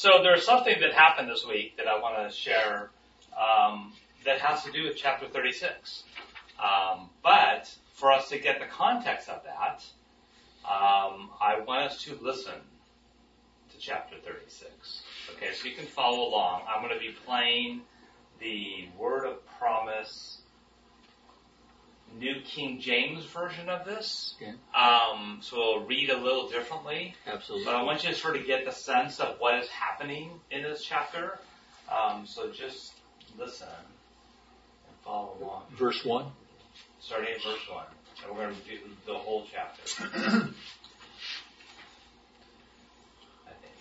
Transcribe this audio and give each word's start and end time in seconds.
So 0.00 0.22
there's 0.22 0.46
something 0.46 0.80
that 0.80 0.94
happened 0.94 1.28
this 1.28 1.46
week 1.46 1.76
that 1.76 1.86
I 1.86 2.00
want 2.00 2.26
to 2.26 2.34
share 2.34 2.88
um, 3.38 3.92
that 4.24 4.40
has 4.40 4.64
to 4.64 4.72
do 4.72 4.84
with 4.84 4.96
chapter 4.96 5.28
36. 5.28 6.04
Um, 6.58 7.10
but 7.22 7.70
for 7.92 8.10
us 8.10 8.30
to 8.30 8.38
get 8.38 8.60
the 8.60 8.64
context 8.64 9.28
of 9.28 9.42
that, 9.44 9.84
um, 10.64 11.28
I 11.38 11.60
want 11.66 11.90
us 11.90 12.02
to 12.04 12.18
listen 12.22 12.54
to 12.54 13.78
chapter 13.78 14.16
36. 14.24 15.02
Okay, 15.36 15.52
so 15.52 15.68
you 15.68 15.74
can 15.74 15.84
follow 15.84 16.30
along. 16.30 16.62
I'm 16.66 16.82
going 16.82 16.94
to 16.94 16.98
be 16.98 17.14
playing 17.26 17.82
the 18.40 18.88
Word 18.98 19.26
of 19.26 19.46
Promise 19.58 20.39
New 22.18 22.40
King 22.42 22.80
James 22.80 23.24
version 23.26 23.68
of 23.68 23.84
this. 23.84 24.34
Okay. 24.40 24.52
Um, 24.74 25.38
so 25.42 25.56
we'll 25.56 25.80
read 25.86 26.10
a 26.10 26.16
little 26.18 26.48
differently. 26.48 27.14
Absolutely. 27.26 27.64
But 27.64 27.74
I 27.76 27.82
want 27.82 28.02
you 28.04 28.10
to 28.10 28.14
sort 28.14 28.36
of 28.36 28.46
get 28.46 28.64
the 28.64 28.72
sense 28.72 29.20
of 29.20 29.36
what 29.38 29.54
is 29.62 29.68
happening 29.68 30.30
in 30.50 30.62
this 30.62 30.82
chapter. 30.82 31.38
Um, 31.90 32.26
so 32.26 32.50
just 32.50 32.92
listen 33.38 33.68
and 33.68 34.96
follow 35.04 35.36
along. 35.40 35.62
Verse 35.76 36.04
1. 36.04 36.26
Starting 37.00 37.34
at 37.34 37.42
verse 37.42 37.68
1. 37.68 37.84
And 38.26 38.36
we're 38.36 38.44
going 38.44 38.56
to 38.56 38.70
do 38.70 38.78
the 39.06 39.14
whole 39.14 39.46
chapter. 39.50 39.82
I 40.04 40.40
think. 43.62 43.74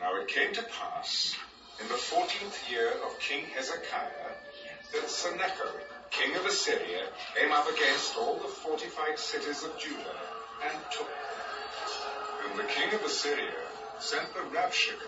Now 0.00 0.20
it 0.20 0.28
came 0.28 0.52
to 0.54 0.62
pass 0.62 1.36
in 1.80 1.88
the 1.88 1.94
fourteenth 1.94 2.70
year 2.70 2.92
of 3.04 3.18
King 3.18 3.44
Hezekiah 3.54 4.30
that 4.92 5.08
Sennacherib, 5.10 5.88
king 6.12 6.36
of 6.36 6.44
Assyria, 6.44 7.08
came 7.34 7.52
up 7.52 7.66
against 7.68 8.16
all 8.16 8.36
the 8.36 8.48
fortified 8.48 9.18
cities 9.18 9.64
of 9.64 9.78
Judah 9.78 10.16
and 10.64 10.76
took 10.90 11.08
them. 11.08 12.50
And 12.50 12.58
the 12.58 12.64
king 12.64 12.92
of 12.92 13.02
Assyria 13.02 13.64
sent 13.98 14.32
the 14.34 14.40
Rabshakeh 14.40 15.00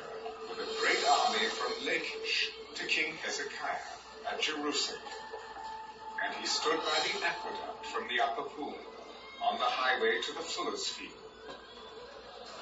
with 0.48 0.58
a 0.58 0.80
great 0.80 1.04
army 1.06 1.46
from 1.46 1.86
Lachish 1.86 2.50
to 2.76 2.86
King 2.86 3.14
Hezekiah 3.22 4.32
at 4.32 4.40
Jerusalem. 4.40 5.00
And 6.24 6.34
he 6.40 6.46
stood 6.46 6.78
by 6.78 6.98
the 7.04 7.26
aqueduct 7.26 7.86
from 7.86 8.08
the 8.08 8.24
upper 8.24 8.48
pool 8.56 8.78
on 9.42 9.58
the 9.58 9.64
highway 9.64 10.20
to 10.22 10.32
the 10.32 10.40
fuller's 10.40 10.88
field. 10.88 11.12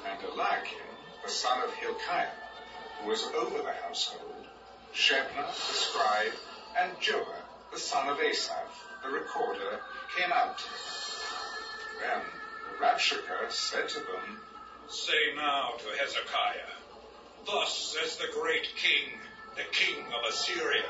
And 0.09 0.19
Eliakim, 0.25 0.91
the 1.25 1.31
son 1.31 1.63
of 1.63 1.73
Hilkiah, 1.75 2.27
who 2.99 3.09
was 3.09 3.23
over 3.39 3.59
the 3.59 3.73
household, 3.87 4.47
Shebna 4.93 5.47
the 5.47 5.75
scribe, 5.75 6.33
and 6.77 6.93
Joah 6.99 7.42
the 7.73 7.79
son 7.79 8.09
of 8.09 8.21
Asaph, 8.21 8.71
the 9.03 9.09
recorder, 9.09 9.81
came 10.17 10.31
out. 10.31 10.63
Then 12.01 12.21
the 12.69 12.85
Rabshakeh 12.85 13.51
said 13.51 13.89
to 13.89 13.99
them, 14.01 14.39
Say 14.89 15.35
now 15.35 15.71
to 15.79 15.99
Hezekiah, 15.99 16.73
Thus 17.47 17.97
says 17.99 18.17
the 18.17 18.33
great 18.39 18.69
king, 18.77 19.19
the 19.57 19.65
king 19.73 20.05
of 20.07 20.33
Assyria. 20.33 20.85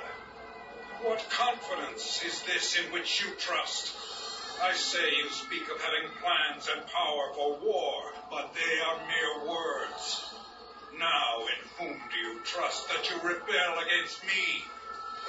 What 1.02 1.24
confidence 1.30 2.22
is 2.24 2.42
this 2.42 2.77
in 2.77 2.92
which 2.92 3.22
you 3.22 3.33
trust? 3.39 3.94
I 4.62 4.74
say 4.74 5.17
you 5.17 5.30
speak 5.30 5.62
of 5.70 5.80
having 5.80 6.11
plans 6.20 6.69
and 6.74 6.86
power 6.86 7.33
for 7.34 7.58
war, 7.64 8.12
but 8.30 8.55
they 8.55 8.80
are 8.80 8.96
mere 9.06 9.50
words. 9.50 10.24
Now 10.98 11.46
in 11.46 11.86
whom 11.86 11.98
do 12.11 12.19
you 12.19 12.41
trust 12.44 12.89
that 12.89 13.08
you 13.08 13.17
rebel 13.17 13.78
against 13.78 14.22
me? 14.24 14.64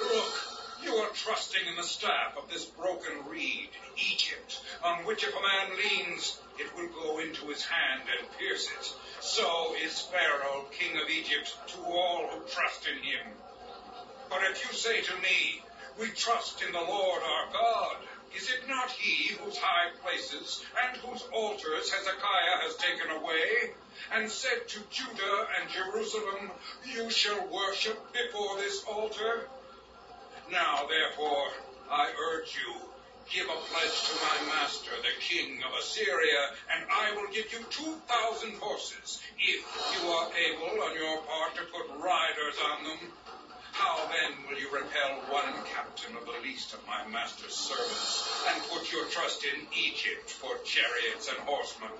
Look, 0.02 0.53
you 0.84 0.94
are 0.96 1.10
trusting 1.10 1.66
in 1.68 1.76
the 1.76 1.82
staff 1.82 2.36
of 2.36 2.50
this 2.50 2.64
broken 2.64 3.26
reed, 3.28 3.70
Egypt, 3.96 4.60
on 4.82 5.04
which 5.06 5.24
if 5.24 5.34
a 5.34 5.40
man 5.40 5.76
leans, 5.76 6.38
it 6.58 6.74
will 6.76 6.88
go 6.88 7.18
into 7.18 7.46
his 7.46 7.64
hand 7.64 8.02
and 8.18 8.38
pierce 8.38 8.68
it. 8.78 8.94
So 9.20 9.74
is 9.82 10.00
Pharaoh, 10.00 10.66
king 10.70 11.00
of 11.00 11.08
Egypt, 11.08 11.54
to 11.68 11.84
all 11.84 12.28
who 12.28 12.40
trust 12.48 12.86
in 12.86 13.02
him. 13.02 13.26
But 14.28 14.42
if 14.50 14.64
you 14.64 14.76
say 14.76 15.00
to 15.00 15.14
me, 15.16 15.62
We 15.98 16.08
trust 16.08 16.60
in 16.62 16.72
the 16.72 16.80
Lord 16.80 17.22
our 17.22 17.52
God, 17.52 17.96
is 18.36 18.50
it 18.50 18.68
not 18.68 18.90
he 18.90 19.34
whose 19.34 19.56
high 19.56 19.90
places 20.02 20.64
and 20.84 20.96
whose 20.98 21.22
altars 21.32 21.90
Hezekiah 21.92 22.58
has 22.62 22.76
taken 22.76 23.10
away, 23.10 23.74
and 24.12 24.28
said 24.28 24.66
to 24.68 24.80
Judah 24.90 25.46
and 25.60 25.70
Jerusalem, 25.70 26.50
You 26.84 27.10
shall 27.10 27.46
worship 27.48 27.98
before 28.12 28.56
this 28.58 28.82
altar? 28.84 29.48
Now, 30.50 30.86
therefore, 30.88 31.48
I 31.90 32.12
urge 32.32 32.56
you, 32.56 32.74
give 33.32 33.48
a 33.48 33.56
pledge 33.72 33.98
to 34.08 34.14
my 34.20 34.54
master, 34.54 34.90
the 35.00 35.20
king 35.20 35.62
of 35.64 35.72
Assyria, 35.80 36.50
and 36.74 36.84
I 36.90 37.12
will 37.16 37.32
give 37.32 37.50
you 37.52 37.60
two 37.70 37.94
thousand 38.06 38.54
horses, 38.60 39.20
if 39.38 39.64
you 39.96 40.08
are 40.10 40.28
able 40.36 40.82
on 40.82 40.94
your 40.96 41.18
part 41.22 41.56
to 41.56 41.62
put 41.72 41.88
riders 41.98 42.56
on 42.72 42.84
them. 42.84 42.98
How 43.72 44.06
then 44.06 44.44
will 44.46 44.60
you 44.60 44.70
repel 44.70 45.18
one 45.32 45.54
captain 45.74 46.14
of 46.16 46.26
the 46.26 46.38
least 46.42 46.74
of 46.74 46.86
my 46.86 47.06
master's 47.08 47.54
servants, 47.54 48.28
and 48.52 48.62
put 48.70 48.92
your 48.92 49.06
trust 49.06 49.44
in 49.44 49.66
Egypt 49.72 50.30
for 50.30 50.56
chariots 50.64 51.28
and 51.28 51.38
horsemen? 51.38 51.90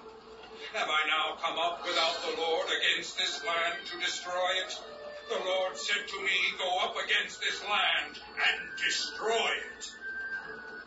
Have 0.74 0.88
I 0.88 1.08
now 1.08 1.36
come 1.40 1.58
up 1.58 1.82
without 1.86 2.16
the 2.22 2.40
Lord 2.40 2.68
against 2.68 3.16
this 3.16 3.42
land 3.44 3.74
to 3.86 3.98
destroy 3.98 4.50
it? 4.66 4.78
The 5.28 5.38
Lord 5.38 5.76
said 5.78 6.06
to 6.06 6.20
me, 6.20 6.36
Go 6.58 6.78
up 6.80 6.96
against 7.02 7.40
this 7.40 7.62
land 7.62 8.18
and 8.36 8.68
destroy 8.76 9.50
it. 9.78 9.90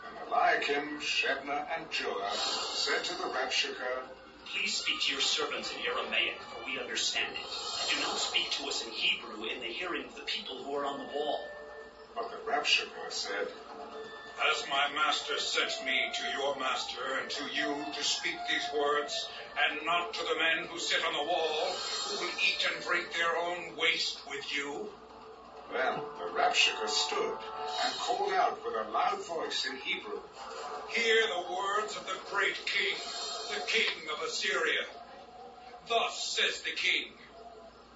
And 0.08 0.28
Eliakim, 0.28 1.00
Shebna, 1.00 1.66
and 1.75 1.90
Joah 1.90 2.34
said 2.76 3.03
to 3.06 3.14
the 3.18 3.30
Rabshakeh, 3.30 4.03
Please 4.46 4.76
speak 4.76 5.02
to 5.02 5.12
your 5.12 5.22
servants 5.22 5.72
in 5.72 5.78
Aramaic, 5.86 6.38
for 6.53 6.66
we 6.66 6.80
understand 6.80 7.34
it. 7.34 7.96
Do 7.96 8.00
not 8.02 8.18
speak 8.18 8.50
to 8.52 8.68
us 8.68 8.84
in 8.84 8.92
Hebrew 8.92 9.44
in 9.46 9.59
the 9.59 9.68
hearing 9.68 10.06
of 10.06 10.16
the 10.16 10.22
people 10.22 10.64
who 10.64 10.74
are 10.76 10.86
on 10.86 11.00
the 11.00 11.18
wall. 11.18 11.47
But 12.16 12.30
the 12.30 12.38
Rabshakeh 12.50 13.12
said, 13.12 13.47
Has 14.38 14.70
my 14.70 14.88
master 14.94 15.40
sent 15.40 15.84
me 15.84 16.12
to 16.14 16.24
your 16.38 16.56
master 16.58 17.18
and 17.20 17.30
to 17.31 17.44
you 17.52 17.74
to 17.92 18.03
speak 18.03 18.36
these 18.48 18.70
words, 18.78 19.28
and 19.58 19.84
not 19.84 20.14
to 20.14 20.24
the 20.24 20.38
men 20.38 20.68
who 20.70 20.78
sit 20.78 21.03
on 21.03 21.14
the 21.14 21.24
wall, 21.24 21.66
who 22.06 22.24
will 22.24 22.34
eat 22.46 22.68
and 22.72 22.84
drink 22.84 23.12
their 23.14 23.36
own 23.36 23.76
waste 23.76 24.20
with 24.30 24.46
you? 24.53 24.90
Then 25.74 25.96
the 26.20 26.31
Rabshakeh 26.38 26.88
stood 26.88 27.38
and 27.84 27.94
called 27.97 28.31
out 28.34 28.64
with 28.64 28.76
a 28.76 28.92
loud 28.92 29.26
voice 29.26 29.66
in 29.66 29.76
Hebrew, 29.78 30.20
Hear 30.90 31.28
the 31.28 31.53
words 31.53 31.97
of 31.97 32.06
the 32.06 32.20
great 32.30 32.64
king, 32.66 32.96
the 33.50 33.66
king 33.66 34.08
of 34.14 34.22
Assyria. 34.22 34.86
Thus 35.90 36.38
says 36.38 36.62
the 36.62 36.72
king, 36.72 37.12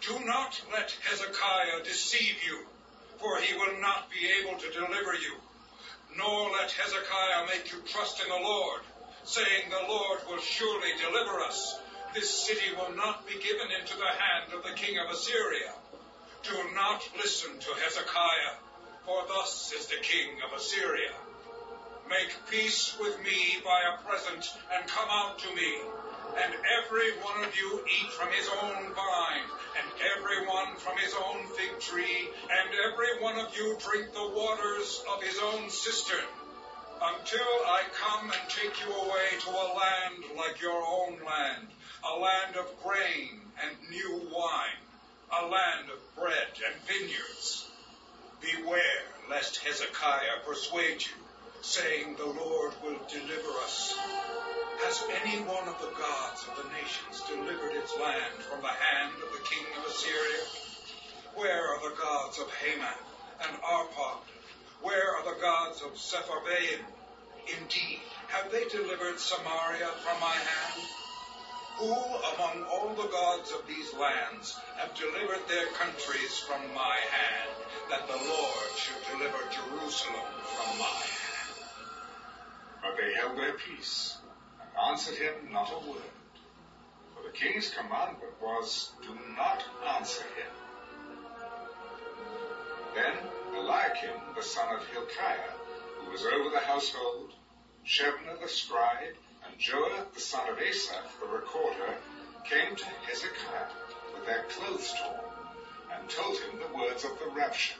Do 0.02 0.26
not 0.26 0.60
let 0.72 0.92
Hezekiah 1.04 1.84
deceive 1.84 2.44
you, 2.44 2.66
for 3.20 3.38
he 3.38 3.54
will 3.54 3.80
not 3.80 4.10
be 4.10 4.28
able 4.42 4.58
to 4.58 4.72
deliver 4.72 5.14
you. 5.14 5.38
Nor 6.18 6.52
let 6.52 6.72
Hezekiah 6.72 7.48
make 7.48 7.72
you 7.72 7.80
trust 7.88 8.22
in 8.22 8.30
the 8.30 8.36
Lord, 8.36 8.82
saying, 9.24 9.70
The 9.70 9.88
Lord 9.88 10.20
will 10.28 10.40
surely 10.40 10.90
deliver 11.00 11.40
us. 11.42 11.80
This 12.14 12.30
city 12.30 12.74
will 12.76 12.96
not 12.96 13.26
be 13.26 13.34
given 13.34 13.68
into 13.80 13.96
the 13.96 14.04
hand 14.04 14.54
of 14.54 14.64
the 14.64 14.76
king 14.76 14.98
of 15.00 15.10
Assyria. 15.10 15.72
Do 16.44 16.58
not 16.76 17.08
listen 17.18 17.58
to 17.58 17.82
Hezekiah, 17.84 18.56
for 19.06 19.24
thus 19.28 19.72
is 19.78 19.86
the 19.88 20.02
king 20.02 20.42
of 20.46 20.58
Assyria. 20.58 21.14
Make 22.10 22.36
peace 22.50 22.98
with 23.00 23.18
me 23.24 23.62
by 23.64 23.80
a 23.88 24.04
present, 24.04 24.52
and 24.74 24.88
come 24.88 25.08
out 25.10 25.40
to 25.40 25.56
me. 25.56 25.78
And 26.38 26.54
every 26.80 27.12
one 27.20 27.44
of 27.44 27.56
you 27.56 27.82
eat 27.86 28.12
from 28.14 28.30
his 28.32 28.48
own 28.48 28.94
vine, 28.94 29.48
and 29.78 29.88
every 30.16 30.48
one 30.48 30.76
from 30.78 30.98
his 30.98 31.14
own 31.14 31.46
fig 31.58 31.80
tree, 31.80 32.30
and 32.50 32.70
every 32.86 33.22
one 33.22 33.38
of 33.40 33.56
you 33.56 33.78
drink 33.80 34.14
the 34.14 34.32
waters 34.36 35.04
of 35.14 35.24
his 35.24 35.38
own 35.40 35.70
cistern, 35.70 36.26
until 37.02 37.52
I 37.68 37.84
come 37.94 38.32
and 38.32 38.50
take 38.50 38.80
you 38.80 38.94
away 38.94 39.28
to 39.42 39.50
a 39.50 39.68
land 39.76 40.24
like 40.38 40.62
your 40.62 40.82
own 40.82 41.18
land, 41.26 41.68
a 42.04 42.20
land 42.20 42.56
of 42.56 42.84
grain 42.84 43.42
and 43.64 43.90
new 43.90 44.30
wine, 44.34 44.82
a 45.42 45.46
land 45.48 45.90
of 45.90 46.16
bread 46.16 46.48
and 46.66 46.76
vineyards. 46.84 47.68
Beware 48.42 49.06
lest 49.30 49.58
Hezekiah 49.58 50.44
persuade 50.46 51.02
you, 51.02 51.14
saying, 51.62 52.16
The 52.18 52.26
Lord 52.26 52.74
will 52.84 53.00
deliver 53.08 53.50
us. 53.64 53.94
Has 54.80 55.04
any 55.24 55.44
one 55.44 55.68
of 55.68 55.82
the 55.82 55.92
gods 56.00 56.48
of 56.48 56.56
the 56.58 56.70
nations 56.72 57.22
delivered 57.28 57.76
its 57.76 57.98
land 58.00 58.44
from 58.50 58.62
the 58.62 58.68
hand 58.68 59.14
of 59.22 59.32
the 59.34 59.44
king 59.50 59.66
of 59.78 59.86
Assyria? 59.86 60.44
Where 61.36 61.68
are 61.76 61.90
the 61.90 61.96
gods 61.96 62.40
of 62.40 62.52
Hamath 62.52 63.04
and 63.44 63.58
Arpad? 63.62 64.24
Where 64.82 65.16
are 65.16 65.24
the 65.34 65.42
gods 65.42 65.82
of 65.82 65.98
Sepharvaim? 65.98 66.86
Indeed, 67.60 68.02
have 68.28 68.52
they 68.52 68.66
delivered 68.66 69.20
Samaria 69.20 69.90
from 70.04 70.20
my 70.20 70.36
hand? 70.36 70.82
Who 71.78 71.94
among 72.36 72.64
all 72.64 72.94
the 72.94 73.10
gods 73.10 73.52
of 73.52 73.68
these 73.68 73.94
lands 73.94 74.56
have 74.78 74.94
delivered 74.96 75.48
their 75.48 75.68
countries 75.68 76.40
from 76.40 76.62
my 76.74 76.98
hand, 77.12 77.52
that 77.90 78.08
the 78.08 78.18
Lord 78.18 78.70
should 78.78 79.02
deliver 79.12 79.40
Jerusalem 79.50 80.30
from 80.56 80.80
my 80.80 80.86
hand? 80.86 81.60
But 82.82 82.98
they 82.98 83.14
held 83.14 83.38
their 83.38 83.54
peace, 83.54 84.18
answered 84.78 85.16
him 85.16 85.52
not 85.52 85.72
a 85.72 85.90
word. 85.90 86.02
For 87.16 87.24
the 87.24 87.32
The 87.32 87.38
king's 87.38 87.70
commandment 87.70 88.34
was, 88.42 88.92
do 89.02 89.18
not 89.38 89.64
answer 89.98 90.24
him. 90.24 90.52
Then 92.94 93.14
Eliakim, 93.56 94.36
the 94.36 94.44
son 94.44 94.76
of 94.76 94.86
Hilkiah, 94.88 95.52
who 96.00 96.12
was 96.12 96.26
over 96.26 96.50
the 96.50 96.60
household, 96.60 97.32
Shebna 97.86 98.42
the 98.42 98.50
scribe, 98.50 99.16
and 99.46 99.60
Joah 99.60 100.14
the 100.14 100.20
son 100.20 100.50
of 100.50 100.60
Asaph 100.60 101.20
the 101.22 101.28
recorder, 101.28 101.96
came 102.44 102.76
to 102.76 102.86
Hezekiah 103.08 103.70
with 104.14 104.26
their 104.26 104.44
clothes 104.50 104.94
torn, 104.94 105.20
and 105.94 106.10
told 106.10 106.38
him 106.38 106.60
the 106.60 106.78
words 106.78 107.06
of 107.06 107.12
the 107.20 107.26
Rabshakeh. 107.26 107.78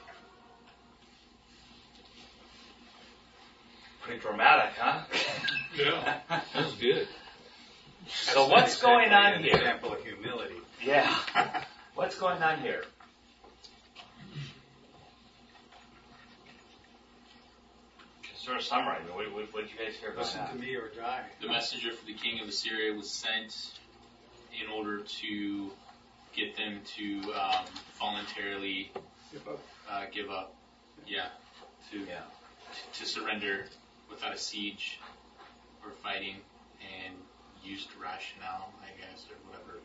Pretty 4.00 4.20
dramatic, 4.20 4.72
huh? 4.78 5.02
Yeah. 5.76 6.18
That 6.28 6.44
was 6.54 6.74
good. 6.74 7.08
So 8.08 8.48
what's 8.48 8.80
going 8.80 9.10
on 9.12 9.42
here? 9.42 9.54
Example 9.56 9.92
of 9.94 10.02
humility. 10.04 10.56
Yeah. 10.84 11.14
What's 11.94 12.18
going 12.18 12.42
on 12.42 12.60
here? 12.60 12.84
Sort 18.36 18.56
of 18.56 18.64
summary. 18.64 18.96
What, 19.12 19.32
what, 19.32 19.54
what 19.54 19.62
did 19.62 19.70
you 19.72 19.84
guys 19.84 19.94
hear 20.00 20.10
about 20.10 20.24
Listen 20.24 20.40
that? 20.40 20.52
to 20.52 20.58
me 20.58 20.74
or 20.74 20.88
die. 20.96 21.22
The 21.40 21.48
messenger 21.48 21.92
for 21.92 22.04
the 22.06 22.14
king 22.14 22.40
of 22.40 22.48
Assyria 22.48 22.92
was 22.92 23.08
sent 23.10 23.70
in 24.60 24.68
order 24.70 25.00
to 25.00 25.70
get 26.34 26.56
them 26.56 26.80
to 26.96 27.32
um, 27.34 27.64
voluntarily 28.00 28.90
Give 29.32 29.46
up. 29.46 29.60
uh, 29.90 30.04
give 30.12 30.28
up. 30.30 30.54
Yeah. 31.06 31.26
To, 31.92 31.98
Yeah. 32.00 32.20
to 32.94 33.06
surrender 33.06 33.64
without 34.10 34.34
a 34.34 34.38
siege 34.38 34.98
or 35.84 35.90
fighting 36.02 36.36
and 36.80 37.14
used 37.62 37.88
rationale, 38.00 38.72
I 38.82 38.90
guess, 39.00 39.26
or 39.30 39.36
whatever. 39.48 39.78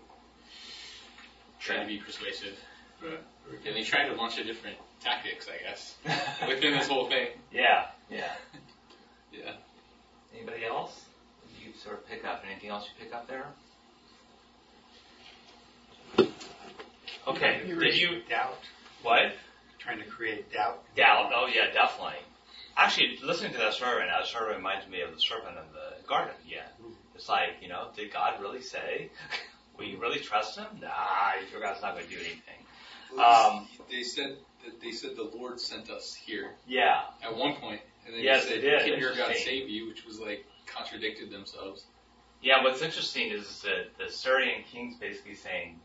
Trying 1.59 1.81
to 1.81 1.87
be 1.87 1.99
persuasive. 1.99 2.57
And 3.03 3.75
they 3.75 3.83
tried 3.83 4.11
a 4.11 4.15
bunch 4.15 4.39
of 4.39 4.45
different 4.47 4.77
tactics, 4.99 5.47
I 5.47 5.63
guess, 5.63 5.95
within 6.47 6.73
this 6.73 6.87
whole 6.87 7.07
thing. 7.09 7.27
Yeah. 7.51 7.85
Yeah. 8.09 8.31
Yeah. 9.29 9.51
Anybody 10.33 10.65
else? 10.65 10.99
Did 11.47 11.67
you 11.67 11.73
sort 11.77 11.97
of 11.97 12.07
pick 12.07 12.25
up? 12.25 12.43
Anything 12.49 12.69
else 12.71 12.85
you 12.85 13.05
pick 13.05 13.13
up 13.13 13.27
there? 13.27 13.45
Okay. 17.27 17.61
Did 17.67 17.95
you 17.97 18.21
doubt? 18.27 18.57
what? 19.03 19.33
Trying 19.79 19.99
to 19.99 20.05
create 20.05 20.51
doubt. 20.51 20.83
Doubt. 20.95 21.31
Oh 21.35 21.47
yeah, 21.53 21.71
definitely. 21.71 22.19
Actually, 22.75 23.19
listening 23.23 23.51
to 23.53 23.57
that 23.57 23.73
story 23.73 23.97
right 23.97 24.07
now, 24.07 24.21
it 24.21 24.27
sort 24.27 24.49
of 24.49 24.55
reminds 24.55 24.87
me 24.89 25.01
of 25.01 25.13
the 25.13 25.19
serpent 25.19 25.55
in 25.57 25.71
the 25.73 25.86
garden. 26.07 26.35
Yeah. 26.47 26.67
It's 27.15 27.29
like, 27.29 27.57
you 27.61 27.67
know, 27.67 27.89
did 27.95 28.11
God 28.11 28.41
really 28.41 28.61
say? 28.61 29.09
Will 29.77 29.85
you 29.85 29.99
really 29.99 30.19
trust 30.19 30.57
him? 30.57 30.65
Nah, 30.81 30.87
you 31.39 31.47
sure 31.51 31.61
God's 31.61 31.81
not 31.81 31.93
going 31.93 32.05
to 32.05 32.11
do 32.11 32.19
anything. 32.19 32.57
Um, 33.23 33.67
they 33.89 34.03
said 34.03 34.37
that 34.65 34.81
they 34.81 34.91
said 34.91 35.15
the 35.15 35.29
Lord 35.37 35.59
sent 35.59 35.89
us 35.89 36.13
here 36.13 36.51
yeah. 36.67 37.01
at 37.23 37.35
one 37.35 37.55
point, 37.55 37.81
and 38.05 38.15
then 38.15 38.23
Yes, 38.23 38.45
they 38.45 38.55
said, 38.55 38.61
they 38.63 38.69
did. 38.69 38.85
"Can 38.85 38.99
your 38.99 39.15
God 39.15 39.33
save 39.35 39.69
you?" 39.69 39.87
Which 39.87 40.05
was 40.05 40.19
like 40.19 40.45
contradicted 40.65 41.31
themselves. 41.31 41.85
Yeah, 42.41 42.63
what's 42.63 42.81
interesting 42.81 43.31
is 43.31 43.61
that 43.61 43.97
the 43.97 44.11
Syrian 44.11 44.63
king's 44.71 44.97
basically 44.97 45.35
saying, 45.35 45.79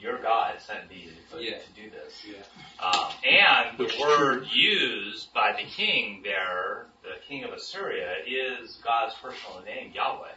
your 0.00 0.18
God 0.18 0.60
sent 0.60 0.88
me 0.88 1.10
to, 1.32 1.42
Yeah. 1.42 1.58
to 1.58 1.70
do 1.74 1.90
this. 1.90 2.24
Yeah. 2.26 2.84
Um, 2.84 3.12
and 3.24 3.78
the 3.78 3.84
Which 3.84 3.94
is 3.94 4.00
word 4.00 4.46
used 4.52 5.32
by 5.34 5.52
the 5.52 5.68
king 5.68 6.22
there, 6.24 6.86
the 7.02 7.16
king 7.28 7.44
of 7.44 7.52
Assyria, 7.52 8.16
is 8.26 8.76
God's 8.84 9.14
personal 9.22 9.62
name, 9.64 9.92
Yahweh. 9.94 10.28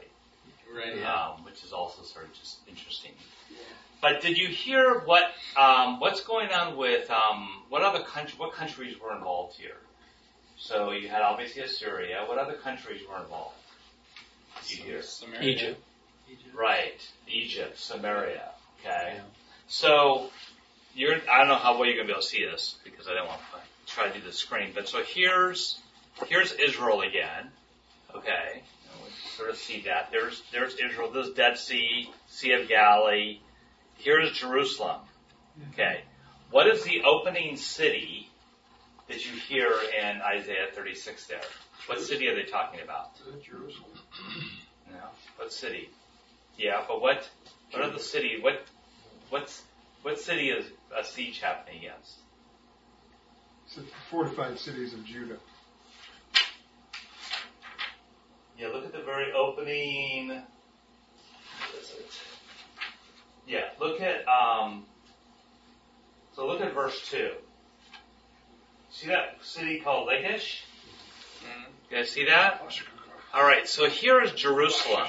Right. 0.75 1.04
um, 1.06 1.44
which 1.44 1.63
is 1.63 1.71
also 1.71 2.01
sort 2.01 2.25
of 2.25 2.33
just 2.33 2.57
interesting. 2.68 3.12
But 4.01 4.21
did 4.21 4.38
you 4.39 4.48
hear 4.48 5.01
what 5.06 5.24
um, 5.56 6.00
what's 6.00 6.21
going 6.21 6.50
on 6.51 6.77
with 6.77 7.10
um, 7.12 7.48
what 7.69 7.83
other 7.83 8.04
country? 8.04 8.33
What 8.38 8.54
countries 8.54 9.00
were 9.00 9.15
involved 9.15 9.56
here? 9.56 9.77
So 10.57 10.92
you 10.92 11.10
had 11.10 11.21
obviously 11.21 11.62
Assyria. 11.62 12.25
What 12.27 12.39
other 12.39 12.54
countries 12.54 13.01
were 13.07 13.21
involved? 13.21 13.56
Did 14.68 14.77
you 14.80 14.83
hear? 14.83 15.01
Samaria. 15.04 15.42
Egypt. 15.44 15.83
Right, 16.56 17.00
Egypt, 17.27 17.77
Samaria. 17.80 18.50
Okay. 18.80 19.13
Yeah. 19.18 19.21
So 19.74 20.30
you're 20.94 21.16
I 21.31 21.40
don't 21.40 21.48
know 21.48 21.56
how 21.56 21.80
well 21.80 21.88
you're 21.88 21.96
gonna 21.96 22.06
be 22.06 22.12
able 22.12 22.22
to 22.22 22.28
see 22.28 22.46
this 22.46 22.75
because 22.84 23.08
I 23.08 23.16
don't 23.16 23.28
want 23.28 23.40
to 23.40 23.92
try 23.92 24.08
to 24.08 24.14
do 24.14 24.24
the 24.24 24.31
screen. 24.31 24.70
But 24.75 24.88
so 24.88 25.02
here's 25.04 25.80
here's 26.28 26.52
Israel 26.52 27.02
again. 27.02 27.50
Okay. 28.16 28.62
And 28.62 29.04
we 29.04 29.10
sort 29.36 29.50
of 29.50 29.58
see 29.58 29.81
that. 29.88 30.10
There's 30.12 30.44
there's 30.52 30.75
Israel. 30.75 31.10
This 31.12 31.30
is 31.30 31.34
Dead 31.34 31.58
Sea, 31.58 32.08
Sea 32.28 32.54
of 32.54 32.68
Galilee. 32.68 33.40
Here's 33.98 34.31
Jerusalem. 34.38 35.02
Okay. 35.74 36.02
What 36.52 36.68
is 36.68 36.84
the 36.84 37.02
opening 37.04 37.58
city 37.58 38.30
that 39.08 39.25
you 39.25 39.31
hear 39.31 39.74
in 40.00 40.22
Isaiah 40.22 40.68
36 40.72 41.25
there? 41.25 41.42
What 41.88 42.00
city 42.00 42.28
are 42.28 42.36
they 42.36 42.44
talking 42.44 42.81
about? 42.81 43.16
Jerusalem. 43.44 43.90
No. 44.92 45.00
What 45.38 45.52
city? 45.52 45.90
Yeah, 46.60 46.84
but 46.88 47.02
what 47.02 47.28
what 47.72 47.81
are 47.81 47.90
the 47.90 48.00
city 48.00 48.38
what 48.40 48.64
what's 49.33 49.63
what 50.03 50.19
city 50.19 50.50
is 50.50 50.63
a 50.95 51.03
siege 51.03 51.39
happening 51.39 51.80
against? 51.80 52.19
It's 53.65 53.75
the 53.75 53.83
fortified 54.12 54.59
cities 54.59 54.94
of 54.94 55.03
Judah. 55.03 55.38
Yeah, 58.59 58.68
look 58.68 58.85
at 58.85 58.91
the 58.94 59.01
very 59.01 59.33
opening 59.33 60.27
what 60.27 61.81
is 61.81 61.89
it? 61.97 62.12
Yeah, 63.47 63.69
look 63.80 64.00
at 64.01 64.24
um 64.27 64.85
so 66.36 66.45
look 66.45 66.62
at 66.62 66.75
verse 66.75 67.09
two. 67.09 67.31
See 68.91 69.07
that 69.07 69.38
city 69.41 69.79
called 69.79 70.06
Lachish? 70.07 70.63
Mhm. 71.44 71.65
You 71.89 71.97
guys 71.97 72.12
see 72.12 72.25
that? 72.25 72.62
Alright, 73.33 73.68
so 73.68 73.89
here 73.89 74.21
is 74.21 74.31
Jerusalem. 74.33 75.07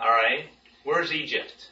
Alright? 0.00 0.48
Where's 0.84 1.12
Egypt? 1.12 1.68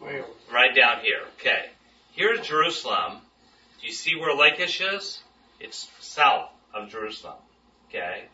Wales. 0.00 0.26
Right 0.52 0.74
down 0.74 1.00
here. 1.02 1.20
Okay. 1.38 1.66
Here's 2.12 2.46
Jerusalem. 2.46 3.18
Do 3.80 3.86
you 3.86 3.92
see 3.92 4.16
where 4.16 4.34
Lachish 4.34 4.80
is? 4.80 5.22
It's 5.58 5.88
south 6.00 6.50
of 6.74 6.90
Jerusalem. 6.90 7.36
Okay. 7.88 8.24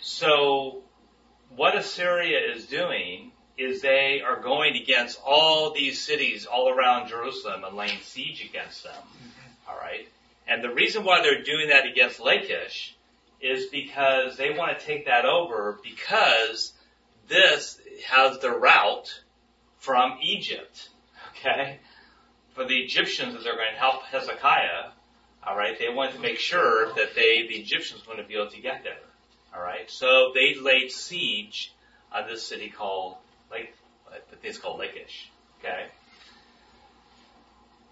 So 0.00 0.82
what 1.56 1.76
Assyria 1.76 2.40
is 2.54 2.66
doing 2.66 3.32
is 3.56 3.80
they 3.80 4.20
are 4.20 4.40
going 4.40 4.76
against 4.76 5.20
all 5.24 5.72
these 5.72 6.00
cities 6.00 6.46
all 6.46 6.68
around 6.68 7.08
Jerusalem 7.08 7.62
and 7.64 7.76
laying 7.76 8.00
siege 8.00 8.44
against 8.44 8.82
them. 8.82 8.92
Mm-hmm. 8.94 9.70
All 9.70 9.76
right. 9.76 10.08
And 10.48 10.62
the 10.62 10.74
reason 10.74 11.04
why 11.04 11.22
they're 11.22 11.42
doing 11.42 11.68
that 11.68 11.86
against 11.86 12.20
Lachish 12.20 12.96
is 13.40 13.66
because 13.66 14.36
they 14.36 14.50
want 14.50 14.78
to 14.78 14.84
take 14.84 15.06
that 15.06 15.24
over 15.24 15.78
because 15.82 16.72
this 17.28 17.78
has 18.08 18.38
the 18.40 18.50
route 18.50 19.22
from 19.84 20.18
Egypt. 20.22 20.88
Okay? 21.30 21.78
For 22.54 22.64
the 22.64 22.74
Egyptians, 22.74 23.36
as 23.36 23.44
they're 23.44 23.56
going 23.56 23.74
to 23.74 23.78
help 23.78 24.02
Hezekiah, 24.04 24.90
alright, 25.46 25.78
they 25.78 25.90
wanted 25.90 26.14
to 26.14 26.20
make 26.20 26.38
sure 26.38 26.94
that 26.94 27.14
they, 27.14 27.46
the 27.46 27.56
Egyptians 27.56 28.06
wouldn't 28.08 28.26
be 28.26 28.34
able 28.34 28.50
to 28.50 28.60
get 28.60 28.82
there. 28.82 28.96
Alright? 29.54 29.90
So 29.90 30.32
they 30.34 30.54
laid 30.54 30.90
siege 30.90 31.74
on 32.10 32.26
this 32.26 32.42
city 32.42 32.70
called, 32.70 33.16
I 33.52 33.66
think 34.30 34.40
it's 34.42 34.58
called 34.58 34.78
Lachish. 34.78 35.30
Okay? 35.60 35.86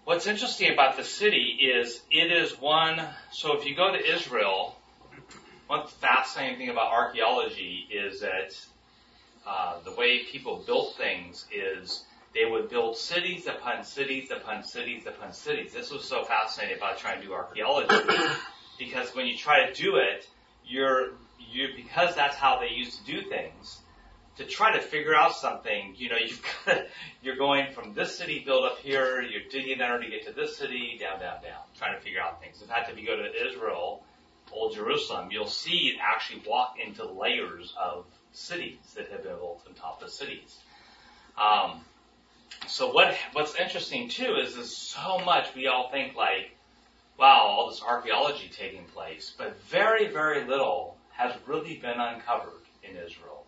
What's 0.05 0.25
interesting 0.25 0.73
about 0.73 0.97
the 0.97 1.03
city 1.03 1.59
is 1.61 2.01
it 2.09 2.31
is 2.31 2.59
one, 2.59 3.01
so 3.31 3.57
if 3.57 3.65
you 3.65 3.75
go 3.75 3.91
to 3.91 4.15
Israel, 4.15 4.75
one 5.67 5.87
fascinating 5.87 6.57
thing 6.57 6.69
about 6.69 6.91
archaeology 6.91 7.87
is 7.89 8.21
that 8.21 8.55
uh, 9.45 9.79
the 9.83 9.91
way 9.91 10.23
people 10.23 10.63
built 10.65 10.95
things 10.95 11.45
is 11.51 12.05
they 12.33 12.49
would 12.49 12.69
build 12.69 12.97
cities 12.97 13.45
upon 13.47 13.83
cities 13.83 14.31
upon 14.31 14.63
cities 14.63 15.05
upon 15.05 15.33
cities. 15.33 15.73
This 15.73 15.91
was 15.91 16.05
so 16.05 16.23
fascinating 16.23 16.77
about 16.77 16.97
trying 16.97 17.21
to 17.21 17.27
do 17.27 17.33
archaeology 17.33 17.95
because 18.79 19.13
when 19.15 19.27
you 19.27 19.37
try 19.37 19.67
to 19.67 19.73
do 19.73 19.97
it, 19.97 20.27
you're 20.65 21.11
you 21.51 21.69
because 21.75 22.15
that's 22.15 22.35
how 22.35 22.59
they 22.59 22.69
used 22.69 23.05
to 23.05 23.11
do 23.11 23.29
things. 23.29 23.79
To 24.37 24.45
try 24.45 24.75
to 24.75 24.81
figure 24.81 25.13
out 25.13 25.35
something, 25.35 25.93
you 25.95 26.09
know, 26.09 26.15
you've 26.25 26.43
got 26.65 26.85
you're 27.21 27.35
going 27.35 27.71
from 27.73 27.93
this 27.93 28.17
city 28.17 28.41
built 28.43 28.63
up 28.63 28.79
here, 28.79 29.21
you're 29.21 29.47
digging 29.51 29.81
under 29.81 30.03
to 30.03 30.09
get 30.09 30.25
to 30.25 30.31
this 30.31 30.57
city, 30.57 30.97
down, 30.99 31.19
down, 31.19 31.43
down, 31.43 31.61
trying 31.77 31.95
to 31.95 32.01
figure 32.01 32.21
out 32.21 32.41
things. 32.41 32.61
In 32.61 32.67
fact, 32.67 32.89
if 32.89 32.97
you 32.97 33.05
go 33.05 33.15
to 33.15 33.47
Israel, 33.47 34.03
Old 34.51 34.73
Jerusalem, 34.73 35.29
you'll 35.31 35.45
see 35.45 35.93
it 35.93 35.97
actually 36.01 36.41
walk 36.47 36.75
into 36.83 37.05
layers 37.05 37.73
of 37.79 38.05
cities 38.33 38.77
that 38.95 39.09
have 39.09 39.23
been 39.23 39.33
built 39.33 39.63
on 39.67 39.73
top 39.73 40.01
of 40.01 40.09
cities. 40.09 40.57
Um, 41.37 41.81
so 42.67 42.91
what 42.91 43.15
what's 43.33 43.55
interesting 43.55 44.09
too 44.09 44.35
is 44.41 44.55
there's 44.55 44.75
so 44.75 45.19
much 45.19 45.53
we 45.55 45.67
all 45.67 45.89
think 45.89 46.15
like, 46.15 46.55
wow, 47.17 47.41
all 47.47 47.69
this 47.69 47.81
archaeology 47.81 48.49
taking 48.55 48.85
place, 48.85 49.33
but 49.37 49.59
very 49.63 50.07
very 50.07 50.45
little 50.45 50.97
has 51.11 51.33
really 51.47 51.77
been 51.77 51.99
uncovered 51.99 52.61
in 52.83 52.95
Israel. 52.95 53.45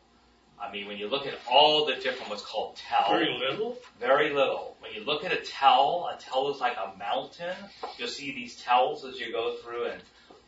I 0.61 0.71
mean, 0.71 0.87
when 0.87 0.97
you 0.97 1.09
look 1.09 1.27
at 1.27 1.33
all 1.51 1.85
the 1.85 1.95
different 1.95 2.29
what's 2.29 2.41
called 2.45 2.77
tell, 2.77 3.09
Very 3.09 3.37
little? 3.37 3.77
very 3.99 4.33
little. 4.33 4.77
When 4.79 4.93
you 4.93 5.03
look 5.03 5.25
at 5.25 5.33
a 5.33 5.37
tell, 5.41 6.09
a 6.13 6.17
tell 6.19 6.49
is 6.49 6.61
like 6.61 6.77
a 6.77 6.97
mountain. 6.97 7.55
You'll 7.97 8.07
see 8.07 8.33
these 8.33 8.55
tells 8.61 9.03
as 9.03 9.19
you 9.19 9.33
go 9.33 9.55
through 9.57 9.87
and 9.87 10.01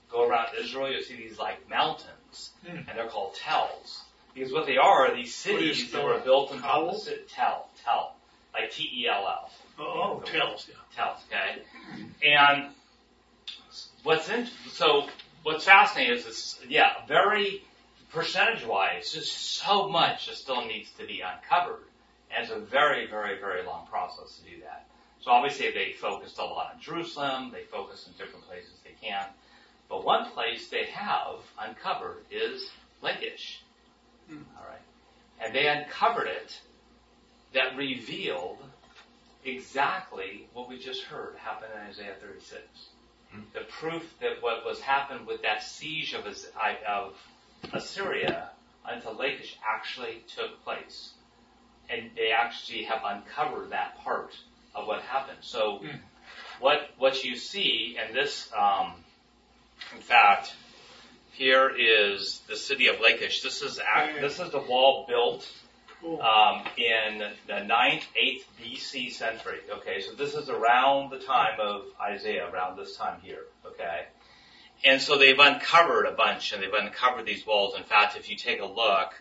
go 0.10 0.25
around 0.27 0.48
Israel. 0.60 0.89
You'll 0.91 1.03
see 1.03 1.17
these 1.17 1.38
like 1.38 1.70
mountains, 1.70 2.51
Hmm. 2.65 2.77
and 2.77 2.98
they're 2.98 3.08
called 3.08 3.36
tells 3.36 4.03
because 4.38 4.53
what 4.53 4.65
they 4.67 4.77
are 4.77 5.08
are 5.08 5.15
these 5.15 5.46
What 5.46 5.60
do 5.60 5.65
you 5.65 5.74
cities 5.74 5.91
that 5.91 6.03
were 6.03 6.20
built 6.20 6.51
on 6.51 6.62
top 6.62 6.84
of 6.84 7.03
Towel? 7.03 7.15
tell, 7.27 7.70
tell, 7.84 8.15
like 8.53 8.72
T 8.72 8.89
E 8.96 9.08
L 9.08 9.25
L 9.25 9.51
Oh, 9.79 9.84
oh 9.86 10.20
tells, 10.25 10.67
yeah. 10.67 10.75
tells, 10.96 11.17
okay? 11.29 11.62
And 12.24 12.70
what's 14.03 14.29
in, 14.29 14.48
so 14.72 15.08
what's 15.44 15.65
fascinating 15.65 16.17
is 16.17 16.25
this, 16.25 16.60
yeah, 16.67 16.94
very 17.08 17.63
percentage 18.12 18.65
wise, 18.65 19.12
just 19.12 19.32
so 19.32 19.88
much 19.88 20.27
that 20.27 20.36
still 20.36 20.65
needs 20.65 20.89
to 21.00 21.06
be 21.06 21.22
uncovered. 21.22 21.84
And 22.36 22.44
it's 22.44 22.51
a 22.51 22.60
very, 22.60 23.08
very, 23.08 23.39
very 23.39 23.65
long 23.65 23.86
process 23.88 24.38
to 24.38 24.50
do 24.50 24.62
that. 24.62 24.88
So 25.22 25.32
obviously 25.32 25.72
they 25.72 25.94
focused 25.94 26.38
a 26.39 26.44
lot 26.44 26.74
on 26.74 26.82
Jerusalem, 26.82 27.51
they 27.51 27.63
focused 27.63 28.08
in 28.08 28.13
different 28.13 28.48
places 28.48 28.72
they 28.84 28.96
can. 29.08 29.25
But 29.89 30.03
one 30.03 30.32
place 30.32 30.70
they 30.70 30.86
have 30.86 31.39
uncovered 31.60 32.25
is 32.32 32.70
Lachish. 33.01 33.62
Hmm. 34.29 34.41
Alright. 34.57 34.81
And 35.39 35.53
they 35.53 35.67
uncovered 35.67 36.27
it 36.27 36.60
that 37.53 37.75
revealed 37.77 38.57
exactly 39.46 40.48
what 40.53 40.67
we 40.67 40.77
just 40.77 41.03
heard 41.03 41.36
happen 41.38 41.69
in 41.74 41.89
Isaiah 41.89 42.15
36. 42.22 42.62
Hmm. 43.31 43.41
The 43.53 43.62
proof 43.62 44.13
that 44.22 44.41
what 44.41 44.65
was 44.65 44.79
happened 44.81 45.27
with 45.27 45.41
that 45.43 45.63
siege 45.63 46.13
of, 46.13 46.25
of 46.25 47.13
Assyria 47.74 48.50
unto 48.86 49.10
Lachish 49.10 49.57
actually 49.67 50.24
took 50.36 50.63
place. 50.63 51.12
And 51.89 52.12
they 52.15 52.31
actually 52.31 52.84
have 52.84 53.01
uncovered 53.05 53.69
that 53.69 53.98
part 54.00 54.36
of 54.75 54.88
what 54.88 55.01
happened. 55.03 55.39
So 55.41 55.77
hmm. 55.77 55.98
what, 56.60 56.89
what 56.98 57.24
you 57.24 57.36
see, 57.36 57.98
and 58.01 58.15
this, 58.15 58.51
um, 58.57 58.93
in 59.96 60.01
fact, 60.01 60.53
here 61.38 61.70
is 61.70 62.41
the 62.48 62.56
city 62.56 62.88
of 62.88 63.00
Lachish. 63.00 63.41
This 63.41 63.62
is, 63.62 63.79
act, 63.79 64.20
this 64.22 64.39
is 64.39 64.50
the 64.50 64.60
wall 64.60 65.06
built 65.08 65.48
um, 66.03 66.63
in 66.77 67.20
the 67.46 67.53
9th, 67.53 68.03
8th 68.20 68.44
BC 68.60 69.12
century. 69.12 69.60
Okay, 69.77 70.01
so 70.01 70.13
this 70.15 70.34
is 70.34 70.50
around 70.50 71.12
the 71.12 71.20
time 71.20 71.60
of 71.60 71.86
Isaiah, 72.01 72.50
around 72.51 72.77
this 72.77 72.98
time 72.98 73.20
here. 73.22 73.44
Okay, 73.65 74.06
and 74.84 75.00
so 75.00 75.17
they've 75.17 75.38
uncovered 75.38 76.08
a 76.08 76.12
bunch, 76.12 76.53
and 76.53 76.63
they've 76.63 76.74
uncovered 76.74 77.27
these 77.27 77.46
walls. 77.46 77.75
In 77.77 77.84
fact, 77.84 78.17
if 78.17 78.29
you 78.32 78.36
take 78.36 78.60
a 78.60 78.65
look, 78.65 79.13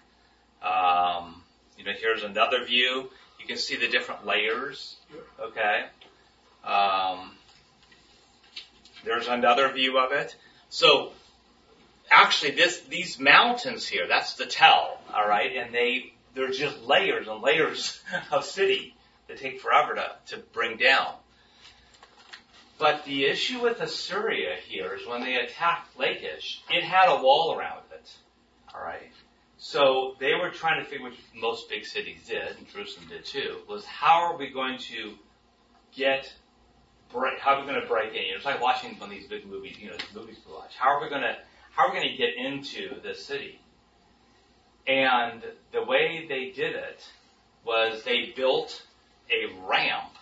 um, 0.62 1.42
you 1.76 1.84
know, 1.84 1.92
here's 1.98 2.22
another 2.22 2.64
view. 2.64 3.10
You 3.38 3.46
can 3.46 3.58
see 3.58 3.76
the 3.76 3.88
different 3.88 4.24
layers. 4.24 4.96
Okay, 5.38 5.84
um, 6.64 7.32
there's 9.04 9.28
another 9.28 9.70
view 9.70 9.98
of 9.98 10.12
it. 10.12 10.34
So 10.70 11.12
actually 12.10 12.52
this 12.52 12.80
these 12.82 13.18
mountains 13.18 13.86
here, 13.86 14.06
that's 14.08 14.34
the 14.34 14.46
tell, 14.46 15.00
all 15.12 15.28
right, 15.28 15.56
and 15.56 15.74
they 15.74 16.12
they're 16.34 16.50
just 16.50 16.82
layers 16.82 17.28
and 17.28 17.42
layers 17.42 18.00
of 18.30 18.44
city 18.44 18.94
that 19.28 19.38
take 19.38 19.60
forever 19.60 19.94
to, 19.94 20.36
to 20.36 20.42
bring 20.52 20.76
down. 20.76 21.14
But 22.78 23.04
the 23.06 23.24
issue 23.24 23.62
with 23.62 23.80
Assyria 23.80 24.56
here 24.68 24.94
is 24.94 25.06
when 25.06 25.22
they 25.22 25.36
attacked 25.36 25.98
Lachish, 25.98 26.60
it 26.70 26.84
had 26.84 27.08
a 27.08 27.22
wall 27.22 27.56
around 27.58 27.80
it. 27.92 28.14
All 28.74 28.82
right. 28.82 29.10
So 29.58 30.14
they 30.20 30.34
were 30.34 30.50
trying 30.50 30.84
to 30.84 30.88
figure, 30.88 31.06
which 31.06 31.18
most 31.34 31.70
big 31.70 31.86
cities 31.86 32.26
did, 32.28 32.56
and 32.58 32.68
Jerusalem 32.68 33.08
did 33.08 33.24
too, 33.24 33.60
was 33.66 33.86
how 33.86 34.20
are 34.24 34.36
we 34.36 34.50
going 34.50 34.78
to 34.78 35.14
get 35.94 36.30
break, 37.10 37.38
how 37.38 37.54
are 37.54 37.60
we 37.62 37.66
going 37.66 37.80
to 37.80 37.86
break 37.86 38.10
in? 38.14 38.22
You 38.22 38.30
know, 38.32 38.36
it's 38.36 38.44
like 38.44 38.60
watching 38.60 38.94
one 38.98 39.10
of 39.10 39.16
these 39.16 39.26
big 39.26 39.46
movies, 39.46 39.78
you 39.78 39.88
know, 39.88 39.96
these 39.96 40.14
movies 40.14 40.36
to 40.46 40.52
watch. 40.52 40.76
How 40.76 40.90
are 40.90 41.02
we 41.02 41.08
going 41.08 41.22
to, 41.22 41.36
how 41.76 41.88
are 41.88 41.92
we 41.92 41.98
going 41.98 42.10
to 42.10 42.16
get 42.16 42.36
into 42.36 43.00
this 43.02 43.24
city? 43.24 43.60
And 44.86 45.42
the 45.72 45.84
way 45.84 46.26
they 46.26 46.50
did 46.50 46.74
it 46.74 47.06
was 47.64 48.02
they 48.02 48.32
built 48.34 48.82
a 49.30 49.52
ramp 49.68 50.14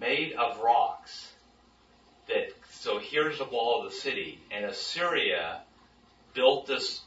made 0.00 0.32
of 0.32 0.60
rocks 0.60 1.32
that, 2.28 2.48
so 2.70 2.98
here's 2.98 3.38
the 3.38 3.44
wall 3.44 3.84
of 3.84 3.92
the 3.92 3.96
city, 3.96 4.40
and 4.50 4.64
Assyria 4.64 5.60
built 6.32 6.66
this 6.66 7.02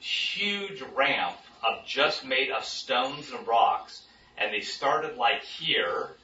huge 0.00 0.82
ramp 0.96 1.36
of 1.62 1.86
just 1.86 2.24
made 2.24 2.50
of 2.50 2.64
stones 2.64 3.30
and 3.30 3.46
rocks, 3.46 4.02
and 4.38 4.52
they 4.52 4.60
started 4.60 5.16
like 5.16 5.42
here, 5.42 6.16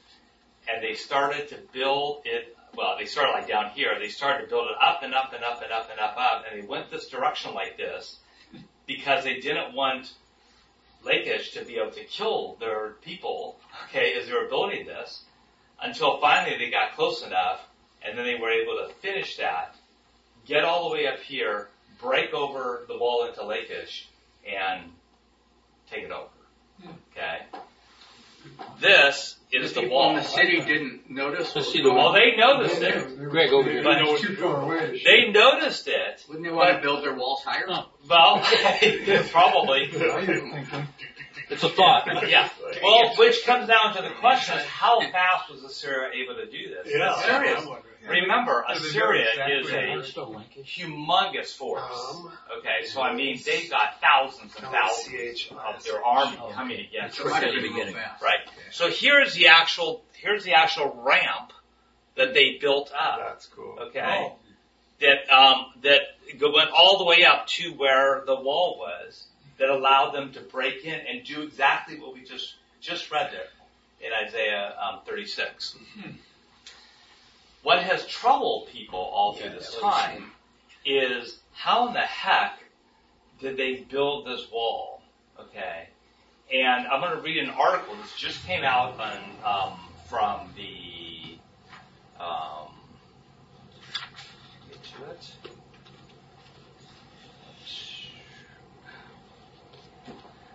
and 0.67 0.83
they 0.83 0.95
started 0.95 1.49
to 1.49 1.57
build 1.71 2.21
it, 2.25 2.55
well, 2.75 2.95
they 2.97 3.05
started 3.05 3.31
like 3.31 3.47
down 3.47 3.69
here, 3.71 3.97
they 3.99 4.09
started 4.09 4.43
to 4.43 4.49
build 4.49 4.67
it 4.69 4.77
up 4.81 5.03
and 5.03 5.13
up 5.13 5.33
and 5.33 5.43
up 5.43 5.61
and 5.61 5.71
up 5.71 5.89
and 5.89 5.99
up 5.99 6.15
up, 6.17 6.45
and 6.49 6.61
they 6.61 6.67
went 6.67 6.89
this 6.89 7.09
direction 7.09 7.53
like 7.53 7.77
this, 7.77 8.17
because 8.87 9.23
they 9.23 9.39
didn't 9.39 9.73
want 9.73 10.11
Lachish 11.03 11.51
to 11.51 11.63
be 11.63 11.77
able 11.77 11.91
to 11.91 12.03
kill 12.03 12.57
their 12.59 12.95
people, 13.01 13.57
okay, 13.85 14.13
as 14.13 14.27
they 14.27 14.33
were 14.33 14.49
building 14.49 14.85
this, 14.85 15.23
until 15.81 16.19
finally 16.19 16.57
they 16.57 16.69
got 16.69 16.95
close 16.95 17.23
enough, 17.23 17.61
and 18.03 18.17
then 18.17 18.25
they 18.25 18.35
were 18.35 18.51
able 18.51 18.75
to 18.85 18.93
finish 18.95 19.37
that, 19.37 19.75
get 20.45 20.63
all 20.63 20.89
the 20.89 20.95
way 20.95 21.07
up 21.07 21.19
here, 21.19 21.69
break 22.01 22.33
over 22.33 22.85
the 22.87 22.97
wall 22.97 23.27
into 23.27 23.43
Lachish, 23.43 24.07
and 24.45 24.91
take 25.89 26.03
it 26.03 26.11
over. 26.11 26.27
Hmm. 26.81 26.91
Okay? 27.11 27.39
This 28.79 29.35
is 29.51 29.73
the 29.73 29.81
people 29.81 29.97
wall. 29.97 30.09
in 30.11 30.15
the 30.17 30.23
city 30.23 30.61
didn't 30.61 31.09
notice. 31.09 31.55
Let's 31.55 31.71
see 31.71 31.81
the 31.81 31.91
Well, 31.91 32.13
going 32.13 32.39
on. 32.39 32.67
they 32.67 32.69
noticed 32.69 32.81
it. 32.81 33.29
Greg, 33.29 33.51
over 33.51 33.69
here. 33.69 33.83
But 33.83 34.01
It 34.01 34.21
too 34.21 34.35
far 34.35 34.61
away 34.61 35.01
they 35.03 35.31
noticed 35.31 35.87
it. 35.87 36.23
Wouldn't 36.27 36.45
they 36.45 36.51
want 36.51 36.75
to 36.75 36.81
build 36.81 37.03
their 37.03 37.15
walls 37.15 37.43
higher? 37.43 37.65
Well, 37.67 38.39
probably. 39.31 39.89
Now 39.91 40.17
you're 40.19 40.39
thinking, 40.41 40.87
It's 41.49 41.63
a 41.63 41.69
thought. 41.69 42.07
Yeah. 42.29 42.49
Well, 42.83 43.15
which 43.15 43.45
comes 43.45 43.67
down 43.67 43.95
to 43.95 44.01
the 44.01 44.09
question 44.19 44.57
is 44.57 44.65
how 44.65 44.99
fast 45.01 45.51
was 45.51 45.63
Assyria 45.63 46.11
able 46.23 46.35
to 46.35 46.45
do 46.45 46.69
this? 46.69 46.93
Yeah, 46.93 47.17
Assyria, 47.19 47.55
remember, 48.07 48.63
Yeah, 48.67 48.73
they 48.73 48.81
know 48.81 48.87
Assyria 48.89 49.25
exactly 49.31 49.99
is 49.99 50.17
a 50.17 50.61
humongous 50.63 51.55
force. 51.55 51.81
Um, 52.13 52.31
Okay, 52.59 52.85
so 52.85 53.01
I 53.01 53.13
mean, 53.15 53.39
they've 53.45 53.69
got 53.69 54.01
thousands 54.01 54.53
and 54.55 54.65
thousands 54.67 55.49
of 55.51 55.83
their 55.83 56.03
army 56.03 56.37
coming 56.53 56.79
against 56.79 57.17
So 57.17 57.23
the 57.23 57.29
why 57.29 57.39
did 57.41 57.53
city. 57.53 57.67
it 57.67 57.85
go 57.85 57.91
fast? 57.93 58.21
Right. 58.23 58.39
So 58.71 58.89
here's 58.89 59.33
the 59.33 59.47
actual 59.47 60.03
here's 60.13 60.43
the 60.43 60.53
actual 60.53 61.01
ramp 61.05 61.53
that 62.15 62.33
they 62.33 62.57
built 62.59 62.91
up. 62.91 63.19
That's 63.19 63.45
cool. 63.47 63.77
Okay. 63.87 64.33
That 65.01 65.29
um, 65.31 65.65
that 65.83 66.01
went 66.41 66.69
all 66.71 66.97
the 66.97 67.05
way 67.05 67.23
up 67.23 67.47
to 67.47 67.71
where 67.71 68.23
the 68.25 68.35
wall 68.35 68.77
was 68.79 69.25
that 69.57 69.69
allowed 69.69 70.11
them 70.11 70.31
to 70.33 70.39
break 70.41 70.83
in 70.85 70.93
and 70.93 71.25
do 71.25 71.41
exactly 71.41 71.99
what 71.99 72.13
we 72.13 72.23
just 72.23 72.55
just 72.81 73.11
read 73.11 73.31
there 73.31 73.47
in 74.01 74.27
Isaiah 74.27 74.73
um, 74.81 74.99
36. 75.05 75.75
What 77.63 77.83
has 77.83 78.05
troubled 78.07 78.67
people 78.67 78.99
all 78.99 79.33
through 79.33 79.49
this 79.49 79.75
time 79.79 80.31
is 80.85 81.39
how 81.51 81.87
in 81.87 81.93
the 81.93 81.99
heck 81.99 82.59
did 83.41 83.57
they 83.57 83.85
build 83.89 84.25
this 84.25 84.49
wall? 84.51 85.01
Okay. 85.39 85.89
And 86.53 86.87
I'm 86.87 87.01
going 87.01 87.15
to 87.15 87.21
read 87.21 87.37
an 87.37 87.49
article 87.49 87.95
that 87.95 88.09
just 88.17 88.43
came 88.45 88.63
out 88.63 88.99
on, 88.99 89.17
um, 89.43 89.79
from 90.07 90.49
the, 90.55 91.37
um, 92.19 92.69
get 94.69 94.83
to 94.83 95.11
it. 95.11 95.31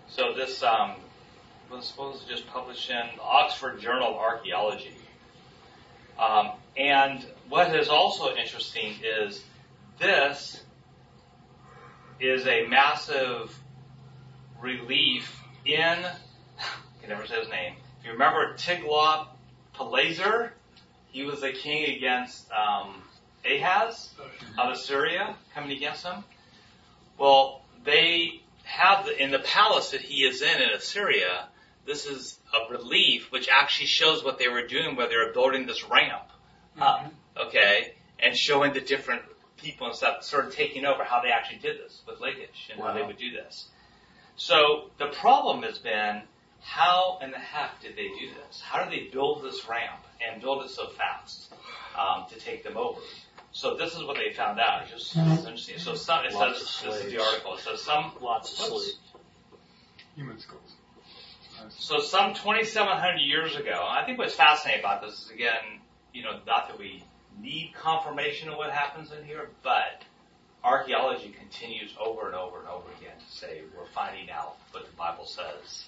So 0.07 0.33
this 0.33 0.63
um, 0.63 0.95
was 1.75 1.85
supposed 1.85 2.21
to 2.21 2.27
just 2.27 2.47
publish 2.47 2.89
in 2.89 3.01
the 3.17 3.21
Oxford 3.21 3.79
Journal 3.81 4.09
of 4.09 4.15
Archaeology. 4.15 4.95
Um, 6.17 6.51
and 6.77 7.25
what 7.49 7.75
is 7.75 7.89
also 7.89 8.33
interesting 8.35 8.93
is 9.03 9.43
this 9.99 10.63
is 12.19 12.47
a 12.47 12.65
massive 12.67 13.57
relief 14.61 15.41
in, 15.65 15.75
I 15.83 17.01
can 17.01 17.09
never 17.09 17.27
say 17.27 17.39
his 17.39 17.49
name. 17.49 17.73
If 17.99 18.05
you 18.05 18.13
remember 18.13 18.55
Tiglath-Pileser, 18.55 20.51
he 21.11 21.23
was 21.23 21.41
the 21.41 21.51
king 21.51 21.95
against 21.97 22.49
um, 22.51 23.01
Ahaz 23.45 24.11
of 24.57 24.69
Assyria 24.71 25.35
coming 25.53 25.75
against 25.75 26.05
him. 26.05 26.23
Well, 27.17 27.63
they 27.83 28.41
have 28.63 29.05
the, 29.05 29.21
in 29.21 29.31
the 29.31 29.39
palace 29.39 29.91
that 29.91 30.01
he 30.01 30.23
is 30.23 30.41
in 30.41 30.61
in 30.61 30.69
Assyria. 30.69 31.47
This 31.85 32.05
is 32.05 32.39
a 32.53 32.71
relief 32.71 33.31
which 33.31 33.47
actually 33.49 33.87
shows 33.87 34.23
what 34.23 34.39
they 34.39 34.47
were 34.47 34.65
doing, 34.65 34.95
where 34.95 35.07
they 35.07 35.17
were 35.17 35.31
building 35.33 35.67
this 35.67 35.83
ramp 35.89 36.29
up, 36.81 37.11
okay, 37.47 37.93
and 38.19 38.35
showing 38.35 38.73
the 38.73 38.81
different 38.81 39.21
people 39.57 39.87
and 39.87 39.95
stuff, 39.95 40.23
sort 40.23 40.45
of 40.47 40.53
taking 40.55 40.85
over 40.85 41.03
how 41.03 41.21
they 41.21 41.29
actually 41.29 41.59
did 41.59 41.77
this 41.79 42.01
with 42.07 42.19
Lachish 42.19 42.69
and 42.71 42.79
how 42.81 42.93
they 42.93 43.01
would 43.07 43.17
do 43.17 43.31
this. 43.31 43.67
So 44.35 44.89
the 44.97 45.07
problem 45.07 45.63
has 45.63 45.77
been, 45.77 46.21
how 46.61 47.19
in 47.21 47.31
the 47.31 47.37
heck 47.37 47.81
did 47.81 47.95
they 47.95 48.07
do 48.07 48.29
this? 48.47 48.59
How 48.61 48.83
did 48.83 48.91
they 48.91 49.09
build 49.11 49.43
this 49.43 49.67
ramp 49.69 50.03
and 50.27 50.41
build 50.41 50.65
it 50.65 50.71
so 50.71 50.87
fast 50.89 51.53
um, 51.97 52.25
to 52.29 52.39
take 52.39 52.63
them 52.63 52.77
over? 52.77 52.99
So 53.51 53.77
this 53.77 53.93
is 53.95 54.03
what 54.03 54.17
they 54.17 54.33
found 54.33 54.59
out. 54.59 54.81
It's 54.83 54.91
just 54.91 55.15
it's 55.15 55.45
interesting. 55.45 55.77
So 55.77 55.95
some, 55.95 56.25
it 56.25 56.33
Lots 56.33 56.59
says, 56.59 56.83
this 56.83 57.05
is 57.05 57.11
the 57.13 57.21
article. 57.23 57.55
It 57.55 57.61
says 57.61 57.81
some, 57.81 58.11
Lots 58.19 58.51
of 58.59 58.71
Whoops. 58.71 58.85
sleep. 58.85 59.21
Human 60.17 60.39
skulls. 60.39 60.74
So 61.69 61.99
some 61.99 62.33
2,700 62.33 63.19
years 63.19 63.55
ago, 63.55 63.85
I 63.87 64.05
think 64.05 64.17
what's 64.17 64.35
fascinating 64.35 64.81
about 64.81 65.01
this 65.01 65.25
is 65.25 65.31
again, 65.31 65.79
you 66.13 66.23
know, 66.23 66.39
not 66.45 66.67
that 66.69 66.79
we 66.79 67.03
need 67.41 67.73
confirmation 67.73 68.49
of 68.49 68.57
what 68.57 68.71
happens 68.71 69.11
in 69.11 69.23
here, 69.25 69.49
but 69.63 70.03
archaeology 70.63 71.33
continues 71.37 71.91
over 71.99 72.27
and 72.27 72.35
over 72.35 72.59
and 72.59 72.67
over 72.67 72.87
again 72.99 73.17
to 73.17 73.37
say 73.37 73.61
we're 73.77 73.85
finding 73.87 74.29
out 74.31 74.57
what 74.71 74.85
the 74.85 74.95
Bible 74.95 75.25
says 75.25 75.85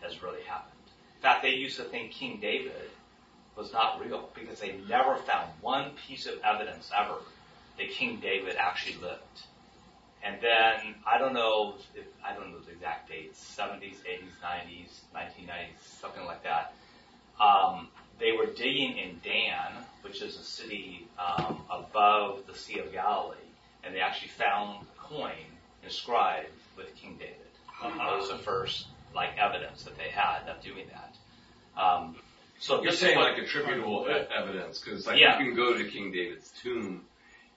has 0.00 0.22
really 0.22 0.42
happened. 0.42 0.72
In 1.16 1.22
fact, 1.22 1.42
they 1.42 1.50
used 1.54 1.76
to 1.78 1.84
think 1.84 2.12
King 2.12 2.38
David 2.40 2.90
was 3.56 3.72
not 3.72 4.04
real 4.04 4.28
because 4.34 4.60
they 4.60 4.76
never 4.88 5.16
found 5.16 5.48
one 5.60 5.92
piece 6.06 6.26
of 6.26 6.34
evidence 6.44 6.90
ever 6.96 7.16
that 7.78 7.90
King 7.90 8.20
David 8.20 8.56
actually 8.56 9.00
lived. 9.00 9.42
And 10.24 10.36
then 10.40 10.94
I 11.06 11.18
don't 11.18 11.34
know 11.34 11.74
if 11.94 12.04
I 12.24 12.34
don't 12.34 12.50
know 12.50 12.58
the 12.60 12.72
exact 12.72 13.10
dates, 13.10 13.38
70s, 13.58 13.96
80s, 14.08 14.32
90s, 14.42 14.88
1990s, 15.14 16.00
something 16.00 16.24
like 16.24 16.42
that. 16.44 16.72
Um, 17.38 17.88
they 18.18 18.32
were 18.32 18.46
digging 18.46 18.96
in 18.96 19.20
Dan, 19.22 19.84
which 20.02 20.22
is 20.22 20.38
a 20.38 20.42
city 20.42 21.06
um, 21.18 21.62
above 21.70 22.46
the 22.46 22.54
Sea 22.54 22.78
of 22.78 22.90
Galilee, 22.92 23.36
and 23.84 23.94
they 23.94 24.00
actually 24.00 24.28
found 24.28 24.86
a 24.86 25.02
coin 25.02 25.32
inscribed 25.82 26.48
with 26.76 26.94
King 26.96 27.16
David. 27.18 27.36
That 27.82 28.16
was 28.16 28.30
the 28.30 28.38
first 28.38 28.86
like 29.14 29.36
evidence 29.36 29.82
that 29.82 29.96
they 29.98 30.08
had 30.08 30.48
of 30.48 30.62
doing 30.62 30.86
that. 30.90 31.80
Um, 31.80 32.16
so 32.60 32.82
You're 32.82 32.92
saying 32.92 33.18
like 33.18 33.36
attributable 33.36 34.06
evidence, 34.34 34.80
because 34.80 35.06
like 35.06 35.18
Yeah. 35.20 35.38
you 35.38 35.46
can 35.46 35.54
go 35.56 35.76
to 35.76 35.84
King 35.84 36.12
David's 36.12 36.50
tomb, 36.62 37.02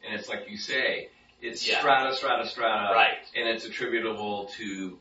and 0.05 0.19
it's 0.19 0.27
like 0.27 0.49
you 0.49 0.57
say, 0.57 1.09
it's 1.41 1.67
Yeah. 1.67 1.79
strata, 1.79 2.15
strata, 2.15 2.47
strata, 2.47 2.93
Right. 2.93 3.19
and 3.35 3.47
it's 3.47 3.65
attributable 3.65 4.45
to 4.57 4.99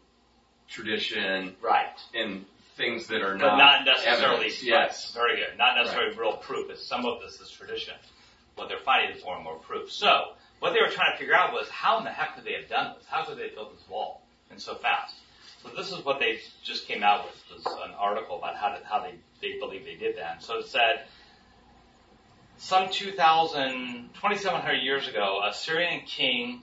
tradition 0.69 1.57
right. 1.61 1.99
and 2.14 2.45
things 2.76 3.07
that 3.07 3.23
are 3.23 3.37
but 3.38 3.57
not 3.57 3.85
necessarily. 3.85 4.35
evidence. 4.47 4.62
Yes. 4.62 5.14
very 5.14 5.37
good. 5.37 5.57
Not 5.57 5.76
necessarily 5.76 6.14
real 6.16 6.37
proof. 6.37 6.71
It's 6.71 6.87
some 6.87 7.07
of 7.07 7.21
this 7.23 7.40
is 7.40 7.50
tradition. 7.50 7.95
What 8.57 8.69
they're 8.69 8.78
finding 8.78 9.16
is 9.16 9.25
more 9.25 9.37
and 9.37 9.45
more 9.45 9.59
proof. 9.59 9.90
So 9.93 10.35
what 10.59 10.73
they 10.75 10.81
were 10.81 10.90
trying 10.90 11.12
to 11.12 11.19
figure 11.19 11.35
out 11.35 11.52
was 11.52 11.69
how 11.71 11.99
in 11.99 12.05
the 12.05 12.11
heck 12.11 12.35
could 12.35 12.45
they 12.45 12.52
have 12.55 12.69
done 12.69 12.95
this? 12.97 13.07
How 13.07 13.25
could 13.25 13.38
they 13.38 13.49
build 13.49 13.75
this 13.76 13.87
wall 13.88 14.23
and 14.50 14.61
so 14.61 14.75
fast? 14.75 15.14
So 15.62 15.71
this 15.71 15.90
is 15.90 16.05
what 16.05 16.19
they 16.21 16.40
just 16.64 16.87
came 16.87 17.02
out 17.02 17.25
with 17.25 17.43
was 17.64 17.78
an 17.85 17.93
article 17.95 18.37
about 18.38 18.57
how 18.57 18.75
did, 18.75 18.85
how 18.85 19.00
they 19.00 19.14
they 19.40 19.59
believe 19.59 19.85
they 19.85 19.95
did 19.97 20.16
that. 20.19 20.33
And 20.35 20.43
so 20.43 20.59
it 20.59 20.66
said. 20.66 21.07
Some 22.58 22.88
2,000, 22.88 24.10
2,700 24.14 24.76
years 24.76 25.06
ago, 25.08 25.42
a 25.46 25.52
Syrian 25.52 26.00
king, 26.06 26.62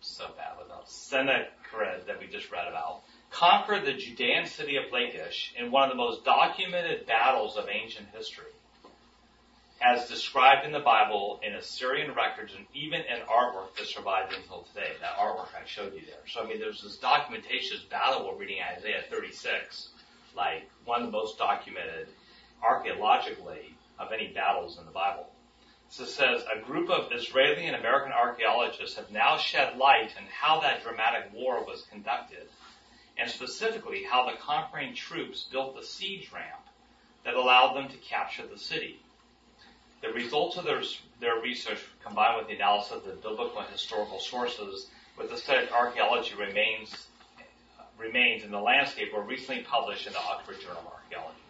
so 0.00 0.24
bad 0.36 0.56
without 0.58 0.88
Sennacherib 0.88 2.06
that 2.06 2.18
we 2.18 2.26
just 2.26 2.50
read 2.50 2.66
about, 2.66 3.02
conquered 3.30 3.84
the 3.84 3.92
Judean 3.92 4.46
city 4.46 4.76
of 4.76 4.90
Lachish 4.90 5.54
in 5.58 5.70
one 5.70 5.84
of 5.84 5.90
the 5.90 5.96
most 5.96 6.24
documented 6.24 7.06
battles 7.06 7.58
of 7.58 7.68
ancient 7.68 8.08
history, 8.16 8.52
as 9.82 10.08
described 10.08 10.64
in 10.64 10.72
the 10.72 10.80
Bible, 10.80 11.40
in 11.46 11.54
Assyrian 11.54 12.14
records, 12.14 12.54
and 12.56 12.64
even 12.72 13.00
in 13.00 13.20
artwork 13.28 13.76
that 13.76 13.86
survived 13.86 14.32
until 14.32 14.62
today. 14.62 14.92
That 15.00 15.16
artwork 15.18 15.48
I 15.54 15.66
showed 15.66 15.92
you 15.94 16.06
there. 16.06 16.24
So 16.26 16.42
I 16.42 16.48
mean, 16.48 16.58
there's 16.58 16.82
this 16.82 16.96
documentation, 16.96 17.78
battle 17.90 18.26
we're 18.26 18.38
reading 18.38 18.58
Isaiah 18.76 19.04
36, 19.10 19.90
like 20.34 20.68
one 20.86 21.02
of 21.02 21.06
the 21.06 21.12
most 21.12 21.36
documented 21.36 22.08
archaeologically 22.62 23.74
of 24.00 24.10
any 24.12 24.28
battles 24.28 24.78
in 24.78 24.86
the 24.86 24.90
Bible. 24.90 25.28
So 25.90 26.04
it 26.04 26.08
says, 26.08 26.42
a 26.52 26.60
group 26.60 26.88
of 26.88 27.12
Israeli 27.12 27.66
and 27.66 27.76
American 27.76 28.12
archaeologists 28.12 28.96
have 28.96 29.10
now 29.10 29.36
shed 29.36 29.76
light 29.76 30.12
on 30.16 30.24
how 30.32 30.60
that 30.60 30.82
dramatic 30.82 31.32
war 31.34 31.64
was 31.64 31.84
conducted, 31.90 32.48
and 33.18 33.30
specifically 33.30 34.04
how 34.04 34.24
the 34.24 34.36
conquering 34.38 34.94
troops 34.94 35.48
built 35.50 35.76
the 35.76 35.84
siege 35.84 36.30
ramp 36.32 36.62
that 37.24 37.34
allowed 37.34 37.74
them 37.74 37.88
to 37.88 37.96
capture 37.98 38.46
the 38.46 38.58
city. 38.58 39.00
The 40.00 40.08
results 40.08 40.56
of 40.56 40.64
their, 40.64 40.80
their 41.20 41.40
research, 41.42 41.80
combined 42.02 42.38
with 42.38 42.46
the 42.46 42.54
analysis 42.54 42.92
of 42.92 43.04
the 43.04 43.12
biblical 43.12 43.58
and 43.58 43.68
historical 43.68 44.20
sources, 44.20 44.86
with 45.18 45.28
the 45.28 45.36
study 45.36 45.66
of 45.66 45.72
archaeology 45.72 46.34
remains 46.34 47.06
remains 47.98 48.44
in 48.44 48.50
the 48.50 48.58
landscape, 48.58 49.12
were 49.12 49.20
recently 49.20 49.62
published 49.62 50.06
in 50.06 50.14
the 50.14 50.18
Oxford 50.20 50.58
Journal 50.58 50.78
of 50.78 50.86
Archaeology 50.86 51.42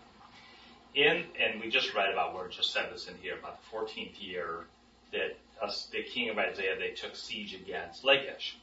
in, 0.94 1.24
and 1.40 1.60
we 1.60 1.70
just 1.70 1.94
read 1.94 2.12
about 2.12 2.34
where 2.34 2.46
it 2.46 2.52
just 2.52 2.72
said 2.72 2.88
this 2.92 3.08
in 3.08 3.14
here, 3.16 3.38
about 3.38 3.60
the 3.62 3.76
14th 3.76 4.20
year 4.20 4.66
that 5.12 5.36
us, 5.62 5.88
the 5.92 6.02
king 6.02 6.30
of 6.30 6.38
Isaiah, 6.38 6.78
they 6.78 6.90
took 6.90 7.16
siege 7.16 7.54
against 7.54 8.04
Lachish. 8.04 8.56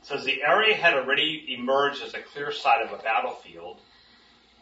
It 0.00 0.06
says 0.06 0.24
the 0.24 0.42
area 0.42 0.74
had 0.74 0.94
already 0.94 1.56
emerged 1.58 2.02
as 2.02 2.14
a 2.14 2.22
clear 2.22 2.52
site 2.52 2.86
of 2.86 2.98
a 2.98 3.02
battlefield. 3.02 3.78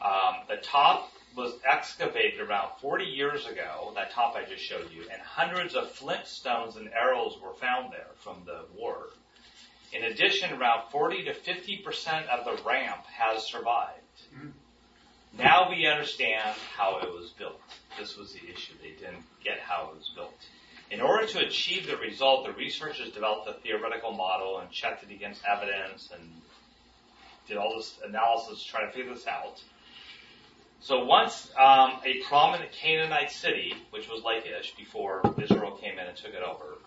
Um, 0.03 0.37
the 0.49 0.57
top 0.57 1.13
was 1.37 1.53
excavated 1.71 2.41
around 2.41 2.71
40 2.81 3.05
years 3.05 3.47
ago, 3.47 3.93
that 3.95 4.11
top 4.11 4.35
I 4.35 4.45
just 4.49 4.65
showed 4.65 4.91
you, 4.91 5.03
and 5.13 5.21
hundreds 5.21 5.75
of 5.75 5.91
flint 5.91 6.27
stones 6.27 6.77
and 6.77 6.89
arrows 6.89 7.37
were 7.43 7.53
found 7.55 7.93
there 7.93 8.09
from 8.21 8.43
the 8.47 8.65
war. 8.75 9.09
In 9.93 10.05
addition, 10.05 10.53
around 10.53 10.91
40 10.91 11.25
to 11.25 11.35
50% 11.35 12.27
of 12.29 12.45
the 12.45 12.63
ramp 12.65 13.05
has 13.07 13.47
survived. 13.47 14.01
Now 15.33 15.69
we 15.71 15.87
understand 15.87 16.57
how 16.77 16.99
it 16.99 17.09
was 17.13 17.31
built. 17.39 17.61
This 17.99 18.17
was 18.17 18.33
the 18.33 18.41
issue. 18.51 18.75
They 18.83 18.91
didn't 18.91 19.25
get 19.45 19.59
how 19.61 19.91
it 19.91 19.99
was 19.99 20.11
built. 20.15 20.35
In 20.91 21.01
order 21.01 21.27
to 21.27 21.47
achieve 21.47 21.87
the 21.87 21.97
result, 21.97 22.47
the 22.47 22.53
researchers 22.53 23.11
developed 23.11 23.49
a 23.49 23.55
theoretical 23.55 24.13
model 24.13 24.59
and 24.59 24.71
checked 24.71 25.03
it 25.03 25.13
against 25.13 25.43
evidence 25.45 26.11
and 26.13 26.31
did 27.49 27.57
all 27.57 27.77
this 27.77 27.99
analysis 28.07 28.63
to 28.63 28.71
try 28.71 28.85
to 28.85 28.93
figure 28.93 29.13
this 29.13 29.27
out. 29.27 29.63
So 30.81 31.05
once 31.05 31.51
um, 31.59 31.95
a 32.05 32.23
prominent 32.29 32.71
Canaanite 32.73 33.33
city, 33.33 33.75
which 33.91 34.09
was 34.09 34.23
Lachish 34.23 34.75
before 34.77 35.23
Israel 35.43 35.73
came 35.73 35.99
in 35.99 36.07
and 36.07 36.17
took 36.17 36.35
it 36.35 36.43
over, 36.43 36.79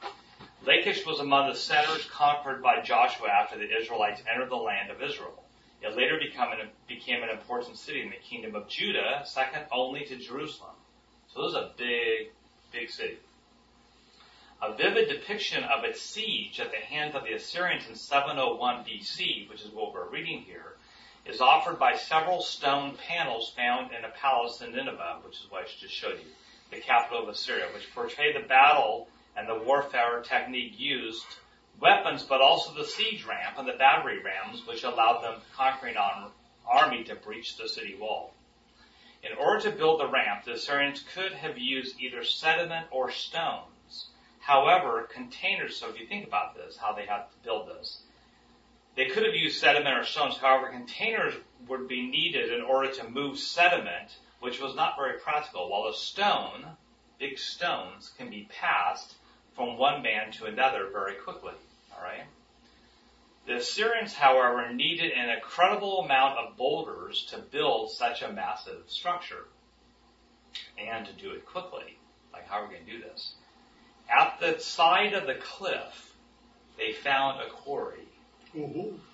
Lachish 0.66 1.06
was 1.06 1.20
among 1.20 1.50
the 1.50 1.56
centers 1.56 2.06
conquered 2.06 2.62
by 2.62 2.82
Joshua 2.82 3.28
after 3.30 3.58
the 3.58 3.68
Israelites 3.78 4.22
entered 4.32 4.50
the 4.50 4.56
land 4.56 4.92
of 4.92 5.02
Israel. 5.02 5.44
It 5.82 5.96
later 5.96 6.18
an, 6.18 6.70
became 6.88 7.24
an 7.24 7.30
important 7.30 7.78
city 7.78 8.02
in 8.02 8.10
the 8.10 8.18
kingdom 8.18 8.56
of 8.56 8.68
Judah, 8.68 9.22
second 9.26 9.66
only 9.72 10.06
to 10.06 10.18
Jerusalem. 10.18 10.76
So 11.34 11.44
this 11.44 11.52
is 11.52 11.56
a 11.56 11.72
big, 11.78 12.32
big 12.72 12.90
city. 12.90 13.20
A 14.62 14.74
vivid 14.74 15.08
depiction 15.08 15.64
of 15.64 15.86
its 15.86 16.02
siege 16.02 16.60
at 16.60 16.72
the 16.72 16.78
hands 16.78 17.16
of 17.16 17.24
the 17.24 17.34
Assyrians 17.34 17.88
in 17.88 17.96
701 17.96 18.84
BC, 18.84 19.50
which 19.50 19.62
is 19.62 19.72
what 19.72 19.94
we're 19.94 20.10
reading 20.10 20.42
here, 20.42 20.76
is 21.26 21.40
offered 21.40 21.80
by 21.80 21.96
several 21.96 22.42
stone 22.42 22.98
panels 23.08 23.54
found 23.56 23.92
in 23.94 24.04
a 24.04 24.10
palace 24.10 24.62
in 24.62 24.74
Nineveh, 24.74 25.20
which 25.24 25.40
is 25.40 25.50
what 25.50 25.64
I 25.64 25.68
just 25.68 25.94
showed 25.94 26.20
you, 26.20 26.26
the 26.72 26.82
capital 26.82 27.24
of 27.24 27.30
Assyria, 27.30 27.68
which 27.74 27.94
portray 27.94 28.34
the 28.34 28.48
battle 28.48 29.08
and 29.38 29.48
the 29.48 29.64
warfare 29.64 30.22
technique 30.22 30.78
used 30.78 31.26
weapons, 31.82 32.24
but 32.24 32.42
also 32.42 32.74
the 32.74 32.86
siege 32.86 33.26
ramp 33.26 33.58
and 33.58 33.68
the 33.68 33.74
battery 33.74 34.20
rams, 34.22 34.66
which 34.68 34.84
allowed 34.84 35.22
the 35.22 35.38
conquering 35.56 35.96
army 36.68 37.04
to 37.06 37.16
breach 37.16 37.58
the 37.58 37.68
city 37.68 37.96
wall. 38.00 38.34
In 39.22 39.38
order 39.38 39.70
to 39.70 39.78
build 39.78 40.00
the 40.00 40.08
ramp, 40.08 40.46
the 40.46 40.54
Assyrians 40.54 41.04
could 41.14 41.34
have 41.34 41.58
used 41.58 42.00
either 42.00 42.24
sediment 42.24 42.88
or 42.92 43.12
stones. 43.12 44.08
However, 44.40 45.10
containers, 45.14 45.78
so 45.78 45.90
if 45.90 46.00
you 46.00 46.08
think 46.08 46.26
about 46.26 46.56
this, 46.56 46.78
how 46.78 46.94
they 46.94 47.06
had 47.06 47.24
to 47.24 47.44
build 47.44 47.68
this, 47.68 48.02
they 48.96 49.08
could 49.08 49.24
have 49.24 49.36
used 49.36 49.60
sediment 49.60 49.98
or 49.98 50.04
stones. 50.06 50.38
However, 50.38 50.70
containers 50.70 51.34
would 51.68 51.88
be 51.88 52.08
needed 52.08 52.52
in 52.52 52.62
order 52.62 52.92
to 52.94 53.10
move 53.10 53.38
sediment, 53.38 54.18
which 54.40 54.62
was 54.62 54.76
not 54.76 54.96
very 54.98 55.20
practical, 55.20 55.70
while 55.70 55.90
a 55.90 55.94
stone, 55.94 56.66
big 57.20 57.38
stones, 57.38 58.12
can 58.18 58.30
be 58.30 58.50
passed 58.60 59.16
from 59.54 59.78
one 59.78 60.02
man 60.02 60.32
to 60.32 60.46
another 60.46 60.88
very 60.92 61.16
quickly. 61.16 61.54
Right. 62.02 62.26
The 63.48 63.58
Assyrians, 63.58 64.14
however, 64.14 64.72
needed 64.74 65.12
an 65.12 65.30
incredible 65.30 66.02
amount 66.02 66.38
of 66.38 66.56
boulders 66.56 67.26
to 67.32 67.40
build 67.40 67.92
such 67.92 68.22
a 68.22 68.32
massive 68.32 68.84
structure 68.88 69.46
and 70.78 71.06
to 71.06 71.14
do 71.14 71.32
it 71.32 71.46
quickly. 71.46 71.98
Like, 72.32 72.48
how 72.48 72.62
are 72.62 72.68
we 72.68 72.76
going 72.76 72.86
to 72.86 72.92
do 72.92 73.02
this? 73.02 73.34
At 74.10 74.40
the 74.40 74.60
side 74.60 75.14
of 75.14 75.28
the 75.28 75.36
cliff, 75.36 76.14
they 76.78 76.94
found 76.94 77.42
a 77.42 77.50
quarry. 77.50 78.08
Mm-hmm. 78.56 78.96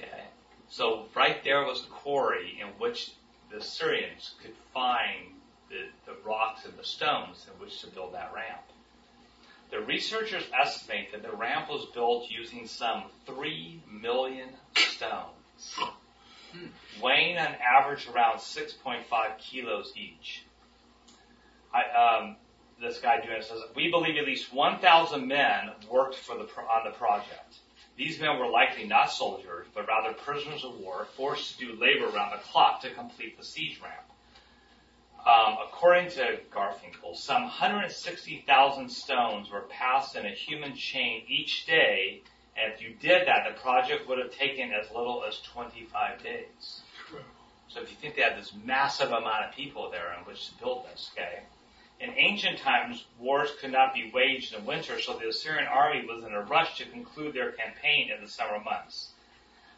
Okay. 0.00 0.24
So 0.68 1.06
right 1.14 1.44
there 1.44 1.64
was 1.64 1.84
a 1.84 1.90
quarry 1.90 2.58
in 2.60 2.66
which 2.80 3.12
the 3.50 3.58
Assyrians 3.58 4.34
could 4.42 4.54
find 4.74 5.34
the, 5.68 5.86
the 6.06 6.18
rocks 6.24 6.64
and 6.64 6.76
the 6.76 6.82
stones 6.82 7.46
in 7.46 7.60
which 7.60 7.80
to 7.82 7.86
build 7.86 8.14
that 8.14 8.32
ramp. 8.34 8.62
The 9.72 9.80
researchers 9.80 10.44
estimate 10.52 11.12
that 11.12 11.22
the 11.22 11.34
ramp 11.34 11.70
was 11.70 11.86
built 11.94 12.30
using 12.30 12.66
some 12.66 13.04
3 13.24 13.82
million 13.90 14.50
stones, 14.76 15.78
weighing 17.02 17.38
on 17.38 17.54
average 17.54 18.06
around 18.06 18.36
6.5 18.36 19.38
kilos 19.38 19.94
each. 19.96 20.44
I, 21.72 22.18
um, 22.20 22.36
this 22.82 22.98
guy 22.98 23.22
doing 23.22 23.38
it 23.38 23.44
says, 23.44 23.60
we 23.74 23.90
believe 23.90 24.18
at 24.18 24.26
least 24.26 24.52
1,000 24.52 25.26
men 25.26 25.70
worked 25.90 26.16
for 26.16 26.36
the, 26.36 26.44
pro- 26.44 26.64
on 26.64 26.84
the 26.84 26.90
project. 26.98 27.54
These 27.96 28.20
men 28.20 28.38
were 28.38 28.50
likely 28.50 28.84
not 28.84 29.10
soldiers, 29.10 29.66
but 29.74 29.88
rather 29.88 30.12
prisoners 30.12 30.64
of 30.64 30.78
war 30.80 31.06
forced 31.16 31.58
to 31.58 31.66
do 31.66 31.80
labor 31.80 32.14
around 32.14 32.32
the 32.32 32.42
clock 32.44 32.82
to 32.82 32.90
complete 32.90 33.38
the 33.38 33.44
siege 33.44 33.80
ramp. 33.82 34.11
Um, 35.24 35.56
according 35.68 36.10
to 36.10 36.40
Garfinkel, 36.50 37.14
some 37.14 37.42
160,000 37.42 38.88
stones 38.88 39.50
were 39.50 39.62
passed 39.70 40.16
in 40.16 40.26
a 40.26 40.30
human 40.30 40.74
chain 40.74 41.22
each 41.28 41.64
day, 41.64 42.22
and 42.56 42.72
if 42.72 42.82
you 42.82 42.94
did 43.00 43.28
that, 43.28 43.46
the 43.48 43.60
project 43.60 44.08
would 44.08 44.18
have 44.18 44.32
taken 44.32 44.72
as 44.72 44.90
little 44.90 45.22
as 45.26 45.38
25 45.42 46.22
days. 46.24 46.82
So 47.68 47.80
if 47.80 47.90
you 47.90 47.96
think 48.00 48.16
they 48.16 48.22
had 48.22 48.36
this 48.36 48.52
massive 48.64 49.08
amount 49.08 49.46
of 49.48 49.54
people 49.54 49.90
there 49.90 50.12
in 50.18 50.24
which 50.24 50.48
to 50.48 50.58
build 50.58 50.86
this, 50.86 51.10
okay? 51.12 51.44
In 52.00 52.10
ancient 52.18 52.58
times, 52.58 53.06
wars 53.16 53.50
could 53.60 53.70
not 53.70 53.94
be 53.94 54.10
waged 54.12 54.54
in 54.54 54.66
winter, 54.66 55.00
so 55.00 55.16
the 55.16 55.28
Assyrian 55.28 55.68
army 55.68 56.04
was 56.04 56.24
in 56.24 56.32
a 56.32 56.42
rush 56.42 56.78
to 56.78 56.84
conclude 56.86 57.32
their 57.32 57.52
campaign 57.52 58.10
in 58.10 58.22
the 58.22 58.28
summer 58.28 58.58
months. 58.58 59.11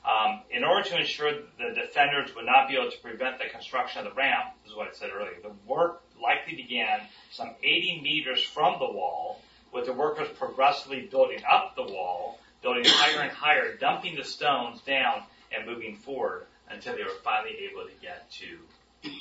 Um, 0.04 0.42
in 0.50 0.64
order 0.64 0.86
to 0.90 0.98
ensure 0.98 1.32
that 1.32 1.74
the 1.74 1.80
defenders 1.80 2.34
would 2.36 2.44
not 2.44 2.68
be 2.68 2.76
able 2.76 2.90
to 2.90 2.98
prevent 2.98 3.38
the 3.38 3.46
construction 3.50 4.06
of 4.06 4.12
the 4.12 4.14
ramp, 4.14 4.50
this 4.62 4.72
is 4.72 4.76
what 4.76 4.88
I 4.88 4.92
said 4.92 5.10
earlier, 5.14 5.32
the 5.42 5.52
work 5.66 6.02
likely 6.22 6.56
began 6.56 7.00
some 7.30 7.54
80 7.62 8.00
meters 8.02 8.42
from 8.42 8.78
the 8.78 8.90
wall, 8.90 9.40
with 9.72 9.86
the 9.86 9.92
workers 9.94 10.28
progressively 10.38 11.08
building 11.10 11.40
up 11.50 11.74
the 11.74 11.82
wall, 11.82 12.38
building 12.62 12.84
higher 12.86 13.22
and 13.22 13.32
higher, 13.32 13.76
dumping 13.76 14.16
the 14.16 14.24
stones 14.24 14.80
down 14.82 15.22
and 15.56 15.66
moving 15.66 15.96
forward 15.96 16.46
until 16.70 16.94
they 16.96 17.02
were 17.02 17.18
finally 17.22 17.56
able 17.70 17.84
to 17.84 17.94
get 18.02 18.30
to 18.30 18.58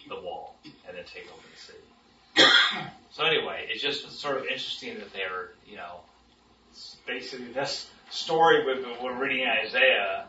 the 0.10 0.16
wall 0.16 0.56
and 0.88 0.98
then 0.98 1.04
take 1.06 1.28
over 1.32 1.42
the 1.54 1.60
city. 1.60 2.90
So 3.12 3.24
anyway, 3.24 3.68
it's 3.70 3.82
just 3.82 4.10
sort 4.20 4.38
of 4.38 4.44
interesting 4.44 4.96
that 4.96 5.14
they're, 5.14 5.52
you 5.68 5.78
know, 5.78 6.02
basically 7.06 7.52
this 7.52 7.90
story 8.10 8.66
we're, 8.66 8.84
we're 9.04 9.22
reading 9.22 9.42
in 9.42 9.50
Isaiah 9.50 10.26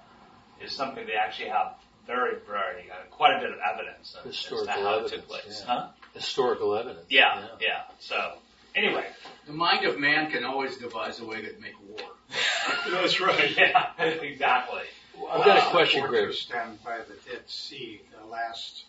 is 0.64 0.72
something 0.72 1.06
they 1.06 1.14
actually 1.14 1.48
have 1.50 1.74
very, 2.06 2.36
very, 2.46 2.90
uh, 2.90 2.94
quite 3.10 3.36
a 3.36 3.40
bit 3.40 3.50
of 3.50 3.58
evidence 3.72 4.14
of, 4.20 4.26
as 4.26 4.42
to 4.42 4.48
Historical 4.56 4.82
how 4.82 4.98
it 4.98 5.02
took 5.04 5.12
evidence, 5.12 5.26
place. 5.26 5.62
yeah. 5.66 5.74
Huh? 5.74 5.86
Historical 6.14 6.76
evidence. 6.76 7.06
Yeah, 7.08 7.46
yeah. 7.60 7.82
So 8.00 8.32
anyway, 8.74 9.06
The 9.46 9.52
mind 9.52 9.84
of 9.86 9.98
man 9.98 10.30
can 10.30 10.44
always 10.44 10.76
devise 10.76 11.20
a 11.20 11.24
way 11.26 11.42
to 11.42 11.52
make 11.60 11.74
war. 11.88 11.98
That's 12.90 13.20
right. 13.20 13.56
yeah, 13.56 13.92
exactly. 14.02 14.82
I've 15.30 15.44
got 15.44 15.58
a 15.66 15.70
question, 15.70 16.00
Greg. 16.06 16.22
Fortress 16.24 16.46
down 16.46 16.78
by 16.84 16.98
the 16.98 17.14
Dead 17.30 17.42
Sea, 17.46 18.00
the 18.20 18.26
last 18.26 18.84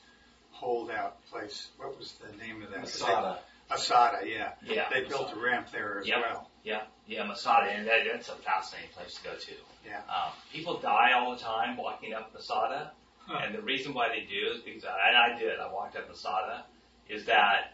holdout 0.51 1.23
place. 1.27 1.69
What 1.77 1.97
was 1.97 2.13
the 2.13 2.35
name 2.43 2.61
of 2.63 2.71
that? 2.71 2.81
Masada. 2.81 3.39
Asada, 3.71 4.25
yeah. 4.25 4.51
Yeah. 4.65 4.85
They 4.91 5.03
built 5.07 5.31
a 5.35 5.39
ramp 5.39 5.67
there 5.71 5.99
as 5.99 6.07
Yep. 6.07 6.17
well. 6.21 6.49
Yeah, 6.65 6.81
yeah, 7.07 7.23
Masada, 7.23 7.69
and 7.69 7.87
that, 7.87 7.99
that's 8.11 8.27
a 8.27 8.35
fascinating 8.37 8.89
place 8.97 9.13
to 9.15 9.23
go 9.23 9.35
to. 9.35 9.51
Yeah. 9.85 9.99
Um, 10.09 10.31
people 10.51 10.79
die 10.79 11.11
all 11.13 11.31
the 11.35 11.39
time 11.41 11.77
walking 11.77 12.13
up 12.13 12.33
Masada, 12.33 12.91
Huh. 13.27 13.39
and 13.43 13.55
the 13.55 13.61
reason 13.61 13.93
why 13.93 14.09
they 14.09 14.21
do 14.21 14.53
is 14.53 14.61
because, 14.61 14.83
I, 14.85 15.09
and 15.09 15.17
I 15.17 15.39
did, 15.39 15.59
I 15.59 15.71
walked 15.71 15.95
up 15.95 16.07
Masada, 16.07 16.65
is 17.09 17.25
that 17.25 17.73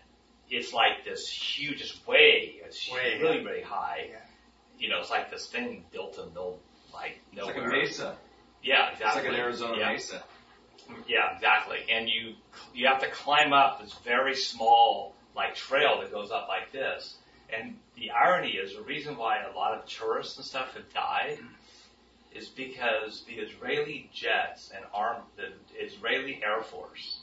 it's 0.50 0.74
like 0.74 1.04
this 1.06 1.28
huge, 1.30 1.82
it's 1.82 2.06
way, 2.06 2.62
it's 2.66 2.92
Way, 2.92 3.18
really, 3.22 3.44
really 3.44 3.62
high. 3.62 4.08
Yeah. 4.10 4.18
You 4.78 4.90
know, 4.90 5.00
it's 5.00 5.10
like 5.10 5.32
this 5.32 5.48
thing 5.48 5.86
built 5.92 6.18
in 6.20 6.34
no, 6.34 6.60
like 6.94 7.20
nowhere. 7.34 7.54
It's 7.54 8.00
like 8.00 8.08
a 8.08 8.10
mesa. 8.10 8.18
Yeah, 8.64 8.92
exactly. 8.92 9.06
It's 9.08 9.16
like 9.16 9.26
an 9.34 9.40
Arizona 9.40 9.78
yeah. 9.78 9.92
mesa. 9.94 10.24
Yeah, 11.08 11.36
exactly. 11.36 11.78
And 11.90 12.10
you 12.10 12.36
you 12.74 12.88
have 12.88 13.00
to 13.02 13.10
climb 13.10 13.54
up 13.54 13.82
this 13.82 13.94
very 14.04 14.36
small 14.36 15.14
like 15.36 15.56
trail 15.56 16.02
that 16.02 16.12
goes 16.12 16.32
up 16.32 16.48
like 16.48 16.72
this. 16.72 17.16
And 17.58 17.76
the 17.96 18.12
irony 18.12 18.52
is 18.52 18.76
the 18.76 18.82
reason 18.82 19.18
why 19.18 19.44
a 19.44 19.56
lot 19.56 19.78
of 19.78 19.86
tourists 19.86 20.38
and 20.38 20.46
stuff 20.46 20.74
have 20.76 20.92
died 20.94 21.40
is 22.34 22.48
because 22.48 23.24
the 23.28 23.34
Israeli 23.34 24.10
jets 24.14 24.72
and 24.76 24.86
arm 24.94 25.18
the 25.36 25.52
Israeli 25.78 26.42
Air 26.46 26.62
Force 26.62 27.20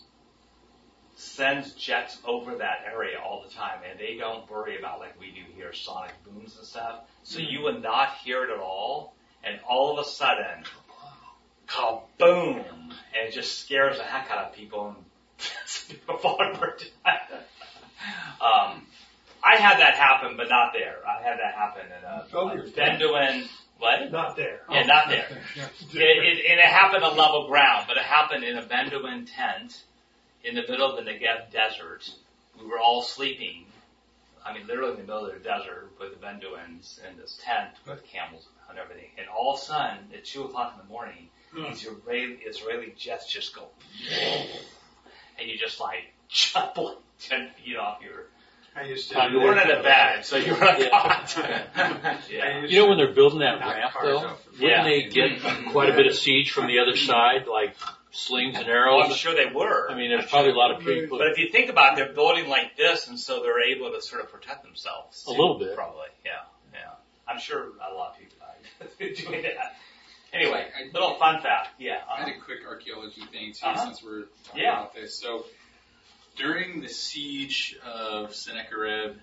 sends 1.17 1.73
jets 1.73 2.19
over 2.25 2.57
that 2.57 2.85
area 2.87 3.19
all 3.19 3.43
the 3.43 3.53
time 3.53 3.81
and 3.89 3.99
they 3.99 4.17
don't 4.17 4.49
worry 4.51 4.79
about 4.79 5.01
like 5.01 5.19
we 5.19 5.31
do 5.31 5.41
here 5.57 5.73
sonic 5.73 6.13
booms 6.25 6.57
and 6.57 6.67
stuff. 6.67 7.01
So 7.25 7.41
you 7.41 7.63
would 7.63 7.83
not 7.83 8.17
hear 8.23 8.45
it 8.45 8.51
at 8.51 8.61
all 8.61 9.15
and 9.43 9.59
all 9.69 9.99
of 9.99 10.07
a 10.07 10.09
sudden 10.09 10.65
kaboom, 11.69 12.65
and 12.67 13.29
it 13.29 13.33
just 13.33 13.59
scares 13.59 13.99
the 13.99 14.05
heck 14.05 14.31
out 14.31 14.47
of 14.47 14.53
people, 14.55 14.89
and 14.89 15.05
people 15.89 16.17
fall 16.19 16.39
over 16.41 16.77
um, 18.41 18.87
I 19.43 19.57
had 19.57 19.79
that 19.79 19.95
happen, 19.95 20.37
but 20.37 20.49
not 20.49 20.73
there. 20.73 20.97
I 21.07 21.23
had 21.23 21.39
that 21.39 21.55
happen 21.55 21.87
in 21.87 22.05
a, 22.05 22.27
Oh, 22.33 22.49
a 22.49 22.55
you're 22.55 22.67
What? 23.79 24.11
Not 24.11 24.37
there. 24.37 24.61
Yeah, 24.71 24.83
not 24.87 25.09
there. 25.09 25.29
It, 25.57 26.01
it, 26.01 26.51
and 26.51 26.59
it 26.59 26.67
happened 26.67 27.05
on 27.05 27.17
level 27.17 27.47
ground, 27.49 27.85
but 27.87 27.97
it 27.97 28.03
happened 28.03 28.45
in 28.45 28.59
a 28.59 28.63
Bedouin 28.63 29.27
tent 29.27 29.83
in 30.45 30.55
the 30.55 30.63
middle 30.69 30.91
of 30.91 31.05
the 31.05 31.11
Negev 31.11 31.51
desert. 31.53 32.11
We 32.61 32.67
were 32.67 32.79
all 32.79 33.03
sleeping. 33.03 33.67
I 34.45 34.53
mean, 34.53 34.67
literally 34.67 34.93
in 34.93 34.97
the 34.99 35.03
middle 35.03 35.27
of 35.27 35.33
the 35.33 35.41
desert 35.41 35.91
with 36.01 36.11
the 36.11 36.17
Bedouins 36.17 37.01
in 37.09 37.19
this 37.19 37.39
tent 37.45 37.71
with 37.87 38.05
camels 38.05 38.47
and 38.69 38.79
everything. 38.79 39.11
And 39.19 39.29
all 39.29 39.55
of 39.55 39.61
a 39.61 39.65
sudden, 39.65 39.99
at 40.15 40.25
two 40.25 40.45
o'clock 40.45 40.75
in 40.75 40.87
the 40.87 40.93
morning, 40.93 41.29
hmm. 41.53 41.65
these 41.65 41.87
Israeli, 41.87 42.39
Israeli 42.47 42.95
jets 42.97 43.31
just 43.33 43.55
go, 43.55 43.69
and 45.39 45.49
you 45.49 45.59
just 45.59 45.81
like 45.81 46.13
jump 46.29 46.77
like 46.77 46.97
ten 47.21 47.51
feet 47.51 47.77
off 47.77 48.01
your. 48.03 48.27
I 48.79 48.85
used 48.85 49.09
to. 49.09 49.15
Time 49.15 49.33
You 49.33 49.41
weren't 49.41 49.59
at 49.59 49.71
a 49.79 49.83
bed, 49.83 50.25
so 50.25 50.37
you 50.37 50.55
were 50.55 50.61
not 50.61 50.79
Yeah. 50.81 50.89
caught. 50.91 51.39
I 51.39 52.19
yeah. 52.31 52.65
You 52.67 52.81
know 52.83 52.89
when 52.89 52.99
they're 52.99 53.13
building 53.15 53.41
that 53.41 53.61
ramp 53.61 53.93
though, 54.03 54.19
off 54.19 54.45
the 54.45 54.51
wouldn't 54.53 54.71
Yeah. 54.71 54.85
they 54.85 55.03
get 55.05 55.41
quite 55.73 55.91
a 55.91 55.93
bit 55.95 56.07
of 56.07 56.15
siege 56.17 56.51
from 56.51 56.67
the 56.67 56.79
other 56.81 56.97
side, 56.97 57.47
like 57.47 57.75
slings 58.11 58.57
and 58.59 58.67
Well, 58.67 59.03
I'm 59.03 59.13
sure 59.15 59.35
they 59.35 59.47
were. 59.53 59.91
I 59.91 59.95
mean, 59.95 60.11
there's 60.11 60.29
probably 60.31 60.53
a 60.53 60.55
lot 60.57 60.73
of 60.73 60.81
people. 60.85 61.19
But 61.19 61.29
if 61.29 61.39
you 61.39 61.51
think 61.51 61.71
about 61.71 61.93
it, 61.93 61.97
they're 62.05 62.15
building 62.15 62.49
like 62.49 62.77
this, 62.77 63.09
and 63.09 63.19
so 63.19 63.43
they're 63.43 63.61
able 63.77 63.93
to 63.93 64.01
sort 64.01 64.23
of 64.23 64.31
protect 64.33 64.63
themselves. 64.65 65.25
A 65.27 65.31
little 65.31 65.59
bit. 65.59 65.75
Probably, 65.75 66.07
yeah, 66.25 66.33
yeah. 66.73 66.91
I'm 67.27 67.39
sure 67.39 67.67
a 67.91 67.95
lot 67.95 68.13
of 68.15 68.19
people 68.19 68.37
died 68.41 69.15
doing 69.17 69.43
that. 69.43 69.77
Anyway, 70.33 70.67
little 70.93 71.15
fun 71.19 71.41
fact, 71.41 71.69
yeah. 71.79 72.01
I 72.09 72.21
uh 72.21 72.25
had 72.27 72.37
a 72.37 72.41
quick 72.41 72.59
archaeology 72.69 73.23
thing 73.33 73.53
too, 73.55 73.67
Uh-huh. 73.67 73.85
since 73.87 74.03
we're 74.03 74.25
talking 74.45 74.63
Yeah. 74.63 74.73
about 74.81 74.95
this. 74.95 75.19
So, 75.19 75.47
during 76.39 76.81
the 76.81 76.89
siege 76.89 77.77
of 77.85 78.35
Sennacherib, 78.35 79.17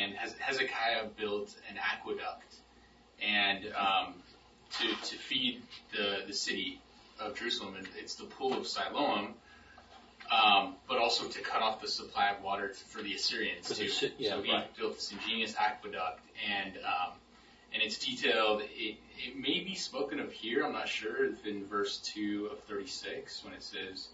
and 0.00 0.14
Hezekiah 0.38 1.08
built 1.18 1.54
an 1.68 1.76
aqueduct, 1.76 2.54
and 3.20 3.66
um, 3.74 4.14
to 4.78 4.88
to 4.88 5.16
feed 5.16 5.62
the 5.92 6.22
the 6.26 6.32
city 6.32 6.80
of 7.20 7.36
Jerusalem, 7.36 7.74
and 7.76 7.88
it's 7.98 8.14
the 8.14 8.24
pool 8.24 8.54
of 8.54 8.66
Siloam. 8.66 9.34
Um, 10.30 10.76
but 10.88 10.96
also 10.96 11.28
to 11.28 11.40
cut 11.42 11.60
off 11.60 11.82
the 11.82 11.88
supply 11.88 12.30
of 12.30 12.42
water 12.42 12.68
t- 12.68 12.74
for 12.88 13.02
the 13.02 13.12
Assyrians 13.12 13.68
too. 13.68 13.84
Yeah, 14.16 14.30
so 14.30 14.42
he 14.42 14.50
right. 14.50 14.76
built 14.76 14.94
this 14.94 15.12
ingenious 15.12 15.54
aqueduct, 15.58 16.20
and 16.48 16.72
um, 16.78 17.12
and 17.74 17.82
it's 17.82 17.98
detailed. 17.98 18.62
It, 18.62 18.96
it 19.18 19.36
may 19.36 19.60
be 19.60 19.74
spoken 19.74 20.20
of 20.20 20.32
here. 20.32 20.64
I'm 20.64 20.72
not 20.72 20.88
sure. 20.88 21.26
It's 21.26 21.44
in 21.44 21.66
verse 21.66 21.98
two 21.98 22.48
of 22.50 22.60
36 22.64 23.44
when 23.44 23.52
it 23.52 23.62
says, 23.62 24.08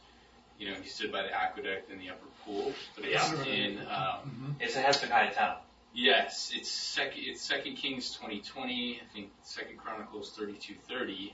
you 0.59 0.69
know, 0.69 0.77
he 0.81 0.89
stood 0.89 1.13
by 1.13 1.23
the 1.23 1.33
aqueduct 1.33 1.91
in 1.91 1.99
the 1.99 2.11
upper 2.11 2.27
pool. 2.49 2.73
But 2.97 3.05
it's 3.05 3.33
Yeah. 3.33 3.45
in 3.45 3.87
um, 3.89 4.57
It's 4.61 4.75
a 4.77 4.81
Hezekiah 4.81 5.35
tunnel. 5.35 5.59
yes, 5.95 6.51
it's 6.55 6.71
second. 6.71 7.23
It's 7.25 7.43
Second 7.43 7.77
Kings 7.77 8.11
2020. 8.17 9.01
I 9.01 9.05
think 9.15 9.31
Second 9.43 9.79
Chronicles 9.79 10.37
32:30. 10.37 11.33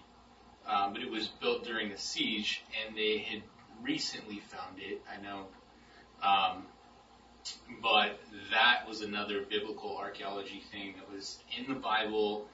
Um, 0.67 0.93
but 0.95 1.03
it 1.03 1.11
was 1.11 1.29
built 1.29 1.65
during 1.65 1.91
the 1.91 1.99
siege, 1.99 2.63
and 2.87 2.97
they 2.97 3.19
had 3.19 3.43
recently 3.83 4.41
found 4.41 4.79
it. 4.81 5.03
I 5.11 5.21
know. 5.23 5.47
Um, 6.23 6.67
but 7.83 8.19
that 8.51 8.89
was 8.89 9.03
another 9.03 9.43
biblical 9.43 9.99
archaeology 9.99 10.61
thing 10.73 10.95
that 10.97 11.11
was 11.15 11.39
in 11.59 11.67
the 11.69 11.79
Bible, 11.79 12.49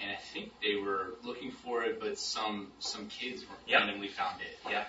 and 0.00 0.10
I 0.10 0.16
think 0.16 0.52
they 0.62 0.76
were 0.76 1.16
looking 1.22 1.50
for 1.50 1.82
it, 1.82 2.00
but 2.00 2.18
some 2.18 2.72
some 2.78 3.08
kids 3.08 3.44
Yep. 3.66 3.80
randomly 3.80 4.08
found 4.08 4.40
it. 4.40 4.58
Yeah. 4.68 4.86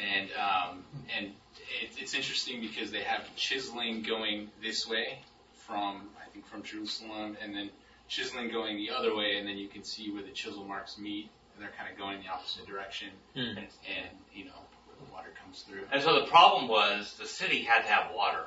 And 0.00 0.30
um, 0.34 0.84
and 1.18 1.34
it, 1.82 1.90
it's 1.98 2.14
interesting 2.14 2.60
because 2.60 2.90
they 2.90 3.02
have 3.02 3.34
chiseling 3.36 4.02
going 4.02 4.50
this 4.62 4.88
way 4.88 5.18
from 5.66 6.08
I 6.20 6.28
think 6.32 6.46
from 6.46 6.62
Jerusalem, 6.62 7.36
and 7.42 7.54
then 7.54 7.70
chiseling 8.08 8.50
going 8.50 8.76
the 8.76 8.90
other 8.90 9.14
way, 9.14 9.36
and 9.38 9.46
then 9.48 9.56
you 9.58 9.68
can 9.68 9.84
see 9.84 10.10
where 10.10 10.22
the 10.22 10.30
chisel 10.30 10.64
marks 10.64 10.98
meet, 10.98 11.30
and 11.54 11.62
they're 11.64 11.72
kind 11.78 11.90
of 11.90 11.98
going 11.98 12.20
the 12.22 12.28
opposite 12.28 12.66
direction, 12.66 13.08
Hmm. 13.34 13.40
and, 13.40 13.58
and 13.58 14.10
you 14.34 14.44
know 14.46 14.60
where 14.86 14.96
the 15.04 15.12
water 15.12 15.30
comes 15.42 15.62
through. 15.62 15.84
And 15.92 16.02
so 16.02 16.20
the 16.20 16.26
problem 16.26 16.68
was 16.68 17.14
the 17.18 17.26
city 17.26 17.62
had 17.62 17.82
to 17.82 17.88
have 17.88 18.14
water 18.14 18.44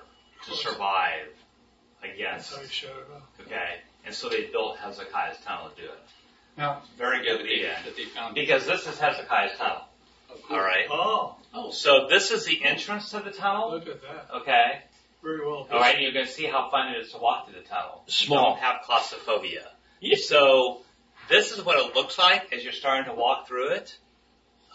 to 0.47 0.55
survive 0.55 1.27
against 2.03 2.51
That's 2.51 2.55
how 2.55 2.61
he 2.61 2.67
showed 2.67 3.11
up. 3.15 3.29
Okay. 3.41 3.77
And 4.05 4.13
so 4.13 4.29
they 4.29 4.45
built 4.47 4.77
Hezekiah's 4.77 5.37
tunnel 5.43 5.69
to 5.69 5.81
do 5.81 5.87
it. 5.87 5.99
Now, 6.57 6.83
Very 6.97 7.23
good 7.23 7.39
that 7.39 7.43
they, 7.43 7.55
idea. 7.55 7.75
that 7.85 7.95
they 7.97 8.05
found. 8.05 8.35
Because 8.35 8.65
this 8.67 8.85
is 8.87 8.99
Hezekiah's 8.99 9.57
tunnel. 9.57 9.81
All 10.49 10.59
right. 10.59 10.85
Oh, 10.89 11.35
Oh, 11.53 11.71
So 11.71 12.07
this 12.09 12.31
is 12.31 12.45
the 12.45 12.63
entrance 12.65 13.11
to 13.11 13.21
the 13.21 13.31
tunnel. 13.31 13.71
look 13.71 13.87
at 13.87 14.01
that. 14.01 14.27
Okay. 14.41 14.81
Very 15.23 15.45
well. 15.45 15.67
All 15.71 15.79
right. 15.79 15.95
And 15.95 16.03
you're 16.03 16.11
going 16.11 16.25
to 16.25 16.31
see 16.31 16.45
how 16.45 16.69
fun 16.69 16.93
it 16.93 16.97
is 16.99 17.11
to 17.13 17.17
walk 17.17 17.47
through 17.49 17.61
the 17.61 17.67
tunnel. 17.67 18.03
You 18.07 18.11
Small. 18.13 18.51
don't 18.55 18.59
have 18.59 18.81
claustrophobia. 18.83 19.65
Yeah. 20.01 20.17
So 20.17 20.81
this 21.29 21.51
is 21.51 21.63
what 21.63 21.79
it 21.79 21.95
looks 21.95 22.17
like 22.19 22.53
as 22.53 22.63
you're 22.63 22.73
starting 22.73 23.05
to 23.05 23.13
walk 23.19 23.47
through 23.47 23.69
it. 23.69 23.97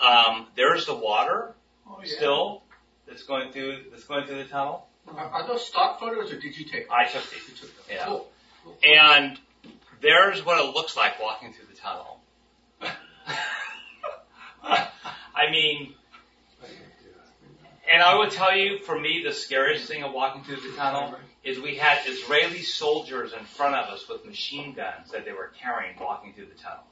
Um, 0.01 0.47
there's 0.57 0.87
the 0.87 0.95
water 0.95 1.55
Oh, 1.87 2.01
yeah. 2.03 2.17
still 2.17 2.63
that's 3.07 3.25
going 3.25 3.53
through 3.53 3.85
that's 3.91 4.05
going 4.05 4.27
through 4.27 4.39
the 4.43 4.49
tunnel. 4.49 4.87
Are, 5.09 5.19
are 5.19 5.47
those 5.47 5.67
stock 5.67 6.01
photos 6.01 6.33
or 6.33 6.39
did 6.41 6.57
you 6.57 6.65
take 6.65 6.89
them? 6.89 6.97
I 6.99 7.05
took 7.07 7.29
these. 7.31 7.47
You 7.49 7.55
took 7.57 7.77
them. 7.77 7.85
Yeah. 7.97 8.07
Cool. 8.07 8.27
And 8.83 9.39
there's 10.01 10.43
what 10.45 10.59
it 10.65 10.75
looks 10.75 10.97
like 10.97 11.21
walking 11.21 11.53
through 11.53 11.67
the 11.67 11.77
tunnel. 11.79 12.21
I 15.35 15.51
mean, 15.51 15.95
and 17.93 18.03
I 18.03 18.17
would 18.19 18.31
tell 18.31 18.57
you, 18.57 18.79
for 18.81 18.99
me, 18.99 19.23
the 19.27 19.33
scariest 19.33 19.87
thing 19.87 20.03
of 20.03 20.13
walking 20.13 20.45
through 20.45 20.61
the 20.71 20.77
tunnel 20.77 21.15
is 21.43 21.59
we 21.59 21.77
had 21.77 21.99
Israeli 22.07 22.63
soldiers 22.63 23.33
in 23.39 23.45
front 23.45 23.75
of 23.75 23.89
us 23.93 24.09
with 24.09 24.25
machine 24.27 24.75
guns 24.75 25.11
that 25.13 25.25
they 25.25 25.33
were 25.33 25.51
carrying 25.61 25.97
walking 25.99 26.33
through 26.35 26.47
the 26.47 26.55
tunnel. 26.63 26.85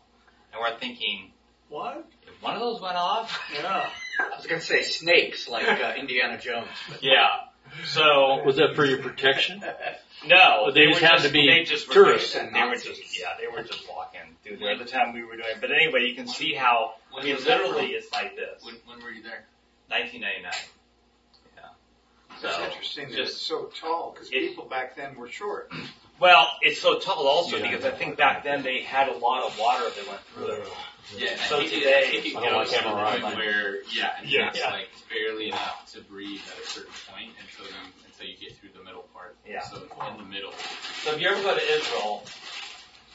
And 0.53 0.61
we're 0.61 0.79
thinking, 0.79 1.31
What? 1.68 2.09
if 2.27 2.42
one 2.42 2.55
of 2.55 2.61
those 2.61 2.81
went 2.81 2.96
off, 2.96 3.38
Yeah. 3.55 3.88
I 4.20 4.37
was 4.37 4.46
going 4.46 4.61
to 4.61 4.66
say 4.66 4.83
snakes 4.83 5.48
like 5.48 5.68
uh, 5.68 5.92
Indiana 5.98 6.38
Jones. 6.38 6.68
but- 6.88 7.03
yeah. 7.03 7.27
So 7.85 8.42
Was 8.46 8.57
that 8.57 8.74
for 8.74 8.87
your 8.87 8.98
protection? 8.98 9.62
no, 10.27 10.62
But 10.64 10.74
they 10.74 10.87
just 10.87 11.03
were 11.03 11.07
happened 11.07 11.27
to 11.27 11.33
be 11.33 11.46
they 11.51 11.64
just 11.64 11.87
were 11.87 11.94
tourists 11.94 12.33
doing- 12.33 12.46
and 12.46 12.57
They 12.57 12.62
were 12.66 12.74
just 12.77 13.20
yeah, 13.20 13.35
they 13.38 13.46
were 13.46 13.62
just 13.62 13.87
walking 13.87 14.22
through 14.42 14.57
there 14.57 14.79
the 14.79 14.87
time 14.87 15.12
we 15.12 15.22
were 15.22 15.37
doing. 15.37 15.51
it. 15.51 15.61
But 15.61 15.70
anyway, 15.70 16.07
you 16.09 16.14
can 16.16 16.27
see 16.27 16.55
how 16.55 16.94
I 17.08 17.08
when 17.12 17.25
mean, 17.25 17.37
literally 17.37 17.87
from? 17.88 17.94
it's 17.97 18.12
like 18.12 18.37
this. 18.37 18.64
When, 18.64 18.75
when 18.87 19.03
were 19.03 19.11
you 19.11 19.23
there? 19.23 19.44
1999. 19.88 20.53
Yeah. 21.57 21.62
It's 22.33 22.42
So, 22.57 22.64
interesting 22.64 23.09
that 23.11 23.16
just- 23.16 23.33
it's 23.35 23.42
so 23.42 23.71
tall 23.81 24.12
because 24.12 24.29
people 24.29 24.66
back 24.66 24.97
then 24.97 25.14
were 25.16 25.29
short. 25.29 25.73
Well, 26.21 26.49
it's 26.62 26.81
so 26.81 26.99
tall 26.99 27.27
also 27.29 27.57
Yeah. 27.57 27.71
because 27.71 27.85
I 27.85 27.90
think 27.92 28.16
back 28.16 28.42
then 28.42 28.62
they 28.62 28.83
had 28.83 29.09
a 29.09 29.16
lot 29.16 29.44
of 29.44 29.57
water 29.59 29.88
that 29.88 30.09
went 30.09 30.21
through 30.35 30.47
it. 30.53 30.68
Yeah, 31.16 31.31
and 31.31 31.40
So 31.42 31.57
I 31.57 31.61
think 31.61 31.73
today- 31.73 31.99
I 32.09 32.11
think 32.11 32.27
it 32.27 32.35
goes 32.35 32.42
like 32.73 32.83
to 32.83 32.88
the 32.88 32.90
point 33.23 33.37
where 33.37 33.83
yeah, 33.92 34.16
and 34.18 34.29
Yeah. 34.29 34.49
it's 34.49 34.59
Yeah. 34.59 34.71
like 34.71 34.88
barely 35.09 35.49
enough 35.49 35.90
to 35.92 36.01
breathe 36.03 36.42
at 36.53 36.59
a 36.62 36.66
certain 36.66 36.92
point 37.11 37.33
until 37.40 37.66
you 37.66 37.81
until 38.05 38.27
you 38.27 38.37
get 38.37 38.59
through 38.59 38.71
the 38.71 38.83
middle 38.83 39.05
part. 39.14 39.37
Yeah. 39.47 39.62
So 39.62 39.77
in 39.77 40.16
the 40.18 40.25
middle. 40.25 40.53
So 41.05 41.12
if 41.12 41.21
you 41.21 41.29
ever 41.29 41.40
go 41.40 41.55
to 41.57 41.62
Israel, 41.62 42.25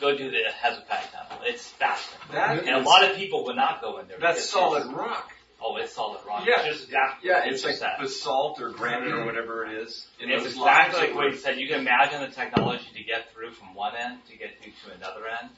go 0.03 0.17
do 0.17 0.29
the 0.29 0.37
Hezekiah 0.61 1.05
Temple. 1.11 1.37
It's 1.45 1.67
fascinating. 1.69 2.35
That 2.35 2.59
And 2.67 2.85
a 2.85 2.87
lot 2.87 3.03
of 3.09 3.15
people 3.15 3.45
would 3.45 3.55
not 3.55 3.81
go 3.81 3.99
in 3.99 4.07
there. 4.07 4.17
That's 4.19 4.43
solid 4.49 4.85
rock. 4.91 5.31
Oh, 5.65 5.77
it's 5.77 5.93
solid 5.93 6.19
rock. 6.27 6.43
Yeah. 6.45 6.59
It's 6.63 6.79
just 6.79 6.83
exactly 6.89 7.29
Yeah, 7.29 7.39
what 7.39 7.47
it's 7.53 7.61
you 7.63 7.69
like 7.69 7.77
said. 7.77 7.91
basalt 7.99 8.59
or 8.61 8.71
granite 8.71 9.13
or 9.13 9.25
whatever 9.25 9.65
it 9.65 9.77
is. 9.79 10.05
And 10.21 10.29
It's 10.29 10.43
those 10.43 10.53
exactly 10.53 10.65
lines 10.65 10.93
like 10.93 11.07
that 11.11 11.15
what 11.15 11.25
were- 11.25 11.31
he 11.31 11.37
said. 11.37 11.57
You 11.57 11.67
can 11.69 11.79
imagine 11.79 12.19
the 12.21 12.27
technology 12.35 12.85
to 12.95 13.03
get 13.03 13.31
through 13.33 13.51
from 13.53 13.73
one 13.73 13.95
end 13.95 14.19
to 14.29 14.35
get 14.37 14.61
through 14.61 14.73
to 14.89 14.95
another 14.97 15.21
end. 15.41 15.49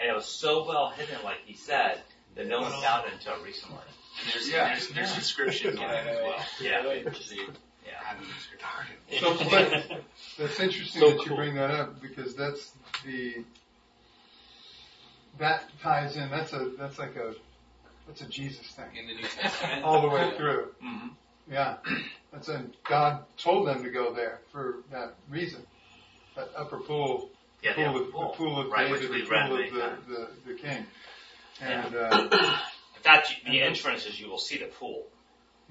And 0.00 0.08
it 0.08 0.14
was 0.14 0.26
so 0.26 0.64
well 0.64 0.90
hidden, 0.90 1.16
like 1.24 1.38
he 1.44 1.54
said, 1.54 2.00
that 2.36 2.46
no 2.46 2.60
one 2.60 2.70
found 2.80 3.08
it 3.08 3.14
until 3.14 3.42
recently. 3.44 3.78
And 4.22 4.32
there's 4.32 4.48
Yeah. 4.48 4.68
there's, 4.68 4.88
there's 4.90 5.14
inscriptions 5.16 5.76
on 5.78 5.90
it 5.90 6.06
as 6.06 6.18
well. 6.22 6.44
Yeah. 6.60 6.82
They 6.82 7.00
Yeah. 7.00 7.98
have 8.04 8.18
an 8.20 8.26
inscription. 8.28 8.96
So, 9.18 9.34
but 9.50 10.02
that's 10.38 10.60
interesting 10.60 11.00
So 11.00 11.10
that 11.10 11.18
you 11.22 11.26
cool. 11.26 11.36
bring 11.36 11.54
that 11.56 11.70
up 11.70 12.00
because 12.00 12.36
that's 12.36 12.70
the 13.04 13.44
that 15.38 15.64
ties 15.82 16.16
in. 16.16 16.30
That's 16.30 16.52
a 16.52 16.70
that's 16.78 16.98
like 16.98 17.16
a 17.16 17.34
that's 18.06 18.20
a 18.22 18.26
Jesus 18.26 18.66
thing 18.68 18.86
In 18.98 19.06
the 19.06 19.14
New 19.14 19.22
Testament. 19.22 19.84
all 19.84 20.02
the 20.02 20.08
way 20.08 20.32
through. 20.36 20.68
hmm 20.80 21.08
Yeah, 21.50 21.76
that's 22.32 22.48
a 22.48 22.64
God 22.88 23.24
told 23.36 23.68
them 23.68 23.82
to 23.82 23.90
go 23.90 24.12
there 24.12 24.40
for 24.52 24.76
that 24.90 25.14
reason. 25.28 25.62
That 26.36 26.50
upper 26.56 26.78
pool, 26.78 27.30
Yeah, 27.62 27.74
pool 27.74 27.84
the 27.84 27.90
of, 27.90 27.96
upper 27.96 28.06
the 28.06 28.12
pool. 28.12 28.28
pool 28.36 28.60
of 28.60 28.70
right, 28.70 28.92
David, 28.92 29.10
the 29.10 29.26
pool 29.28 29.64
of 29.64 29.72
the, 29.72 30.12
the, 30.14 30.28
the 30.52 30.54
king, 30.54 30.86
and 31.60 31.94
uh, 31.94 32.28
In 32.96 33.02
fact, 33.02 33.34
the 33.46 33.62
entrance 33.62 34.06
is 34.06 34.20
you 34.20 34.28
will 34.28 34.38
see 34.38 34.58
the 34.58 34.66
pool, 34.66 35.06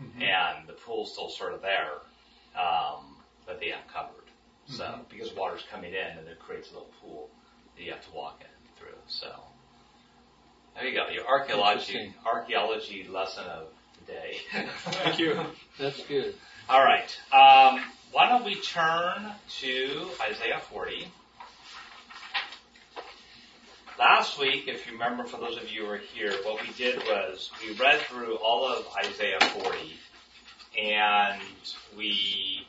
mhm. 0.02 0.22
and 0.22 0.68
the 0.68 0.74
pool's 0.74 1.12
still 1.14 1.30
sort 1.30 1.54
of 1.54 1.62
there, 1.62 1.94
um, 2.60 3.18
but 3.46 3.60
they 3.60 3.72
uncovered. 3.72 4.14
So 4.68 4.84
Mhm. 4.84 5.08
because 5.10 5.34
water's 5.34 5.64
coming 5.72 5.94
in, 5.94 6.18
and 6.18 6.28
it 6.28 6.40
creates 6.40 6.70
a 6.72 6.74
little 6.74 6.92
pool 7.02 7.30
that 7.76 7.84
you 7.84 7.92
have 7.92 8.04
to 8.06 8.12
walk 8.12 8.42
in 8.42 8.76
through. 8.78 8.98
So 9.08 9.32
there 10.78 10.88
you 10.88 10.94
go. 10.94 11.08
Your 11.10 11.28
archaeology 11.28 12.14
archaeology 12.26 13.08
lesson 13.12 13.46
of 13.46 13.68
the 14.06 14.12
day. 14.12 14.38
Thank 14.86 15.20
you. 15.20 15.40
That's 15.80 16.04
good. 16.06 16.36
All 16.70 16.84
right. 16.84 17.10
Um, 17.34 17.82
why 18.12 18.30
don't 18.30 18.46
we 18.46 18.56
turn 18.62 19.32
to 19.62 20.08
Isaiah 20.22 20.62
40? 20.70 21.08
Last 23.98 24.40
week, 24.40 24.68
if 24.68 24.86
you 24.86 24.94
remember, 24.94 25.24
for 25.24 25.38
those 25.38 25.58
of 25.58 25.72
you 25.72 25.82
who 25.82 25.88
were 25.88 25.98
here, 25.98 26.32
what 26.44 26.62
we 26.62 26.72
did 26.74 27.00
was 27.00 27.50
we 27.66 27.74
read 27.76 28.00
through 28.02 28.36
all 28.36 28.68
of 28.68 28.86
Isaiah 29.04 29.40
40, 29.42 29.78
and 30.80 31.42
we, 31.98 32.68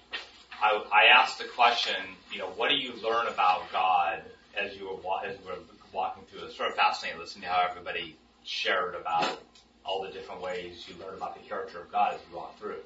I, 0.62 0.82
I 0.90 1.20
asked 1.20 1.38
the 1.38 1.44
question, 1.44 1.96
you 2.32 2.38
know, 2.38 2.48
what 2.56 2.70
do 2.70 2.76
you 2.76 2.94
learn 3.02 3.26
about 3.26 3.70
God 3.70 4.22
as 4.58 4.74
you 4.76 4.86
were 4.86 5.26
as 5.26 5.36
we 5.40 5.44
were 5.44 5.58
walking 5.92 6.24
through? 6.24 6.46
It's 6.46 6.56
sort 6.56 6.70
of 6.70 6.76
fascinating 6.76 7.20
listening 7.20 7.42
to 7.42 7.48
how 7.48 7.66
everybody 7.68 8.16
shared 8.44 8.94
about 8.94 9.40
all 9.84 10.02
the 10.02 10.10
different 10.10 10.42
ways 10.42 10.86
you 10.88 10.94
learn 11.02 11.14
about 11.14 11.34
the 11.34 11.48
character 11.48 11.80
of 11.80 11.90
God 11.90 12.14
as 12.14 12.20
you 12.30 12.36
walk 12.36 12.58
through 12.58 12.76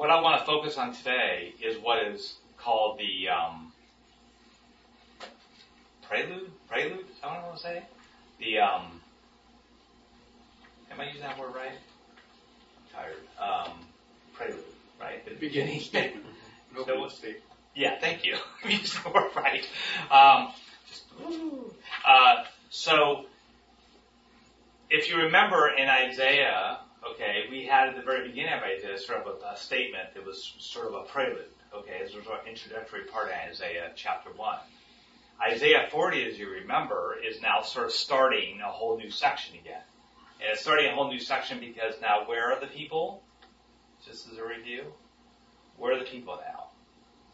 what 0.00 0.10
I 0.10 0.18
want 0.22 0.40
to 0.40 0.46
focus 0.46 0.78
on 0.78 0.94
today 0.94 1.52
is 1.60 1.76
what 1.76 2.02
is 2.02 2.36
called 2.56 2.98
the 2.98 3.28
um, 3.28 3.70
prelude. 6.08 6.50
Prelude? 6.70 7.00
Is 7.00 7.20
that 7.20 7.26
what 7.28 7.36
I 7.36 7.46
want 7.46 7.56
to 7.56 7.62
say? 7.62 7.82
The 8.38 8.60
um, 8.60 9.00
am 10.90 11.00
I 11.00 11.04
using 11.04 11.20
that 11.20 11.38
word 11.38 11.54
right? 11.54 11.72
I'm 12.78 13.02
tired. 13.02 13.16
Um, 13.38 13.72
prelude, 14.32 14.64
right? 14.98 15.22
The 15.22 15.34
beginning 15.34 15.80
statement. 15.80 16.24
Nobody 16.74 17.10
state. 17.10 17.42
Yeah, 17.74 18.00
thank 18.00 18.24
you. 18.24 18.36
Used 18.66 19.04
the 19.04 19.10
word 19.10 19.32
right. 19.36 19.66
Um. 20.10 20.50
Uh, 22.06 22.44
so, 22.70 23.26
if 24.88 25.10
you 25.10 25.16
remember 25.16 25.70
in 25.76 25.88
Isaiah, 25.88 26.78
okay, 27.12 27.44
we 27.50 27.64
had 27.66 27.88
at 27.88 27.96
the 27.96 28.02
very 28.02 28.28
beginning 28.28 28.52
of 28.52 28.62
Isaiah 28.62 28.98
sort 28.98 29.26
of 29.26 29.38
a, 29.42 29.56
statement 29.56 30.14
that 30.14 30.24
was 30.24 30.54
sort 30.58 30.88
of 30.88 30.94
a 30.94 31.02
prelude, 31.02 31.44
okay, 31.74 32.00
as 32.04 32.14
of 32.14 32.26
an 32.26 32.48
introductory 32.48 33.04
part 33.04 33.28
of 33.28 33.34
Isaiah 33.50 33.90
chapter 33.94 34.30
1. 34.30 34.58
Isaiah 35.52 35.88
40, 35.90 36.28
as 36.28 36.38
you 36.38 36.50
remember, 36.50 37.16
is 37.26 37.40
now 37.40 37.62
sort 37.62 37.86
of 37.86 37.92
starting 37.92 38.60
a 38.60 38.68
whole 38.68 38.98
new 38.98 39.10
section 39.10 39.56
again. 39.58 39.80
And 40.40 40.50
it's 40.52 40.62
starting 40.62 40.86
a 40.86 40.94
whole 40.94 41.08
new 41.08 41.18
section 41.18 41.60
because 41.60 41.94
now 42.00 42.26
where 42.26 42.52
are 42.52 42.60
the 42.60 42.66
people? 42.66 43.22
Just 44.04 44.30
as 44.30 44.38
a 44.38 44.44
review, 44.44 44.84
where 45.76 45.94
are 45.94 45.98
the 45.98 46.04
people 46.04 46.38
now? 46.46 46.68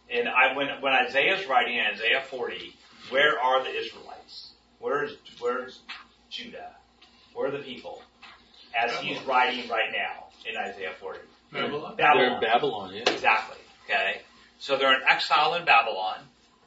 And 0.08 0.28
I, 0.28 0.56
when, 0.56 0.68
when 0.80 0.92
Isaiah's 0.92 1.46
writing 1.46 1.76
in 1.76 1.86
Isaiah 1.86 2.22
40, 2.22 2.74
where 3.10 3.38
are 3.38 3.62
the 3.62 3.70
Israelites? 3.70 4.52
Where's, 4.78 5.16
where's 5.40 5.80
Judah? 6.30 6.72
Where 7.34 7.48
are 7.48 7.56
the 7.56 7.64
people? 7.64 8.02
As 8.78 8.92
he's 8.96 9.22
writing 9.22 9.68
right 9.70 9.90
now 9.92 10.26
in 10.48 10.56
Isaiah 10.56 10.92
40. 11.00 11.20
Babylon. 11.52 11.94
They're 11.96 12.34
in 12.34 12.40
Babylon, 12.40 12.94
yeah. 12.94 13.12
Exactly. 13.12 13.58
Okay. 13.84 14.20
So 14.58 14.76
they're 14.76 14.94
in 14.94 15.02
exile 15.08 15.54
in 15.54 15.64
Babylon. 15.64 16.18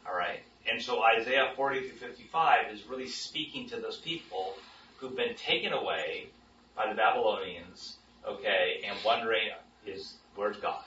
All 0.08 0.16
right. 0.16 0.40
And 0.72 0.82
so 0.82 1.02
Isaiah 1.04 1.52
40 1.56 1.90
through 1.90 1.98
55 1.98 2.74
is 2.74 2.86
really 2.88 3.08
speaking 3.08 3.70
to 3.70 3.78
those 3.80 3.98
people 3.98 4.54
who've 4.98 5.16
been 5.16 5.36
taken 5.36 5.74
away 5.74 6.28
by 6.76 6.90
the 6.90 6.96
Babylonians. 6.96 7.98
Okay. 8.28 8.84
And 8.88 8.98
wondering, 9.06 9.50
is, 9.86 10.16
where's 10.36 10.58
God? 10.58 10.84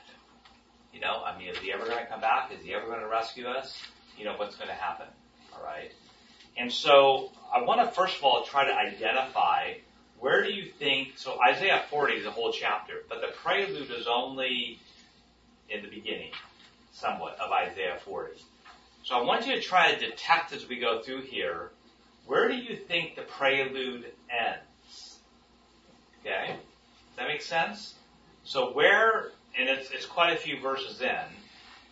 You 0.92 1.00
know, 1.00 1.22
I 1.24 1.38
mean, 1.38 1.48
is 1.48 1.58
he 1.58 1.72
ever 1.72 1.84
going 1.86 1.98
to 1.98 2.06
come 2.06 2.20
back? 2.20 2.52
Is 2.52 2.64
he 2.64 2.74
ever 2.74 2.86
going 2.86 3.00
to 3.00 3.08
rescue 3.08 3.46
us? 3.46 3.78
You 4.18 4.26
know, 4.26 4.34
what's 4.36 4.56
going 4.56 4.68
to 4.68 4.74
happen? 4.74 5.06
All 5.54 5.64
right. 5.64 5.92
And 6.56 6.72
so 6.72 7.30
I 7.54 7.62
want 7.62 7.80
to 7.80 7.94
first 7.94 8.18
of 8.18 8.24
all 8.24 8.44
try 8.44 8.64
to 8.64 8.74
identify 8.74 9.74
where 10.22 10.44
do 10.44 10.52
you 10.52 10.70
think, 10.78 11.18
so 11.18 11.36
Isaiah 11.42 11.82
40 11.90 12.14
is 12.14 12.26
a 12.26 12.30
whole 12.30 12.52
chapter, 12.52 13.02
but 13.08 13.20
the 13.20 13.32
prelude 13.42 13.90
is 13.90 14.06
only 14.06 14.78
in 15.68 15.82
the 15.82 15.88
beginning, 15.88 16.30
somewhat, 16.92 17.40
of 17.40 17.50
Isaiah 17.50 17.98
40. 18.04 18.40
So 19.02 19.16
I 19.16 19.22
want 19.22 19.48
you 19.48 19.56
to 19.56 19.60
try 19.60 19.92
to 19.92 19.98
detect 19.98 20.52
as 20.52 20.68
we 20.68 20.78
go 20.78 21.02
through 21.02 21.22
here, 21.22 21.70
where 22.26 22.48
do 22.48 22.54
you 22.54 22.76
think 22.76 23.16
the 23.16 23.22
prelude 23.22 24.12
ends? 24.30 25.18
Okay? 26.20 26.50
Does 26.50 27.16
that 27.16 27.26
make 27.26 27.42
sense? 27.42 27.94
So 28.44 28.72
where, 28.72 29.32
and 29.58 29.68
it's, 29.68 29.90
it's 29.90 30.06
quite 30.06 30.36
a 30.36 30.38
few 30.38 30.60
verses 30.60 31.00
in, 31.00 31.24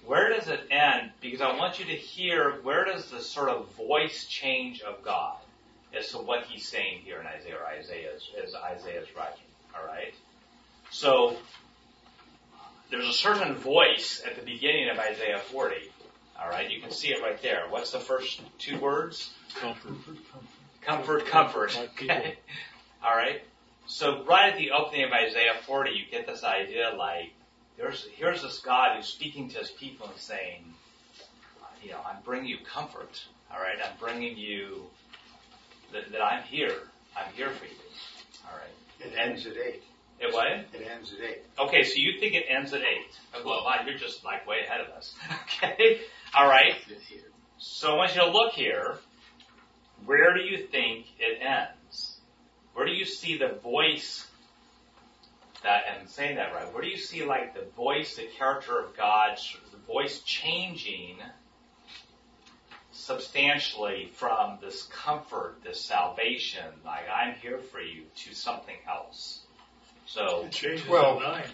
where 0.07 0.35
does 0.35 0.49
it 0.49 0.61
end? 0.71 1.11
Because 1.21 1.41
I 1.41 1.57
want 1.57 1.79
you 1.79 1.85
to 1.87 1.95
hear 1.95 2.61
where 2.63 2.85
does 2.85 3.11
the 3.11 3.21
sort 3.21 3.49
of 3.49 3.73
voice 3.75 4.27
change 4.27 4.81
of 4.83 5.03
God 5.03 5.37
as 5.97 6.11
to 6.11 6.19
what 6.19 6.45
he's 6.45 6.69
saying 6.69 7.01
here 7.05 7.21
in 7.21 7.27
Isaiah 7.27 7.57
or 7.57 7.67
Isaiah 7.67 8.11
is, 8.15 8.29
as 8.43 8.55
Isaiah 8.55 9.03
is 9.03 9.09
writing. 9.17 9.45
All 9.77 9.87
right. 9.87 10.15
So 10.91 11.37
there's 12.91 13.09
a 13.09 13.13
certain 13.13 13.55
voice 13.55 14.23
at 14.27 14.37
the 14.37 14.43
beginning 14.43 14.89
of 14.91 14.99
Isaiah 14.99 15.39
40. 15.39 15.77
All 16.41 16.49
right. 16.49 16.71
You 16.71 16.81
can 16.81 16.91
see 16.91 17.09
it 17.09 17.23
right 17.23 17.41
there. 17.43 17.65
What's 17.69 17.91
the 17.91 18.01
first 18.01 18.41
two 18.59 18.79
words? 18.79 19.31
Comfort. 19.61 19.93
Comfort, 20.83 21.27
comfort. 21.27 21.71
People. 21.97 22.17
Okay. 22.17 22.39
All 23.05 23.17
right. 23.17 23.43
So 23.87 24.25
right 24.25 24.53
at 24.53 24.59
the 24.59 24.71
opening 24.71 25.05
of 25.05 25.13
Isaiah 25.13 25.55
40, 25.67 25.91
you 25.91 26.05
get 26.11 26.27
this 26.27 26.45
idea 26.45 26.95
like 26.97 27.33
there's 27.81 28.07
here's 28.17 28.43
this 28.43 28.59
God 28.59 28.97
who's 28.97 29.07
speaking 29.07 29.49
to 29.51 29.59
his 29.59 29.71
people 29.71 30.07
and 30.07 30.17
saying, 30.17 30.65
you 31.83 31.91
know, 31.91 32.01
I'm 32.07 32.23
bringing 32.23 32.47
you 32.49 32.59
comfort. 32.65 33.23
All 33.53 33.61
right. 33.61 33.77
I'm 33.83 33.97
bringing 33.99 34.37
you 34.37 34.85
that, 35.93 36.13
that 36.13 36.21
I'm 36.21 36.43
here. 36.45 36.75
I'm 37.17 37.33
here 37.35 37.51
for 37.51 37.65
you. 37.65 37.73
All 38.47 38.57
right. 38.57 39.07
It 39.07 39.19
ends 39.19 39.47
at 39.47 39.55
eight. 39.57 39.83
It 40.21 40.33
what? 40.35 40.47
It 40.49 40.87
ends 40.95 41.13
at 41.15 41.25
eight. 41.25 41.39
Okay, 41.59 41.83
so 41.83 41.95
you 41.97 42.21
think 42.21 42.35
it 42.35 42.45
ends 42.49 42.75
at 42.75 42.83
eight? 42.83 43.19
Oh, 43.35 43.43
Well, 43.45 43.87
you're 43.87 43.97
just 43.97 44.23
like 44.23 44.47
way 44.47 44.59
ahead 44.67 44.81
of 44.83 44.89
us. 44.89 45.15
Okay. 45.63 46.01
All 46.35 46.47
right. 46.47 46.75
So 47.59 47.95
I 47.95 47.97
want 47.97 48.15
you 48.15 48.21
to 48.23 48.31
look 48.31 48.53
here. 48.53 48.99
Where 50.05 50.35
do 50.35 50.41
you 50.43 50.67
think 50.67 51.07
it 51.19 51.39
ends? 51.43 52.19
Where 52.75 52.87
do 52.87 52.93
you 52.93 53.05
see 53.05 53.37
the 53.39 53.59
voice 53.63 54.27
that, 55.63 55.85
and 55.89 56.01
I'm 56.03 56.09
saying 56.09 56.37
that 56.37 56.55
right, 56.55 56.73
where 56.73 56.83
do 56.83 56.89
you 56.89 56.97
see 56.99 57.25
like 57.25 57.55
the 57.55 57.65
voice, 57.77 58.17
the 58.17 58.27
character 58.39 58.79
of 58.81 58.97
God, 58.97 59.39
the 59.73 59.79
voice 59.93 60.21
changing 60.21 61.17
substantially 62.93 64.11
from 64.15 64.59
this 64.61 64.85
comfort, 64.85 65.57
this 65.65 65.81
salvation, 65.81 66.65
like 66.85 67.05
I'm 67.13 67.35
here 67.35 67.59
for 67.59 67.81
you, 67.81 68.03
to 68.25 68.35
something 68.35 68.77
else? 68.89 69.41
So, 70.07 70.45
It 70.47 70.53
changes 70.53 70.87
Twelve. 70.87 71.23
at 71.23 71.29
nine. 71.29 71.45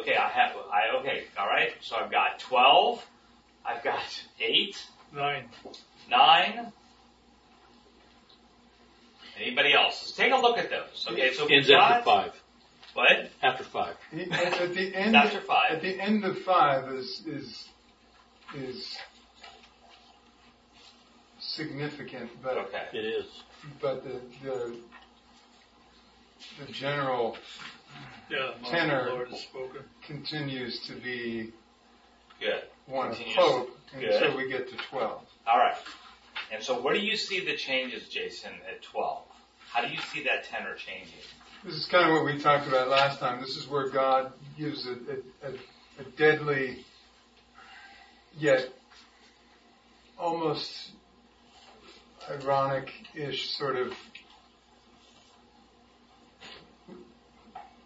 okay, 0.00 0.16
I 0.16 0.28
have, 0.28 0.52
I, 0.72 0.96
okay, 1.00 1.24
alright, 1.38 1.72
so 1.80 1.96
I've 1.96 2.10
got 2.10 2.38
12, 2.38 3.04
I've 3.66 3.82
got 3.82 4.02
8, 4.40 4.86
Nine. 5.14 5.44
9, 6.10 6.72
Anybody 9.40 9.72
else? 9.72 10.00
Let's 10.02 10.12
take 10.12 10.32
a 10.32 10.36
look 10.36 10.58
at 10.58 10.70
those. 10.70 11.06
Okay, 11.10 11.32
so 11.32 11.44
we've 11.46 11.56
Ends 11.56 11.70
after 11.70 11.94
got, 11.94 12.04
five. 12.04 12.42
What? 12.94 13.30
After 13.42 13.64
five. 13.64 13.96
At, 14.12 14.60
at 14.60 14.74
the 14.74 14.94
end, 14.94 15.14
After 15.16 15.40
five. 15.40 15.72
at 15.72 15.82
the 15.82 16.00
end 16.00 16.24
of 16.24 16.38
five 16.40 16.90
is 16.92 17.22
is 17.26 17.68
is 18.56 18.96
significant, 21.40 22.30
but 22.42 22.56
Okay. 22.58 22.84
It 22.92 23.04
is. 23.04 23.26
but 23.80 24.04
the 24.04 24.20
the 24.42 24.76
the 26.66 26.72
general 26.72 27.36
Yeah, 28.30 28.52
the 28.62 28.68
Tenor. 28.70 29.08
Lord 29.10 29.34
spoken. 29.36 29.82
continues 30.06 30.80
to 30.86 30.94
be 30.94 31.52
Good. 32.40 32.62
one 32.86 33.08
of 33.10 33.16
Continues. 33.16 33.36
hope 33.38 33.78
Good. 33.92 34.04
until 34.10 34.36
we 34.36 34.48
get 34.48 34.68
to 34.70 34.76
twelve. 34.90 35.22
All 35.46 35.58
right. 35.58 35.76
And 36.52 36.62
so 36.62 36.80
where 36.80 36.94
do 36.94 37.00
you 37.00 37.16
see 37.16 37.44
the 37.44 37.56
changes, 37.56 38.08
Jason, 38.08 38.52
at 38.68 38.82
12? 38.82 39.22
How 39.72 39.80
do 39.82 39.88
you 39.92 39.98
see 40.12 40.22
that 40.24 40.44
tenor 40.44 40.74
changing? 40.74 41.14
This 41.64 41.76
is 41.76 41.86
kind 41.86 42.10
of 42.10 42.12
what 42.12 42.26
we 42.26 42.38
talked 42.38 42.68
about 42.68 42.88
last 42.88 43.20
time. 43.20 43.40
This 43.40 43.56
is 43.56 43.66
where 43.66 43.88
God 43.88 44.34
gives 44.58 44.86
a, 44.86 44.92
a, 44.92 45.48
a, 45.48 45.52
a 46.00 46.04
deadly, 46.18 46.84
yet 48.38 48.68
almost 50.18 50.90
ironic-ish 52.30 53.48
sort 53.52 53.76
of, 53.76 53.94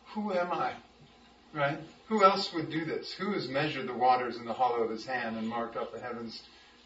who 0.07 0.33
am 0.33 0.51
I? 0.51 0.73
Right? 1.55 1.79
Who 2.09 2.25
else 2.25 2.53
would 2.53 2.73
do 2.73 2.85
this? 2.85 3.13
Who 3.13 3.33
has 3.35 3.47
measured 3.47 3.87
the 3.87 3.95
waters 3.95 4.39
in 4.39 4.45
the 4.45 4.55
hollow 4.55 4.83
of 4.83 4.91
his 4.91 5.07
hand 5.07 5.37
and 5.37 5.47
marked 5.47 5.77
out 5.77 5.93
the 5.93 6.01
heavens 6.01 6.43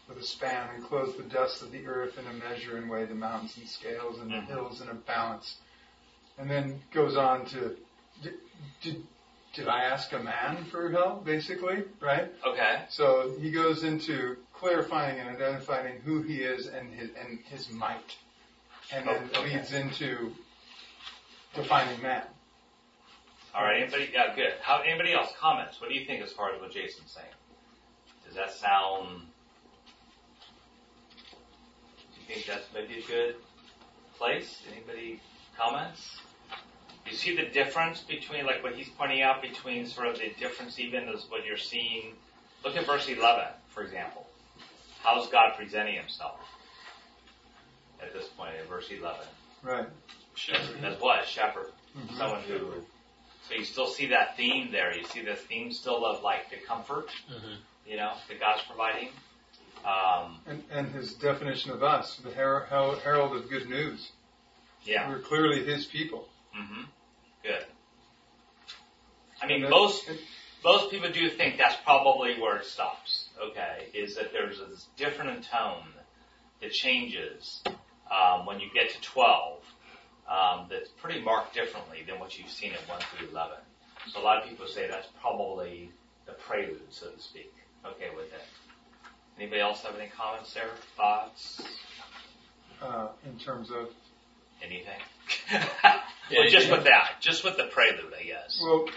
with 0.07 0.19
a 0.19 0.23
span 0.23 0.69
and 0.75 0.83
clothed 0.83 1.17
the 1.17 1.23
dust 1.23 1.63
of 1.63 1.71
the 1.71 1.87
earth 1.87 2.19
in 2.19 2.27
a 2.27 2.33
measure 2.33 2.77
and 2.77 2.87
weighed 2.87 3.09
the 3.09 3.15
mountains 3.15 3.57
in 3.57 3.65
scales 3.65 4.19
and 4.19 4.29
the 4.29 4.35
Mhm. 4.35 4.47
hills 4.47 4.79
in 4.79 4.89
a 4.89 4.93
balance? 4.93 5.57
And 6.37 6.49
then 6.49 6.81
goes 6.91 7.15
on 7.17 7.45
to 7.47 7.75
did, 8.21 8.33
did, 8.81 9.03
did 9.53 9.67
I 9.67 9.83
ask 9.83 10.11
a 10.13 10.19
man 10.19 10.65
for 10.65 10.89
help, 10.89 11.25
basically, 11.25 11.83
right? 11.99 12.31
Okay. 12.45 12.81
So 12.89 13.33
he 13.39 13.51
goes 13.51 13.83
into 13.83 14.37
clarifying 14.53 15.19
and 15.19 15.29
identifying 15.29 15.99
who 16.01 16.21
he 16.21 16.37
is 16.37 16.67
and 16.67 16.91
his 16.93 17.09
and 17.19 17.39
his 17.45 17.69
might, 17.71 18.17
and 18.91 19.07
then 19.07 19.29
Oh, 19.35 19.41
okay. 19.41 19.57
leads 19.57 19.73
into 19.73 20.31
defining 21.53 22.01
man. 22.01 22.23
All 23.53 23.63
right. 23.63 23.81
Anybody? 23.83 24.09
Yeah, 24.11 24.33
good. 24.35 24.53
How? 24.61 24.81
Anybody 24.81 25.13
else? 25.13 25.31
Comments? 25.39 25.79
What 25.79 25.89
do 25.89 25.95
you 25.95 26.05
think 26.05 26.23
as 26.23 26.31
far 26.31 26.53
as 26.53 26.59
what 26.61 26.71
Jason's 26.71 27.11
saying? 27.11 27.27
Does 28.25 28.35
that 28.35 28.51
sound? 28.53 29.27
Do 32.15 32.21
you 32.21 32.27
think 32.33 32.47
that's 32.47 32.65
maybe 32.73 33.03
a 33.03 33.07
good 33.07 33.35
place? 34.17 34.61
Anybody 34.71 35.19
comments? 35.57 36.19
You 37.09 37.15
see 37.15 37.35
the 37.35 37.45
difference 37.45 38.01
between 38.01 38.45
like 38.45 38.63
what 38.63 38.75
he's 38.75 38.89
pointing 38.89 39.21
out 39.21 39.41
between 39.41 39.85
sort 39.87 40.07
of 40.07 40.17
the 40.19 40.29
difference 40.39 40.79
even 40.79 41.09
as 41.09 41.25
what 41.29 41.45
you're 41.45 41.57
seeing. 41.57 42.13
Look 42.63 42.77
at 42.77 42.85
verse 42.85 43.07
11, 43.09 43.45
for 43.67 43.83
example. 43.83 44.25
How's 45.03 45.27
God 45.27 45.53
presenting 45.57 45.95
himself 45.95 46.39
at 48.01 48.13
this 48.13 48.27
point 48.29 48.51
in 48.61 48.65
verse 48.67 48.89
11? 48.89 49.19
Right. 49.63 49.85
Shepherd. 50.35 50.83
As 50.83 50.99
what? 51.01 51.27
Shepherd. 51.27 51.67
Mhm. 51.97 52.17
Someone 52.17 52.41
who. 52.43 52.85
So 53.49 53.55
you 53.55 53.65
still 53.65 53.87
see 53.87 54.05
that 54.07 54.37
theme 54.37 54.71
there. 54.71 54.95
You 54.97 55.03
see 55.05 55.21
the 55.21 55.35
theme 55.35 55.73
still 55.73 56.05
of 56.05 56.23
like 56.23 56.49
the 56.49 56.55
comfort, 56.57 57.09
Mhm. 57.29 57.57
you 57.85 57.97
know, 57.97 58.13
that 58.29 58.39
God's 58.39 58.61
providing. 58.63 59.09
Um, 59.83 60.39
And, 60.47 60.63
and 60.71 60.87
his 60.93 61.13
definition 61.15 61.71
of 61.71 61.83
us, 61.83 62.15
the 62.17 62.31
her- 62.31 62.61
her- 62.61 62.99
herald 63.03 63.35
of 63.35 63.49
good 63.49 63.69
news. 63.69 64.11
Yeah. 64.85 65.09
We're 65.09 65.19
clearly 65.19 65.63
his 65.65 65.85
people. 65.85 66.27
hmm 66.53 66.83
Good. 67.43 67.65
I 69.41 69.47
mean, 69.47 69.69
most 69.69 70.09
most 70.63 70.91
people 70.91 71.11
do 71.11 71.29
think 71.29 71.57
that's 71.57 71.75
probably 71.83 72.39
where 72.39 72.57
it 72.57 72.65
stops. 72.65 73.27
Okay, 73.49 73.87
is 73.93 74.15
that 74.15 74.31
there's 74.31 74.59
a 74.59 74.67
different 74.97 75.45
tone 75.51 75.83
that 76.61 76.71
changes 76.71 77.61
um, 78.09 78.45
when 78.45 78.59
you 78.61 78.69
get 78.73 78.91
to 78.91 79.01
12. 79.01 79.59
Um, 80.29 80.67
that's 80.69 80.87
pretty 81.01 81.19
marked 81.21 81.53
differently 81.53 82.03
than 82.07 82.17
what 82.19 82.37
you've 82.37 82.49
seen 82.49 82.71
at 82.71 82.87
1 82.87 82.99
through 83.17 83.27
11. 83.29 83.57
So 84.13 84.21
a 84.21 84.23
lot 84.23 84.41
of 84.41 84.47
people 84.47 84.67
say 84.67 84.87
that's 84.89 85.07
probably 85.21 85.91
the 86.25 86.31
prelude, 86.31 86.79
so 86.91 87.09
to 87.09 87.21
speak. 87.21 87.53
Okay 87.85 88.07
with 88.15 88.27
it. 88.27 88.45
Anybody 89.37 89.59
else 89.59 89.81
have 89.83 89.97
any 89.99 90.09
comments 90.09 90.53
there? 90.53 90.69
Thoughts? 90.95 91.61
uh, 92.81 93.07
in 93.25 93.37
terms 93.39 93.69
of 93.71 93.89
Anything? 94.63 94.99
well, 96.31 96.49
just 96.49 96.71
with 96.71 96.85
that, 96.85 97.15
just 97.19 97.43
with 97.43 97.57
the 97.57 97.65
prelude, 97.65 98.13
I 98.19 98.23
guess. 98.23 98.59
well, 98.61 98.87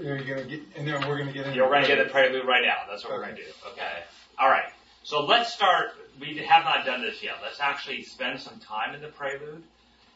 you're 0.00 0.18
gonna 0.18 0.44
get, 0.44 0.60
and 0.76 0.86
then 0.86 1.08
we're 1.08 1.18
gonna 1.18 1.32
get 1.32 1.46
into 1.46 1.56
You're 1.56 1.68
going 1.68 1.82
to 1.82 1.88
get 1.88 2.04
the 2.04 2.10
prelude 2.10 2.46
right 2.46 2.62
now. 2.62 2.82
That's 2.88 3.04
what 3.04 3.12
we're 3.12 3.22
going 3.24 3.36
to 3.36 3.42
do. 3.42 3.48
Okay. 3.72 4.02
All 4.38 4.48
right. 4.48 4.64
So 5.02 5.24
let's 5.24 5.52
start. 5.52 5.90
We 6.20 6.36
have 6.38 6.64
not 6.64 6.86
done 6.86 7.02
this 7.02 7.22
yet. 7.22 7.34
Let's 7.42 7.60
actually 7.60 8.02
spend 8.02 8.40
some 8.40 8.58
time 8.58 8.94
in 8.94 9.02
the 9.02 9.08
prelude. 9.08 9.62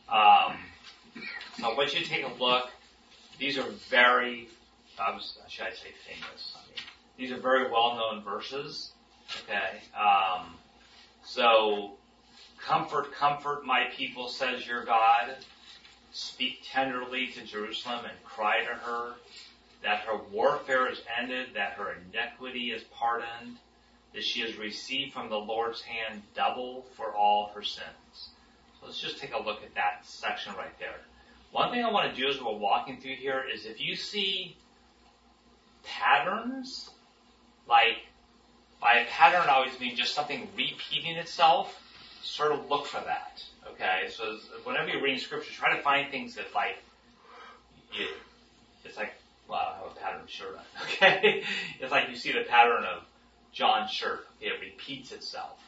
Um, 0.09 0.57
so 1.59 1.71
I 1.71 1.75
want 1.77 1.93
you 1.95 2.01
to 2.01 2.09
take 2.09 2.25
a 2.25 2.43
look. 2.43 2.71
These 3.39 3.59
are 3.59 3.67
very, 3.91 4.49
I 4.99 5.13
was, 5.13 5.39
should 5.49 5.67
I 5.67 5.71
say 5.71 5.91
famous? 6.07 6.57
I 6.57 6.67
mean, 6.69 6.79
these 7.19 7.31
are 7.31 7.41
very 7.41 7.71
well-known 7.71 8.25
verses. 8.25 8.93
Okay. 9.45 9.81
Um, 9.95 10.55
so, 11.25 11.98
comfort, 12.59 13.13
comfort 13.13 13.65
my 13.65 13.85
people, 13.97 14.29
says 14.29 14.67
your 14.67 14.85
God. 14.85 15.37
Speak 16.13 16.61
tenderly 16.65 17.29
to 17.29 17.45
Jerusalem 17.45 18.05
and 18.05 18.25
cry 18.25 18.65
to 18.65 18.75
her 18.75 19.15
that 19.83 20.01
her 20.01 20.19
warfare 20.33 20.91
is 20.91 21.01
ended, 21.19 21.49
that 21.55 21.73
her 21.73 21.95
iniquity 21.95 22.73
is 22.73 22.83
pardoned, 22.85 23.59
that 24.15 24.25
she 24.25 24.41
has 24.41 24.57
received 24.57 25.13
from 25.13 25.29
the 25.29 25.37
Lord's 25.37 25.81
hand 25.83 26.23
double 26.35 26.87
for 26.97 27.15
all 27.15 27.53
her 27.55 27.63
sins. 27.63 28.31
So 28.81 28.87
let's 28.87 29.01
just 29.01 29.19
take 29.19 29.35
a 29.35 29.43
look 29.43 29.63
at 29.63 29.75
that 29.75 30.05
section 30.05 30.55
right 30.57 30.77
there. 30.79 30.97
One 31.53 31.71
thing 31.71 31.85
I 31.85 31.91
want 31.91 32.15
to 32.15 32.21
do 32.21 32.29
as 32.29 32.41
we're 32.41 32.57
walking 32.57 33.01
through 33.01 33.17
here 33.17 33.43
is 33.53 33.65
if 33.67 33.81
you 33.81 33.97
see 33.97 34.57
patterns, 35.85 36.91
like 37.69 37.99
by 38.81 39.01
a 39.01 39.07
pattern 39.07 39.49
I 39.49 39.55
always 39.55 39.79
mean 39.81 39.97
just 39.97 40.15
something 40.15 40.49
repeating 40.57 41.17
itself, 41.17 41.81
sort 42.29 42.53
of 42.53 42.69
look 42.69 42.87
for 42.87 43.01
that. 43.01 43.43
Okay, 43.73 44.09
so 44.11 44.39
whenever 44.65 44.89
you're 44.89 45.03
reading 45.03 45.21
scripture, 45.21 45.53
try 45.53 45.77
to 45.77 45.83
find 45.83 46.11
things 46.11 46.35
that 46.35 46.55
like, 46.55 46.79
you, 47.93 48.07
it's 48.85 48.97
like 48.97 49.13
well, 49.49 49.59
I 49.59 49.81
don't 49.81 49.89
have 49.89 49.97
a 49.97 50.01
pattern 50.01 50.27
shirt 50.27 50.59
on. 50.59 50.65
Okay, 50.83 51.43
it's 51.81 51.91
like 51.91 52.11
you 52.11 52.17
see 52.17 52.33
the 52.33 52.45
pattern 52.49 52.85
of 52.85 53.03
John 53.53 53.89
shirt. 53.89 54.27
It 54.41 54.53
repeats 54.61 55.13
itself. 55.13 55.59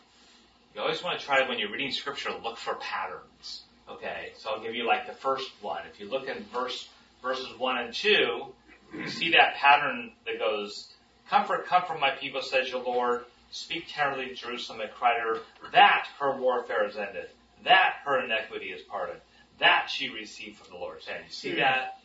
You 0.74 0.82
always 0.82 1.02
want 1.02 1.18
to 1.18 1.24
try 1.24 1.48
when 1.48 1.58
you're 1.58 1.72
reading 1.72 1.90
scripture, 1.90 2.30
look 2.42 2.58
for 2.58 2.74
patterns. 2.74 3.62
Okay, 3.90 4.32
so 4.36 4.50
I'll 4.50 4.62
give 4.62 4.74
you 4.74 4.86
like 4.86 5.06
the 5.06 5.12
first 5.12 5.50
one. 5.62 5.82
If 5.92 5.98
you 5.98 6.08
look 6.08 6.28
in 6.28 6.44
verse 6.52 6.88
verses 7.22 7.48
one 7.58 7.78
and 7.78 7.92
two, 7.92 8.46
you 8.94 9.08
see 9.08 9.32
that 9.32 9.56
pattern 9.56 10.12
that 10.26 10.38
goes, 10.38 10.88
"Comfort, 11.28 11.66
comfort 11.66 11.98
my 12.00 12.10
people," 12.10 12.42
says 12.42 12.70
your 12.70 12.82
Lord. 12.82 13.24
Speak 13.50 13.86
tenderly 13.88 14.28
to 14.28 14.34
Jerusalem 14.34 14.80
and 14.80 14.90
cry 14.92 15.14
to 15.16 15.20
her 15.20 15.40
that 15.72 16.06
her 16.20 16.40
warfare 16.40 16.86
is 16.86 16.96
ended, 16.96 17.30
that 17.64 17.96
her 18.04 18.24
iniquity 18.24 18.66
is 18.66 18.82
pardoned, 18.82 19.20
that 19.58 19.90
she 19.90 20.08
received 20.08 20.58
from 20.58 20.72
the 20.72 20.78
Lord's 20.78 21.06
hand. 21.06 21.24
You 21.26 21.32
see 21.32 21.54
that 21.56 21.98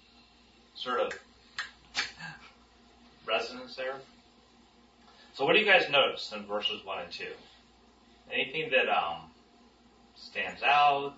sort 0.73 0.99
of 1.01 1.13
resonance 3.27 3.75
there? 3.75 3.95
So 5.33 5.45
what 5.45 5.53
do 5.53 5.59
you 5.59 5.65
guys 5.65 5.89
notice 5.89 6.31
in 6.35 6.45
verses 6.47 6.83
1 6.83 6.99
and 7.03 7.11
2? 7.11 7.25
Anything 8.31 8.71
that 8.71 8.89
um, 8.89 9.29
stands 10.15 10.63
out? 10.63 11.17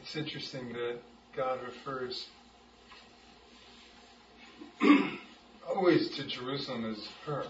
It's 0.00 0.16
interesting 0.16 0.72
that 0.72 1.00
God 1.36 1.58
refers 1.66 2.26
always 5.68 6.08
to 6.16 6.24
Jerusalem 6.26 6.84
as 6.90 7.06
her. 7.26 7.44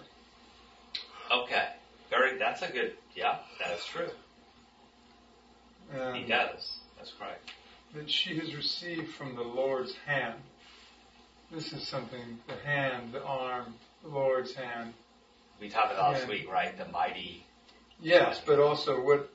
Okay. 1.32 1.68
Very, 2.10 2.38
that's 2.38 2.62
a 2.62 2.68
good, 2.72 2.94
yeah, 3.14 3.38
that 3.60 3.76
is 3.76 3.84
true. 3.84 4.08
And 5.94 6.16
He 6.16 6.24
does. 6.24 6.78
That's 6.96 7.12
correct. 7.18 7.50
that 7.94 8.10
she 8.10 8.36
has 8.38 8.54
received 8.54 9.08
from 9.14 9.34
the 9.36 9.42
Lord's 9.42 9.94
hand. 10.06 10.34
This 11.50 11.72
is 11.72 11.86
something, 11.86 12.38
the 12.48 12.56
hand, 12.68 13.12
the 13.12 13.22
arm, 13.24 13.74
the 14.02 14.08
Lord's 14.08 14.54
hand. 14.54 14.94
We 15.60 15.68
talked 15.68 15.92
about 15.92 16.12
last 16.14 16.28
week, 16.28 16.50
right? 16.50 16.76
The 16.76 16.86
mighty. 16.86 17.46
Yes, 18.00 18.40
but 18.44 18.58
also 18.58 19.00
what, 19.00 19.30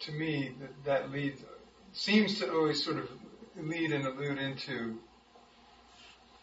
to 0.00 0.12
me, 0.12 0.52
that, 0.60 0.84
that 0.84 1.12
leads, 1.12 1.42
seems 1.92 2.38
to 2.38 2.50
always 2.52 2.82
sort 2.82 2.98
of 2.98 3.08
lead 3.68 3.92
and 3.92 4.06
allude 4.06 4.38
into 4.38 4.98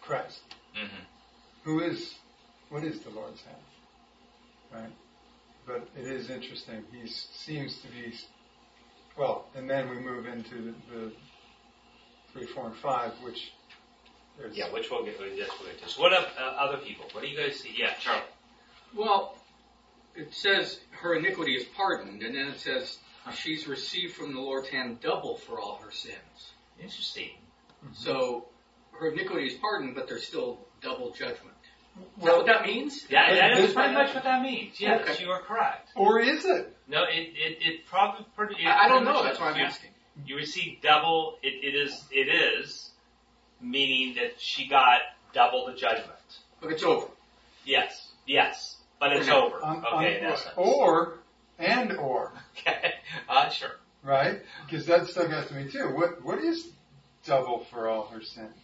Christ. 0.01 0.39
hmm 0.73 1.03
Who 1.63 1.81
is, 1.81 2.15
what 2.69 2.83
is 2.83 2.99
the 2.99 3.09
Lord's 3.09 3.41
hand? 3.41 3.57
Right? 4.73 4.93
But 5.65 5.87
it 5.99 6.07
is 6.07 6.29
interesting. 6.29 6.83
He 6.91 7.07
seems 7.09 7.77
to 7.79 7.87
be, 7.89 8.13
well, 9.17 9.45
and 9.55 9.69
then 9.69 9.89
we 9.89 9.97
move 9.99 10.25
into 10.25 10.55
the, 10.55 10.95
the 10.95 11.11
three, 12.31 12.45
four, 12.45 12.67
and 12.67 12.75
five, 12.75 13.11
which 13.21 13.51
there's, 14.37 14.55
Yeah, 14.55 14.71
which 14.71 14.89
we'll 14.91 15.03
get, 15.03 15.17
this 15.19 15.27
we'll 15.59 15.69
get 15.69 15.81
to. 15.83 15.89
So 15.89 16.01
what 16.01 16.13
of 16.13 16.25
uh, 16.39 16.41
other 16.41 16.77
people? 16.77 17.05
What 17.11 17.23
do 17.23 17.27
you 17.29 17.37
guys 17.37 17.59
see? 17.59 17.73
Yeah, 17.77 17.93
Charlie. 17.99 18.21
Well, 18.95 19.35
it 20.15 20.33
says 20.33 20.79
her 20.91 21.15
iniquity 21.15 21.53
is 21.53 21.65
pardoned, 21.75 22.21
and 22.23 22.35
then 22.35 22.47
it 22.47 22.59
says 22.59 22.97
she's 23.35 23.67
received 23.67 24.13
from 24.15 24.33
the 24.33 24.39
Lord's 24.39 24.69
hand 24.69 25.01
double 25.01 25.35
for 25.35 25.59
all 25.59 25.79
her 25.83 25.91
sins. 25.91 26.53
Interesting. 26.81 27.31
So 27.93 28.45
her 28.99 29.09
iniquity 29.11 29.47
is 29.47 29.53
pardoned, 29.55 29.95
but 29.95 30.07
there's 30.07 30.25
still 30.25 30.59
double 30.81 31.11
judgment. 31.11 31.53
Is 32.19 32.25
that 32.25 32.37
what 32.37 32.45
that 32.45 32.65
means? 32.65 33.05
Yeah, 33.09 33.33
that 33.33 33.51
is 33.53 33.57
this- 33.67 33.73
pretty 33.73 33.93
much 33.93 34.13
what 34.13 34.23
that 34.23 34.41
means. 34.43 34.79
Yes, 34.79 35.01
Okay. 35.09 35.23
you 35.23 35.31
are 35.31 35.41
correct. 35.41 35.89
or 35.95 36.19
is 36.19 36.45
it? 36.45 36.75
No, 36.87 37.03
it, 37.03 37.33
it, 37.35 37.57
it 37.61 37.85
probably 37.87 38.25
pretty. 38.35 38.55
it 38.63 38.67
I, 38.67 38.85
I 38.85 38.87
don't 38.87 39.03
know. 39.03 39.23
That's 39.23 39.39
why 39.39 39.49
I'm 39.51 39.57
You- 39.57 39.65
asking. 39.65 39.91
You 40.25 40.35
receive 40.35 40.81
double. 40.81 41.37
It, 41.43 41.53
it 41.63 41.75
is. 41.75 42.03
It 42.11 42.27
is 42.27 42.91
meaning 43.61 44.15
that 44.15 44.39
she 44.39 44.67
got 44.67 44.99
double 45.33 45.65
the 45.67 45.73
judgment. 45.73 46.17
But 46.61 46.71
it's 46.71 46.83
over. 46.83 47.07
Yes. 47.65 48.11
Yes. 48.25 48.77
But 48.99 49.13
it's 49.13 49.27
Okay. 49.27 49.37
over. 49.37 49.63
On- 49.63 49.77
okay. 49.77 49.87
on- 49.95 50.05
in 50.05 50.23
essence. 50.25 50.53
or, 50.55 51.19
and 51.59 51.93
or, 51.97 52.33
Okay. 52.59 52.93
Uh, 53.29 53.49
sure. 53.49 53.77
Right? 54.03 54.41
Because 54.65 54.85
that 54.87 55.07
stuck 55.07 55.31
out 55.31 55.47
to 55.47 55.53
me 55.53 55.69
too. 55.69 55.89
What, 55.95 56.23
what 56.23 56.39
is 56.39 56.67
double 57.25 57.65
for 57.71 57.87
all 57.87 58.07
her 58.07 58.21
sins? 58.21 58.55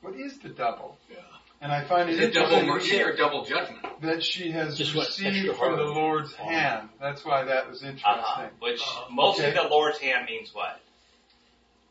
What 0.00 0.14
is 0.14 0.38
the 0.38 0.48
double? 0.50 0.98
Yeah. 1.10 1.16
And 1.60 1.72
I 1.72 1.84
find 1.84 2.10
Is 2.10 2.18
it 2.18 2.24
it 2.24 2.34
double 2.34 2.56
interesting 2.56 2.98
mercy 2.98 3.02
or 3.02 3.16
double 3.16 3.44
judgment? 3.44 3.86
that 4.02 4.22
she 4.22 4.50
has 4.50 4.76
Just 4.76 4.94
received 4.94 5.56
from 5.56 5.76
the 5.76 5.82
Lord's 5.84 6.34
on- 6.34 6.48
hand. 6.48 6.88
That's 7.00 7.24
why 7.24 7.44
that 7.44 7.68
was 7.70 7.82
interesting. 7.82 8.04
Uh-huh. 8.12 8.48
Which 8.60 8.80
Uh-huh. 8.82 9.06
mostly 9.10 9.46
Okay. 9.46 9.54
the 9.62 9.68
Lord's 9.68 9.98
hand 9.98 10.26
means 10.26 10.52
what? 10.52 10.80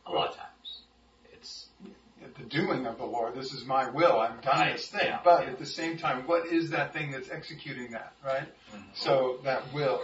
A 0.06 0.12
lot 0.12 0.30
of 0.30 0.36
times. 0.36 0.82
It's 1.32 1.68
the 2.38 2.44
doing 2.44 2.86
of 2.86 2.98
the 2.98 3.06
Lord, 3.06 3.34
this 3.36 3.52
is 3.54 3.66
my 3.66 3.90
will. 3.90 4.20
I'm 4.20 4.40
done 4.42 4.60
Right, 4.60 4.74
this 4.74 4.90
thing. 4.90 5.02
yeah, 5.06 5.20
but 5.24 5.44
yeah. 5.46 5.52
at 5.52 5.60
the 5.60 5.66
same 5.66 5.98
time, 5.98 6.28
what 6.28 6.46
is 6.48 6.70
that 6.72 6.94
thing 6.94 7.12
that's 7.12 7.30
executing 7.32 7.92
that, 7.92 8.14
right? 8.24 8.48
Mhm. 8.74 8.84
So 8.94 9.40
that 9.44 9.74
will 9.74 10.04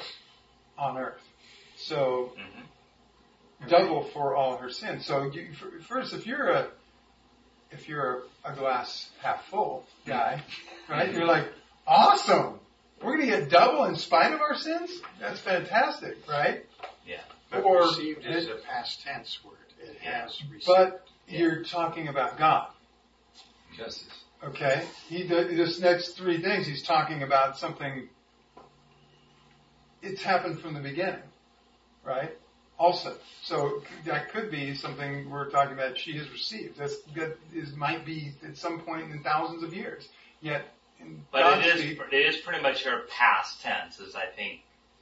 on 0.77 0.97
earth. 0.97 1.21
So 1.79 2.33
Mhm. 3.61 3.69
double 3.69 4.03
for 4.09 4.35
all 4.35 4.57
her 4.57 4.69
sins. 4.69 5.05
So 5.05 5.23
you, 5.31 5.49
f- 5.51 5.85
first, 5.87 6.13
if 6.13 6.25
you're 6.27 6.49
a 6.49 6.67
if 7.71 7.87
you're 7.87 8.23
a 8.43 8.53
glass 8.53 9.09
half 9.21 9.45
full 9.45 9.85
guy, 10.05 10.43
right? 10.87 11.13
You're 11.13 11.25
like, 11.25 11.47
awesome. 11.85 12.59
We're 12.99 13.15
going 13.17 13.29
to 13.29 13.37
get 13.41 13.49
double 13.49 13.85
in 13.85 13.95
spite 13.95 14.33
of 14.33 14.41
our 14.41 14.55
sins. 14.55 14.89
That's 15.19 15.39
fantastic, 15.39 16.17
right? 16.27 16.65
Yeah. 17.05 17.21
But 17.51 17.63
Or- 17.63 17.83
received 17.83 18.25
is 18.25 18.47
a 18.47 18.55
past 18.55 19.03
tense 19.03 19.37
word. 19.45 19.55
It 19.79 19.99
Yeah. 20.03 20.21
has 20.23 20.41
received. 20.45 20.65
But 20.65 21.07
you're 21.27 21.63
talking 21.63 22.07
about 22.07 22.37
God. 22.39 22.71
Justice. 23.77 24.23
Okay? 24.43 24.87
He 25.07 25.23
this 25.27 25.79
next 25.79 26.13
three 26.17 26.41
things. 26.41 26.65
He's 26.65 26.81
talking 26.83 27.21
about 27.21 27.55
something. 27.57 28.09
It's 30.01 30.23
happened 30.23 30.59
from 30.59 30.73
the 30.73 30.79
beginning, 30.79 31.21
right? 32.03 32.31
Also, 32.77 33.15
so 33.43 33.83
that 34.05 34.29
could 34.29 34.49
be 34.49 34.73
something 34.73 35.29
we're 35.29 35.49
talking 35.49 35.73
about. 35.73 35.97
She 35.97 36.13
has 36.17 36.29
received. 36.31 36.77
That's, 36.77 36.97
that 37.15 37.37
is 37.53 37.75
might 37.75 38.05
be 38.05 38.31
at 38.47 38.57
some 38.57 38.79
point 38.79 39.11
in 39.11 39.21
thousands 39.21 39.63
of 39.63 39.73
years. 39.73 40.07
Yet, 40.41 40.73
in 41.01 41.21
But 41.31 41.41
God's 41.41 41.67
it 41.67 41.75
is 41.75 41.99
it 42.11 42.13
is 42.13 42.37
pretty 42.37 42.61
much 42.61 42.85
her 42.85 43.01
past 43.09 43.61
tense, 43.61 43.99
as 43.99 44.15
I 44.15 44.27
think 44.27 44.61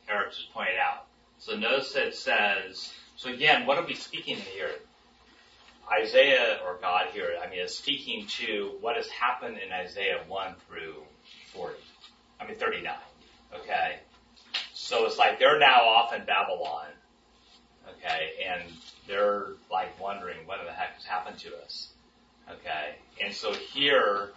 Eric 0.09 0.31
just 0.31 0.51
pointed 0.53 0.77
out. 0.77 1.05
So 1.37 1.55
notice 1.55 1.93
that 1.93 2.07
it 2.07 2.15
says. 2.15 2.91
So 3.15 3.31
again, 3.31 3.65
what 3.65 3.77
are 3.77 3.85
we 3.85 3.93
speaking 3.93 4.37
here? 4.37 4.71
Isaiah 6.01 6.59
or 6.65 6.77
God 6.81 7.07
here, 7.13 7.37
I 7.43 7.49
mean, 7.49 7.59
is 7.59 7.75
speaking 7.75 8.25
to 8.39 8.73
what 8.81 8.95
has 8.97 9.07
happened 9.07 9.57
in 9.57 9.71
Isaiah 9.71 10.19
1 10.27 10.55
through 10.67 10.95
40. 11.53 11.75
I 12.39 12.47
mean, 12.47 12.57
39. 12.57 12.93
Okay? 13.55 13.99
So 14.79 15.07
it's 15.07 15.17
like 15.17 15.39
they're 15.39 15.57
now 15.57 15.85
off 15.85 16.13
in 16.13 16.23
Babylon. 16.25 16.85
Okay? 17.89 18.29
And 18.47 18.71
they're 19.07 19.47
like 19.71 19.99
wondering 19.99 20.37
what 20.45 20.59
the 20.63 20.71
heck 20.71 20.93
has 20.93 21.03
happened 21.03 21.39
to 21.39 21.49
us. 21.57 21.89
Okay? 22.49 22.95
And 23.21 23.33
so 23.33 23.53
here, 23.53 24.29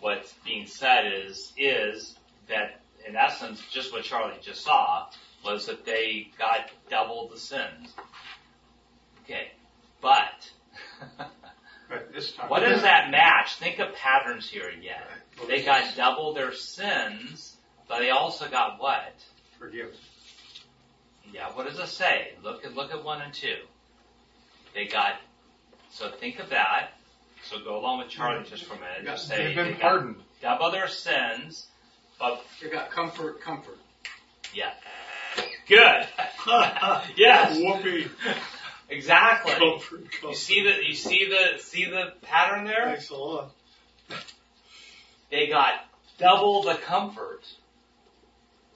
what's 0.00 0.32
being 0.44 0.66
said 0.66 1.12
is, 1.12 1.52
is 1.58 2.16
that 2.48 2.80
in 3.06 3.16
essence, 3.16 3.60
just 3.72 3.92
what 3.92 4.04
Charlie 4.04 4.38
just 4.40 4.62
saw 4.62 5.08
was 5.44 5.66
that 5.66 5.84
they 5.84 6.30
got 6.38 6.70
double 6.88 7.28
the 7.28 7.38
sins. 7.38 7.92
Okay. 9.24 9.50
But, 10.00 10.48
but 11.88 12.12
this 12.14 12.32
time, 12.32 12.48
what 12.48 12.60
does 12.60 12.82
that 12.82 13.10
match? 13.10 13.56
Think 13.56 13.80
of 13.80 13.92
patterns 13.96 14.48
here 14.48 14.68
again. 14.68 15.02
Well, 15.38 15.48
They 15.48 15.64
got 15.64 15.96
double 15.96 16.34
their 16.34 16.54
sins, 16.54 17.56
but 17.88 17.98
they 17.98 18.10
also 18.10 18.48
got 18.48 18.80
what? 18.80 19.12
Forgiven. 19.62 19.92
Yeah, 21.32 21.48
what 21.54 21.66
does 21.68 21.78
it 21.78 21.88
say? 21.88 22.32
Look 22.42 22.64
at, 22.64 22.74
look 22.74 22.92
at 22.92 23.04
one 23.04 23.22
and 23.22 23.32
two. 23.32 23.54
They 24.74 24.86
got, 24.86 25.14
so 25.90 26.10
think 26.10 26.38
of 26.40 26.50
that. 26.50 26.90
So 27.44 27.58
go 27.64 27.78
along 27.78 27.98
with 28.00 28.08
Charlie 28.08 28.44
just 28.48 28.64
for 28.64 28.74
a 28.74 28.78
minute. 28.78 29.04
Just 29.04 29.28
say 29.28 29.46
they've 29.46 29.56
been 29.56 29.66
they 29.66 29.72
got 29.72 29.80
pardoned. 29.80 30.16
double 30.40 30.70
their 30.70 30.88
sins, 30.88 31.66
but 32.18 32.44
They 32.62 32.68
got 32.70 32.90
comfort, 32.90 33.40
comfort. 33.40 33.78
yeah. 34.54 34.72
Good. 35.68 36.06
yes. 37.16 37.56
Whoopee. 37.58 38.08
Exactly. 38.90 39.52
Comfort, 39.54 40.04
You 40.22 40.34
see 40.34 40.62
the 40.64 40.86
you 40.86 40.92
see 40.94 41.28
the 41.28 41.58
see 41.58 41.86
the 41.86 42.12
pattern 42.22 42.64
there? 42.64 42.84
Thanks 42.90 43.10
a 43.10 43.14
lot. 43.16 43.52
They 45.30 45.46
got 45.48 45.72
double 46.18 46.62
the 46.62 46.74
comfort, 46.74 47.40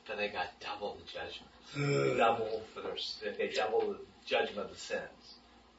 but 0.07 0.17
they 0.17 0.29
got 0.29 0.47
double 0.61 0.97
the 0.97 1.13
judgment. 1.13 2.17
double 2.19 2.63
for 2.75 2.81
their 2.83 2.97
they 3.37 3.49
double 3.55 3.81
the 3.81 3.99
judgment 4.27 4.59
of 4.59 4.71
the 4.71 4.79
sins. 4.79 5.03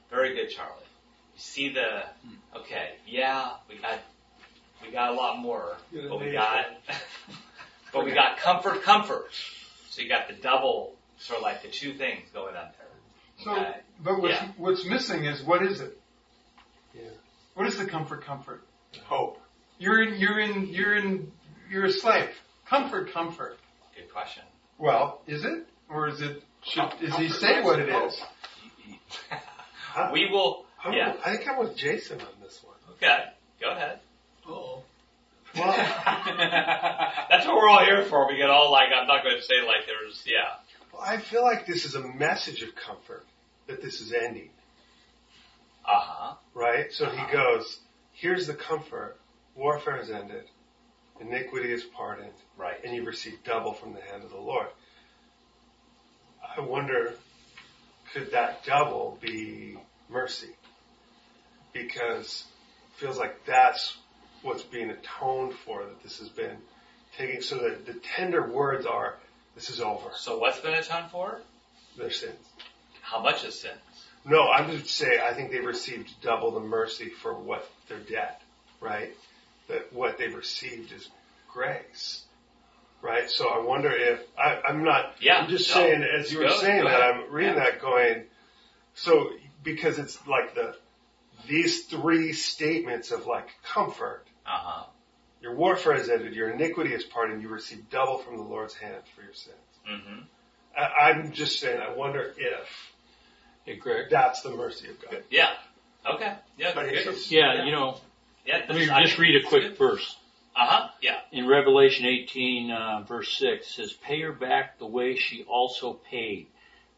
Very 0.09 0.35
good, 0.35 0.49
Charlie. 0.49 0.73
You 1.35 1.39
see 1.39 1.69
the 1.69 2.03
hmm. 2.25 2.57
okay, 2.57 2.91
yeah, 3.05 3.51
we 3.69 3.77
got 3.77 3.99
we 4.83 4.91
got 4.91 5.11
a 5.11 5.15
lot 5.15 5.39
more, 5.39 5.77
but 5.91 6.19
we 6.19 6.31
got 6.31 6.65
but 7.93 8.05
we 8.05 8.13
got 8.13 8.37
comfort, 8.37 8.83
comfort. 8.83 9.27
So 9.89 10.01
you 10.01 10.09
got 10.09 10.27
the 10.27 10.35
double, 10.35 10.95
sort 11.17 11.37
of 11.37 11.43
like 11.43 11.63
the 11.63 11.69
two 11.69 11.93
things 11.93 12.29
going 12.33 12.55
on 12.55 12.67
there. 12.77 13.43
So, 13.43 13.51
Okay. 13.51 13.77
but 14.03 14.21
what's, 14.21 14.33
Yeah. 14.33 14.47
what's 14.57 14.85
missing 14.85 15.25
is 15.25 15.43
what 15.43 15.63
is 15.63 15.81
it? 15.81 15.99
Yeah. 16.93 17.09
What 17.55 17.67
is 17.67 17.77
the 17.77 17.85
comfort? 17.85 18.23
Comfort. 18.23 18.63
Hope. 19.05 19.41
You're 19.79 20.01
in. 20.03 20.19
You're 20.19 20.39
in. 20.39 20.67
You're 20.67 20.95
in. 20.95 21.31
You're 21.69 21.85
a 21.85 21.91
slave. 21.91 22.29
Comfort. 22.67 23.11
Comfort. 23.11 23.57
Good 24.07 24.13
question. 24.13 24.43
Well, 24.77 25.21
is 25.27 25.43
it, 25.43 25.65
or 25.89 26.07
is 26.07 26.21
it? 26.21 26.41
Should, 26.63 26.93
is 27.01 27.13
he 27.15 27.27
say 27.29 27.61
what 27.61 27.77
it 27.79 27.89
is? 27.89 28.21
we 30.13 30.29
will. 30.31 30.65
I'm, 30.83 30.93
Yeah. 30.93 31.13
I 31.25 31.35
think 31.35 31.49
I'm 31.49 31.59
with 31.59 31.75
Jason 31.75 32.21
on 32.21 32.27
this 32.41 32.61
one. 32.63 32.75
Okay. 32.95 33.25
Go 33.59 33.71
ahead. 33.71 33.99
Oh. 34.47 34.83
Well, 35.55 35.67
That's 37.29 37.45
what 37.47 37.55
we're 37.55 37.67
all 37.69 37.83
here 37.83 38.03
for. 38.05 38.27
We 38.29 38.37
get 38.37 38.49
all 38.49 38.71
like, 38.71 38.89
I'm 38.95 39.07
not 39.07 39.23
going 39.23 39.35
to 39.35 39.41
say 39.41 39.55
like 39.65 39.85
there's, 39.87 40.23
yeah. 40.25 40.55
Well, 40.93 41.01
I 41.05 41.17
feel 41.17 41.43
like 41.43 41.65
this 41.67 41.83
is 41.85 41.95
a 41.95 42.01
message 42.07 42.61
of 42.63 42.69
comfort 42.75 43.25
that 43.67 43.81
this 43.81 43.99
is 43.99 44.13
ending, 44.13 44.49
Uh 45.85 45.99
huh. 45.99 46.35
right? 46.53 46.91
So 46.93 47.09
he 47.09 47.31
goes, 47.31 47.79
here's 48.13 48.47
the 48.47 48.53
comfort. 48.53 49.17
Warfare 49.55 49.97
has 49.97 50.09
ended. 50.11 50.45
Iniquity 51.19 51.71
is 51.71 51.83
pardoned. 51.83 52.33
Right. 52.57 52.83
And 52.83 52.95
you've 52.95 53.05
received 53.07 53.43
double 53.43 53.73
from 53.73 53.93
the 53.93 54.01
hand 54.01 54.23
of 54.23 54.29
the 54.29 54.37
Lord. 54.37 54.67
I 56.57 56.61
wonder, 56.61 57.13
could 58.13 58.31
that 58.31 58.63
double 58.65 59.17
be 59.21 59.77
mercy? 60.09 60.55
Because 61.73 62.45
it 62.95 62.99
feels 62.99 63.17
like 63.17 63.45
that's 63.45 63.97
what's 64.41 64.63
being 64.63 64.89
atoned 64.89 65.53
for, 65.53 65.83
that 65.83 66.01
this 66.03 66.19
has 66.19 66.29
been 66.29 66.57
taking, 67.17 67.41
so 67.41 67.57
that 67.57 67.85
the 67.85 67.93
tender 68.15 68.47
words 68.47 68.85
are, 68.85 69.15
this 69.55 69.69
is 69.69 69.79
over, 69.81 70.09
So 70.15 70.37
what's 70.39 70.59
been 70.59 70.73
atoned 70.73 71.11
for? 71.11 71.41
their 71.97 72.11
sins. 72.11 72.37
How 73.01 73.19
much 73.21 73.43
is 73.43 73.59
sin? 73.59 73.71
No, 74.23 74.47
I'm 74.49 74.69
just 74.69 74.89
saying, 74.95 75.19
I 75.23 75.33
think 75.33 75.51
they've 75.51 75.65
received 75.65 76.11
double 76.21 76.51
the 76.51 76.59
mercy 76.59 77.09
for 77.09 77.33
what 77.33 77.67
their 77.89 77.99
debt, 77.99 78.41
right? 78.79 79.15
That 79.67 79.91
what 79.93 80.17
they've 80.17 80.33
received 80.33 80.91
is 80.93 81.09
grace, 81.51 82.23
right? 83.01 83.29
So 83.29 83.49
I 83.49 83.59
wonder 83.59 83.91
if, 83.91 84.21
I, 84.37 84.61
I'm 84.67 84.83
not, 84.83 85.15
Yeah, 85.19 85.39
I'm 85.39 85.49
just 85.49 85.69
no. 85.69 85.75
saying, 85.75 86.03
as 86.03 86.31
you 86.31 86.39
were 86.39 86.45
Go- 86.45 86.57
saying 86.59 86.83
go 86.83 86.89
that, 86.89 86.99
ahead. 87.01 87.15
I'm 87.25 87.31
reading 87.33 87.55
Yeah. 87.55 87.63
that 87.65 87.81
going, 87.81 88.23
so, 88.95 89.29
because 89.63 89.99
it's 89.99 90.25
like 90.27 90.55
the, 90.55 90.75
these 91.47 91.83
three 91.85 92.31
statements 92.33 93.11
of 93.11 93.25
like 93.27 93.49
comfort, 93.63 94.23
Uh 94.45 94.49
huh. 94.51 94.83
your 95.41 95.55
warfare 95.55 95.95
has 95.95 96.09
ended, 96.09 96.33
your 96.33 96.49
iniquity 96.49 96.93
is 96.93 97.03
pardoned, 97.03 97.41
you 97.41 97.49
receive 97.49 97.89
double 97.89 98.19
from 98.19 98.37
the 98.37 98.43
Lord's 98.43 98.73
hand 98.73 99.03
for 99.15 99.21
your 99.21 99.33
sins. 99.33 99.57
Mm-hmm. 99.89 100.19
I, 100.77 101.09
I'm 101.09 101.31
just 101.33 101.59
saying, 101.59 101.81
I 101.81 101.93
wonder 101.93 102.33
if 102.37 102.91
Hey, 103.65 103.75
Greg. 103.75 104.05
that's 104.09 104.41
the 104.43 104.51
mercy 104.51 104.87
of 104.89 105.01
God. 105.01 105.23
Yeah. 105.29 105.49
Okay. 106.09 106.33
Yeah. 106.57 106.71
But 106.73 106.85
good. 106.85 106.93
it's- 106.99 107.29
Yeah, 107.31 107.65
you 107.65 107.71
know, 107.73 107.99
Yeah. 108.47 108.61
let 108.67 108.77
me 108.77 108.85
just 108.85 109.17
read 109.17 109.43
a 109.43 109.47
quick 109.47 109.77
verse. 109.77 110.15
Uh 110.55 110.65
huh. 110.65 110.89
Yeah. 111.01 111.19
In 111.31 111.47
Revelation 111.47 112.05
18, 112.05 112.71
uh, 112.71 113.03
verse 113.07 113.37
6, 113.37 113.67
it 113.67 113.71
says, 113.71 113.93
Pay 113.93 114.21
her 114.21 114.31
back 114.31 114.79
the 114.79 114.87
way 114.87 115.15
she 115.15 115.43
also 115.43 115.93
paid, 115.93 116.47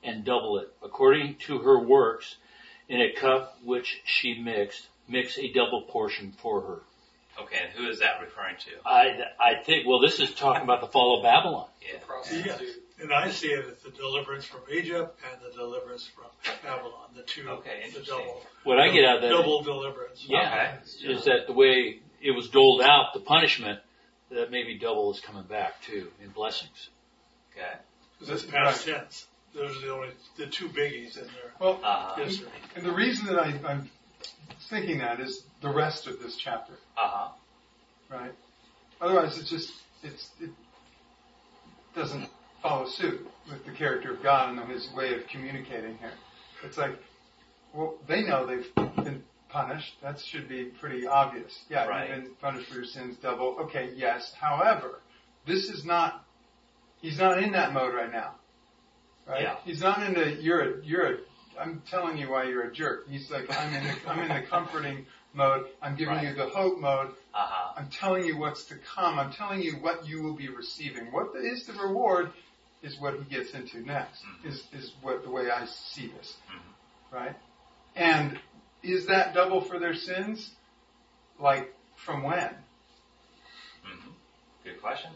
and 0.03 0.23
double 0.23 0.59
it, 0.59 0.71
according 0.81 1.35
to 1.47 1.59
her 1.59 1.79
works, 1.79 2.35
in 2.87 3.01
a 3.01 3.11
cup 3.11 3.57
which 3.63 4.01
she 4.05 4.39
mixed, 4.39 4.87
mix 5.07 5.37
a 5.37 5.51
double 5.51 5.81
portion 5.89 6.33
for 6.41 6.61
her. 6.61 6.79
Okay. 7.43 7.57
And 7.61 7.71
who 7.73 7.89
is 7.89 7.99
that 7.99 8.21
referring 8.21 8.55
to? 8.57 8.71
I, 8.85 9.19
I 9.39 9.63
think, 9.63 9.87
well, 9.87 9.99
this 9.99 10.19
is 10.19 10.33
talking 10.33 10.63
about 10.63 10.81
the 10.81 10.87
fall 10.87 11.17
of 11.17 11.23
Babylon. 11.23 11.67
Yeah. 11.81 12.43
Yes. 12.45 12.61
And 13.01 13.13
I 13.13 13.29
see 13.31 13.47
it 13.47 13.65
as 13.65 13.79
the 13.81 13.91
deliverance 13.91 14.43
from 14.45 14.61
Egypt 14.71 15.17
and 15.31 15.41
the 15.41 15.55
deliverance 15.55 16.05
from 16.13 16.25
Babylon, 16.63 17.09
the 17.15 17.21
two, 17.23 17.47
Okay, 17.49 17.79
the 17.81 17.85
interesting. 17.87 18.17
double, 18.17 18.41
What 18.65 18.79
I 18.79 18.89
get 18.89 19.05
out 19.05 19.17
of 19.17 19.21
that 19.21 19.29
double 19.29 19.61
deliverance. 19.63 20.25
Yeah. 20.27 20.75
Okay. 21.01 21.13
is 21.13 21.23
that 21.25 21.47
the 21.47 21.53
way 21.53 21.99
it 22.21 22.31
was 22.31 22.49
doled 22.49 22.81
out, 22.81 23.13
the 23.13 23.21
punishment, 23.21 23.79
that 24.31 24.51
maybe 24.51 24.77
double 24.77 25.11
is 25.13 25.19
coming 25.21 25.43
back 25.43 25.81
too, 25.81 26.09
in 26.21 26.29
blessings. 26.31 26.89
Okay. 27.55 27.77
This 28.21 28.43
past 28.45 28.85
tense. 28.85 29.27
Those 29.55 29.77
are 29.77 29.81
the 29.81 29.93
only, 29.93 30.09
the 30.37 30.45
two 30.47 30.67
biggies 30.69 31.17
in 31.17 31.23
there. 31.23 31.53
Well, 31.59 31.79
Uh 31.81 32.13
huh. 32.13 32.21
Yes, 32.23 32.35
sir. 32.35 32.45
and 32.75 32.85
the 32.85 32.91
reason 32.91 33.27
that 33.27 33.39
I, 33.39 33.57
I'm 33.65 33.89
thinking 34.69 34.99
that 34.99 35.19
is 35.21 35.43
the 35.61 35.69
rest 35.69 36.05
of 36.07 36.21
this 36.21 36.35
chapter, 36.35 36.73
Uh 36.97 37.07
huh. 37.07 37.29
right? 38.11 38.33
Otherwise, 39.01 39.37
it's 39.39 39.49
just 39.49 39.71
it's 40.03 40.29
it 40.41 40.49
doesn't 41.95 42.29
follow 42.61 42.87
suit 42.87 43.27
with 43.49 43.65
the 43.65 43.71
character 43.71 44.13
of 44.13 44.23
God 44.23 44.57
and 44.57 44.69
His 44.69 44.89
way 44.93 45.13
of 45.15 45.27
communicating 45.27 45.97
here. 45.97 46.11
It's 46.63 46.77
like, 46.77 46.97
well, 47.73 47.95
they 48.07 48.23
know 48.23 48.45
they've 48.45 48.73
been 48.75 49.23
punished. 49.49 49.93
That 50.01 50.19
should 50.19 50.47
be 50.49 50.65
pretty 50.65 51.07
obvious. 51.07 51.57
Yeah, 51.69 51.85
Right. 51.85 52.09
you've 52.09 52.23
been 52.25 52.35
punished 52.41 52.69
for 52.69 52.75
your 52.75 52.83
sins 52.85 53.17
double. 53.21 53.57
Okay, 53.61 53.91
yes. 53.95 54.33
However, 54.39 54.99
this 55.45 55.69
is 55.69 55.85
not. 55.85 56.25
He's 57.01 57.17
not 57.17 57.41
in 57.41 57.53
that 57.53 57.73
mode 57.73 57.93
right 57.93 58.11
now. 58.11 58.35
Right? 59.27 59.43
Yeah. 59.43 59.55
He's 59.63 59.81
not 59.81 60.03
in 60.05 60.13
the 60.13 60.41
you're 60.41 60.79
a 60.79 60.85
you're 60.85 61.05
a. 61.13 61.17
I'm 61.59 61.81
telling 61.89 62.17
you 62.17 62.29
why 62.29 62.45
you're 62.45 62.63
a 62.63 62.73
jerk. 62.73 63.07
He's 63.09 63.29
like 63.31 63.45
I'm 63.57 63.73
in 63.73 63.83
the 63.83 64.09
I'm 64.09 64.19
in 64.19 64.27
the 64.27 64.47
comforting 64.47 65.05
mode. 65.33 65.67
I'm 65.81 65.95
giving 65.95 66.15
Right. 66.15 66.27
you 66.27 66.33
the 66.33 66.47
hope 66.49 66.79
mode. 66.79 67.09
Uh 67.33 67.37
huh. 67.47 67.73
I'm 67.77 67.89
telling 67.89 68.25
you 68.25 68.37
what's 68.37 68.65
to 68.65 68.75
come. 68.95 69.17
I'm 69.19 69.31
telling 69.31 69.61
you 69.61 69.73
what 69.73 70.05
you 70.07 70.21
will 70.23 70.35
be 70.35 70.49
receiving. 70.49 71.11
What 71.11 71.29
is 71.37 71.65
the 71.65 71.73
reward 71.73 72.31
is 72.81 72.97
what 72.99 73.15
he 73.15 73.23
gets 73.25 73.51
into 73.53 73.81
next. 73.85 74.23
Mhm. 74.23 74.45
Is 74.45 74.63
is 74.73 74.93
what 75.01 75.23
the 75.23 75.29
way 75.29 75.49
I 75.51 75.65
see 75.65 76.07
this, 76.07 76.37
Mhm. 76.49 76.61
right? 77.11 77.35
And 77.95 78.39
is 78.83 79.07
that 79.07 79.33
double 79.33 79.61
for 79.61 79.79
their 79.79 79.93
sins? 79.95 80.51
Like 81.39 81.73
from 81.95 82.23
when? 82.23 82.49
Mm-hmm. 83.85 84.11
Good 84.63 84.81
question. 84.81 85.11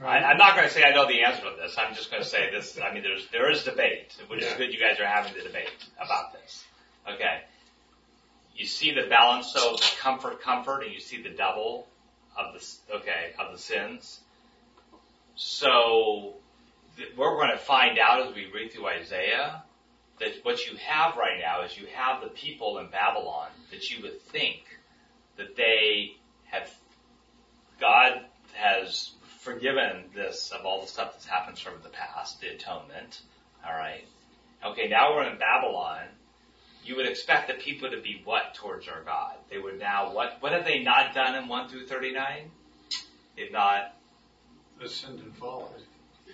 I, 0.00 0.02
Right? 0.02 0.22
I'm 0.22 0.36
not 0.38 0.54
going 0.54 0.68
to 0.68 0.72
say 0.72 0.84
I 0.84 0.92
know 0.92 1.06
the 1.08 1.24
answer 1.24 1.42
to 1.42 1.56
this. 1.56 1.76
I'm 1.76 1.94
just 1.94 2.10
going 2.10 2.22
to 2.22 2.28
say 2.28 2.50
this. 2.50 2.78
I 2.78 2.92
mean, 2.92 3.02
there's 3.02 3.26
there 3.28 3.50
is 3.50 3.64
debate, 3.64 4.16
which 4.28 4.42
is 4.42 4.52
good. 4.54 4.72
You 4.72 4.78
guys 4.78 5.00
are 5.00 5.06
having 5.06 5.34
the 5.34 5.42
debate 5.42 5.72
about 5.98 6.32
this. 6.34 6.64
Okay. 7.08 7.42
You 8.54 8.66
see 8.66 8.92
the 8.92 9.08
balance 9.08 9.54
of 9.56 9.80
comfort, 9.98 10.40
comfort, 10.40 10.82
and 10.82 10.92
you 10.92 11.00
see 11.00 11.22
the 11.22 11.30
double 11.30 11.88
of 12.36 12.54
the 12.54 12.96
okay 12.96 13.32
of 13.38 13.52
the 13.52 13.58
sins. 13.58 14.20
So 15.36 16.34
we're 17.16 17.36
going 17.36 17.50
to 17.52 17.58
find 17.58 17.98
out 17.98 18.26
as 18.26 18.34
we 18.34 18.50
read 18.52 18.72
through 18.72 18.88
Isaiah 18.88 19.62
that 20.20 20.32
what 20.42 20.66
you 20.66 20.76
have 20.78 21.16
right 21.16 21.40
now 21.40 21.62
is 21.62 21.76
you 21.76 21.86
have 21.94 22.22
the 22.22 22.28
people 22.28 22.78
in 22.78 22.90
Babylon 22.90 23.48
that 23.70 23.90
you 23.90 24.02
would 24.02 24.20
think 24.22 24.62
that 25.36 25.56
they 25.56 26.16
have 26.46 26.70
God 27.80 28.24
has 28.54 29.12
forgiven 29.38 30.04
this 30.14 30.50
of 30.50 30.66
all 30.66 30.80
the 30.80 30.88
stuff 30.88 31.12
that's 31.12 31.26
happened 31.26 31.58
from 31.58 31.74
the 31.82 31.88
past, 31.88 32.40
the 32.40 32.48
atonement. 32.48 33.20
All 33.64 33.72
right. 33.72 34.04
Okay, 34.64 34.88
now 34.88 35.14
we're 35.14 35.30
in 35.30 35.38
Babylon. 35.38 36.02
You 36.84 36.96
would 36.96 37.06
expect 37.06 37.48
the 37.48 37.54
people 37.54 37.90
to 37.90 38.00
be 38.00 38.20
what 38.24 38.54
towards 38.54 38.88
our 38.88 39.02
God? 39.04 39.34
They 39.50 39.58
would 39.58 39.78
now 39.78 40.12
what? 40.12 40.38
What 40.40 40.52
have 40.52 40.64
they 40.64 40.82
not 40.82 41.14
done 41.14 41.36
in 41.36 41.48
one 41.48 41.68
through 41.68 41.86
thirty 41.86 42.12
nine? 42.12 42.50
They've 43.36 43.52
not. 43.52 43.94
sinned 44.86 45.20
and 45.20 45.34
fallen. 45.36 45.70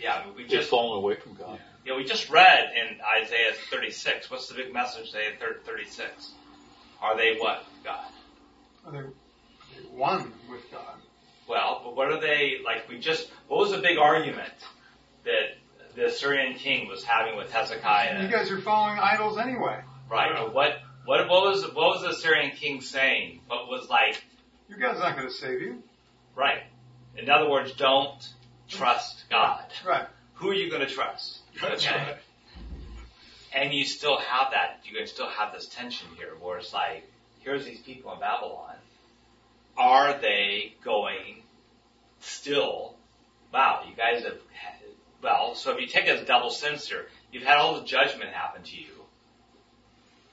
Yeah, 0.01 0.25
we 0.37 0.43
Just 0.43 0.53
just 0.55 0.71
fallen 0.71 0.99
away 1.03 1.17
from 1.17 1.35
God. 1.35 1.59
yeah 1.87 1.97
we 1.97 2.05
just 2.05 2.29
read 2.31 2.65
in 2.75 2.99
Isaiah 3.23 3.53
thirty 3.71 3.91
six. 3.91 4.31
What's 4.31 4.49
the 4.49 4.55
big 4.55 4.73
message? 4.73 5.09
Isaiah 5.09 5.33
thirty 5.65 5.87
six. 5.87 6.33
Are 7.01 7.17
they 7.17 7.37
what 7.39 7.65
God? 7.85 8.07
Are 8.87 8.93
they, 8.93 8.99
they 9.01 9.83
one 9.91 10.33
with 10.51 10.71
God? 10.71 10.97
Well, 11.49 11.83
but 11.85 11.97
what 11.97 12.11
are 12.11 12.21
they 12.21 12.57
like? 12.65 12.89
We 12.89 12.99
just 12.99 13.29
what 13.49 13.59
was 13.61 13.71
the 13.73 13.79
big 13.79 13.99
argument 13.99 14.53
that 15.25 15.59
the 15.95 16.07
Assyrian 16.07 16.55
king 16.55 16.89
was 16.89 17.05
having 17.05 17.37
with 17.37 17.51
Hezekiah? 17.53 18.23
You 18.23 18.29
guys 18.29 18.51
are 18.51 18.61
following 18.61 18.99
idols 18.99 19.39
anyway. 19.39 19.81
right. 20.11 20.33
But 20.35 20.55
what 20.55 20.79
what 21.05 21.29
what 21.29 21.45
was 21.51 21.63
what 21.67 21.75
was 21.75 22.03
the 22.03 22.09
Assyrian 22.11 22.53
king 22.53 22.81
saying? 22.81 23.41
What 23.47 23.69
was 23.69 23.89
like 23.89 24.25
Your 24.69 24.79
God's 24.79 24.99
not 25.01 25.17
going 25.17 25.29
to 25.29 25.35
save 25.35 25.61
you. 25.61 25.83
right? 26.35 26.63
In 27.17 27.29
other 27.31 27.49
words, 27.49 27.73
don't 27.75 28.27
trust 28.69 29.25
God. 29.31 29.65
Right. 29.87 30.07
Who 30.35 30.51
are 30.51 30.55
you 30.55 30.71
going 30.71 30.87
to 30.87 30.93
trust? 30.93 31.39
That's 31.61 31.87
Okay. 31.87 31.95
right. 31.97 32.17
And 33.55 33.73
you 33.73 33.85
still 33.85 34.19
have 34.19 34.51
that. 34.51 34.81
You 34.85 34.97
can 34.97 35.07
still 35.07 35.29
have 35.29 35.53
this 35.53 35.67
tension 35.69 36.09
here, 36.17 36.33
where 36.41 36.59
it's 36.59 36.73
like, 36.73 37.09
here's 37.41 37.65
these 37.65 37.79
people 37.81 38.13
in 38.13 38.19
Babylon. 38.19 38.75
Are 39.77 40.19
they 40.21 40.75
going 40.85 41.43
still? 42.21 42.97
Wow, 43.53 43.85
you 43.89 43.95
guys 43.95 44.25
have. 44.25 44.39
Well, 45.23 45.55
so 45.55 45.73
if 45.73 45.81
you 45.81 45.87
take 45.87 46.05
it 46.07 46.21
as 46.21 46.27
double 46.27 46.51
here, 46.51 47.07
you've 47.33 47.45
had 47.45 47.57
all 47.59 47.81
the 47.81 47.87
judgment 47.87 48.31
happen 48.31 48.63
to 48.63 48.77
you. 48.77 48.89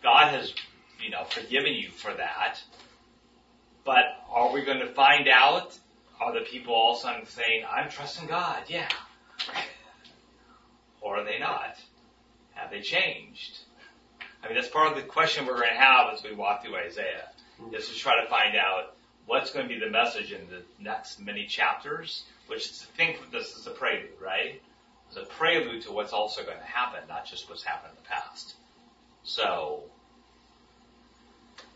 God 0.04 0.30
has, 0.34 0.54
you 1.02 1.12
know, 1.12 1.24
forgiven 1.26 1.74
you 1.74 1.90
for 1.90 2.14
that. 2.14 2.62
But 3.86 4.04
are 4.30 4.52
we 4.52 4.64
going 4.64 4.80
to 4.80 4.94
find 4.94 5.30
out? 5.30 5.78
Are 6.22 6.32
the 6.34 6.42
people 6.42 6.74
all 6.74 6.94
of 6.94 7.00
a 7.00 7.02
sudden 7.02 7.26
saying, 7.26 7.66
"I'm 7.70 7.90
trusting 7.90 8.28
God"? 8.28 8.64
Yeah. 8.68 8.88
Or 11.02 11.18
are 11.18 11.24
they 11.24 11.40
not? 11.40 11.78
Have 12.54 12.70
they 12.70 12.82
changed. 12.82 13.58
I 14.44 14.48
mean, 14.48 14.56
that's 14.56 14.68
part 14.68 14.88
of 14.92 14.96
the 14.96 15.02
question 15.08 15.46
we're 15.46 15.56
going 15.56 15.70
to 15.70 15.76
have 15.80 16.14
as 16.14 16.24
we 16.24 16.34
walk 16.34 16.64
through 16.64 16.76
Isaiah, 16.76 17.30
mm-hmm. 17.60 17.74
is 17.74 17.90
to 17.90 17.96
try 17.96 18.22
to 18.24 18.30
find 18.30 18.56
out 18.56 18.96
what's 19.26 19.52
going 19.52 19.68
to 19.68 19.74
be 19.74 19.80
the 19.80 19.90
message 19.90 20.32
in 20.32 20.48
the 20.50 20.62
next 20.80 21.20
many 21.20 21.46
chapters, 21.48 22.24
which 22.48 22.70
is 22.70 22.80
to 22.80 22.88
think 22.88 23.20
of 23.20 23.32
this 23.32 23.56
is 23.56 23.66
a 23.68 23.72
prelude, 23.72 24.10
right? 24.22 24.62
It's 25.08 25.18
a 25.18 25.24
prelude 25.26 25.82
to 25.84 25.92
what's 25.92 26.14
also 26.14 26.44
going 26.44 26.58
to 26.58 26.64
happen, 26.64 27.02
not 27.08 27.26
just 27.26 27.50
what's 27.50 27.64
happened 27.64 27.94
in 27.98 28.04
the 28.04 28.10
past. 28.10 28.56
So, 29.24 29.84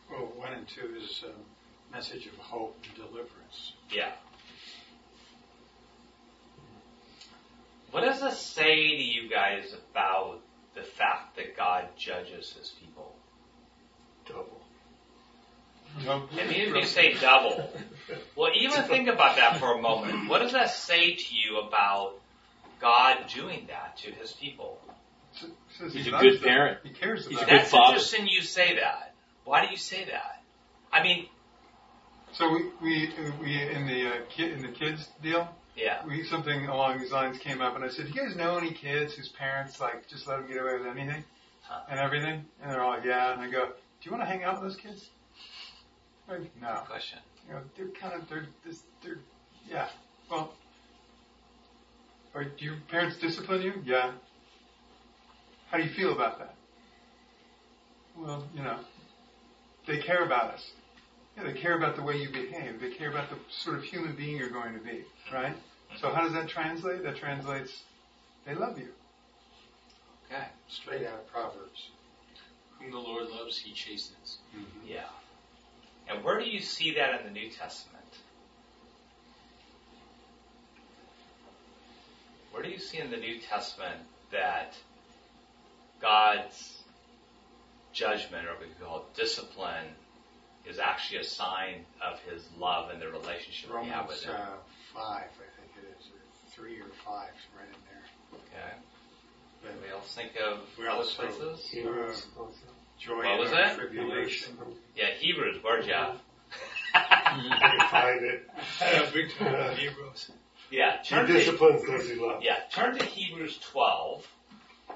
Well, 0.10 0.32
one 0.36 0.54
and 0.54 0.68
two 0.68 0.96
is 1.02 1.24
a 1.24 1.94
message 1.96 2.26
of 2.28 2.34
hope 2.38 2.78
and 2.84 2.96
deliverance. 2.96 3.74
yeah. 3.92 4.12
What 7.96 8.04
does 8.04 8.20
this 8.20 8.38
say 8.38 8.76
to 8.98 9.02
you 9.02 9.30
guys 9.30 9.74
about 9.90 10.42
the 10.76 10.82
fact 10.82 11.38
that 11.38 11.56
God 11.56 11.88
judges 11.98 12.52
his 12.52 12.74
people? 12.78 13.16
Double. 14.28 14.62
And 16.38 16.52
even 16.52 16.76
if 16.76 16.82
you 16.82 16.86
say 16.88 17.14
double, 17.14 17.72
well, 18.36 18.52
even 18.54 18.84
think 18.90 19.08
about 19.08 19.38
that 19.38 19.62
for 19.62 19.78
a 19.78 19.82
moment. 19.82 20.28
What 20.30 20.40
does 20.40 20.52
that 20.52 20.72
say 20.72 21.14
to 21.14 21.26
you 21.34 21.60
about 21.66 22.16
God 22.82 23.28
doing 23.34 23.68
that 23.70 23.96
to 24.00 24.12
his 24.12 24.34
people? 24.34 24.78
Says 25.80 25.94
He's 25.94 26.08
a 26.08 26.12
loves 26.12 26.22
good 26.26 26.34
them. 26.42 26.50
parent. 26.50 26.80
He 26.84 26.90
cares 26.90 27.26
He's 27.26 27.38
a 27.38 27.46
good 27.46 27.60
That's 27.60 27.72
father. 27.72 27.94
interesting 27.94 28.28
you 28.28 28.42
say 28.42 28.76
that. 28.76 29.14
Why 29.46 29.66
do 29.66 29.72
you 29.72 29.78
say 29.78 30.04
that? 30.04 30.44
I 30.92 31.02
mean, 31.02 31.28
So 32.34 32.50
we, 32.52 32.66
we, 32.82 33.14
we 33.42 33.62
in 33.62 33.88
the 33.88 34.10
uh, 34.10 34.14
kid, 34.28 34.52
in 34.52 34.64
the 34.64 34.68
kids 34.74 35.08
deal, 35.24 35.48
yeah. 35.76 36.06
we 36.06 36.24
something 36.24 36.68
along 36.68 37.00
these 37.00 37.12
lines 37.12 37.38
came 37.38 37.62
up, 37.62 37.76
and 37.76 37.84
I 37.84 37.90
said, 37.90 38.08
"Do 38.08 38.14
you 38.14 38.28
guys 38.28 38.36
know 38.36 38.58
any 38.58 38.72
kids 38.72 39.14
whose 39.14 39.30
parents 39.30 39.80
like 39.80 40.08
just 40.08 40.28
let 40.28 40.38
them 40.38 40.48
get 40.48 40.62
away 40.62 40.78
with 40.78 40.88
anything 40.88 41.24
Huh. 41.64 41.82
and 41.90 42.00
everything?" 42.00 42.46
And 42.62 42.72
they're 42.72 42.82
all 42.82 42.92
like, 42.92 43.04
"Yeah." 43.06 43.34
And 43.34 43.42
I 43.42 43.50
go, 43.50 43.66
"Do 43.68 43.74
you 44.02 44.12
want 44.12 44.24
to 44.24 44.28
hang 44.28 44.44
out 44.44 44.62
with 44.62 44.72
those 44.72 44.82
kids?" 44.82 45.10
Like, 46.28 46.42
no. 46.62 46.82
Question. 46.88 47.20
You 47.48 47.54
know, 47.54 47.62
they're 47.78 47.88
kind 47.90 48.14
of 48.20 48.28
they're 48.30 48.48
this 48.66 48.82
they're 49.04 49.20
yeah. 49.70 49.88
Well, 50.30 50.54
or 52.34 52.44
do 52.46 52.66
your 52.66 52.78
parents 52.90 53.18
discipline 53.18 53.62
you? 53.62 53.74
Yeah. 53.86 54.12
How 55.70 55.78
do 55.78 55.84
you 55.84 55.90
feel 55.90 56.14
about 56.14 56.40
that? 56.40 56.56
Well, 58.18 58.48
you 58.56 58.64
know, 58.64 58.80
they 59.88 59.98
care 60.00 60.24
about 60.24 60.54
us. 60.54 60.72
Yeah, 61.36 61.44
they 61.44 61.54
care 61.54 61.78
about 61.78 61.96
the 61.96 62.02
way 62.02 62.18
you 62.18 62.30
behave. 62.30 62.80
They 62.80 62.92
care 62.92 63.10
about 63.10 63.30
the 63.30 63.36
sort 63.50 63.78
of 63.78 63.84
human 63.84 64.16
being 64.16 64.38
you're 64.38 64.50
going 64.50 64.74
to 64.74 64.80
be, 64.80 65.04
right? 65.34 65.56
So 66.00 66.10
how 66.12 66.22
does 66.22 66.34
that 66.34 66.48
translate? 66.48 67.04
That 67.04 67.18
translates, 67.18 67.84
they 68.46 68.56
love 68.56 68.78
you. 68.78 68.90
Okay. 70.32 70.44
Straight 70.68 71.06
out 71.06 71.16
of 71.16 71.32
Proverbs. 71.32 71.90
Whom 72.80 72.92
the 72.92 72.98
Lord 72.98 73.30
loves, 73.30 73.58
he 73.58 73.74
chastens. 73.74 74.38
Mm-hmm. 74.56 74.88
Yeah. 74.88 75.04
And 76.08 76.24
where 76.24 76.40
do 76.40 76.46
you 76.46 76.60
see 76.62 76.96
that 76.96 77.20
in 77.20 77.26
the 77.26 77.32
New 77.32 77.50
Testament? 77.50 78.04
Where 82.52 82.64
do 82.64 82.70
you 82.70 82.80
see 82.80 83.00
in 83.00 83.12
the 83.12 83.18
New 83.18 83.40
Testament 83.40 84.02
that 84.32 84.74
God's 86.02 86.78
judgment, 87.92 88.46
or 88.48 88.52
what 88.52 88.62
we 88.62 88.86
call 88.86 89.06
discipline, 89.16 89.88
is 90.68 90.80
actually 90.80 91.20
a 91.20 91.24
sign 91.24 91.86
of 92.02 92.20
His 92.22 92.44
love 92.58 92.90
and 92.92 93.02
the 93.02 93.08
relationship 93.10 93.70
we 93.70 93.88
have 93.90 94.08
with 94.08 94.26
Romans 94.26 94.26
Him? 94.26 94.36
uh, 94.36 95.00
five, 95.00 95.30
I 95.30 95.62
think 95.62 95.72
it 95.78 95.96
is, 96.00 96.08
or 96.08 96.20
three 96.56 96.80
or 96.80 96.90
five, 97.06 97.32
right 97.58 97.68
in 97.68 97.82
there. 97.90 98.04
Okay. 98.34 98.74
But 99.62 99.72
Anybody 99.72 99.92
else 99.92 100.14
think 100.16 100.32
of 100.44 100.60
We 100.78 100.88
other 100.88 100.98
also- 100.98 101.24
places? 101.24 101.68
Hebrews 101.70 102.28
also. 102.38 102.58
joy 103.00 103.24
What 103.26 103.40
was 103.40 103.52
that? 103.52 103.78
tribulation. 103.78 104.58
Yeah, 104.96 105.12
Hebrews. 105.20 105.58
Where'd 105.64 105.86
you? 105.86 105.94
You 105.94 107.52
find 107.90 108.24
it. 108.26 108.50
Yeah, 108.80 109.10
big 109.14 109.32
time 109.38 109.76
Hebrews. 109.76 110.32
yeah, 110.72 111.02
He 111.04 111.10
turn 111.10 111.28
to 111.28 111.34
disciplines 111.34 111.84
those 111.86 112.08
he 112.10 112.16
loves. 112.16 112.44
Yeah, 112.46 112.58
turn 112.72 112.98
to 112.98 113.04
Hebrews 113.06 113.60
12. 113.72 114.26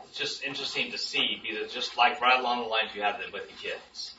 It's 0.08 0.18
just 0.18 0.44
interesting 0.44 0.92
to 0.92 0.98
see 0.98 1.42
because 1.44 1.74
just 1.74 1.98
like 1.98 2.22
right 2.22 2.40
along 2.40 2.60
the 2.64 2.68
lines 2.70 2.92
you 2.96 3.02
have 3.02 3.20
it 3.20 3.34
with 3.34 3.48
the 3.50 3.56
kids. 3.56 4.14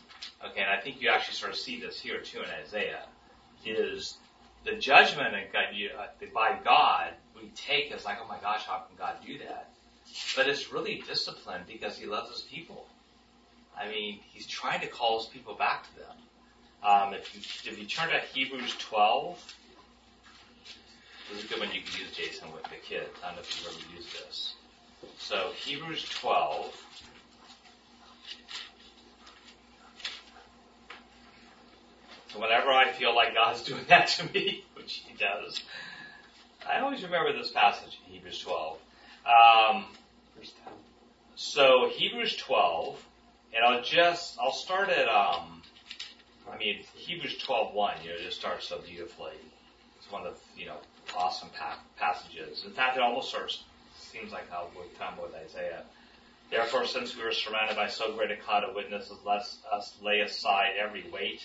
Okay, 0.45 0.63
and 0.63 0.71
I 0.71 0.81
think 0.81 1.03
you 1.03 1.11
actually 1.11 1.35
sort 1.35 1.53
of 1.53 1.59
see 1.59 1.81
this 1.81 2.01
here 2.01 2.21
too 2.21 2.39
in 2.39 2.49
Isaiah. 2.65 3.03
Is 3.65 4.17
the 4.65 4.73
judgment 4.73 5.35
uh, 5.35 6.27
by 6.35 6.59
God 6.65 7.13
we 7.41 7.49
take 7.55 7.93
as 7.93 8.05
like, 8.05 8.19
oh 8.23 8.29
my 8.29 8.39
gosh, 8.41 8.65
how 8.65 8.85
can 8.89 8.97
God 8.97 9.17
do 9.27 9.39
that? 9.39 9.71
But 10.37 10.49
it's 10.49 10.73
really 10.73 11.03
discipline 11.07 11.63
because 11.67 11.99
He 11.99 12.07
loves 12.07 12.31
His 12.31 12.41
people. 12.43 12.87
I 13.77 13.89
mean, 13.89 14.21
He's 14.33 14.47
trying 14.47 14.81
to 14.81 14.87
call 14.87 15.21
His 15.21 15.29
people 15.29 15.55
back 15.55 15.85
to 15.85 15.97
them. 15.99 16.17
Um, 16.83 17.15
if 17.15 17.35
you 17.35 17.41
if 17.71 17.79
you 17.79 17.85
turn 17.85 18.09
to 18.09 18.19
Hebrews 18.19 18.75
12, 18.79 19.55
this 21.29 21.39
is 21.39 21.45
a 21.45 21.49
good 21.49 21.61
one 21.61 21.69
you 21.73 21.83
can 21.83 22.01
use, 22.01 22.11
Jason, 22.13 22.51
with 22.53 22.65
the 22.65 22.77
kids. 22.83 23.11
I 23.23 23.29
don't 23.29 23.37
know 23.37 23.43
if 23.43 23.59
you've 23.59 23.69
ever 23.69 23.97
used 23.97 24.13
this. 24.13 24.55
So 25.19 25.51
Hebrews 25.55 26.09
12. 26.09 26.85
Whenever 32.37 32.71
I 32.71 32.93
feel 32.93 33.15
like 33.15 33.35
God's 33.35 33.63
doing 33.63 33.85
that 33.89 34.09
to 34.09 34.33
me, 34.33 34.65
which 34.75 35.03
He 35.07 35.17
does, 35.17 35.63
I 36.69 36.81
always 36.81 37.03
remember 37.03 37.33
this 37.33 37.51
passage 37.51 37.99
in 38.07 38.13
Hebrews 38.13 38.41
12. 38.41 38.79
Um, 39.27 39.85
so 41.37 41.89
Hebrews 41.91 42.37
12, 42.37 43.03
and 43.55 43.65
I'll 43.65 43.83
just 43.83 44.39
I'll 44.39 44.53
start 44.53 44.89
at 44.91 45.09
um, 45.09 45.63
I 46.51 46.57
mean 46.59 46.81
Hebrews 46.95 47.39
12:1. 47.39 48.05
You 48.05 48.11
know, 48.11 48.19
just 48.23 48.39
starts 48.39 48.69
so 48.69 48.79
beautifully. 48.79 49.33
It's 49.99 50.11
one 50.11 50.27
of 50.27 50.35
the 50.35 50.61
you 50.61 50.67
know 50.67 50.77
awesome 51.17 51.49
pa- 51.59 51.81
passages. 51.99 52.65
In 52.67 52.73
fact, 52.73 52.97
it 52.97 53.03
almost 53.03 53.35
of 53.35 53.51
seems 53.99 54.33
like 54.33 54.51
how 54.51 54.69
we're 54.77 54.85
talking 54.99 55.23
with 55.23 55.35
Isaiah. 55.35 55.83
Therefore, 56.51 56.85
since 56.85 57.17
we 57.17 57.23
are 57.23 57.33
surrounded 57.33 57.77
by 57.77 57.89
so 57.89 58.13
great 58.13 58.33
a 58.33 58.37
cloud 58.37 58.65
of 58.65 58.75
witnesses, 58.75 59.17
let 59.25 59.43
us 59.73 59.97
lay 60.03 60.21
aside 60.21 60.73
every 60.79 61.09
weight 61.11 61.45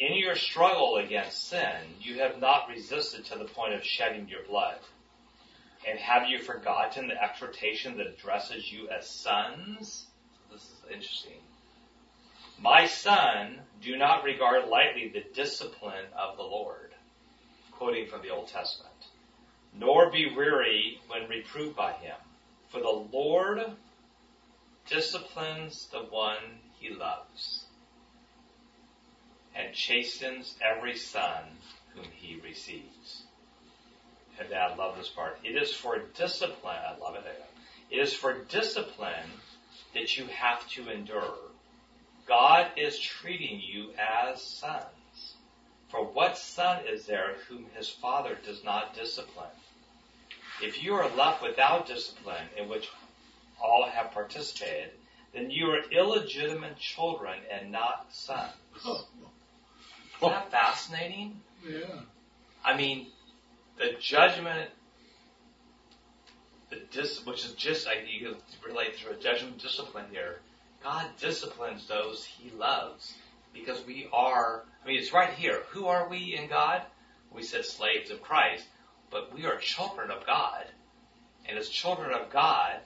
In 0.00 0.14
your 0.14 0.36
struggle 0.36 0.96
against 0.96 1.48
sin, 1.48 1.96
you 2.00 2.20
have 2.20 2.40
not 2.40 2.68
resisted 2.68 3.24
to 3.26 3.38
the 3.38 3.46
point 3.46 3.74
of 3.74 3.84
shedding 3.84 4.28
your 4.28 4.44
blood. 4.44 4.78
And 5.88 5.98
have 5.98 6.28
you 6.28 6.38
forgotten 6.38 7.08
the 7.08 7.20
exhortation 7.20 7.96
that 7.96 8.06
addresses 8.06 8.70
you 8.70 8.88
as 8.90 9.08
sons? 9.08 10.06
This 10.52 10.62
is 10.62 10.84
interesting. 10.92 11.40
My 12.60 12.86
son, 12.86 13.60
do 13.82 13.96
not 13.96 14.22
regard 14.22 14.68
lightly 14.68 15.08
the 15.08 15.24
discipline 15.34 16.06
of 16.16 16.36
the 16.36 16.44
Lord. 16.44 16.94
Quoting 17.72 18.06
from 18.06 18.22
the 18.22 18.30
Old 18.30 18.48
Testament. 18.48 18.94
Nor 19.74 20.12
be 20.12 20.32
weary 20.34 21.00
when 21.08 21.28
reproved 21.28 21.74
by 21.74 21.92
him. 21.94 22.16
For 22.68 22.80
the 22.80 23.06
Lord 23.12 23.72
disciplines 24.86 25.88
the 25.90 26.02
one 26.04 26.60
he 26.78 26.90
loves 26.90 27.64
and 29.54 29.74
chastens 29.74 30.54
every 30.62 30.96
son 30.96 31.42
whom 31.94 32.04
he 32.14 32.40
receives. 32.40 33.24
And 34.38 34.54
I 34.54 34.74
love 34.74 34.96
this 34.96 35.08
part. 35.08 35.38
It 35.42 35.56
is 35.56 35.72
for 35.72 35.98
discipline, 36.16 36.78
I 36.86 36.96
love 36.98 37.16
it. 37.16 37.44
It 37.90 37.98
is 37.98 38.14
for 38.14 38.44
discipline 38.44 39.30
that 39.94 40.16
you 40.16 40.26
have 40.26 40.68
to 40.70 40.90
endure. 40.90 41.34
God 42.26 42.68
is 42.76 42.98
treating 42.98 43.60
you 43.60 43.90
as 43.98 44.42
sons. 44.42 45.34
For 45.90 46.04
what 46.04 46.36
son 46.36 46.86
is 46.86 47.06
there 47.06 47.36
whom 47.48 47.66
his 47.74 47.88
father 47.88 48.36
does 48.44 48.62
not 48.62 48.94
discipline? 48.94 49.48
If 50.62 50.82
you 50.82 50.94
are 50.94 51.08
left 51.16 51.42
without 51.42 51.86
discipline, 51.86 52.46
in 52.58 52.68
which 52.68 52.88
all 53.62 53.88
have 53.88 54.12
participated, 54.12 54.90
then 55.32 55.50
you 55.50 55.70
are 55.70 55.90
illegitimate 55.90 56.78
children 56.78 57.38
and 57.50 57.72
not 57.72 58.06
sons. 58.10 58.52
Isn't 60.20 60.30
that 60.30 60.50
fascinating? 60.50 61.40
Yeah. 61.68 62.00
I 62.64 62.76
mean, 62.76 63.06
the 63.78 63.96
judgment 64.00 64.70
the 66.70 66.80
dis, 66.90 67.24
which 67.24 67.44
is 67.44 67.52
just 67.52 67.86
like 67.86 68.04
you 68.08 68.26
can 68.26 68.36
relate 68.66 68.98
to 68.98 69.10
a 69.10 69.16
judgment 69.16 69.58
discipline 69.58 70.06
here. 70.10 70.40
God 70.82 71.06
disciplines 71.20 71.86
those 71.86 72.24
He 72.24 72.50
loves 72.50 73.14
because 73.52 73.84
we 73.86 74.08
are. 74.12 74.64
I 74.84 74.88
mean, 74.88 74.98
it's 74.98 75.12
right 75.12 75.32
here. 75.32 75.62
Who 75.70 75.86
are 75.86 76.08
we 76.08 76.36
in 76.36 76.48
God? 76.48 76.82
We 77.32 77.42
said 77.42 77.64
slaves 77.64 78.10
of 78.10 78.22
Christ, 78.22 78.64
but 79.10 79.34
we 79.34 79.44
are 79.44 79.56
children 79.56 80.10
of 80.10 80.26
God, 80.26 80.64
and 81.46 81.58
as 81.58 81.68
children 81.68 82.12
of 82.12 82.30
God, 82.30 82.76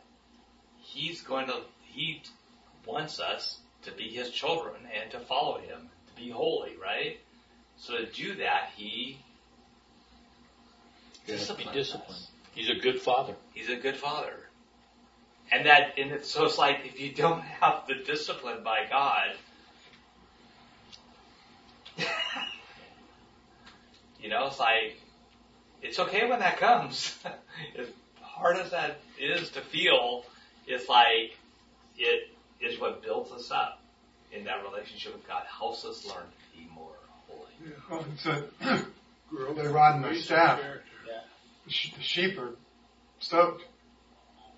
He's 0.79 1.21
going 1.23 1.47
to. 1.47 1.61
He 1.85 2.23
wants 2.87 3.21
us 3.21 3.59
to 3.83 3.93
be 3.93 4.09
His 4.09 4.31
children 4.31 4.77
and 5.01 5.11
to 5.11 5.21
follow 5.21 5.59
Him, 5.59 5.91
be 6.17 6.31
holy, 6.31 6.73
right? 6.83 7.19
So 7.77 7.97
to 7.97 8.07
do 8.07 8.37
that, 8.37 8.71
He 8.77 9.19
Be 11.27 11.33
disciplines 11.33 11.73
disciplined. 11.75 12.11
us. 12.11 12.29
He's 12.55 12.71
a 12.71 12.75
good 12.75 13.01
father. 13.01 13.35
He's 13.55 13.69
a 13.71 13.77
good 13.77 13.97
father. 13.97 14.35
And 15.51 15.67
that, 15.67 15.99
and 15.99 16.13
it's, 16.13 16.31
so 16.31 16.45
it's 16.45 16.59
like 16.59 16.81
if 16.85 17.01
you 17.01 17.13
don't 17.13 17.41
have 17.61 17.87
the 17.87 17.95
discipline 17.95 18.63
by 18.63 18.87
God, 18.89 19.33
you 24.21 24.29
know, 24.29 24.47
it's 24.47 24.59
like, 24.59 24.97
it's 25.83 25.99
okay 25.99 26.29
when 26.29 26.39
that 26.41 26.59
comes. 26.59 27.19
as 27.79 27.89
hard 28.21 28.57
as 28.57 28.71
that 28.71 29.01
is 29.19 29.51
to 29.51 29.61
feel, 29.61 30.25
it's 30.67 30.89
like, 30.89 31.37
it 31.99 32.31
is 32.61 32.79
what 32.81 33.03
builds 33.03 33.31
us 33.33 33.51
up 33.51 33.82
in 34.33 34.45
that 34.45 34.63
relationship 34.63 35.15
with 35.15 35.27
God, 35.27 35.43
helps 35.47 35.85
us 35.85 36.05
learn 36.07 36.25
to 36.25 36.59
be 36.59 36.69
more 36.75 36.95
holy. 37.29 37.51
Well, 37.91 38.05
it's 38.13 38.27
a, 38.27 38.49
they 39.57 39.69
rod 39.69 39.97
and 39.97 40.05
the 40.05 40.21
staff. 40.21 40.61
The 41.65 41.71
sh- 41.71 41.93
the 41.97 42.03
sheep 42.03 42.39
are 42.39 42.55
stoked. 43.21 43.63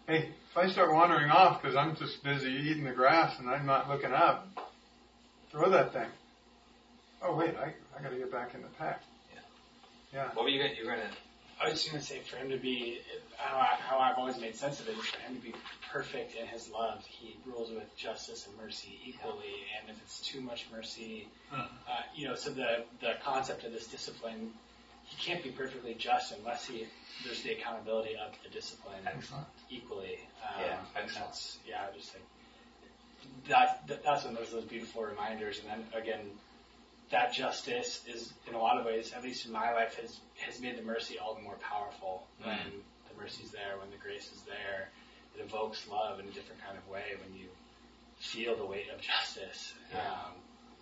Hey, 0.07 0.31
if 0.51 0.57
I 0.57 0.68
start 0.68 0.93
wandering 0.93 1.31
off 1.31 1.61
because 1.61 1.77
I'm 1.77 1.97
just 1.97 2.22
busy 2.22 2.51
eating 2.51 2.85
the 2.85 2.93
grass 2.93 3.39
and 3.39 3.49
I'm 3.49 3.66
not 3.66 3.89
looking 3.89 4.12
up, 4.12 4.49
throw 5.51 5.70
that 5.70 5.93
thing. 5.93 6.09
Oh 7.22 7.37
wait, 7.37 7.55
I 7.57 7.75
I 7.99 8.03
got 8.03 8.11
to 8.11 8.16
get 8.16 8.31
back 8.31 8.55
in 8.55 8.62
the 8.62 8.68
pack. 8.79 9.01
Yeah. 9.33 9.41
Yeah. 10.12 10.29
What 10.35 10.45
were 10.45 10.51
you 10.51 10.62
gonna, 10.62 10.75
you 10.79 10.85
were 10.87 10.93
gonna, 10.97 11.11
I 11.65 11.71
was 11.71 11.81
just 11.83 11.91
going 11.91 12.01
to 12.01 12.07
say, 12.07 12.21
for 12.21 12.37
him 12.37 12.51
to 12.51 12.59
be, 12.59 13.01
how, 13.37 13.57
I, 13.59 13.77
how 13.81 13.99
I've 13.99 14.19
always 14.19 14.39
made 14.39 14.55
sense 14.55 14.81
of 14.81 14.89
it 14.89 14.99
is 14.99 15.05
for 15.07 15.21
him 15.21 15.37
to 15.37 15.41
be 15.43 15.55
perfect 15.91 16.35
in 16.37 16.47
his 16.47 16.69
love. 16.71 17.05
He 17.07 17.37
rules 17.47 17.71
with 17.71 17.97
justice 17.97 18.47
and 18.47 18.57
mercy 18.59 18.99
equally, 19.05 19.55
and 19.81 19.91
if 19.91 19.97
it's 20.03 20.21
too 20.21 20.41
much 20.41 20.67
mercy, 20.71 21.29
uh, 21.53 21.67
you 22.15 22.29
know, 22.29 22.35
so 22.35 22.51
the 22.51 22.85
the 23.01 23.15
concept 23.25 23.65
of 23.65 23.73
this 23.73 23.87
discipline, 23.87 24.53
he 25.05 25.17
can't 25.31 25.43
be 25.43 25.51
perfectly 25.51 25.95
just 25.95 26.35
unless 26.37 26.67
he 26.67 26.87
there's 27.25 27.43
the 27.43 27.53
accountability 27.53 28.17
of 28.17 28.33
the 28.43 28.51
discipline 28.51 29.01
Excellent. 29.07 29.47
equally. 29.71 30.19
Um, 30.43 30.65
Yeah, 30.65 30.77
excellent. 30.97 31.27
That's, 31.27 31.59
yeah, 31.67 31.87
just 31.97 32.15
like 32.15 32.25
that, 33.49 33.87
that. 33.89 34.05
That's 34.05 34.25
one 34.25 34.35
of 34.35 34.41
those, 34.41 34.53
those 34.53 34.65
beautiful 34.65 35.03
reminders, 35.05 35.61
and 35.61 35.71
then 35.71 36.03
again 36.03 36.21
that 37.15 37.33
justice 37.33 38.03
is 38.12 38.33
in 38.49 38.55
a 38.55 38.59
lot 38.59 38.77
of 38.77 38.85
ways, 38.85 39.12
at 39.17 39.23
least 39.23 39.47
in 39.47 39.53
my 39.53 39.73
life, 39.73 39.95
has 40.01 40.19
has 40.45 40.61
made 40.61 40.77
the 40.77 40.83
mercy 40.83 41.17
all 41.17 41.35
the 41.35 41.41
more 41.41 41.57
powerful 41.62 42.27
when 42.43 42.59
the 43.09 43.23
mercy's 43.23 43.53
there, 43.53 43.79
when 43.79 43.89
the 43.91 43.97
grace 44.03 44.31
is 44.35 44.43
there. 44.43 44.91
It 45.39 45.43
evokes 45.43 45.87
love 45.89 46.19
in 46.19 46.27
a 46.27 46.31
different 46.31 46.61
kind 46.67 46.77
of 46.77 46.87
way 46.89 47.15
when 47.23 47.39
you 47.39 47.47
feel 48.19 48.57
the 48.57 48.67
weight 48.67 48.91
of 48.93 49.01
justice. 49.01 49.75
Yeah. 49.93 49.99
Um, 50.01 50.33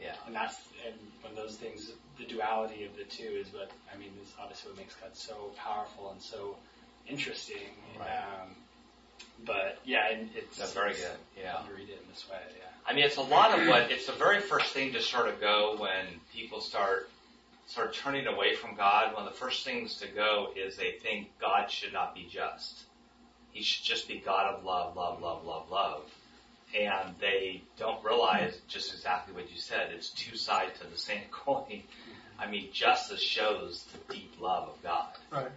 yeah. 0.01 0.15
and 0.27 0.35
that's 0.35 0.57
and 0.87 0.97
when 1.21 1.35
those 1.35 1.57
things, 1.57 1.93
the 2.19 2.25
duality 2.25 2.85
of 2.85 2.97
the 2.97 3.05
two 3.05 3.37
is 3.37 3.53
what 3.53 3.71
I 3.93 3.99
mean 3.99 4.13
is 4.23 4.33
obviously 4.41 4.71
what 4.71 4.79
makes 4.79 4.95
God 4.95 5.11
so 5.13 5.53
powerful 5.57 6.13
and 6.13 6.21
so 6.21 6.57
interesting. 7.07 7.77
Right. 8.01 8.09
Um, 8.09 8.57
but 9.47 9.79
yeah, 9.85 10.11
and 10.13 10.31
it's 10.35 10.57
That's 10.57 10.73
very 10.73 10.93
it's 10.93 11.01
good. 11.03 11.17
Yeah. 11.43 11.57
fun 11.57 11.67
to 11.67 11.75
read 11.75 11.89
it 11.89 12.01
in 12.03 12.11
this 12.11 12.25
way. 12.31 12.39
Yeah. 12.59 12.65
I 12.87 12.95
mean, 12.95 13.05
it's 13.05 13.17
a 13.17 13.23
lot 13.23 13.59
of 13.59 13.67
what, 13.69 13.91
it's 13.91 14.07
the 14.07 14.13
very 14.13 14.41
first 14.41 14.73
thing 14.73 14.93
to 14.93 15.01
sort 15.01 15.29
of 15.29 15.41
go 15.41 15.77
when 15.79 16.07
people 16.35 16.61
start, 16.61 17.09
start 17.67 17.95
turning 17.95 18.27
away 18.27 18.57
from 18.57 18.75
God. 18.75 19.15
One 19.15 19.27
of 19.27 19.33
the 19.33 19.39
first 19.39 19.65
things 19.65 19.97
to 20.01 20.09
go 20.09 20.49
is 20.57 20.77
they 20.77 20.93
think 21.03 21.31
God 21.41 21.71
should 21.71 21.93
not 21.93 22.15
be 22.15 22.27
just. 22.31 22.83
He 23.53 23.63
should 23.63 23.85
just 23.85 24.09
be 24.09 24.19
God 24.25 24.55
of 24.55 24.65
love, 24.65 24.97
love, 24.97 25.21
love, 25.23 25.45
love, 25.45 25.71
love. 25.71 26.03
And 26.79 27.15
they 27.21 27.63
don't 27.79 28.03
realize 28.03 28.59
just 28.67 28.93
exactly 28.95 29.35
what 29.35 29.51
you 29.53 29.59
said. 29.59 29.91
It's 29.95 30.11
two 30.11 30.37
sides 30.37 30.79
to 30.81 30.87
the 30.87 30.97
same 30.97 31.23
coin. 31.31 31.83
I 32.39 32.51
mean, 32.51 32.71
justice 32.73 33.21
shows 33.23 33.85
the 33.93 34.15
deep 34.15 34.33
love 34.41 34.69
of 34.71 34.83
God. 34.83 35.09
Right. 35.31 35.51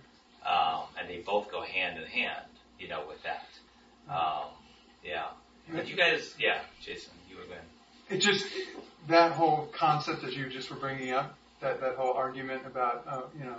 Um, 0.45 0.83
and 0.99 1.09
they 1.09 1.17
both 1.25 1.49
go 1.49 1.61
hand 1.63 1.97
in 1.97 2.05
hand, 2.05 2.45
you 2.79 2.87
know, 2.87 3.03
with 3.07 3.23
that. 3.23 3.47
Um, 4.09 4.45
yeah. 5.03 5.25
But 5.71 5.87
you 5.87 5.95
guys, 5.95 6.35
yeah, 6.39 6.61
Jason, 6.81 7.13
you 7.29 7.37
were 7.37 7.43
going. 7.43 7.59
It 8.09 8.19
just 8.19 8.45
that 9.07 9.31
whole 9.31 9.67
concept 9.75 10.21
that 10.21 10.33
you 10.33 10.47
just 10.49 10.69
were 10.69 10.77
bringing 10.77 11.11
up, 11.11 11.35
that 11.61 11.81
that 11.81 11.95
whole 11.95 12.13
argument 12.13 12.65
about 12.65 13.03
uh, 13.07 13.21
you 13.37 13.45
know, 13.45 13.57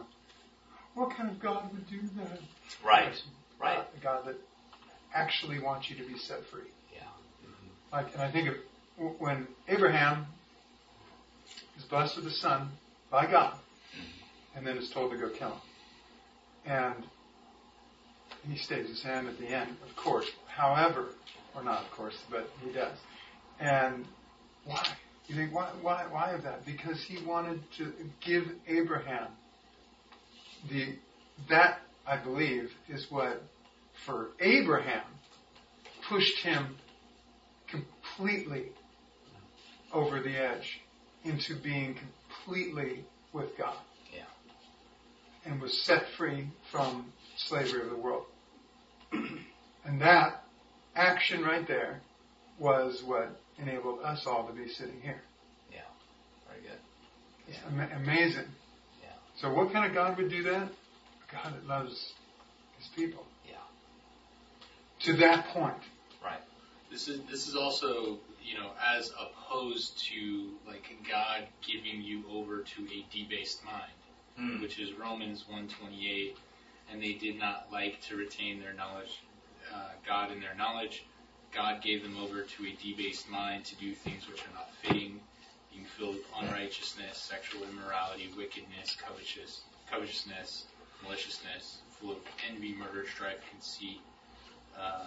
what 0.94 1.10
kind 1.16 1.28
of 1.28 1.40
God 1.40 1.72
would 1.72 1.88
do 1.88 2.00
that? 2.18 2.38
Right, 2.84 3.20
right. 3.60 3.78
Uh, 3.78 3.84
a 3.96 4.02
God 4.02 4.26
that 4.26 4.36
actually 5.12 5.58
wants 5.58 5.90
you 5.90 5.96
to 5.96 6.04
be 6.04 6.16
set 6.16 6.44
free. 6.46 6.70
Yeah. 6.94 7.00
Like, 7.92 8.12
and 8.12 8.22
I 8.22 8.30
think 8.30 8.50
of 8.50 8.56
when 9.18 9.48
Abraham 9.68 10.26
is 11.76 11.84
blessed 11.84 12.16
with 12.16 12.26
a 12.26 12.30
son 12.30 12.68
by 13.10 13.26
God, 13.26 13.54
and 14.54 14.66
then 14.66 14.76
is 14.78 14.90
told 14.90 15.10
to 15.10 15.18
go 15.18 15.28
kill 15.28 15.50
him, 15.50 15.60
and 16.66 17.04
he 18.48 18.58
stays 18.58 18.88
his 18.88 19.02
hand 19.02 19.28
at 19.28 19.38
the 19.38 19.48
end, 19.48 19.76
of 19.88 19.96
course. 19.96 20.26
However, 20.46 21.08
or 21.54 21.62
not, 21.62 21.84
of 21.84 21.90
course, 21.90 22.16
but 22.30 22.48
he 22.64 22.72
does. 22.72 22.96
And 23.58 24.04
why? 24.64 24.86
You 25.26 25.34
think 25.34 25.52
why? 25.54 25.70
Why? 25.80 26.06
Why 26.08 26.30
of 26.32 26.42
that? 26.44 26.64
Because 26.64 27.02
he 27.02 27.24
wanted 27.24 27.60
to 27.78 27.92
give 28.20 28.44
Abraham 28.68 29.28
the 30.70 30.96
that 31.48 31.80
I 32.06 32.16
believe 32.16 32.70
is 32.88 33.06
what 33.10 33.42
for 34.04 34.30
Abraham 34.40 35.02
pushed 36.08 36.38
him 36.38 36.76
completely 37.68 38.66
over 39.92 40.20
the 40.20 40.36
edge 40.36 40.80
into 41.24 41.56
being 41.56 41.96
completely 41.96 43.04
with 43.32 43.56
God. 43.58 43.76
Yeah. 44.14 44.22
And 45.44 45.60
was 45.60 45.76
set 45.84 46.04
free 46.16 46.48
from 46.70 47.12
slavery 47.36 47.82
of 47.82 47.90
the 47.90 47.96
world. 47.96 48.26
and 49.84 50.00
that 50.00 50.44
action 50.94 51.42
right 51.42 51.66
there 51.66 52.00
was 52.58 53.02
what 53.04 53.38
enabled 53.58 54.00
us 54.02 54.26
all 54.26 54.46
to 54.46 54.52
be 54.52 54.68
sitting 54.68 55.00
here. 55.02 55.20
Yeah. 55.70 55.80
Very 56.48 56.62
good. 56.62 56.78
It's 57.48 57.58
ama- 57.66 57.88
amazing. 58.02 58.48
Yeah. 59.02 59.08
So 59.36 59.52
what 59.52 59.72
kind 59.72 59.86
of 59.86 59.94
God 59.94 60.16
would 60.16 60.30
do 60.30 60.42
that? 60.44 60.62
A 60.62 61.32
God 61.32 61.54
that 61.54 61.66
loves 61.66 62.12
his 62.78 62.88
people. 62.94 63.24
Yeah. 63.46 63.56
To 65.04 65.16
that 65.18 65.48
point. 65.48 65.76
Right. 66.24 66.40
This 66.90 67.08
is 67.08 67.20
this 67.30 67.46
is 67.48 67.56
also 67.56 68.18
you 68.42 68.58
know 68.58 68.70
as 68.96 69.10
opposed 69.20 69.98
to 70.10 70.50
like 70.66 70.84
God 71.08 71.46
giving 71.66 72.02
you 72.02 72.24
over 72.30 72.58
to 72.62 72.82
a 72.84 73.06
debased 73.12 73.64
mind, 73.64 73.92
Hmm. 74.36 74.60
which 74.60 74.78
is 74.78 74.92
Romans 74.94 75.44
128, 75.48 76.36
and 76.90 77.02
they 77.02 77.12
did 77.12 77.38
not 77.38 77.68
like 77.72 78.00
to 78.02 78.16
retain 78.16 78.60
their 78.60 78.72
knowledge, 78.72 79.22
uh, 79.74 79.90
God 80.06 80.30
in 80.32 80.40
their 80.40 80.54
knowledge. 80.54 81.04
God 81.52 81.82
gave 81.82 82.02
them 82.02 82.16
over 82.18 82.42
to 82.42 82.66
a 82.66 82.76
debased 82.82 83.28
mind 83.30 83.64
to 83.66 83.76
do 83.76 83.94
things 83.94 84.28
which 84.28 84.42
are 84.42 84.54
not 84.54 84.70
fitting, 84.82 85.20
being 85.72 85.86
filled 85.86 86.16
with 86.16 86.26
unrighteousness, 86.40 87.16
sexual 87.16 87.62
immorality, 87.64 88.30
wickedness, 88.36 88.96
covetous, 88.96 89.62
covetousness, 89.90 90.66
maliciousness, 91.02 91.78
full 91.90 92.12
of 92.12 92.18
envy, 92.50 92.74
murder, 92.74 93.06
strife, 93.06 93.38
conceit, 93.50 94.00
uh, 94.78 95.06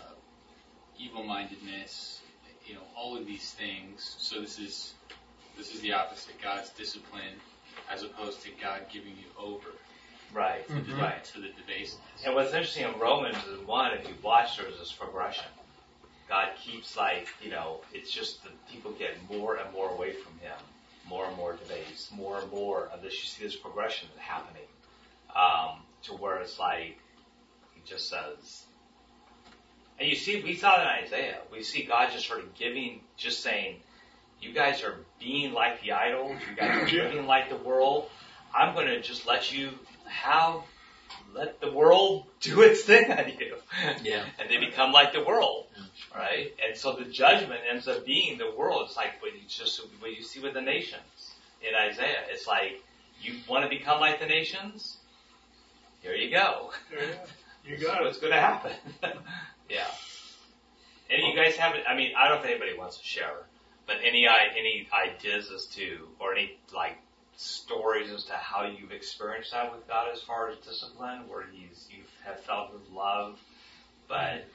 evil-mindedness, 0.97 2.21
you 2.65 2.73
know, 2.73 2.81
all 2.97 3.15
of 3.17 3.25
these 3.25 3.51
things. 3.51 4.15
So 4.19 4.41
this 4.41 4.59
is 4.59 4.93
this 5.57 5.73
is 5.73 5.81
the 5.81 5.93
opposite. 5.93 6.41
God's 6.41 6.69
discipline, 6.69 7.35
as 7.91 8.03
opposed 8.03 8.41
to 8.43 8.49
God 8.61 8.83
giving 8.91 9.11
you 9.11 9.27
over 9.37 9.69
Right. 10.33 10.67
Mm-hmm. 10.67 10.99
Right. 10.99 11.23
to 11.23 11.41
the 11.41 11.47
debasedness. 11.47 11.97
And 12.25 12.35
what's 12.35 12.53
interesting 12.53 12.85
in 12.85 12.99
Romans 12.99 13.37
is 13.51 13.65
one, 13.65 13.93
if 13.93 14.07
you 14.07 14.13
watch, 14.21 14.57
there's 14.57 14.77
this 14.77 14.91
progression. 14.91 15.45
God 16.27 16.49
keeps 16.59 16.95
like, 16.95 17.27
you 17.41 17.49
know, 17.49 17.81
it's 17.93 18.11
just 18.11 18.43
that 18.43 18.51
people 18.69 18.91
get 18.91 19.17
more 19.31 19.55
and 19.55 19.73
more 19.73 19.89
away 19.89 20.11
from 20.11 20.33
Him, 20.39 20.55
more 21.07 21.25
and 21.25 21.35
more 21.35 21.53
debased, 21.55 22.13
more 22.13 22.41
and 22.41 22.51
more 22.51 22.89
of 22.93 23.01
this. 23.01 23.13
You 23.13 23.27
see 23.27 23.43
this 23.43 23.55
progression 23.55 24.07
happening 24.17 24.67
um, 25.35 25.81
to 26.03 26.13
where 26.13 26.37
it's 26.37 26.59
like 26.59 26.99
He 27.73 27.81
just 27.83 28.09
says, 28.09 28.65
and 29.99 30.07
you 30.07 30.15
see, 30.15 30.41
we 30.41 30.55
saw 30.55 30.79
it 30.79 30.83
in 30.83 31.05
Isaiah. 31.05 31.37
We 31.51 31.61
see 31.61 31.83
God 31.83 32.11
just 32.11 32.25
sort 32.25 32.39
of 32.39 32.55
giving, 32.55 33.01
just 33.17 33.41
saying, 33.41 33.77
you 34.41 34.53
guys 34.53 34.81
are 34.83 34.95
being 35.19 35.51
like 35.51 35.81
the 35.81 35.91
idols. 35.91 36.37
You 36.49 36.55
guys 36.55 36.93
are 36.93 37.03
living 37.03 37.27
like 37.27 37.49
the 37.49 37.57
world. 37.57 38.09
I'm 38.55 38.73
going 38.73 38.87
to 38.87 39.01
just 39.01 39.27
let 39.27 39.51
you 39.51 39.71
have 40.09 40.61
let 41.33 41.61
the 41.61 41.71
world 41.71 42.25
do 42.41 42.61
its 42.61 42.81
thing 42.83 43.11
on 43.11 43.29
you. 43.39 43.55
Yeah. 44.03 44.25
And 44.39 44.49
they 44.49 44.57
become 44.57 44.91
like 44.91 45.13
the 45.13 45.23
world, 45.23 45.67
right? 46.15 46.51
And 46.65 46.77
so 46.77 46.93
the 46.93 47.05
judgment 47.05 47.61
ends 47.71 47.87
up 47.87 48.05
being 48.05 48.37
the 48.37 48.51
world. 48.57 48.83
It's 48.87 48.97
like 48.97 49.21
what 49.21 49.33
you 49.33 49.41
just 49.47 49.79
what 49.99 50.11
you 50.15 50.23
see 50.23 50.39
with 50.39 50.53
the 50.53 50.61
nations 50.61 51.33
in 51.61 51.75
Isaiah. 51.75 52.23
It's 52.29 52.47
like 52.47 52.81
you 53.21 53.35
want 53.47 53.63
to 53.63 53.69
become 53.69 53.99
like 53.99 54.19
the 54.19 54.25
nations. 54.25 54.97
Here 56.01 56.15
you 56.15 56.31
go. 56.31 56.71
You 57.65 57.75
This 57.75 57.81
is 57.81 57.87
got 57.87 58.01
it. 58.01 58.05
what's 58.05 58.19
going 58.19 58.33
to 58.33 58.39
happen. 58.39 58.71
yeah. 59.69 59.85
Any 61.09 61.31
you 61.31 61.35
guys 61.35 61.55
have? 61.57 61.75
I 61.87 61.95
mean, 61.95 62.11
I 62.17 62.27
don't 62.29 62.37
know 62.37 62.43
if 62.43 62.49
anybody 62.49 62.77
wants 62.77 62.97
to 62.97 63.03
share, 63.03 63.33
but 63.87 63.97
any 64.03 64.27
i- 64.27 64.51
any 64.57 64.87
ideas 64.93 65.51
as 65.51 65.65
to, 65.75 66.07
or 66.19 66.33
any 66.33 66.57
like 66.73 66.97
stories 67.41 68.11
as 68.11 68.25
to 68.25 68.33
how 68.33 68.65
you've 68.65 68.91
experienced 68.91 69.51
that 69.53 69.71
with 69.71 69.87
God 69.87 70.07
as 70.13 70.21
far 70.21 70.49
as 70.49 70.57
discipline, 70.57 71.27
where 71.29 71.45
He's 71.51 71.87
you 71.89 72.03
have 72.25 72.39
felt 72.41 72.71
His 72.73 72.89
love, 72.91 73.39
but 74.07 74.45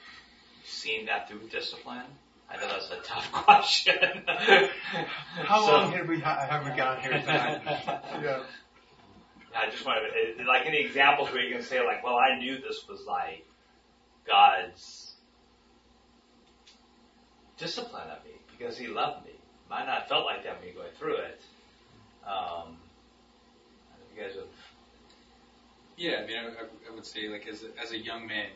seen 0.65 1.05
that 1.07 1.27
through 1.27 1.47
discipline. 1.49 2.03
I 2.49 2.57
know 2.57 2.67
that's 2.67 2.91
a 2.91 2.97
tough 3.03 3.31
question. 3.31 3.95
How 4.27 5.65
So- 5.65 5.71
long 5.71 5.91
have 5.93 6.07
we 6.07 6.19
ha- 6.19 6.45
have 6.47 6.63
we 6.63 6.71
got 6.77 7.01
here 7.01 7.11
tonight? 7.19 7.61
yeah. 8.23 8.43
I 9.57 9.69
just 9.71 9.85
want 9.85 9.99
to, 10.37 10.43
like 10.43 10.65
any 10.67 10.81
examples 10.81 11.31
where 11.31 11.41
you 11.41 11.55
can 11.55 11.63
say 11.63 11.79
like, 11.83 12.03
well, 12.03 12.17
I 12.17 12.37
knew 12.37 12.57
this 12.57 12.85
was 12.89 13.01
like 13.07 13.45
God's 14.27 15.13
discipline 17.57 18.09
of 18.09 18.23
me 18.25 18.31
because 18.51 18.77
He 18.77 18.87
loved 18.87 19.25
me. 19.25 19.31
Might 19.69 19.85
not 19.87 19.99
have 20.01 20.07
felt 20.07 20.25
like 20.25 20.43
that 20.43 20.59
when 20.59 20.67
you 20.67 20.73
go 20.75 20.85
through 20.99 21.15
it. 21.17 21.41
Um, 22.25 22.31
I 22.31 23.95
don't 23.95 23.99
know 23.99 24.05
if 24.11 24.17
you 24.17 24.23
guys 24.23 24.35
have. 24.35 24.45
Yeah, 25.97 26.23
I 26.23 26.27
mean, 26.27 26.37
I, 26.37 26.63
I- 26.63 26.91
I 26.91 26.93
would 26.95 27.05
say 27.05 27.29
like 27.29 27.47
as 27.47 27.63
a, 27.63 27.67
as 27.81 27.91
a 27.91 27.97
young 27.97 28.27
man, 28.27 28.49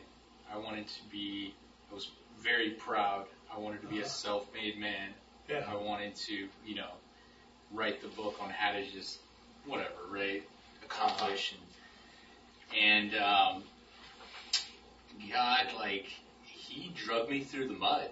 I 0.52 0.58
wanted 0.58 0.86
to 0.88 1.00
be. 1.10 1.54
I 1.90 1.94
was 1.94 2.10
very 2.40 2.70
proud. 2.70 3.26
I 3.54 3.58
wanted 3.58 3.80
to 3.82 3.88
be 3.88 4.00
a 4.00 4.06
self-made 4.08 4.78
man. 4.78 5.10
Yeah. 5.48 5.64
I 5.68 5.74
wanted 5.74 6.14
to, 6.16 6.48
you 6.64 6.74
know, 6.76 6.90
write 7.72 8.00
the 8.00 8.08
book 8.08 8.36
on 8.40 8.50
how 8.50 8.72
to 8.72 8.84
just 8.90 9.18
whatever, 9.66 9.90
right? 10.10 10.42
Accomplish 10.84 11.54
and 12.72 13.12
and 13.12 13.14
um, 13.22 13.62
God, 15.32 15.66
like 15.76 16.06
He 16.44 16.92
drug 16.94 17.28
me 17.28 17.40
through 17.42 17.68
the 17.68 17.74
mud. 17.74 18.08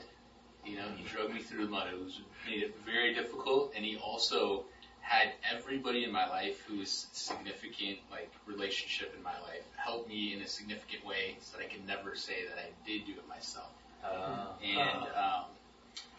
You 0.67 0.77
know, 0.77 0.85
He 0.97 1.05
drug 1.09 1.33
me 1.33 1.41
through 1.41 1.65
the 1.67 1.71
mud. 1.71 1.89
It 1.93 1.99
was 2.03 2.21
made 2.47 2.63
it 2.63 2.75
very 2.85 3.15
difficult, 3.15 3.73
and 3.77 3.85
He 3.85 3.97
also 3.97 4.65
had 5.09 5.33
everybody 5.55 6.05
in 6.05 6.13
my 6.13 6.29
life 6.29 6.61
who 6.69 6.79
was 6.79 7.07
significant, 7.13 7.99
like 8.11 8.31
relationship 8.47 9.15
in 9.17 9.23
my 9.23 9.33
life, 9.49 9.65
help 9.77 10.07
me 10.09 10.35
in 10.35 10.43
a 10.43 10.47
significant 10.47 11.05
way, 11.07 11.37
so 11.41 11.57
that 11.57 11.65
I 11.65 11.69
can 11.69 11.87
never 11.87 12.15
say 12.15 12.35
that 12.49 12.59
I 12.59 12.69
did 12.87 13.07
do 13.07 13.13
it 13.13 13.27
myself. 13.29 13.71
Uh, 14.05 14.53
And 14.63 15.03
um, 15.17 15.45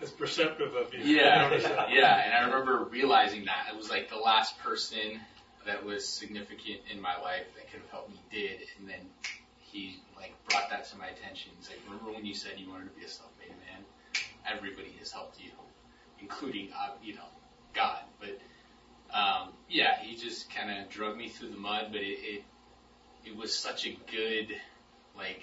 It's 0.01 0.11
perceptive 0.11 0.73
of 0.75 0.93
you. 0.93 1.03
Yeah, 1.03 1.49
yeah, 1.91 2.23
and 2.25 2.33
I 2.33 2.45
remember 2.45 2.85
realizing 2.91 3.45
that 3.45 3.67
it 3.71 3.77
was 3.77 3.89
like 3.89 4.09
the 4.09 4.17
last 4.17 4.57
person 4.59 5.19
that 5.65 5.85
was 5.85 6.07
significant 6.07 6.79
in 6.91 6.99
my 7.01 7.17
life 7.21 7.45
that 7.55 7.69
could 7.71 7.81
have 7.81 7.89
helped 7.91 8.09
me 8.09 8.19
did, 8.31 8.59
and 8.79 8.89
then 8.89 9.01
he 9.59 10.01
like 10.15 10.33
brought 10.49 10.69
that 10.71 10.89
to 10.89 10.97
my 10.97 11.07
attention. 11.07 11.51
He's 11.59 11.69
like, 11.69 11.79
remember 11.85 12.11
when 12.11 12.25
you 12.25 12.33
said 12.33 12.53
you 12.57 12.69
wanted 12.69 12.91
to 12.93 12.99
be 12.99 13.05
a 13.05 13.09
self-made 13.09 13.49
man? 13.49 13.83
Everybody 14.49 14.95
has 14.99 15.11
helped 15.11 15.39
you, 15.39 15.51
including 16.19 16.69
uh, 16.73 16.91
you 17.03 17.13
know 17.15 17.29
God. 17.73 17.99
But 18.19 18.39
um, 19.14 19.49
yeah, 19.70 19.99
he 20.01 20.16
just 20.16 20.53
kind 20.53 20.70
of 20.72 20.89
drug 20.89 21.18
me 21.18 21.30
through 21.30 21.49
the 21.49 21.57
mud, 21.57 21.88
but 21.91 22.01
it, 22.01 22.20
it 22.22 22.43
it 23.26 23.36
was 23.36 23.55
such 23.55 23.86
a 23.86 23.97
good 24.12 24.55
like 25.18 25.41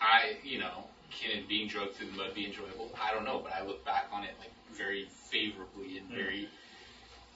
I 0.00 0.36
you 0.44 0.58
know 0.58 0.84
can 1.20 1.42
being 1.48 1.68
drugged 1.68 1.94
through 1.94 2.08
the 2.08 2.16
mud 2.16 2.34
be 2.34 2.46
enjoyable? 2.46 2.90
I 3.00 3.12
don't 3.14 3.24
know, 3.24 3.40
but 3.42 3.52
I 3.52 3.64
look 3.66 3.84
back 3.84 4.06
on 4.12 4.24
it 4.24 4.34
like 4.38 4.50
very 4.76 5.06
favorably 5.30 5.98
and 5.98 6.08
very, 6.08 6.48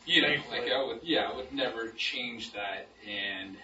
you 0.07 0.23
know, 0.23 0.29
Thankfully. 0.29 0.61
like 0.61 0.73
I 0.73 0.85
would, 0.85 1.01
yeah, 1.03 1.29
I 1.31 1.37
would 1.37 1.53
never 1.53 1.91
change 1.91 2.53
that 2.53 2.89
and 3.07 3.57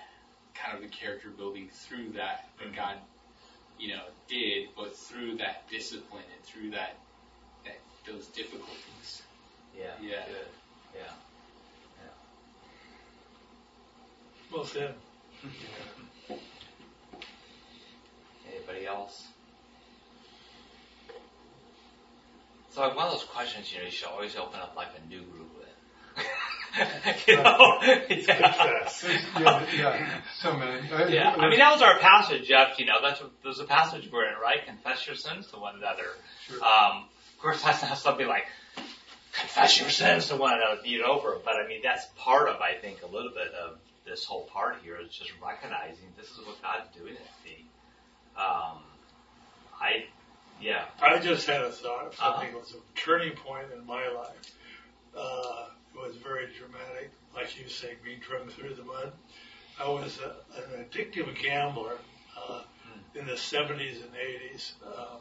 kind 0.54 0.76
of 0.76 0.82
the 0.82 0.88
character 0.94 1.30
building 1.30 1.68
through 1.72 2.12
that 2.12 2.48
that 2.58 2.76
God, 2.76 2.96
you 3.78 3.88
know, 3.88 4.02
did, 4.28 4.68
but 4.76 4.96
through 4.96 5.38
that 5.38 5.68
discipline 5.70 6.24
and 6.34 6.44
through 6.44 6.70
that, 6.72 6.96
that 7.64 7.78
those 8.06 8.26
difficulties. 8.26 9.22
yeah. 9.76 9.86
Yeah. 10.02 10.26
Good. 10.26 10.46
Yeah. 10.94 11.12
Well 14.52 14.64
said. 14.66 14.94
Anybody 18.54 18.86
else? 18.86 19.26
So 22.70 22.82
like 22.82 22.96
one 22.96 23.06
of 23.06 23.12
those 23.12 23.24
questions, 23.24 23.72
you 23.72 23.78
know, 23.78 23.84
you 23.84 23.90
should 23.90 24.08
always 24.08 24.36
open 24.36 24.60
up 24.60 24.74
like 24.76 24.88
a 25.02 25.08
new 25.08 25.22
group 25.22 25.48
with. 25.58 26.26
you 27.28 27.36
know? 27.36 27.78
yeah. 27.82 27.98
yeah, 29.38 29.66
yeah, 29.74 30.20
so 30.40 30.56
many. 30.56 30.90
Uh, 30.90 31.06
Yeah, 31.08 31.30
I 31.30 31.48
mean 31.48 31.58
that 31.58 31.72
was 31.72 31.82
our 31.82 31.98
passage, 31.98 32.48
Jeff. 32.48 32.78
You 32.78 32.86
know, 32.86 32.94
that's 33.02 33.20
what, 33.20 33.30
there's 33.42 33.60
a 33.60 33.64
passage 33.64 34.08
we're 34.12 34.26
in, 34.26 34.34
right? 34.42 34.64
Confess 34.66 35.06
your 35.06 35.16
sins 35.16 35.46
to 35.48 35.56
one 35.58 35.76
another. 35.76 36.04
Sure. 36.46 36.56
Um, 36.62 37.04
of 37.36 37.38
course, 37.40 37.62
that's 37.62 37.82
not 37.82 37.98
something 37.98 38.26
like 38.26 38.44
confess 39.32 39.80
your 39.80 39.90
sins 39.90 40.28
to 40.28 40.36
one 40.36 40.52
another, 40.54 40.80
beat 40.82 41.02
over. 41.02 41.38
But 41.42 41.54
I 41.56 41.66
mean, 41.68 41.80
that's 41.82 42.06
part 42.18 42.48
of, 42.48 42.60
I 42.60 42.74
think, 42.74 43.02
a 43.02 43.06
little 43.06 43.32
bit 43.32 43.52
of 43.52 43.78
this 44.04 44.24
whole 44.24 44.42
part 44.52 44.76
here 44.82 44.96
is 45.00 45.10
just 45.10 45.30
recognizing 45.44 46.04
this 46.16 46.30
is 46.30 46.38
what 46.46 46.60
God's 46.62 46.88
doing 46.96 47.14
in 47.14 47.50
me. 47.50 47.64
Um, 48.36 48.82
I, 49.80 50.04
yeah, 50.60 50.84
I 51.00 51.18
just 51.18 51.46
had 51.46 51.62
a 51.62 51.70
thought 51.70 52.06
of 52.06 52.14
something 52.16 52.48
Uh-huh. 52.48 52.52
that 52.52 52.60
was 52.60 52.74
a 52.74 52.98
turning 53.00 53.32
point 53.36 53.66
in 53.76 53.86
my 53.86 54.08
life. 54.08 54.54
Uh, 55.16 55.66
it 55.94 55.98
was 56.00 56.16
very 56.16 56.46
dramatic, 56.58 57.10
like 57.34 57.58
you 57.60 57.68
saying, 57.68 57.96
being 58.04 58.20
drugged 58.20 58.52
through 58.52 58.74
the 58.74 58.82
mud. 58.84 59.12
I 59.80 59.88
was 59.88 60.18
a, 60.20 60.34
an 60.60 60.84
addictive 60.84 61.34
gambler 61.42 61.96
uh, 62.36 62.62
in 63.14 63.26
the 63.26 63.32
70s 63.32 64.02
and 64.02 64.12
80s, 64.14 64.72
uh, 64.86 65.16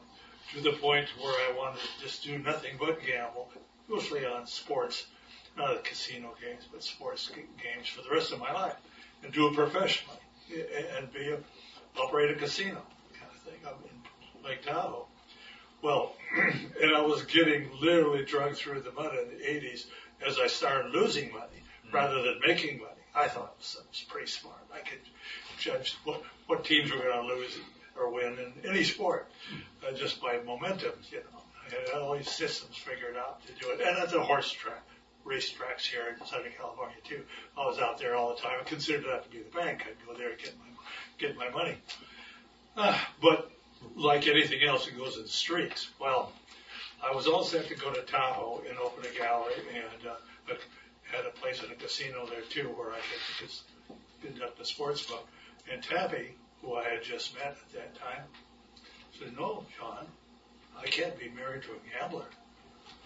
to 0.53 0.61
the 0.61 0.71
point 0.73 1.07
where 1.19 1.33
I 1.33 1.53
wanted 1.57 1.79
to 1.81 2.05
just 2.05 2.23
do 2.23 2.37
nothing 2.37 2.75
but 2.79 2.99
gamble, 3.05 3.49
mostly 3.89 4.25
on 4.25 4.45
sports, 4.47 5.05
not 5.57 5.71
at 5.71 5.83
casino 5.83 6.33
games, 6.41 6.67
but 6.71 6.83
sports 6.83 7.29
games 7.29 7.87
for 7.87 8.01
the 8.01 8.09
rest 8.09 8.31
of 8.31 8.39
my 8.39 8.51
life, 8.51 8.75
and 9.23 9.33
do 9.33 9.47
it 9.47 9.55
professionally, 9.55 10.17
and 10.97 11.11
be 11.13 11.29
a, 11.29 11.37
operate 11.99 12.31
a 12.31 12.35
casino 12.35 12.81
kind 13.13 13.31
of 13.33 13.41
thing 13.41 13.65
up 13.65 13.81
in 13.83 14.43
Lake 14.43 14.63
Tahoe. 14.63 15.05
Well, 15.81 16.13
and 16.81 16.95
I 16.95 17.01
was 17.01 17.23
getting 17.23 17.69
literally 17.81 18.23
drugged 18.23 18.57
through 18.57 18.81
the 18.81 18.91
mud 18.91 19.13
in 19.17 19.37
the 19.37 19.43
80s 19.43 19.85
as 20.25 20.37
I 20.39 20.47
started 20.47 20.91
losing 20.91 21.31
money 21.31 21.63
rather 21.91 22.21
than 22.21 22.39
making 22.45 22.79
money. 22.79 22.91
I 23.15 23.27
thought 23.27 23.53
I 23.55 23.57
was, 23.57 23.77
was 23.89 24.05
pretty 24.07 24.27
smart. 24.27 24.59
I 24.73 24.79
could 24.79 24.99
judge 25.57 25.97
what, 26.05 26.23
what 26.47 26.63
teams 26.63 26.91
were 26.91 26.99
going 26.99 27.27
to 27.27 27.35
lose 27.35 27.57
or 27.97 28.13
win 28.13 28.37
in 28.39 28.69
any 28.69 28.83
sport 28.83 29.27
uh, 29.85 29.91
just 29.93 30.21
by 30.21 30.39
momentum, 30.45 30.93
you 31.11 31.17
know. 31.17 31.41
I 31.67 31.91
had 31.93 32.01
all 32.01 32.15
these 32.15 32.29
systems 32.29 32.75
figured 32.77 33.15
out 33.17 33.45
to 33.47 33.53
do 33.53 33.71
it. 33.71 33.81
And 33.81 33.97
at 33.97 34.09
the 34.09 34.21
horse 34.21 34.51
track, 34.51 34.83
race 35.25 35.49
tracks 35.49 35.85
here 35.85 36.01
in 36.09 36.25
Southern 36.25 36.51
California 36.57 36.97
too. 37.03 37.23
I 37.57 37.65
was 37.65 37.79
out 37.79 37.99
there 37.99 38.15
all 38.15 38.35
the 38.35 38.41
time. 38.41 38.57
I 38.59 38.63
considered 38.63 39.05
that 39.05 39.23
to 39.23 39.29
be 39.29 39.39
the 39.39 39.57
bank. 39.57 39.85
I'd 39.87 40.05
go 40.05 40.17
there 40.17 40.31
and 40.31 40.39
get 40.39 40.53
my, 40.57 40.65
get 41.17 41.37
my 41.37 41.49
money. 41.49 41.77
Uh, 42.75 42.97
but 43.21 43.51
like 43.95 44.27
anything 44.27 44.63
else, 44.63 44.87
it 44.87 44.97
goes 44.97 45.17
in 45.17 45.23
the 45.23 45.29
streets. 45.29 45.89
Well, 45.99 46.31
I 47.03 47.13
was 47.15 47.27
all 47.27 47.43
set 47.43 47.67
to 47.67 47.75
go 47.75 47.91
to 47.91 48.01
Tahoe 48.01 48.61
and 48.69 48.77
open 48.77 49.03
a 49.05 49.17
gallery 49.17 49.53
and 49.73 50.07
uh, 50.07 50.53
had 51.11 51.25
a 51.25 51.31
place 51.31 51.61
in 51.63 51.71
a 51.71 51.75
casino 51.75 52.25
there 52.27 52.41
too 52.41 52.69
where 52.69 52.91
I 52.91 52.97
could 52.97 53.47
just 53.47 53.63
conduct 54.21 54.59
a 54.59 54.65
sports 54.65 55.05
book. 55.05 55.27
And 55.71 55.83
Tabby, 55.83 56.35
who 56.61 56.75
I 56.75 56.83
had 56.83 57.03
just 57.03 57.35
met 57.35 57.57
at 57.57 57.73
that 57.73 57.95
time, 57.95 58.23
said, 59.19 59.35
"No, 59.37 59.65
John, 59.77 60.07
I 60.77 60.85
can't 60.85 61.17
be 61.19 61.29
married 61.29 61.63
to 61.63 61.71
a 61.71 61.99
gambler." 61.99 62.25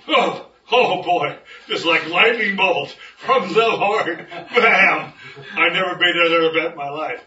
Oh, 0.07 0.47
oh 0.71 1.03
boy, 1.03 1.37
just 1.67 1.85
like 1.85 2.07
lightning 2.09 2.55
bolt 2.55 2.95
from 3.17 3.53
the 3.53 3.59
Lord. 3.67 4.27
Bam! 4.29 5.13
I 5.53 5.69
never 5.69 5.95
made 5.97 6.15
another 6.15 6.53
bet 6.53 6.71
in 6.71 6.77
my 6.77 6.89
life. 6.89 7.23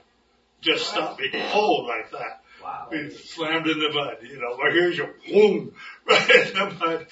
Just 0.60 0.88
stopped 0.88 1.20
me 1.20 1.30
cold 1.52 1.86
like 1.86 2.10
that. 2.10 2.42
wow. 2.62 2.88
Slammed 3.24 3.66
in 3.68 3.78
the 3.78 3.90
mud, 3.92 4.16
you 4.22 4.36
know, 4.40 4.56
well, 4.58 4.72
here's 4.72 4.96
your 4.96 5.14
boom, 5.28 5.72
right 6.08 6.30
in 6.30 6.54
the 6.54 6.70
mud. 6.78 7.06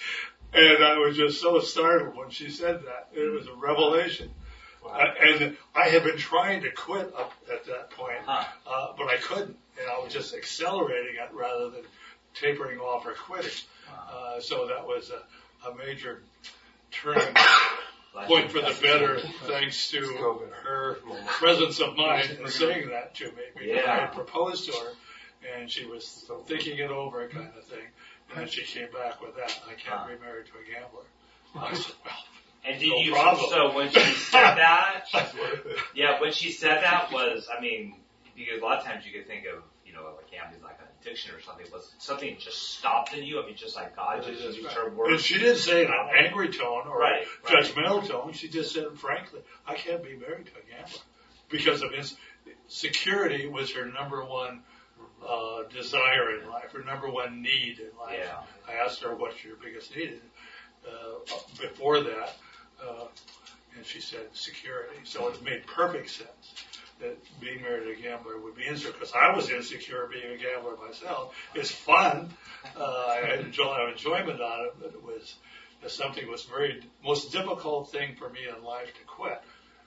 And 0.53 0.83
I 0.85 0.99
was 0.99 1.17
just 1.17 1.41
so 1.41 1.61
startled 1.61 2.17
when 2.17 2.31
she 2.31 2.51
said 2.51 2.81
that. 2.87 3.09
It 3.13 3.31
was 3.33 3.47
a 3.47 3.55
revelation. 3.55 4.31
Uh, 4.85 5.05
and 5.21 5.57
I 5.75 5.89
had 5.89 6.05
been 6.05 6.17
trying 6.17 6.63
to 6.63 6.71
quit 6.71 7.13
up 7.19 7.33
at 7.53 7.65
that 7.67 7.91
point, 7.91 8.19
Huh. 8.25 8.45
uh, 8.67 8.87
but 8.97 9.09
I 9.09 9.17
couldn't. 9.17 9.57
And 9.79 9.89
I 9.91 10.03
was 10.03 10.13
just 10.13 10.35
accelerating 10.35 11.17
it 11.17 11.35
rather 11.35 11.71
than 11.71 11.83
tapering 12.35 12.79
off 12.79 13.05
or 13.07 13.13
quitting. 13.13 13.51
Uh, 13.93 14.41
so 14.41 14.69
that 14.69 14.87
was 14.87 15.11
a, 15.11 15.23
a 15.65 15.75
major 15.75 16.23
turning 16.91 17.35
point 18.27 18.51
for 18.51 18.61
the 18.61 18.77
better, 18.83 19.19
thanks 19.45 19.91
to 19.91 20.01
her 20.65 20.97
presence 21.39 21.81
of 21.81 21.97
mind 21.97 22.39
in 22.41 22.49
saying 22.49 22.89
that 22.91 23.15
to 23.17 23.27
me. 23.27 23.33
Because 23.59 23.85
I 23.87 23.97
had 24.01 24.13
proposed 24.13 24.67
to 24.67 24.73
her, 24.73 24.93
and 25.59 25.71
she 25.71 25.85
was 25.87 26.25
thinking 26.47 26.79
it 26.79 26.91
over, 26.91 27.27
kind 27.29 27.49
of 27.57 27.65
thing. 27.65 27.79
And 28.31 28.41
then 28.41 28.49
she 28.49 28.63
came 28.63 28.89
back 28.93 29.21
with 29.23 29.37
that. 29.37 29.61
I 29.69 29.75
can't 29.75 30.09
be 30.09 30.25
married 30.25 30.47
to 30.47 30.53
a 30.53 30.65
gambler. 30.73 31.05
I 31.55 31.75
said, 31.75 31.95
well, 32.05 32.15
And 32.65 32.81
did 32.81 32.89
no 32.91 32.99
you? 32.99 33.13
problem. 33.13 33.51
So 33.51 33.75
when 33.77 33.91
she 33.91 34.01
said 34.01 34.55
that, 34.57 35.05
yeah, 35.95 36.21
when 36.21 36.33
she 36.33 36.51
said 36.51 36.83
that 36.83 37.13
was, 37.13 37.47
I 37.57 37.61
mean, 37.61 37.95
because 38.35 38.61
a 38.61 38.65
lot 38.65 38.79
of 38.79 38.85
times 38.85 39.05
you 39.07 39.13
could 39.13 39.29
think 39.29 39.45
of, 39.47 39.63
you 39.87 39.93
know, 39.93 40.03
like 40.17 40.31
gambling's 40.31 40.65
like 40.65 40.79
an 41.07 41.13
addiction 41.13 41.35
or 41.35 41.41
something. 41.41 41.67
Was 41.73 41.91
something 41.99 42.37
just 42.39 42.75
stopped 42.79 43.15
in 43.15 43.25
you? 43.25 43.43
I 43.43 43.47
mean, 43.47 43.57
just 43.57 43.77
like 43.77 43.97
God 43.97 44.23
just 44.25 44.43
used 44.43 44.65
right. 44.65 44.75
her 44.75 44.91
words. 44.91 45.13
And 45.13 45.21
she 45.21 45.39
didn't 45.39 45.59
say 45.59 45.85
in 45.85 45.91
an 45.91 46.09
angry 46.19 46.49
tone 46.49 46.87
or 46.87 46.99
Right, 46.99 47.23
a 47.23 47.53
right. 47.55 47.65
judgmental 47.65 48.07
tone. 48.07 48.33
She 48.33 48.49
just 48.49 48.73
said, 48.75 48.87
frankly, 48.97 49.41
I 49.67 49.75
can't 49.75 50.03
be 50.03 50.17
married 50.17 50.47
to 50.47 50.53
a 50.53 50.71
gambler 50.71 51.01
because 51.49 51.83
of 51.83 51.93
his 51.93 52.17
security 52.69 53.47
was 53.47 53.73
her 53.73 53.87
number 53.87 54.25
one 54.25 54.63
uh, 55.27 55.63
desire 55.73 56.39
in 56.41 56.49
life, 56.49 56.73
her 56.73 56.85
number 56.85 57.11
one 57.11 57.43
need 57.43 57.81
in 57.81 57.91
life. 57.99 58.19
Yeah. 58.19 58.39
I 58.69 58.85
asked 58.85 59.03
her, 59.03 59.15
"What's 59.15 59.43
your 59.45 59.57
biggest 59.57 59.95
need?" 59.95 60.21
Uh, 60.87 61.19
before 61.61 62.01
that, 62.01 62.37
uh, 62.83 63.07
and 63.77 63.85
she 63.85 64.01
said 64.01 64.27
security. 64.33 64.99
So 65.05 65.29
it 65.29 65.43
made 65.43 65.67
perfect 65.67 66.11
sense 66.11 66.65
that 67.01 67.19
being 67.41 67.63
married 67.63 67.85
to 67.85 67.91
a 67.93 68.03
gambler 68.03 68.39
would 68.39 68.57
be 68.57 68.67
insecure 68.67 68.93
because 68.93 69.13
I 69.13 69.35
was 69.35 69.51
insecure 69.51 70.09
being 70.11 70.33
a 70.33 70.37
gambler 70.37 70.77
myself. 70.87 71.35
It's 71.55 71.71
fun. 71.71 72.31
Uh, 72.77 72.83
I 72.83 73.27
had 73.27 73.41
enjoy, 73.41 73.65
I 73.65 73.81
had 73.81 73.93
enjoyment 73.93 74.41
on 74.41 74.67
it, 74.67 74.75
but 74.81 74.89
it 74.89 75.03
was 75.03 75.35
uh, 75.85 75.89
something 75.89 76.29
was 76.29 76.45
very 76.45 76.83
most 77.05 77.33
difficult 77.33 77.91
thing 77.91 78.17
for 78.17 78.29
me 78.29 78.41
in 78.49 78.65
life 78.65 78.93
to 78.95 79.05
quit. 79.07 79.41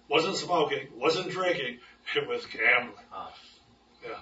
Wasn't 0.07 0.35
smoking, 0.35 0.87
wasn't 0.95 1.29
drinking, 1.29 1.79
it 2.15 2.27
was 2.27 2.45
gambling. 2.45 2.95
Yeah. 4.03 4.15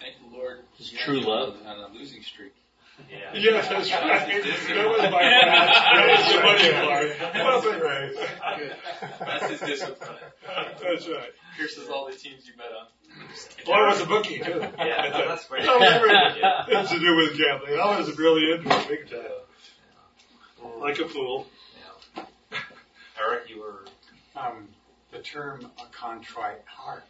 Thank 0.00 0.16
the 0.30 0.36
Lord. 0.36 0.60
It's 0.78 0.90
true 0.90 1.20
love. 1.20 1.56
On 1.64 1.78
a 1.78 1.88
losing 1.94 2.22
streak. 2.22 2.52
Yeah. 3.10 3.16
Yes, 3.34 3.68
that's 3.68 3.90
right. 3.90 4.28
That 4.28 4.88
was 4.88 5.02
my 5.10 5.22
that 5.22 6.06
was 6.10 6.24
the 6.32 6.40
money 6.42 6.70
part. 6.72 7.64
Wasn't 7.64 7.82
right. 7.82 8.12
That's 9.20 9.50
his 9.50 9.60
discipline. 9.60 10.18
That's 10.82 11.08
right. 11.08 11.32
Curses 11.58 11.88
all 11.88 12.06
the 12.06 12.12
teams 12.16 12.46
you 12.46 12.52
bet 12.56 12.66
on. 12.66 12.86
Well, 13.66 13.84
I 13.84 13.88
was 13.90 14.00
a 14.00 14.06
bookie 14.06 14.38
too. 14.38 14.60
Yeah, 14.78 15.10
no, 15.12 15.28
that's 15.28 15.46
great. 15.46 15.64
That 15.66 15.80
was 15.80 15.90
everything. 15.90 16.42
Yeah. 16.68 16.82
To 16.82 16.98
do 16.98 17.16
with 17.16 17.36
gambling. 17.36 17.80
I 17.80 17.98
was 17.98 18.16
really 18.18 18.52
into 18.52 18.68
it 18.68 18.88
big 18.88 19.10
time. 19.10 19.20
Like 20.80 20.98
a 20.98 21.08
fool. 21.08 21.46
Yeah. 22.16 22.24
Eric, 23.20 23.50
you 23.50 23.60
were. 23.60 23.84
Um, 24.36 24.68
the 25.12 25.18
term 25.20 25.70
a 25.78 25.86
contrite 25.92 26.62
heart. 26.66 27.04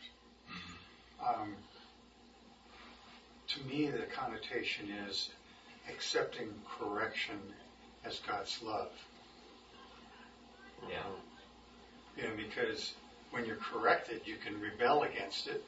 Um, 1.26 1.54
to 3.48 3.64
me, 3.64 3.88
the 3.88 4.06
connotation 4.14 4.90
is 5.08 5.30
accepting 5.88 6.48
correction 6.78 7.38
as 8.04 8.20
God's 8.26 8.60
love. 8.62 8.90
Yeah. 10.88 11.02
You 12.16 12.22
know, 12.24 12.34
because 12.36 12.94
when 13.30 13.44
you're 13.44 13.56
corrected, 13.56 14.22
you 14.24 14.36
can 14.36 14.60
rebel 14.60 15.02
against 15.02 15.48
it, 15.48 15.64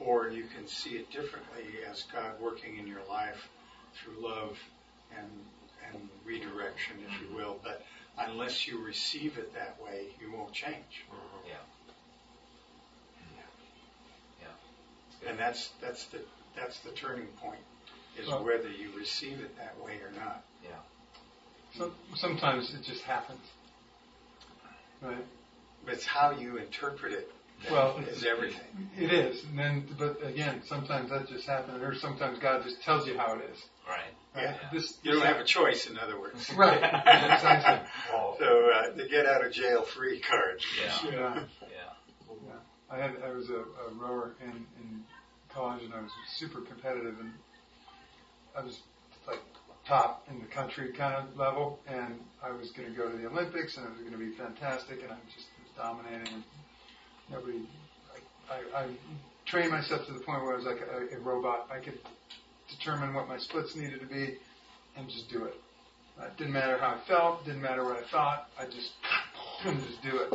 or 0.00 0.28
you 0.28 0.44
can 0.44 0.66
see 0.66 0.90
it 0.90 1.10
differently 1.10 1.64
as 1.90 2.04
God 2.12 2.40
working 2.40 2.78
in 2.78 2.86
your 2.86 3.04
life 3.08 3.48
through 3.94 4.26
love 4.26 4.58
and 5.16 5.30
and 5.92 6.08
redirection, 6.24 6.96
if 7.06 7.20
you 7.20 7.26
mm-hmm. 7.28 7.36
will. 7.36 7.60
But 7.62 7.84
unless 8.18 8.66
you 8.66 8.84
receive 8.84 9.38
it 9.38 9.54
that 9.54 9.76
way, 9.82 10.06
you 10.20 10.32
won't 10.32 10.52
change. 10.52 11.04
Mm-hmm. 11.10 11.48
Yeah. 11.48 11.54
Yeah. 14.42 15.30
And 15.30 15.38
that's 15.38 15.70
that's 15.80 16.06
the 16.06 16.20
that's 16.56 16.80
the 16.80 16.90
turning 16.90 17.28
point, 17.40 17.60
is 18.18 18.28
Well- 18.28 18.44
whether 18.44 18.68
you 18.68 18.90
receive 18.96 19.40
it 19.40 19.56
that 19.58 19.78
way 19.84 19.98
or 20.00 20.10
not. 20.12 20.42
Yeah. 20.64 20.70
So, 21.76 21.92
sometimes 22.14 22.72
it 22.74 22.82
just 22.82 23.02
happens. 23.02 23.40
Right? 25.02 25.24
But 25.84 25.94
it's 25.94 26.06
how 26.06 26.30
you 26.30 26.56
interpret 26.56 27.12
it 27.12 27.30
Well, 27.70 27.98
is 27.98 28.24
everything. 28.24 28.90
It 28.98 29.12
is, 29.12 29.44
and 29.44 29.58
then, 29.58 29.86
but 29.98 30.22
again, 30.24 30.62
sometimes 30.66 31.10
that 31.10 31.28
just 31.28 31.46
happens, 31.46 31.82
or 31.82 31.94
sometimes 31.94 32.38
God 32.38 32.62
just 32.64 32.82
tells 32.82 33.06
you 33.06 33.16
how 33.18 33.34
it 33.34 33.42
is. 33.52 33.62
Right. 33.88 34.00
Right? 34.34 34.56
This, 34.72 34.98
You 35.02 35.12
don't 35.12 35.22
have 35.22 35.36
a 35.38 35.44
choice, 35.44 35.86
in 35.86 35.98
other 35.98 36.18
words. 36.18 36.50
Right. 36.56 36.76
Exactly. 36.82 37.88
So 38.38 38.70
uh, 38.74 38.94
the 38.96 39.06
get 39.08 39.26
out 39.26 39.44
of 39.44 39.52
jail 39.52 39.82
free 39.82 40.20
card. 40.20 40.60
Yeah. 40.82 40.98
Yeah. 41.04 41.34
Yeah. 41.62 41.68
Yeah. 42.46 42.52
I 42.90 42.96
had 42.98 43.12
I 43.24 43.30
was 43.32 43.48
a, 43.50 43.60
a 43.60 43.92
rower 43.94 44.34
in, 44.42 44.50
in 44.50 45.04
college 45.48 45.82
and 45.84 45.94
I 45.94 46.00
was 46.02 46.10
super 46.36 46.60
competitive 46.60 47.16
and 47.20 47.32
I 48.56 48.62
was 48.62 48.80
like 49.26 49.40
top 49.86 50.24
in 50.30 50.40
the 50.40 50.46
country 50.46 50.92
kind 50.92 51.14
of 51.14 51.36
level 51.36 51.78
and 51.86 52.18
I 52.42 52.50
was 52.52 52.70
going 52.70 52.88
to 52.88 52.96
go 52.96 53.08
to 53.08 53.16
the 53.16 53.26
Olympics 53.28 53.76
and 53.76 53.86
it 53.86 53.90
was 53.90 54.00
going 54.00 54.12
to 54.12 54.18
be 54.18 54.32
fantastic 54.32 55.02
and 55.02 55.12
I 55.12 55.16
just 55.34 55.46
was 55.62 55.70
dominating 55.76 56.34
and 56.34 56.42
nobody 57.30 57.60
I, 58.50 58.54
I, 58.54 58.84
I 58.84 58.88
trained 59.44 59.70
myself 59.70 60.06
to 60.06 60.12
the 60.12 60.20
point 60.20 60.42
where 60.42 60.54
I 60.54 60.56
was 60.56 60.64
like 60.64 60.80
a, 60.80 61.16
a 61.16 61.20
robot. 61.20 61.68
I 61.70 61.78
could 61.78 61.98
determine 62.68 63.14
what 63.14 63.28
my 63.28 63.38
splits 63.38 63.76
needed 63.76 64.00
to 64.00 64.06
be 64.06 64.38
and 64.96 65.08
just 65.08 65.30
do 65.30 65.44
it. 65.44 65.54
It 66.20 66.36
didn't 66.38 66.54
matter 66.54 66.78
how 66.78 66.94
I 66.94 66.98
felt, 67.06 67.44
didn't 67.44 67.60
matter 67.60 67.84
what 67.84 67.98
I 67.98 68.08
thought. 68.10 68.48
I 68.58 68.64
just 68.64 68.90
couldn't 69.62 69.86
just 69.86 70.02
do 70.02 70.16
it, 70.16 70.34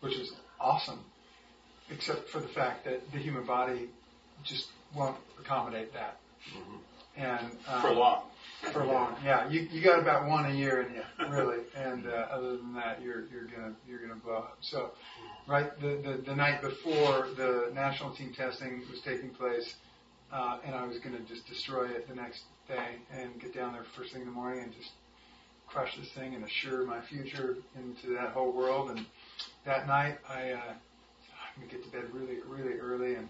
which 0.00 0.16
is 0.16 0.32
awesome, 0.58 1.00
except 1.90 2.30
for 2.30 2.40
the 2.40 2.48
fact 2.48 2.86
that 2.86 3.12
the 3.12 3.18
human 3.18 3.44
body 3.44 3.90
just 4.42 4.68
won't 4.94 5.16
accommodate 5.38 5.92
that. 5.92 6.16
And 7.16 7.50
um, 7.68 7.82
For 7.82 7.92
long. 7.92 8.22
For 8.72 8.84
long, 8.84 9.16
yeah. 9.24 9.48
You 9.48 9.68
you 9.72 9.80
got 9.80 9.98
about 9.98 10.28
one 10.28 10.46
a 10.46 10.54
year 10.54 10.82
in 10.82 10.94
you, 10.94 11.02
really. 11.28 11.60
And 11.74 12.06
uh, 12.06 12.26
other 12.30 12.56
than 12.56 12.74
that, 12.74 13.00
you're 13.02 13.26
you're 13.26 13.44
gonna 13.44 13.72
you're 13.88 14.00
gonna 14.00 14.20
blow 14.20 14.34
up. 14.34 14.58
So, 14.60 14.90
right, 15.46 15.78
the 15.80 16.00
the, 16.02 16.22
the 16.24 16.36
night 16.36 16.60
before 16.60 17.28
the 17.36 17.70
national 17.74 18.10
team 18.10 18.32
testing 18.32 18.82
was 18.90 19.00
taking 19.00 19.30
place, 19.30 19.76
uh, 20.32 20.58
and 20.64 20.74
I 20.74 20.84
was 20.86 20.98
gonna 20.98 21.20
just 21.20 21.46
destroy 21.46 21.88
it 21.88 22.06
the 22.08 22.14
next 22.14 22.42
day 22.68 22.96
and 23.12 23.40
get 23.40 23.54
down 23.54 23.72
there 23.72 23.84
first 23.96 24.12
thing 24.12 24.22
in 24.22 24.28
the 24.28 24.34
morning 24.34 24.62
and 24.64 24.72
just 24.72 24.90
crush 25.66 25.96
this 25.96 26.10
thing 26.12 26.34
and 26.34 26.44
assure 26.44 26.84
my 26.84 27.00
future 27.00 27.56
into 27.76 28.14
that 28.14 28.30
whole 28.30 28.52
world. 28.52 28.90
And 28.90 29.06
that 29.64 29.86
night, 29.86 30.18
I 30.28 30.52
uh, 30.52 30.60
I'm 30.60 31.56
gonna 31.56 31.70
get 31.70 31.82
to 31.84 31.90
bed 31.90 32.12
really 32.12 32.38
really 32.46 32.78
early, 32.78 33.14
and 33.14 33.28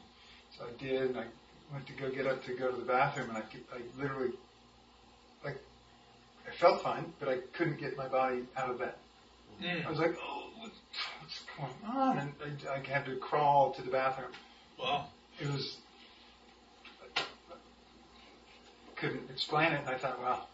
so 0.56 0.64
I 0.64 0.82
did. 0.82 1.10
And 1.10 1.18
I 1.18 1.24
went 1.72 1.86
to 1.86 1.92
go 1.92 2.10
get 2.10 2.26
up 2.26 2.44
to 2.44 2.54
go 2.54 2.70
to 2.70 2.76
the 2.76 2.84
bathroom, 2.84 3.30
and 3.30 3.38
I 3.38 3.42
I 3.74 3.80
literally 4.00 4.32
like 5.44 5.58
I 6.46 6.54
felt 6.56 6.82
fine, 6.82 7.12
but 7.18 7.28
I 7.28 7.38
couldn't 7.52 7.78
get 7.78 7.96
my 7.96 8.08
body 8.08 8.42
out 8.56 8.70
of 8.70 8.78
bed. 8.78 8.94
Mm. 9.62 9.86
I 9.86 9.90
was 9.90 9.98
like, 9.98 10.16
oh, 10.22 10.48
what, 10.58 10.70
what's 11.20 11.40
going 11.56 11.96
on? 11.96 12.18
And 12.18 12.32
I, 12.68 12.74
I 12.74 12.78
had 12.86 13.04
to 13.06 13.16
crawl 13.16 13.72
to 13.72 13.82
the 13.82 13.90
bathroom. 13.90 14.32
Wow. 14.78 15.06
It 15.38 15.48
was 15.48 15.76
I 17.16 17.22
couldn't 18.96 19.30
explain 19.30 19.72
it, 19.72 19.80
and 19.80 19.88
I 19.88 19.96
thought, 19.96 20.20
well, 20.20 20.48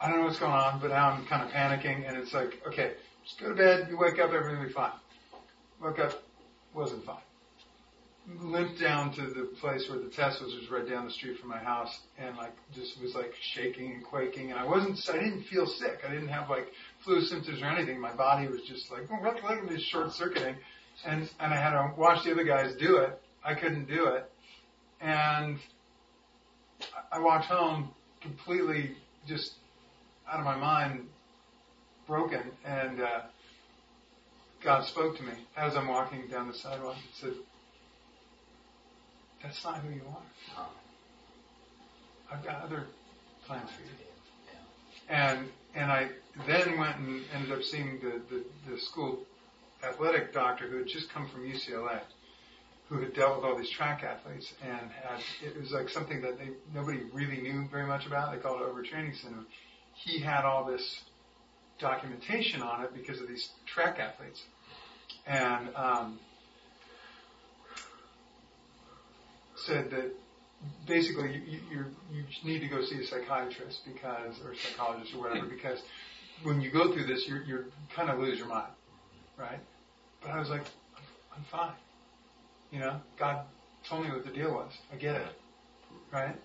I 0.00 0.08
don't 0.08 0.20
know 0.20 0.26
what's 0.26 0.38
going 0.38 0.52
on, 0.52 0.80
but 0.80 0.90
now 0.90 1.10
I'm 1.10 1.26
kind 1.26 1.42
of 1.42 1.50
panicking, 1.50 2.08
and 2.08 2.16
it's 2.16 2.32
like, 2.32 2.60
okay, 2.66 2.92
just 3.24 3.38
go 3.38 3.48
to 3.50 3.54
bed. 3.54 3.88
You 3.90 3.98
wake 3.98 4.18
up, 4.18 4.32
everything 4.32 4.58
will 4.58 4.66
be 4.66 4.72
fine. 4.72 4.92
Woke 5.80 5.98
up, 5.98 6.22
wasn't 6.74 7.04
fine. 7.04 7.16
Limped 8.42 8.80
down 8.80 9.12
to 9.14 9.22
the 9.22 9.50
place 9.60 9.88
where 9.88 9.98
the 9.98 10.08
test 10.08 10.42
was, 10.42 10.54
was 10.54 10.70
right 10.70 10.88
down 10.88 11.04
the 11.04 11.10
street 11.10 11.38
from 11.40 11.48
my 11.48 11.58
house, 11.58 12.00
and 12.18 12.36
like 12.36 12.52
just 12.72 13.00
was 13.02 13.14
like 13.14 13.32
shaking 13.40 13.92
and 13.92 14.04
quaking, 14.04 14.50
and 14.50 14.60
I 14.60 14.64
wasn't, 14.64 14.98
I 15.08 15.18
didn't 15.18 15.44
feel 15.44 15.66
sick. 15.66 16.00
I 16.06 16.12
didn't 16.12 16.28
have 16.28 16.48
like 16.48 16.68
flu 17.02 17.22
symptoms 17.22 17.60
or 17.60 17.66
anything. 17.66 17.98
My 18.00 18.14
body 18.14 18.46
was 18.46 18.60
just 18.62 18.90
like, 18.92 19.10
well, 19.10 19.20
like, 19.22 19.42
like 19.42 19.68
this 19.68 19.82
short 19.82 20.12
circuiting, 20.12 20.54
and 21.04 21.28
and 21.40 21.52
I 21.52 21.56
had 21.56 21.70
to 21.70 21.92
watch 21.96 22.24
the 22.24 22.30
other 22.32 22.44
guys 22.44 22.74
do 22.76 22.98
it. 22.98 23.20
I 23.44 23.54
couldn't 23.54 23.88
do 23.88 24.06
it, 24.08 24.30
and 25.00 25.58
I 27.10 27.18
walked 27.18 27.46
home 27.46 27.90
completely 28.20 28.96
just 29.26 29.54
out 30.30 30.38
of 30.38 30.44
my 30.44 30.56
mind, 30.56 31.08
broken, 32.06 32.42
and 32.64 33.00
uh, 33.00 33.20
God 34.62 34.84
spoke 34.84 35.16
to 35.16 35.22
me 35.22 35.32
as 35.56 35.76
I'm 35.76 35.88
walking 35.88 36.28
down 36.28 36.48
the 36.48 36.54
sidewalk 36.54 36.96
and 36.96 37.14
said, 37.14 37.42
"That's 39.42 39.64
not 39.64 39.78
who 39.78 39.94
you 39.94 40.02
are. 40.56 40.66
I've 42.32 42.44
got 42.44 42.62
other 42.62 42.86
plans 43.46 43.70
for 43.70 43.82
you." 43.82 43.88
And 45.08 45.48
and 45.74 45.90
I 45.90 46.10
then 46.46 46.78
went 46.78 46.96
and 46.96 47.24
ended 47.34 47.52
up 47.52 47.62
seeing 47.62 48.00
the, 48.00 48.20
the, 48.28 48.44
the 48.70 48.78
school 48.78 49.20
athletic 49.82 50.32
doctor 50.32 50.68
who 50.68 50.78
had 50.78 50.86
just 50.86 51.10
come 51.10 51.28
from 51.28 51.42
UCLA, 51.42 52.00
who 52.88 53.00
had 53.00 53.14
dealt 53.14 53.36
with 53.36 53.44
all 53.44 53.56
these 53.56 53.70
track 53.70 54.02
athletes 54.02 54.52
and 54.62 54.90
had 54.90 55.20
it 55.44 55.58
was 55.58 55.72
like 55.72 55.88
something 55.88 56.20
that 56.22 56.38
they 56.38 56.50
nobody 56.74 57.00
really 57.12 57.40
knew 57.40 57.66
very 57.70 57.86
much 57.86 58.06
about. 58.06 58.32
They 58.32 58.38
called 58.38 58.60
it 58.60 58.66
overtraining 58.68 59.16
syndrome. 59.20 59.46
He 59.94 60.20
had 60.20 60.44
all 60.44 60.64
this 60.64 61.00
documentation 61.78 62.62
on 62.62 62.84
it 62.84 62.94
because 62.94 63.20
of 63.20 63.28
these 63.28 63.48
track 63.66 63.98
athletes, 63.98 64.42
and 65.26 65.74
um, 65.74 66.18
said 69.70 69.90
that 69.90 70.12
basically 70.86 71.32
you, 71.32 71.60
you, 71.70 71.86
you're, 72.12 72.26
need 72.44 72.60
to 72.60 72.68
go 72.68 72.82
see 72.82 73.00
a 73.00 73.06
psychiatrist 73.06 73.80
because, 73.86 74.34
or 74.44 74.54
psychologist 74.54 75.14
or 75.14 75.20
whatever, 75.20 75.46
because 75.56 75.78
when 76.42 76.60
you 76.60 76.70
go 76.70 76.92
through 76.92 77.06
this, 77.06 77.26
you're, 77.28 77.42
you're 77.42 77.64
kind 77.94 78.10
of 78.10 78.18
lose 78.18 78.38
your 78.38 78.48
mind, 78.48 78.72
right? 79.38 79.60
But 80.20 80.30
I 80.30 80.38
was 80.40 80.50
like, 80.50 80.64
I'm 81.36 81.44
fine. 81.50 81.74
You 82.72 82.80
know, 82.80 83.00
God 83.18 83.44
told 83.88 84.04
me 84.04 84.10
what 84.10 84.24
the 84.24 84.32
deal 84.32 84.52
was. 84.52 84.72
I 84.92 84.96
get 84.96 85.16
it, 85.16 85.26
right? 86.12 86.36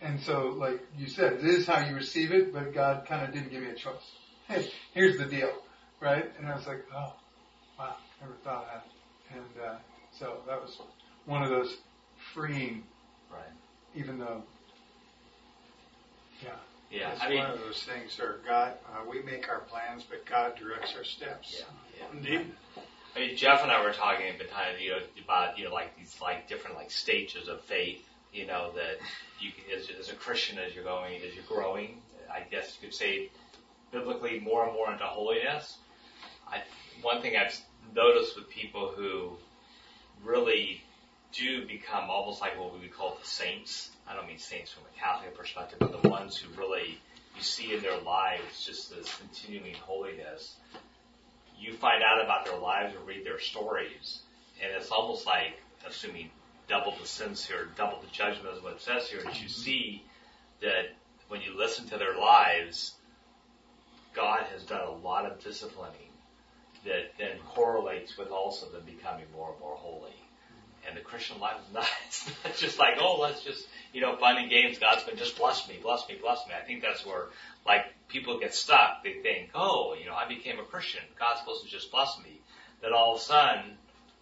And 0.00 0.20
so, 0.20 0.54
like 0.56 0.80
you 0.96 1.08
said, 1.08 1.40
this 1.40 1.56
is 1.56 1.66
how 1.66 1.84
you 1.86 1.94
receive 1.94 2.30
it, 2.32 2.52
but 2.52 2.72
God 2.72 3.06
kind 3.06 3.26
of 3.26 3.34
didn't 3.34 3.50
give 3.50 3.62
me 3.62 3.70
a 3.70 3.74
choice. 3.74 3.96
Hey, 4.46 4.70
here's 4.94 5.18
the 5.18 5.26
deal, 5.26 5.50
right? 6.00 6.30
And 6.38 6.46
I 6.46 6.54
was 6.54 6.66
like, 6.66 6.84
oh, 6.94 7.14
wow, 7.78 7.96
never 8.20 8.34
thought 8.44 8.62
of 8.62 8.68
that. 8.68 8.86
And 9.34 9.64
uh, 9.64 9.78
so 10.18 10.38
that 10.46 10.60
was 10.60 10.78
one 11.26 11.42
of 11.42 11.50
those 11.50 11.76
freeing, 12.38 12.82
right? 13.32 13.42
Even 13.94 14.18
though, 14.18 14.42
yeah, 16.42 16.50
Yeah, 16.90 17.12
It's 17.12 17.22
I 17.22 17.28
mean, 17.28 17.38
one 17.38 17.50
of 17.50 17.58
those 17.60 17.82
things 17.82 18.16
where 18.18 18.36
God, 18.46 18.74
uh, 18.86 19.04
we 19.10 19.22
make 19.22 19.48
our 19.48 19.60
plans, 19.60 20.04
but 20.08 20.24
God 20.24 20.56
directs 20.56 20.94
our 20.96 21.04
steps. 21.04 21.62
Yeah, 21.98 22.06
Indeed. 22.12 22.52
I 23.16 23.20
mean, 23.20 23.36
Jeff 23.36 23.62
and 23.62 23.72
I 23.72 23.82
were 23.82 23.92
talking 23.92 24.28
at 24.28 24.38
the 24.38 24.44
time, 24.44 24.76
you 24.80 24.90
know, 24.92 24.98
about 25.24 25.58
you 25.58 25.64
know, 25.64 25.74
like 25.74 25.96
these 25.96 26.14
like 26.22 26.48
different 26.48 26.76
like 26.76 26.90
stages 26.90 27.48
of 27.48 27.60
faith. 27.62 28.04
You 28.32 28.46
know, 28.46 28.72
that 28.76 28.98
you 29.40 29.50
as, 29.74 29.88
as 29.98 30.10
a 30.10 30.14
Christian, 30.14 30.58
as 30.58 30.74
you're 30.74 30.84
going, 30.84 31.16
as 31.26 31.34
you're 31.34 31.44
growing, 31.48 32.02
I 32.30 32.40
guess 32.48 32.76
you 32.80 32.88
could 32.88 32.94
say, 32.94 33.30
biblically, 33.90 34.38
more 34.38 34.64
and 34.64 34.74
more 34.74 34.92
into 34.92 35.04
holiness. 35.04 35.78
I 36.46 36.62
one 37.02 37.22
thing 37.22 37.36
I've 37.36 37.58
noticed 37.94 38.36
with 38.36 38.48
people 38.50 38.92
who 38.94 39.32
really 40.22 40.82
do 41.32 41.66
become 41.66 42.10
almost 42.10 42.40
like 42.40 42.58
what 42.58 42.72
we 42.72 42.80
would 42.80 42.94
call 42.94 43.16
the 43.20 43.26
saints. 43.26 43.90
I 44.08 44.14
don't 44.14 44.26
mean 44.26 44.38
saints 44.38 44.72
from 44.72 44.84
a 44.84 44.98
Catholic 44.98 45.36
perspective, 45.36 45.78
but 45.78 46.02
the 46.02 46.08
ones 46.08 46.36
who 46.36 46.48
really 46.60 46.98
you 47.36 47.42
see 47.42 47.72
in 47.72 47.82
their 47.82 47.98
lives 47.98 48.64
just 48.66 48.90
this 48.90 49.14
continuing 49.16 49.74
holiness. 49.74 50.56
You 51.58 51.72
find 51.74 52.02
out 52.02 52.22
about 52.22 52.44
their 52.44 52.58
lives 52.58 52.94
or 52.94 53.00
read 53.00 53.24
their 53.24 53.40
stories, 53.40 54.20
and 54.62 54.72
it's 54.72 54.90
almost 54.90 55.26
like 55.26 55.60
assuming 55.86 56.30
double 56.68 56.94
the 57.00 57.06
sins 57.06 57.44
here, 57.44 57.68
double 57.76 58.00
the 58.00 58.08
judgment 58.08 58.56
is 58.56 58.62
what 58.62 58.74
it 58.74 58.80
says 58.80 59.08
here, 59.08 59.20
is 59.30 59.40
you 59.40 59.48
see 59.48 60.04
that 60.60 60.86
when 61.28 61.40
you 61.40 61.56
listen 61.56 61.86
to 61.88 61.98
their 61.98 62.16
lives, 62.16 62.94
God 64.14 64.44
has 64.52 64.64
done 64.64 64.86
a 64.86 64.90
lot 64.90 65.24
of 65.24 65.42
disciplining 65.42 65.92
that 66.84 67.12
then 67.18 67.38
correlates 67.48 68.16
with 68.16 68.30
also 68.30 68.66
them 68.66 68.82
becoming 68.84 69.26
more 69.34 69.50
and 69.50 69.60
more 69.60 69.76
holy. 69.76 70.14
And 70.88 70.96
the 70.96 71.02
Christian 71.02 71.38
life 71.38 71.56
is 71.66 71.74
not, 71.74 71.86
it's 72.06 72.30
not 72.44 72.56
just 72.56 72.78
like, 72.78 72.94
oh, 73.00 73.20
let's 73.20 73.42
just, 73.42 73.66
you 73.92 74.00
know, 74.00 74.16
fun 74.16 74.36
and 74.36 74.48
games. 74.48 74.78
God's 74.78 75.04
to 75.04 75.16
just 75.16 75.36
bless 75.36 75.68
me, 75.68 75.78
bless 75.82 76.08
me, 76.08 76.16
bless 76.20 76.46
me. 76.46 76.54
I 76.60 76.64
think 76.64 76.82
that's 76.82 77.04
where, 77.04 77.26
like, 77.66 77.86
people 78.08 78.38
get 78.38 78.54
stuck. 78.54 79.02
They 79.04 79.14
think, 79.22 79.50
oh, 79.54 79.94
you 79.98 80.06
know, 80.06 80.14
I 80.14 80.26
became 80.26 80.58
a 80.58 80.64
Christian. 80.64 81.02
God's 81.18 81.40
supposed 81.40 81.64
to 81.64 81.70
just 81.70 81.90
bless 81.90 82.18
me. 82.24 82.40
Then 82.80 82.92
all 82.92 83.14
of 83.14 83.20
a 83.20 83.24
sudden, 83.24 83.76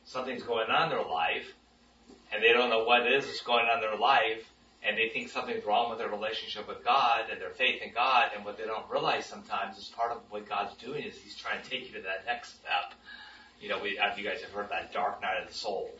something's 0.04 0.42
going 0.42 0.70
on 0.70 0.84
in 0.84 0.90
their 0.90 1.06
life, 1.06 1.52
and 2.32 2.42
they 2.42 2.52
don't 2.52 2.70
know 2.70 2.84
what 2.84 3.06
it 3.06 3.12
is 3.12 3.26
that's 3.26 3.42
going 3.42 3.66
on 3.66 3.76
in 3.76 3.80
their 3.80 3.98
life, 3.98 4.50
and 4.82 4.96
they 4.96 5.08
think 5.08 5.28
something's 5.28 5.64
wrong 5.64 5.90
with 5.90 5.98
their 5.98 6.08
relationship 6.08 6.68
with 6.68 6.84
God 6.84 7.24
and 7.30 7.40
their 7.40 7.50
faith 7.50 7.82
in 7.82 7.92
God, 7.92 8.30
and 8.34 8.44
what 8.44 8.56
they 8.56 8.64
don't 8.64 8.88
realize 8.90 9.26
sometimes 9.26 9.78
is 9.78 9.88
part 9.88 10.12
of 10.12 10.18
what 10.30 10.48
God's 10.48 10.74
doing 10.76 11.02
is 11.02 11.16
He's 11.18 11.36
trying 11.36 11.60
to 11.62 11.68
take 11.68 11.88
you 11.88 11.96
to 11.96 12.02
that 12.02 12.24
next 12.26 12.54
step. 12.60 12.94
You 13.60 13.68
know, 13.68 13.80
we, 13.80 13.98
you 14.16 14.24
guys 14.24 14.42
have 14.42 14.52
heard 14.52 14.70
that 14.70 14.92
dark 14.92 15.20
night 15.22 15.42
of 15.42 15.48
the 15.48 15.54
soul, 15.54 15.90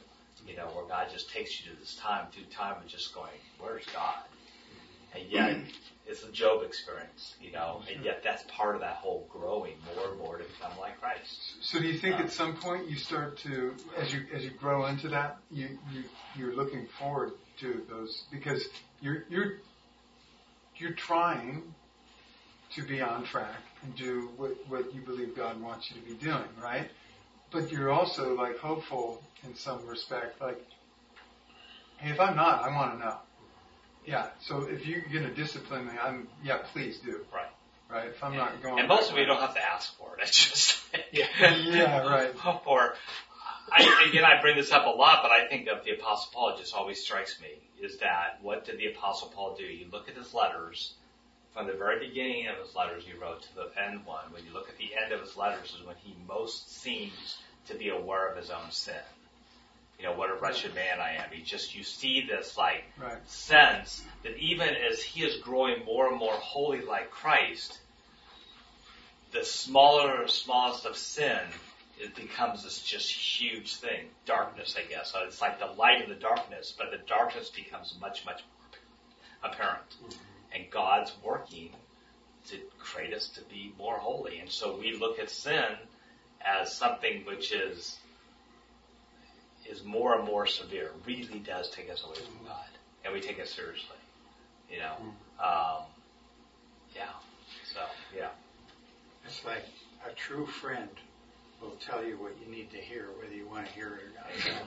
you 0.49 0.57
know, 0.57 0.67
where 0.67 0.87
God 0.87 1.09
just 1.13 1.31
takes 1.31 1.61
you 1.61 1.71
to 1.73 1.79
this 1.79 1.97
time, 1.97 2.27
through 2.33 2.45
time 2.45 2.77
of 2.83 2.87
just 2.87 3.15
going, 3.15 3.31
where's 3.59 3.85
God? 3.87 4.15
And 5.15 5.31
yet, 5.31 5.51
mm-hmm. 5.51 5.71
it's 6.07 6.23
a 6.25 6.31
Job 6.31 6.63
experience, 6.63 7.37
you 7.41 7.53
know, 7.53 7.83
and 7.93 8.05
yet 8.05 8.23
that's 8.23 8.45
part 8.49 8.75
of 8.75 8.81
that 8.83 8.97
whole 8.97 9.27
growing 9.31 9.75
more 9.95 10.11
and 10.11 10.19
more 10.19 10.37
to 10.39 10.45
become 10.45 10.73
like 10.79 11.01
Christ. 11.01 11.55
So 11.63 11.79
do 11.79 11.87
you 11.87 11.99
think 11.99 12.17
uh, 12.17 12.25
at 12.25 12.33
some 12.33 12.57
point 12.57 12.89
you 12.91 12.97
start 12.97 13.39
to, 13.39 13.75
as 13.99 14.13
you 14.13 14.25
as 14.35 14.45
you 14.45 14.51
grow 14.51 14.87
into 14.87 15.09
that, 15.09 15.39
you 15.51 15.79
you 15.93 16.05
you're 16.37 16.55
looking 16.55 16.87
forward 16.99 17.33
to 17.61 17.83
those 17.89 18.25
because 18.31 18.67
you're 19.01 19.25
you're 19.31 19.55
you're 20.77 20.93
trying 20.93 21.63
to 22.75 22.83
be 22.83 23.01
on 23.01 23.25
track 23.25 23.63
and 23.83 23.95
do 23.97 24.31
what 24.37 24.51
what 24.69 24.95
you 24.95 25.01
believe 25.01 25.35
God 25.35 25.61
wants 25.63 25.91
you 25.91 26.01
to 26.01 26.07
be 26.07 26.15
doing, 26.15 26.49
right? 26.63 26.89
But 27.51 27.71
you're 27.71 27.91
also 27.91 28.35
like 28.35 28.59
hopeful 28.59 29.23
in 29.45 29.55
some 29.55 29.87
respect, 29.87 30.41
like, 30.41 30.61
hey, 31.99 32.11
if 32.11 32.21
I'm 32.21 32.37
not, 32.37 32.63
I 32.65 32.75
want 32.75 32.93
to 32.95 32.99
know. 32.99 33.17
Yeah. 34.05 34.29
So 34.41 34.63
if 34.63 34.87
you're 34.87 35.03
going 35.03 35.25
to 35.25 35.35
discipline 35.35 35.87
me, 35.87 35.93
I'm 36.03 36.29
yeah, 36.45 36.59
please 36.73 36.99
do. 36.99 37.21
Right. 37.33 37.47
Right. 37.89 38.09
If 38.09 38.23
I'm 38.23 38.37
not 38.37 38.63
going. 38.63 38.81
And 38.81 38.89
most 38.89 39.11
of 39.11 39.19
you 39.19 39.25
don't 39.27 39.41
have 39.41 39.55
to 39.55 39.65
ask 39.65 39.97
for 39.97 40.17
it. 40.17 40.23
It's 40.23 40.51
just 40.51 40.85
yeah, 41.13 41.27
yeah, 41.57 42.07
right. 42.07 42.35
Or 42.67 42.95
I, 43.73 44.07
again, 44.09 44.25
I 44.25 44.41
bring 44.41 44.57
this 44.57 44.73
up 44.73 44.87
a 44.87 44.91
lot, 44.91 45.21
but 45.23 45.31
I 45.31 45.47
think 45.49 45.69
of 45.69 45.85
the 45.85 45.93
Apostle 45.93 46.31
Paul. 46.33 46.55
It 46.55 46.59
just 46.59 46.75
always 46.75 47.03
strikes 47.03 47.41
me 47.41 47.49
is 47.81 47.99
that 47.99 48.39
what 48.43 48.65
did 48.65 48.79
the 48.79 48.87
Apostle 48.87 49.29
Paul 49.35 49.57
do? 49.57 49.65
You 49.65 49.87
look 49.91 50.09
at 50.09 50.17
his 50.17 50.33
letters 50.35 50.95
from 51.57 51.67
the 51.67 51.73
very 51.73 52.07
beginning 52.07 52.49
of 52.49 52.59
his 52.59 52.77
letters 52.77 53.05
he 53.07 53.19
wrote 53.19 53.41
to 53.41 53.55
the 53.55 53.71
end 53.83 54.05
one. 54.05 54.25
When 54.31 54.45
you 54.45 54.53
look 54.53 54.69
at 54.69 54.77
the 54.77 54.91
end 55.03 55.13
of 55.13 55.21
his 55.23 55.39
letters, 55.39 55.75
is 55.75 55.87
when 55.87 55.97
he 56.05 56.15
most 56.29 56.83
seems 56.83 57.39
to 57.69 57.75
be 57.75 57.89
aware 57.89 58.29
of 58.29 58.37
his 58.37 58.51
own 58.51 58.71
sin. 58.71 58.95
You 59.99 60.05
know, 60.05 60.13
what 60.13 60.31
a 60.31 60.35
wretched 60.35 60.75
man 60.75 61.01
I 61.01 61.13
am. 61.15 61.31
He 61.33 61.43
just, 61.43 61.75
you 61.75 61.83
see 61.83 62.27
this 62.27 62.59
like 62.59 62.85
right. 62.99 63.27
sense 63.27 64.05
that 64.23 64.37
even 64.37 64.69
as 64.69 65.03
he 65.03 65.25
is 65.25 65.41
growing 65.41 65.83
more 65.87 66.09
and 66.09 66.19
more 66.19 66.35
holy 66.35 66.83
like 66.83 67.11
Christ, 67.11 67.79
the 69.33 69.43
smaller 69.43 70.29
smallest 70.29 70.85
of 70.85 70.95
sin, 70.95 71.41
it 71.99 72.15
becomes 72.15 72.65
this 72.65 72.83
just 72.83 73.11
huge 73.11 73.77
thing. 73.77 74.09
Darkness, 74.27 74.77
I 74.79 74.87
guess. 74.87 75.13
So 75.13 75.21
it's 75.25 75.41
like 75.41 75.59
the 75.59 75.73
light 75.79 76.03
in 76.03 76.11
the 76.11 76.17
darkness, 76.17 76.75
but 76.77 76.91
the 76.91 76.99
darkness 77.09 77.49
becomes 77.49 77.97
much, 77.99 78.27
much 78.27 78.43
more 78.43 79.51
apparent. 79.51 79.89
Mm-hmm. 80.05 80.26
And 80.57 80.71
God's 80.71 81.13
working 81.23 81.71
to 82.49 82.57
create 82.79 83.13
us 83.13 83.29
to 83.29 83.43
be 83.43 83.75
more 83.79 83.99
holy. 83.99 84.39
And 84.39 84.49
so 84.49 84.79
we 84.79 84.97
look 84.97 85.19
at 85.19 85.29
sin 85.29 85.77
as 86.41 86.75
something 86.75 87.25
which 87.27 87.53
is 87.53 87.99
is 89.69 89.85
more 89.85 90.17
and 90.17 90.25
more 90.25 90.47
severe, 90.47 90.93
really 91.05 91.41
does 91.41 91.69
take 91.71 91.91
us 91.91 92.05
away 92.05 92.15
from 92.15 92.47
God, 92.47 92.69
and 93.05 93.13
we 93.13 93.21
take 93.21 93.39
it 93.39 93.49
seriously. 93.49 93.97
You 94.71 94.79
know, 94.79 94.95
um, 95.43 95.83
yeah. 96.95 97.11
So 97.75 97.81
yeah, 98.17 98.29
it's 99.25 99.45
like 99.45 99.65
a 100.09 100.15
true 100.15 100.47
friend 100.47 100.89
will 101.61 101.77
tell 101.85 102.05
you 102.05 102.17
what 102.17 102.33
you 102.45 102.51
need 102.51 102.71
to 102.71 102.79
hear, 102.79 103.09
whether 103.21 103.35
you 103.35 103.47
want 103.47 103.67
to 103.67 103.73
hear 103.73 103.89
it 103.89 104.03
or 104.03 104.53
not. 104.53 104.67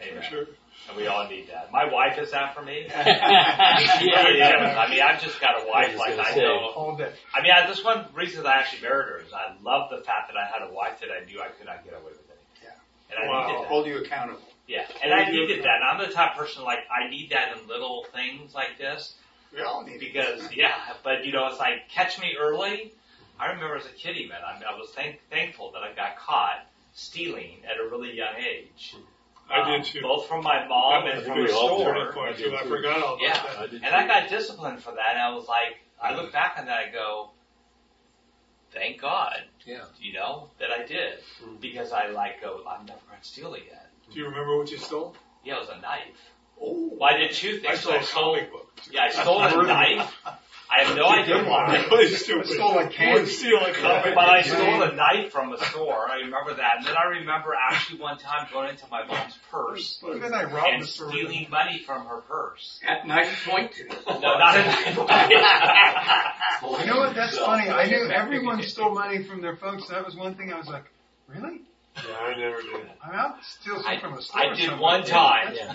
Amen. 0.00 0.22
Sure. 0.28 0.46
And 0.88 0.96
we 0.96 1.06
all 1.06 1.28
need 1.28 1.48
that. 1.48 1.70
My 1.70 1.84
wife 1.84 2.18
is 2.18 2.30
that 2.30 2.54
for 2.54 2.62
me. 2.62 2.86
yeah. 2.88 4.78
I 4.78 4.88
mean, 4.90 5.02
I've 5.02 5.20
just 5.20 5.40
got 5.40 5.62
a 5.62 5.68
wife 5.68 5.94
I 5.94 5.96
like 5.96 6.18
I 6.18 6.36
know. 6.36 6.70
All 6.74 6.96
day. 6.96 7.12
I 7.34 7.42
mean, 7.42 7.52
I, 7.52 7.66
this 7.66 7.84
one 7.84 8.06
reason 8.14 8.46
I 8.46 8.54
actually 8.54 8.82
married 8.82 9.08
her 9.08 9.18
is 9.20 9.32
I 9.32 9.54
love 9.62 9.90
the 9.90 9.98
fact 9.98 10.28
that 10.32 10.36
I 10.36 10.46
had 10.46 10.68
a 10.68 10.72
wife 10.72 11.00
that 11.00 11.08
I 11.10 11.24
knew 11.26 11.40
I 11.40 11.48
could 11.48 11.66
not 11.66 11.84
get 11.84 11.92
away 11.92 12.12
with 12.12 12.20
it. 12.20 12.38
Yeah. 12.62 12.70
And 13.10 13.24
I 13.24 13.28
well, 13.28 13.46
needed 13.46 13.62
that. 13.62 13.68
hold 13.68 13.86
you 13.86 13.98
accountable. 13.98 14.40
Yeah, 14.66 14.84
and 15.02 15.14
I 15.14 15.30
needed 15.30 15.64
that. 15.64 15.80
And 15.80 15.84
I'm 15.90 16.08
the 16.08 16.14
type 16.14 16.32
of 16.32 16.36
person 16.36 16.62
like 16.62 16.80
I 16.90 17.08
need 17.08 17.30
that 17.30 17.56
in 17.56 17.66
little 17.66 18.04
things 18.14 18.54
like 18.54 18.76
this. 18.78 19.14
We 19.52 19.62
all 19.62 19.82
need 19.82 19.98
because 19.98 20.44
it. 20.44 20.56
yeah, 20.56 20.74
but 21.02 21.24
you 21.24 21.32
know 21.32 21.46
it's 21.46 21.58
like 21.58 21.88
catch 21.90 22.20
me 22.20 22.36
early. 22.38 22.92
I 23.40 23.46
remember 23.46 23.76
as 23.76 23.86
a 23.86 23.90
kid 23.90 24.16
even 24.16 24.36
I, 24.36 24.60
I 24.60 24.78
was 24.78 24.90
thank, 24.90 25.20
thankful 25.30 25.72
that 25.72 25.82
I 25.82 25.94
got 25.94 26.18
caught 26.18 26.66
stealing 26.92 27.62
at 27.64 27.80
a 27.80 27.88
really 27.88 28.14
young 28.14 28.34
age. 28.36 28.94
I 29.50 29.60
um, 29.60 29.70
did 29.82 29.84
too. 29.84 30.02
Both 30.02 30.28
from 30.28 30.44
my 30.44 30.66
mom 30.68 31.06
and 31.06 31.24
from 31.24 31.42
the 31.42 31.48
store. 31.48 31.96
I, 31.96 32.32
too. 32.32 32.54
I 32.54 32.64
forgot 32.64 33.02
all 33.02 33.14
about 33.14 33.22
yeah. 33.22 33.32
that. 33.32 33.58
I 33.58 33.64
and 33.76 33.86
I 33.86 34.06
got 34.06 34.28
disciplined 34.28 34.82
for 34.82 34.92
that. 34.92 35.12
And 35.12 35.20
I 35.20 35.34
was 35.34 35.46
like, 35.48 35.78
I 36.02 36.14
look 36.14 36.32
back 36.32 36.56
on 36.58 36.66
that, 36.66 36.84
and 36.86 36.90
I 36.90 36.92
go, 36.92 37.30
thank 38.72 39.00
God. 39.00 39.36
Yeah. 39.64 39.84
You 40.00 40.12
know 40.14 40.50
that 40.60 40.70
I 40.70 40.84
did 40.86 41.18
because 41.60 41.92
I 41.92 42.08
like 42.08 42.40
go, 42.40 42.60
I'm 42.68 42.86
never 42.86 43.00
going 43.08 43.20
to 43.20 43.26
steal 43.26 43.54
again. 43.54 43.78
Do 44.12 44.18
you 44.18 44.26
remember 44.26 44.56
what 44.56 44.70
you 44.70 44.78
stole? 44.78 45.14
Yeah, 45.44 45.56
it 45.56 45.60
was 45.60 45.68
a 45.70 45.80
knife. 45.80 46.32
Oh, 46.60 46.90
Well, 46.98 47.14
I 47.14 47.18
did 47.18 47.32
two 47.32 47.58
things. 47.58 47.66
I 47.66 47.70
things. 47.70 47.82
saw 47.82 47.96
a 47.98 48.02
stole, 48.02 48.34
comic 48.34 48.52
book. 48.52 48.70
yeah, 48.90 49.02
I 49.02 49.10
stole 49.10 49.42
a 49.42 49.62
knife. 49.66 50.14
I 50.70 50.84
have 50.84 50.96
no 50.96 51.06
idea 51.08 51.42
why. 51.44 51.86
Really 51.90 52.08
stupid. 52.14 52.46
Stole 52.46 52.74
like 52.76 52.92
Who 52.92 53.04
would 53.06 53.16
candy. 53.24 53.30
steal 53.30 53.58
a 53.58 53.72
comic 53.72 54.14
But 54.14 54.28
I 54.28 54.42
stole 54.42 54.82
a 54.82 54.92
knife 54.94 55.32
from 55.32 55.52
a 55.52 55.58
store. 55.64 56.08
I 56.10 56.16
remember 56.16 56.54
that. 56.54 56.72
And 56.78 56.86
then 56.86 56.94
I 56.96 57.04
remember 57.18 57.54
actually 57.70 58.00
one 58.00 58.18
time 58.18 58.46
going 58.52 58.68
into 58.70 58.84
my 58.90 59.04
mom's 59.06 59.36
purse 59.50 59.98
Even 60.14 60.34
I 60.34 60.44
robbed 60.44 60.68
and 60.68 60.82
the 60.82 60.86
store. 60.86 61.10
stealing 61.10 61.46
money 61.50 61.82
from 61.86 62.06
her 62.06 62.20
purse. 62.22 62.80
At 62.86 63.06
knife 63.06 63.46
point. 63.48 63.72
No, 64.06 64.38
not 64.38 64.56
a 64.56 64.60
You 66.80 66.86
know 66.86 66.98
what? 66.98 67.14
That's 67.14 67.38
funny. 67.38 67.68
I 67.70 67.86
knew 67.86 68.08
everyone 68.10 68.62
stole 68.62 68.94
money 68.94 69.22
from 69.24 69.40
their 69.40 69.56
folks. 69.56 69.88
That 69.88 70.04
was 70.04 70.14
one 70.16 70.34
thing 70.34 70.52
I 70.52 70.58
was 70.58 70.68
like, 70.68 70.84
really? 71.28 71.62
Yeah, 71.96 72.02
I 72.20 72.36
never 72.36 72.62
did. 72.62 72.74
I 73.02 73.10
mean, 73.10 73.18
I'll 73.18 73.36
steal 73.42 73.76
some 73.82 73.86
I, 73.86 73.98
from 74.00 74.14
a 74.14 74.22
store. 74.22 74.40
I 74.40 74.48
did 74.54 74.66
somewhere. 74.68 74.80
one 74.80 75.04
time. 75.04 75.54
Yeah. 75.54 75.74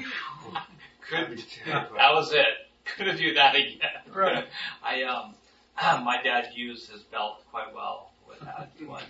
Couldn't. 1.09 1.45
terrified. 1.65 1.97
That 1.97 2.13
was 2.13 2.31
it. 2.31 2.45
Couldn't 2.97 3.18
do 3.18 3.34
that 3.35 3.55
again. 3.55 4.14
Right. 4.14 4.45
I 4.84 5.03
um, 5.03 5.35
my 6.03 6.22
dad 6.22 6.49
used 6.55 6.91
his 6.91 7.01
belt 7.03 7.43
quite 7.51 7.73
well 7.73 8.11
with 8.27 8.39
that 8.41 8.72
one. 8.85 9.03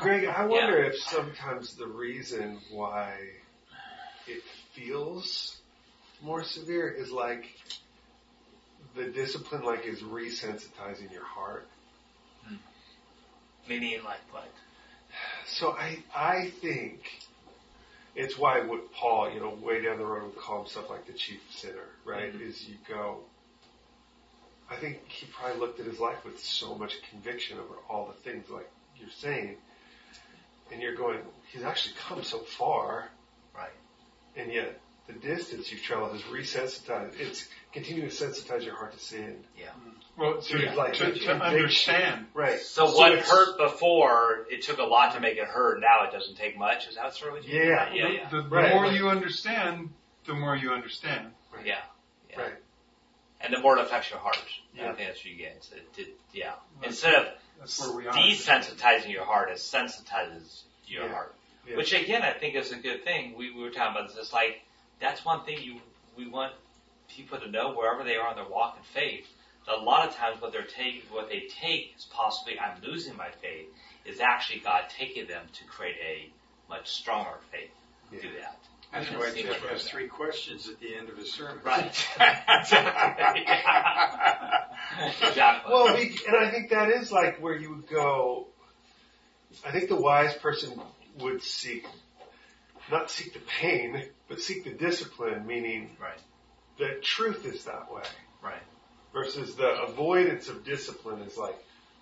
Greg, 0.00 0.26
I 0.26 0.46
wonder 0.46 0.82
if 0.82 0.98
sometimes 0.98 1.74
the 1.74 1.86
reason 1.86 2.58
why 2.70 3.12
it 4.26 4.42
feels 4.72 5.56
more 6.22 6.42
severe 6.44 6.88
is 6.88 7.10
like 7.10 7.46
the 8.94 9.04
discipline 9.04 9.62
like 9.62 9.86
is 9.86 10.00
resensitizing 10.00 11.12
your 11.12 11.24
heart. 11.24 11.68
Meaning 13.68 14.02
like 14.04 14.20
what? 14.30 14.48
So 15.46 15.72
I 15.72 15.98
I 16.14 16.50
think 16.62 17.00
it's 18.16 18.38
why 18.38 18.60
what 18.60 18.92
Paul, 18.92 19.30
you 19.30 19.40
know, 19.40 19.50
way 19.62 19.82
down 19.82 19.98
the 19.98 20.04
road 20.04 20.24
would 20.24 20.36
call 20.36 20.62
himself 20.62 20.90
like 20.90 21.06
the 21.06 21.12
chief 21.12 21.40
sinner, 21.50 21.88
right? 22.04 22.32
Mm-hmm. 22.32 22.48
Is 22.48 22.66
you 22.68 22.76
go 22.88 23.20
I 24.70 24.76
think 24.76 25.00
he 25.06 25.26
probably 25.26 25.60
looked 25.60 25.78
at 25.80 25.86
his 25.86 26.00
life 26.00 26.24
with 26.24 26.42
so 26.42 26.74
much 26.74 27.00
conviction 27.10 27.58
over 27.58 27.74
all 27.88 28.06
the 28.06 28.30
things 28.30 28.50
like 28.50 28.68
you're 28.96 29.08
saying. 29.10 29.56
And 30.72 30.82
you're 30.82 30.96
going, 30.96 31.20
he's 31.52 31.62
actually 31.62 31.94
come 32.08 32.24
so 32.24 32.38
far. 32.38 33.08
Right. 33.54 33.70
And 34.34 34.52
yet 34.52 34.80
the 35.06 35.12
distance 35.14 35.70
you've 35.70 35.82
traveled 35.82 36.12
has 36.12 36.22
resensitized. 36.22 37.18
It's 37.20 37.46
continuing 37.72 38.10
to 38.10 38.14
sensitize 38.14 38.64
your 38.64 38.74
heart 38.74 38.92
to 38.94 38.98
sin. 38.98 39.36
Yeah. 39.58 39.66
Mm-hmm. 39.66 40.20
Well, 40.20 40.40
So 40.40 40.56
to, 40.56 40.62
you'd 40.62 40.74
like 40.74 40.94
to, 40.94 41.12
to- 41.12 41.18
to 41.18 41.32
understand. 41.34 42.26
Right. 42.34 42.58
So, 42.60 42.90
what 42.96 43.18
hurt 43.18 43.58
before, 43.58 44.46
it 44.50 44.62
took 44.62 44.78
a 44.78 44.84
lot 44.84 45.14
to 45.14 45.20
make 45.20 45.36
it 45.36 45.44
hurt. 45.46 45.80
Now 45.80 46.08
it 46.08 46.12
doesn't 46.12 46.36
take 46.36 46.58
much. 46.58 46.88
Is 46.88 46.96
that 46.96 47.14
sort 47.14 47.32
of 47.32 47.38
what 47.38 47.48
you 47.48 47.60
Yeah. 47.62 47.92
Yeah, 47.92 48.08
yeah. 48.08 48.28
The, 48.30 48.42
the 48.42 48.48
Right. 48.48 48.74
more 48.74 48.86
you 48.86 49.08
understand, 49.10 49.90
the 50.26 50.34
more 50.34 50.56
you 50.56 50.70
understand. 50.72 51.28
Yeah. 51.64 51.76
yeah. 52.30 52.40
Right. 52.40 52.52
And 53.42 53.52
the 53.52 53.60
more 53.60 53.78
it 53.78 53.84
affects 53.84 54.10
your 54.10 54.18
heart. 54.18 54.38
Yeah. 54.74 54.90
I 54.90 54.94
think 54.94 55.08
that's 55.08 55.18
what 55.20 55.26
you 55.26 55.36
get. 55.36 55.62
So 55.62 55.76
it, 55.76 55.86
it, 55.98 56.08
yeah. 56.32 56.52
Instead 56.82 57.14
of 57.14 57.26
That's 57.60 57.78
where 57.86 57.96
we 57.96 58.06
are. 58.06 58.12
desensitizing 58.14 59.10
your 59.12 59.24
heart, 59.24 59.50
it 59.50 59.58
sensitizes 59.58 60.62
your 60.86 61.04
Yeah. 61.04 61.12
heart. 61.12 61.34
Yeah. 61.68 61.76
Which 61.76 61.92
again, 61.92 62.22
I 62.22 62.32
think 62.32 62.54
is 62.54 62.72
a 62.72 62.76
good 62.76 63.04
thing. 63.04 63.34
We, 63.36 63.50
we 63.52 63.62
were 63.62 63.70
talking 63.70 63.96
about 63.96 64.08
this. 64.08 64.16
It's 64.18 64.32
like 64.32 64.62
that's 65.00 65.24
one 65.24 65.44
thing 65.44 65.58
you 65.62 65.76
we 66.16 66.28
want 66.28 66.52
people 67.08 67.38
to 67.38 67.50
know 67.50 67.72
wherever 67.74 68.02
they 68.04 68.16
are 68.16 68.28
on 68.28 68.36
their 68.36 68.48
walk 68.48 68.76
in 68.78 68.82
faith. 69.00 69.26
That 69.66 69.78
a 69.78 69.82
lot 69.82 70.08
of 70.08 70.14
times, 70.14 70.40
what 70.40 70.52
they're 70.52 70.62
taking, 70.62 71.02
what 71.10 71.28
they 71.28 71.48
take 71.60 71.94
is 71.96 72.06
possibly 72.10 72.58
I'm 72.58 72.80
losing 72.82 73.16
my 73.16 73.30
faith. 73.42 73.66
Is 74.04 74.20
actually 74.20 74.60
God 74.60 74.84
taking 74.96 75.26
them 75.26 75.42
to 75.52 75.64
create 75.64 75.96
a 76.00 76.30
much 76.70 76.88
stronger 76.88 77.38
faith 77.50 77.70
through 78.20 78.30
that. 78.40 78.56
That's 78.92 79.10
It 79.10 79.18
why 79.18 79.30
seems 79.30 79.48
Jeff 79.48 79.62
like 79.62 79.70
has 79.72 79.82
that. 79.82 79.90
three 79.90 80.06
questions 80.06 80.68
at 80.68 80.78
the 80.78 80.94
end 80.94 81.08
of 81.08 81.16
his 81.18 81.32
sermon. 81.32 81.58
Right. 81.64 81.86
exactly. 81.86 83.42
exactly. 85.28 85.72
Well, 85.72 85.88
and 85.88 86.36
I 86.36 86.50
think 86.50 86.70
that 86.70 86.90
is 86.90 87.10
like 87.10 87.42
where 87.42 87.56
you 87.56 87.70
would 87.70 87.88
go. 87.88 88.46
I 89.66 89.72
think 89.72 89.88
the 89.88 89.96
wise 89.96 90.34
person 90.34 90.80
would 91.18 91.42
seek, 91.42 91.84
not 92.90 93.10
seek 93.10 93.32
the 93.32 93.40
pain, 93.60 94.04
but 94.28 94.40
seek 94.40 94.64
the 94.64 94.70
discipline, 94.70 95.46
meaning 95.46 95.90
right. 96.00 96.18
the 96.78 97.00
truth 97.02 97.46
is 97.46 97.64
that 97.64 97.92
way. 97.92 98.02
Right. 98.42 98.62
Versus 99.12 99.54
the 99.54 99.82
avoidance 99.82 100.48
of 100.48 100.64
discipline 100.64 101.20
is 101.22 101.36
like 101.36 101.56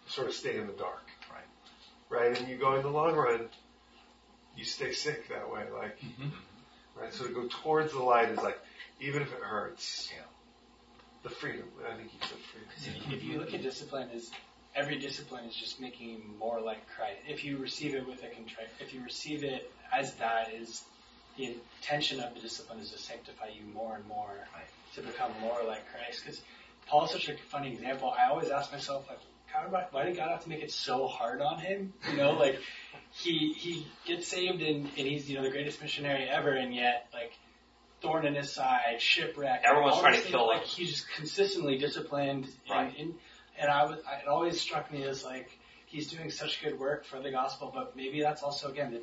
sort 0.06 0.26
of 0.28 0.34
stay 0.34 0.56
in 0.56 0.66
the 0.66 0.72
dark. 0.72 1.04
Right. 1.30 2.18
Right. 2.20 2.38
And 2.38 2.48
you 2.48 2.56
go 2.56 2.74
in 2.76 2.82
the 2.82 2.90
long 2.90 3.14
run, 3.14 3.48
you 4.56 4.64
stay 4.64 4.92
sick 4.92 5.28
that 5.28 5.50
way. 5.50 5.64
Like, 5.76 5.98
mm-hmm. 5.98 6.28
right. 7.00 7.12
So 7.12 7.26
to 7.26 7.32
go 7.32 7.46
towards 7.62 7.92
the 7.92 8.02
light 8.02 8.30
is 8.30 8.38
like, 8.38 8.58
even 9.00 9.22
if 9.22 9.32
it 9.32 9.40
hurts, 9.42 10.10
Yeah. 10.14 10.22
the 11.22 11.30
freedom. 11.30 11.64
I 11.88 11.96
think 11.96 12.10
you 12.12 12.18
said 12.20 12.38
freedom. 12.38 13.12
If 13.12 13.24
you 13.24 13.38
look 13.38 13.54
at 13.54 13.62
discipline 13.62 14.08
as 14.14 14.30
every 14.74 14.98
discipline 14.98 15.44
is 15.44 15.54
just 15.54 15.80
making 15.80 16.08
you 16.08 16.18
more 16.38 16.60
like 16.60 16.78
Christ. 16.96 17.20
If 17.28 17.44
you 17.44 17.58
receive 17.58 17.94
it 17.94 18.06
with 18.06 18.22
a 18.24 18.28
contrite, 18.28 18.68
if 18.80 18.92
you 18.92 19.02
receive 19.02 19.44
it 19.44 19.70
as 19.92 20.14
that 20.14 20.52
is 20.52 20.82
the 21.36 21.56
intention 21.80 22.20
of 22.20 22.34
the 22.34 22.40
discipline 22.40 22.78
is 22.80 22.90
to 22.90 22.98
sanctify 22.98 23.48
you 23.48 23.62
more 23.72 23.96
and 23.96 24.06
more 24.06 24.36
Right. 24.54 24.64
to 24.94 25.02
become 25.02 25.32
more 25.40 25.62
like 25.66 25.82
Christ. 25.92 26.22
Because 26.24 26.40
Paul 26.86 27.04
is 27.06 27.10
such 27.10 27.28
a 27.28 27.36
funny 27.48 27.72
example. 27.72 28.14
I 28.16 28.30
always 28.30 28.50
ask 28.50 28.70
myself 28.72 29.06
like, 29.08 29.18
God, 29.52 29.86
why, 29.92 30.04
did 30.04 30.16
God 30.16 30.30
have 30.30 30.42
to 30.44 30.48
make 30.48 30.62
it 30.62 30.72
so 30.72 31.06
hard 31.06 31.40
on 31.40 31.58
him? 31.60 31.92
You 32.10 32.16
know, 32.16 32.32
like 32.32 32.58
he 33.12 33.52
he 33.56 33.86
gets 34.04 34.26
saved 34.28 34.60
and, 34.62 34.84
and 34.86 35.06
he's 35.06 35.28
you 35.30 35.36
know 35.36 35.42
the 35.44 35.50
greatest 35.50 35.80
missionary 35.80 36.28
ever, 36.28 36.50
and 36.50 36.74
yet 36.74 37.06
like 37.12 37.32
thorn 38.02 38.26
in 38.26 38.34
his 38.34 38.52
side, 38.52 39.00
shipwreck. 39.00 39.62
Everyone's 39.64 40.00
trying 40.00 40.14
to 40.14 40.18
things, 40.20 40.30
kill 40.30 40.50
him. 40.50 40.58
Like 40.58 40.66
he's 40.66 40.90
just 40.90 41.06
consistently 41.16 41.78
disciplined, 41.78 42.48
Right. 42.68 42.88
and, 42.98 43.10
and 43.10 43.14
and 43.60 43.70
I 43.70 43.84
was 43.84 43.98
it 43.98 44.28
always 44.28 44.60
struck 44.60 44.92
me 44.92 45.04
as 45.04 45.24
like 45.24 45.56
he's 45.86 46.10
doing 46.10 46.30
such 46.30 46.60
good 46.60 46.76
work 46.78 47.04
for 47.04 47.20
the 47.20 47.30
gospel, 47.30 47.70
but 47.72 47.94
maybe 47.96 48.20
that's 48.22 48.42
also 48.42 48.68
again 48.70 48.92
the 48.92 48.98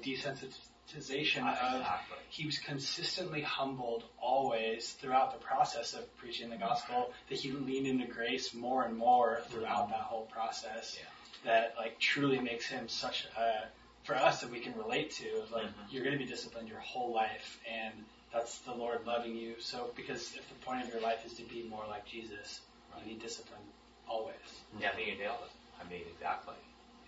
of 0.96 1.86
he 2.30 2.46
was 2.46 2.58
consistently 2.58 3.42
humbled 3.42 4.04
always 4.22 4.92
throughout 4.94 5.34
the 5.34 5.46
process 5.46 5.94
of 5.94 6.18
preaching 6.18 6.50
the 6.50 6.58
gospel. 6.58 7.12
That 7.30 7.38
he 7.40 7.52
leaned 7.52 7.88
into 7.88 8.08
grace 8.08 8.54
more 8.54 8.84
and 8.84 8.98
more 8.98 9.42
throughout 9.50 9.90
that 9.90 10.00
whole 10.00 10.26
process. 10.32 10.98
That 11.46 11.76
like 11.78 12.00
truly 12.00 12.40
makes 12.40 12.68
him 12.68 12.88
such 12.88 13.28
a 13.38 13.68
for 14.04 14.16
us 14.16 14.42
that 14.42 14.52
we 14.52 14.60
can 14.60 14.74
relate 14.78 15.12
to. 15.12 15.42
Of 15.42 15.52
like 15.52 15.66
mm-hmm. 15.66 15.82
you're 15.90 16.04
going 16.04 16.18
to 16.18 16.24
be 16.24 16.30
disciplined 16.30 16.70
your 16.70 16.80
whole 16.80 17.14
life, 17.14 17.60
and 17.72 17.94
that's 18.34 18.60
the 18.60 18.74
Lord 18.74 19.06
loving 19.06 19.36
you. 19.36 19.56
So 19.60 19.92
because 19.96 20.34
if 20.36 20.48
the 20.48 20.56
point 20.66 20.84
of 20.84 20.94
your 20.94 21.02
life 21.02 21.26
is 21.26 21.34
to 21.34 21.44
be 21.44 21.68
more 21.70 21.86
like 21.90 22.06
Jesus, 22.06 22.62
you 23.00 23.14
need 23.14 23.22
discipline 23.22 23.62
always. 24.08 24.36
Yeah, 24.80 24.90
I 24.90 24.96
think 24.96 25.08
you 25.08 25.18
nailed 25.18 25.40
it. 25.46 25.52
I 25.80 25.90
mean, 25.90 26.04
exactly. 26.14 26.56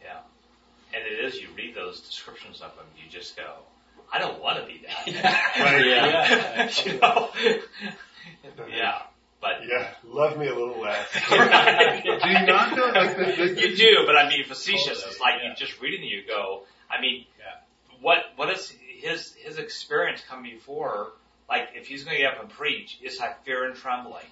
Yeah. 0.01 0.19
And 0.93 1.03
it 1.03 1.25
is, 1.25 1.41
you 1.41 1.47
read 1.55 1.75
those 1.75 2.01
descriptions 2.01 2.61
of 2.61 2.75
them, 2.75 2.85
you 2.97 3.09
just 3.09 3.35
go, 3.35 3.57
I 4.13 4.19
don't 4.19 4.41
want 4.41 4.59
to 4.59 4.65
be 4.65 4.81
that. 4.85 5.49
Right, 5.59 5.85
yeah. 5.85 6.69
you 6.85 6.99
know? 6.99 7.29
yeah. 8.69 9.01
But 9.41 9.67
Yeah, 9.67 9.89
love 10.05 10.37
me 10.37 10.47
a 10.47 10.55
little 10.55 10.79
less. 10.79 11.05
Do 11.29 11.35
you 11.35 12.45
not 12.45 12.77
know? 12.77 12.85
Like 12.95 13.17
the, 13.17 13.23
the, 13.25 13.61
you 13.61 13.75
do, 13.75 14.03
but 14.05 14.15
I 14.15 14.29
mean, 14.29 14.45
facetious. 14.45 15.03
It's 15.05 15.19
like 15.19 15.41
you 15.43 15.53
just 15.57 15.81
reading 15.81 16.03
it, 16.03 16.07
you 16.07 16.23
go, 16.25 16.63
I 16.89 17.01
mean, 17.01 17.25
what 18.03 18.19
what 18.35 18.49
is 18.49 18.73
his 18.99 19.33
his 19.33 19.57
experience 19.57 20.21
coming 20.29 20.53
before? 20.53 21.13
Like, 21.49 21.69
if 21.75 21.87
he's 21.87 22.03
going 22.03 22.17
to 22.17 22.23
get 22.23 22.35
up 22.35 22.41
and 22.41 22.49
preach, 22.49 22.97
it's 23.01 23.19
like 23.19 23.43
fear 23.43 23.65
and 23.65 23.75
trembling. 23.75 24.25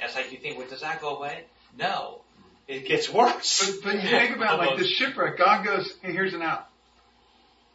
And 0.00 0.08
it's 0.08 0.14
like 0.14 0.32
you 0.32 0.38
think, 0.38 0.58
well, 0.58 0.66
does 0.68 0.80
that 0.80 1.00
go 1.00 1.16
away? 1.16 1.44
No, 1.78 2.22
it 2.68 2.86
gets 2.86 3.08
worse. 3.10 3.80
But, 3.82 3.84
but 3.84 4.02
you 4.02 4.08
think 4.08 4.36
about 4.36 4.58
like 4.58 4.78
the 4.78 4.86
shipwreck. 4.86 5.38
God 5.38 5.64
goes, 5.64 5.94
"Hey, 6.02 6.12
here's 6.12 6.34
an 6.34 6.42
out. 6.42 6.68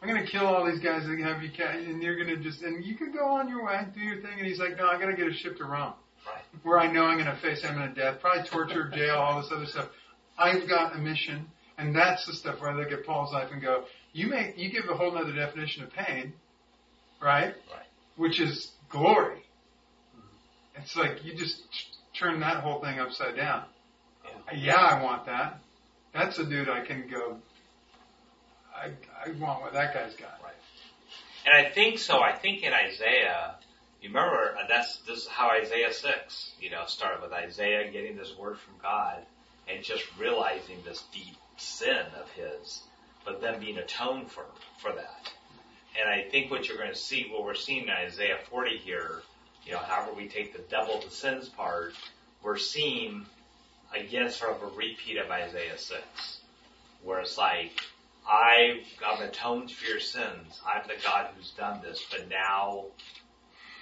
I'm 0.01 0.07
to 0.25 0.31
kill 0.31 0.45
all 0.45 0.65
these 0.65 0.79
guys 0.79 1.05
that 1.05 1.19
have 1.19 1.43
you, 1.43 1.49
ca- 1.55 1.77
and 1.77 2.01
you're 2.01 2.15
to 2.27 2.37
just, 2.37 2.61
and 2.61 2.83
you 2.85 2.95
can 2.95 3.11
go 3.11 3.25
on 3.25 3.49
your 3.49 3.65
way, 3.65 3.85
do 3.93 3.99
your 3.99 4.21
thing." 4.21 4.37
And 4.37 4.47
he's 4.47 4.59
like, 4.59 4.77
"No, 4.77 4.87
I 4.87 4.97
got 4.99 5.07
to 5.07 5.13
get 5.15 5.27
a 5.27 5.33
ship 5.33 5.57
to 5.57 5.65
Rome, 5.65 5.93
Right. 6.25 6.41
where 6.63 6.79
I 6.79 6.87
know 6.87 7.05
I'm 7.05 7.17
to 7.25 7.35
face 7.41 7.63
imminent 7.65 7.95
death, 7.95 8.21
probably 8.21 8.43
torture, 8.43 8.87
jail, 8.89 9.17
all 9.17 9.41
this 9.41 9.51
other 9.51 9.65
stuff. 9.65 9.89
I've 10.37 10.67
got 10.69 10.95
a 10.95 10.99
mission, 10.99 11.49
and 11.77 11.93
that's 11.93 12.25
the 12.25 12.33
stuff 12.33 12.61
where 12.61 12.71
I 12.71 12.75
look 12.75 12.91
at 12.93 13.05
Paul's 13.05 13.33
life 13.33 13.51
and 13.51 13.61
go, 13.61 13.85
"You 14.13 14.27
make, 14.27 14.57
you 14.57 14.69
give 14.69 14.89
a 14.89 14.95
whole 14.95 15.17
other 15.17 15.33
definition 15.33 15.83
of 15.83 15.91
pain, 15.91 16.33
right? 17.21 17.53
Right. 17.71 17.85
Which 18.15 18.39
is 18.39 18.71
glory. 18.89 19.43
It's 20.75 20.95
like 20.95 21.25
you 21.25 21.35
just 21.35 21.57
t- 21.73 21.87
turn 22.17 22.39
that 22.39 22.63
whole 22.63 22.79
thing 22.81 22.99
upside 22.99 23.35
down. 23.35 23.65
Yeah, 24.55 24.77
I 24.77 25.03
want 25.03 25.25
that. 25.25 25.59
That's 26.13 26.39
a 26.39 26.45
dude 26.45 26.69
I 26.69 26.85
can 26.85 27.07
go. 27.09 27.37
I 28.83 28.91
I 29.25 29.31
want 29.31 29.61
what 29.61 29.73
that 29.73 29.93
guy's 29.93 30.15
got. 30.15 30.39
Right. 30.43 30.53
And 31.45 31.67
I 31.67 31.69
think 31.69 31.99
so. 31.99 32.21
I 32.21 32.33
think 32.33 32.63
in 32.63 32.73
Isaiah, 32.73 33.55
you 34.01 34.09
remember 34.09 34.55
uh, 34.57 34.67
that's 34.67 34.97
this 35.07 35.19
is 35.19 35.27
how 35.27 35.49
Isaiah 35.51 35.93
six, 35.93 36.51
you 36.61 36.69
know, 36.69 36.83
started 36.87 37.21
with 37.21 37.31
Isaiah 37.33 37.91
getting 37.91 38.17
this 38.17 38.35
word 38.37 38.57
from 38.57 38.75
God 38.81 39.19
and 39.67 39.83
just 39.83 40.03
realizing 40.17 40.77
this 40.85 41.03
deep 41.13 41.35
sin 41.57 42.05
of 42.21 42.29
his, 42.31 42.81
but 43.25 43.41
then 43.41 43.59
being 43.59 43.77
atoned 43.77 44.31
for 44.31 44.45
for 44.81 44.91
that. 44.93 45.31
and 45.99 46.09
I 46.09 46.29
think 46.29 46.51
what 46.51 46.67
you're 46.67 46.77
going 46.77 46.89
to 46.91 46.95
see, 46.95 47.27
what 47.31 47.43
we're 47.43 47.55
seeing 47.55 47.83
in 47.83 47.89
Isaiah 47.89 48.37
40 48.49 48.77
here, 48.77 49.21
you 49.65 49.73
know, 49.73 49.79
however 49.79 50.13
we 50.13 50.27
take 50.27 50.53
the 50.53 50.63
double 50.69 50.99
the 51.01 51.09
sins 51.09 51.49
part, 51.49 51.93
we're 52.43 52.57
seeing 52.57 53.25
again 53.95 54.29
sort 54.29 54.55
of 54.55 54.63
a 54.63 54.75
repeat 54.75 55.17
of 55.17 55.29
Isaiah 55.29 55.77
6, 55.77 56.01
where 57.03 57.19
it's 57.19 57.37
like, 57.37 57.71
I've, 58.29 58.85
atoned 59.21 59.71
for 59.71 59.85
your 59.85 59.99
sins. 59.99 60.61
I'm 60.65 60.87
the 60.87 60.95
God 61.03 61.29
who's 61.35 61.51
done 61.51 61.81
this, 61.81 62.05
but 62.11 62.29
now 62.29 62.85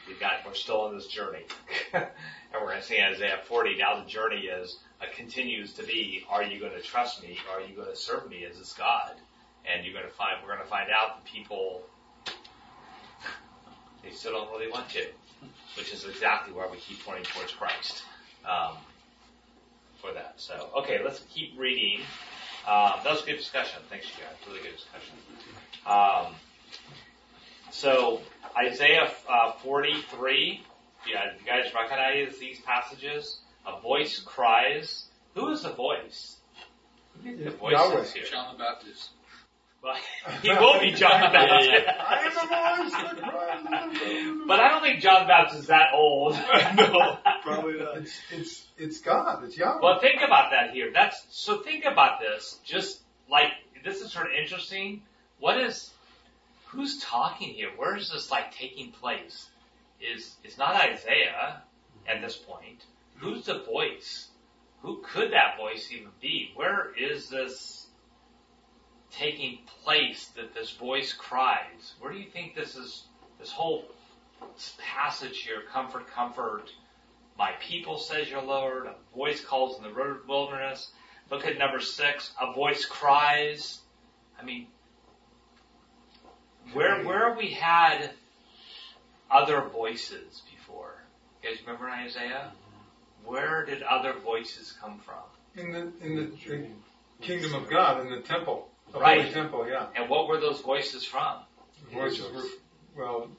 we 0.07 0.13
got, 0.15 0.45
we're 0.45 0.53
still 0.53 0.81
on 0.81 0.95
this 0.95 1.07
journey. 1.07 1.45
and 1.93 2.05
we're 2.53 2.67
going 2.67 2.79
to 2.79 2.83
see 2.83 2.99
Isaiah 2.99 3.39
40, 3.45 3.77
now 3.77 4.01
the 4.01 4.09
journey 4.09 4.45
is, 4.45 4.79
uh, 5.01 5.05
continues 5.15 5.73
to 5.73 5.83
be, 5.83 6.25
are 6.29 6.43
you 6.43 6.59
going 6.59 6.71
to 6.71 6.81
trust 6.81 7.21
me? 7.21 7.37
Are 7.53 7.61
you 7.61 7.75
going 7.75 7.89
to 7.89 7.95
serve 7.95 8.29
me 8.29 8.45
as 8.45 8.57
this 8.57 8.73
God? 8.73 9.11
And 9.65 9.85
you're 9.85 9.93
going 9.93 10.05
to 10.05 10.13
find, 10.13 10.37
we're 10.41 10.53
going 10.53 10.63
to 10.63 10.69
find 10.69 10.89
out 10.89 11.17
that 11.17 11.25
people, 11.25 11.83
they 14.03 14.11
still 14.11 14.31
don't 14.31 14.49
really 14.51 14.71
want 14.71 14.89
to, 14.91 15.05
which 15.75 15.93
is 15.93 16.05
exactly 16.05 16.53
why 16.53 16.67
we 16.71 16.77
keep 16.77 17.03
pointing 17.05 17.25
towards 17.25 17.51
Christ. 17.51 18.03
Um, 18.45 18.77
for 19.97 20.13
that. 20.13 20.35
So, 20.37 20.69
okay, 20.77 20.99
let's 21.03 21.21
keep 21.33 21.53
reading. 21.57 22.01
Um, 22.65 22.93
that 23.03 23.11
was 23.11 23.23
a 23.23 23.25
good 23.25 23.37
discussion. 23.37 23.79
Thanks, 23.89 24.07
you 24.07 24.23
guys. 24.23 24.35
Really 24.47 24.61
good 24.61 24.75
discussion. 24.75 25.15
Um, 25.85 26.35
so, 27.71 28.21
Isaiah 28.57 29.11
uh, 29.29 29.51
43. 29.63 30.61
Yeah, 31.09 31.23
you 31.39 31.45
guys 31.45 31.73
recognize 31.73 32.37
these 32.39 32.59
passages? 32.61 33.39
A 33.65 33.79
voice 33.79 34.19
cries. 34.19 35.05
Who 35.35 35.49
is 35.49 35.63
the 35.63 35.69
voice? 35.69 36.37
The 37.23 37.51
voice 37.51 37.73
Yahweh. 37.73 38.01
is 38.01 38.13
here? 38.13 38.23
John 38.29 38.53
the 38.53 38.59
Baptist. 38.63 39.11
Well, 39.83 39.95
he 40.41 40.49
will 40.49 40.79
be 40.79 40.91
John 40.91 41.21
the 41.21 41.27
Baptist. 41.27 41.87
I 41.99 42.23
am 42.23 42.33
the 42.33 42.83
voice 42.83 42.91
that 42.91 43.17
cries. 43.17 44.47
but 44.47 44.59
I 44.59 44.69
don't 44.69 44.81
think 44.81 45.01
John 45.01 45.23
the 45.23 45.27
Baptist 45.27 45.61
is 45.61 45.67
that 45.67 45.89
old. 45.93 46.33
no, 46.75 47.17
probably 47.43 47.79
not. 47.79 47.97
It's, 47.97 48.19
it's, 48.31 48.65
it's 48.77 49.01
God. 49.01 49.43
It's 49.43 49.57
Yahweh. 49.57 49.79
Well, 49.81 49.99
think 49.99 50.21
about 50.25 50.51
that 50.51 50.71
here. 50.73 50.91
That's 50.93 51.25
so. 51.29 51.61
Think 51.61 51.85
about 51.85 52.19
this. 52.19 52.59
Just 52.65 53.01
like 53.29 53.51
this 53.85 54.01
is 54.01 54.11
sort 54.11 54.27
of 54.27 54.31
interesting. 54.33 55.03
What 55.39 55.59
is? 55.59 55.91
Who's 56.67 57.01
talking 57.01 57.49
here? 57.49 57.69
Where 57.75 57.95
is 57.95 58.09
this 58.11 58.31
like 58.31 58.53
taking 58.53 58.91
place? 58.91 59.47
Is 60.01 60.35
it's 60.43 60.57
not 60.57 60.75
Isaiah 60.75 61.61
at 62.07 62.21
this 62.21 62.35
point. 62.35 62.83
Who's 63.17 63.45
the 63.45 63.59
voice? 63.59 64.27
Who 64.81 65.01
could 65.03 65.31
that 65.31 65.57
voice 65.57 65.91
even 65.91 66.09
be? 66.21 66.51
Where 66.55 66.93
is 66.95 67.29
this 67.29 67.86
taking 69.11 69.59
place 69.83 70.27
that 70.35 70.53
this 70.53 70.71
voice 70.71 71.13
cries? 71.13 71.93
Where 71.99 72.11
do 72.11 72.17
you 72.17 72.29
think 72.29 72.55
this 72.55 72.75
is? 72.75 73.03
This 73.39 73.51
whole 73.51 73.85
passage 74.79 75.43
here, 75.43 75.61
comfort, 75.71 76.07
comfort. 76.07 76.71
My 77.37 77.51
people, 77.59 77.99
says 77.99 78.29
your 78.29 78.41
Lord. 78.41 78.87
A 78.87 78.95
voice 79.15 79.43
calls 79.43 79.77
in 79.77 79.83
the 79.83 80.17
wilderness. 80.27 80.91
Look 81.29 81.45
at 81.45 81.57
number 81.57 81.79
six. 81.79 82.31
A 82.41 82.53
voice 82.53 82.85
cries. 82.85 83.79
I 84.39 84.43
mean, 84.43 84.67
where 86.73 87.03
where 87.03 87.29
have 87.29 87.37
we 87.37 87.51
had 87.51 88.11
other 89.29 89.61
voices 89.61 90.41
before? 90.51 90.95
You 91.43 91.49
guys 91.49 91.59
remember 91.61 91.87
in 91.87 91.93
Isaiah? 91.93 92.51
Where 93.23 93.65
did 93.65 93.83
other 93.83 94.13
voices 94.13 94.73
come 94.81 94.99
from? 94.99 95.23
in 95.57 95.71
the 95.71 95.91
in 96.01 96.15
the, 96.15 96.23
the 96.23 96.67
kingdom 97.21 97.53
of 97.55 97.69
God, 97.69 98.05
in 98.05 98.11
the 98.11 98.21
temple, 98.21 98.69
the 98.93 98.99
Right. 98.99 99.21
holy 99.21 99.33
temple, 99.33 99.67
yeah. 99.67 99.87
And 99.95 100.09
what 100.09 100.27
were 100.27 100.39
those 100.39 100.61
voices 100.61 101.03
from? 101.05 101.37
The 101.85 101.91
voices 101.95 102.31
were 102.33 102.43
well, 102.95 103.29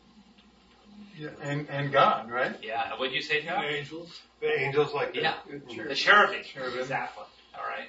yeah, 1.16 1.31
and 1.43 1.69
and 1.69 1.93
God, 1.93 2.31
right? 2.31 2.57
Yeah. 2.62 2.91
and 2.91 2.99
What 3.01 3.07
did 3.09 3.15
you 3.16 3.23
say, 3.23 3.43
John? 3.43 3.65
Angels. 3.65 4.20
The 4.41 4.61
angels 4.61 4.95
like 4.95 5.15
the, 5.15 5.23
Yeah. 5.23 5.35
The 5.49 5.95
cherubim. 5.95 6.45
cherubim. 6.45 6.81
Exactly. 6.81 7.25
All 7.57 7.65
right. 7.65 7.89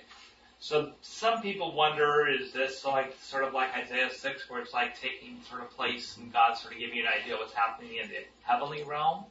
So 0.62 0.94
some 1.02 1.42
people 1.42 1.74
wonder, 1.74 2.28
is 2.28 2.52
this 2.52 2.84
like 2.84 3.16
sort 3.22 3.44
of 3.44 3.54
like 3.54 3.74
Isaiah 3.76 4.10
6 4.12 4.50
where 4.50 4.60
it's 4.62 4.74
like 4.74 5.00
taking 5.00 5.42
sort 5.48 5.62
of 5.62 5.70
place 5.70 6.18
and 6.18 6.34
God 6.34 6.56
sort 6.58 6.74
of 6.74 6.80
giving 6.80 6.98
you 6.98 7.04
an 7.06 7.14
idea 7.22 7.36
of 7.36 7.40
what's 7.40 7.54
happening 7.54 7.98
in 8.02 8.10
the 8.10 8.16
heavenly 8.42 8.84
realm? 8.84 9.26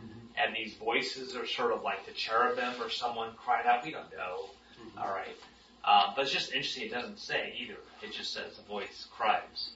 Mm-hmm. 0.00 0.26
And 0.38 0.56
these 0.56 0.74
voices 0.76 1.34
are 1.36 1.46
sort 1.46 1.72
of 1.72 1.82
like 1.82 2.06
the 2.06 2.12
cherubim 2.12 2.80
or 2.80 2.88
someone 2.88 3.30
cried 3.36 3.66
out. 3.66 3.84
We 3.84 3.90
don't 3.90 4.10
know. 4.12 4.48
Mm-hmm. 4.80 4.98
All 5.00 5.08
right. 5.12 5.36
Um, 5.84 6.12
but 6.14 6.22
it's 6.22 6.32
just 6.32 6.52
interesting. 6.52 6.84
It 6.84 6.92
doesn't 6.92 7.18
say 7.18 7.54
either. 7.58 7.78
It 8.02 8.12
just 8.12 8.32
says 8.32 8.56
the 8.56 8.62
voice 8.62 9.06
cries. 9.16 9.70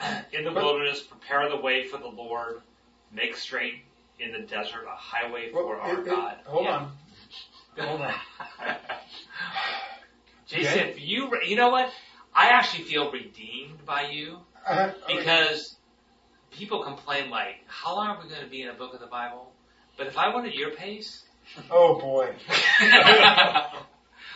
In 0.32 0.44
the 0.44 0.52
wilderness, 0.52 1.00
prepare 1.02 1.48
the 1.50 1.56
way 1.60 1.86
for 1.86 1.98
the 1.98 2.06
Lord. 2.08 2.60
Make 3.12 3.36
straight 3.36 3.82
in 4.20 4.32
the 4.32 4.40
desert 4.40 4.84
a 4.86 4.96
highway 4.96 5.50
for 5.52 5.66
Well, 5.66 5.80
our 5.80 5.94
it- 5.94 5.98
it- 6.00 6.06
God. 6.06 6.36
hold 6.46 6.64
Yeah. 6.64 6.76
on. 6.76 6.92
Hold 7.78 8.00
on. 8.02 8.14
Jason, 10.48 10.78
Okay. 10.80 10.88
if 10.90 11.00
you, 11.00 11.30
you 11.46 11.54
know 11.56 11.68
what? 11.70 11.90
I 12.34 12.48
actually 12.48 12.84
feel 12.84 13.10
redeemed 13.12 13.84
by 13.86 14.08
you 14.10 14.38
Uh, 14.66 14.90
because 15.06 15.76
people 16.50 16.82
complain 16.82 17.30
like, 17.30 17.56
how 17.68 17.94
long 17.94 18.08
are 18.08 18.22
we 18.22 18.28
going 18.28 18.42
to 18.42 18.48
be 18.48 18.62
in 18.62 18.68
a 18.68 18.72
book 18.74 18.94
of 18.94 19.00
the 19.00 19.06
Bible? 19.06 19.52
But 19.96 20.08
if 20.08 20.18
I 20.18 20.34
went 20.34 20.46
at 20.48 20.54
your 20.54 20.70
pace, 20.70 21.22
oh 21.70 21.98
boy. 22.00 22.34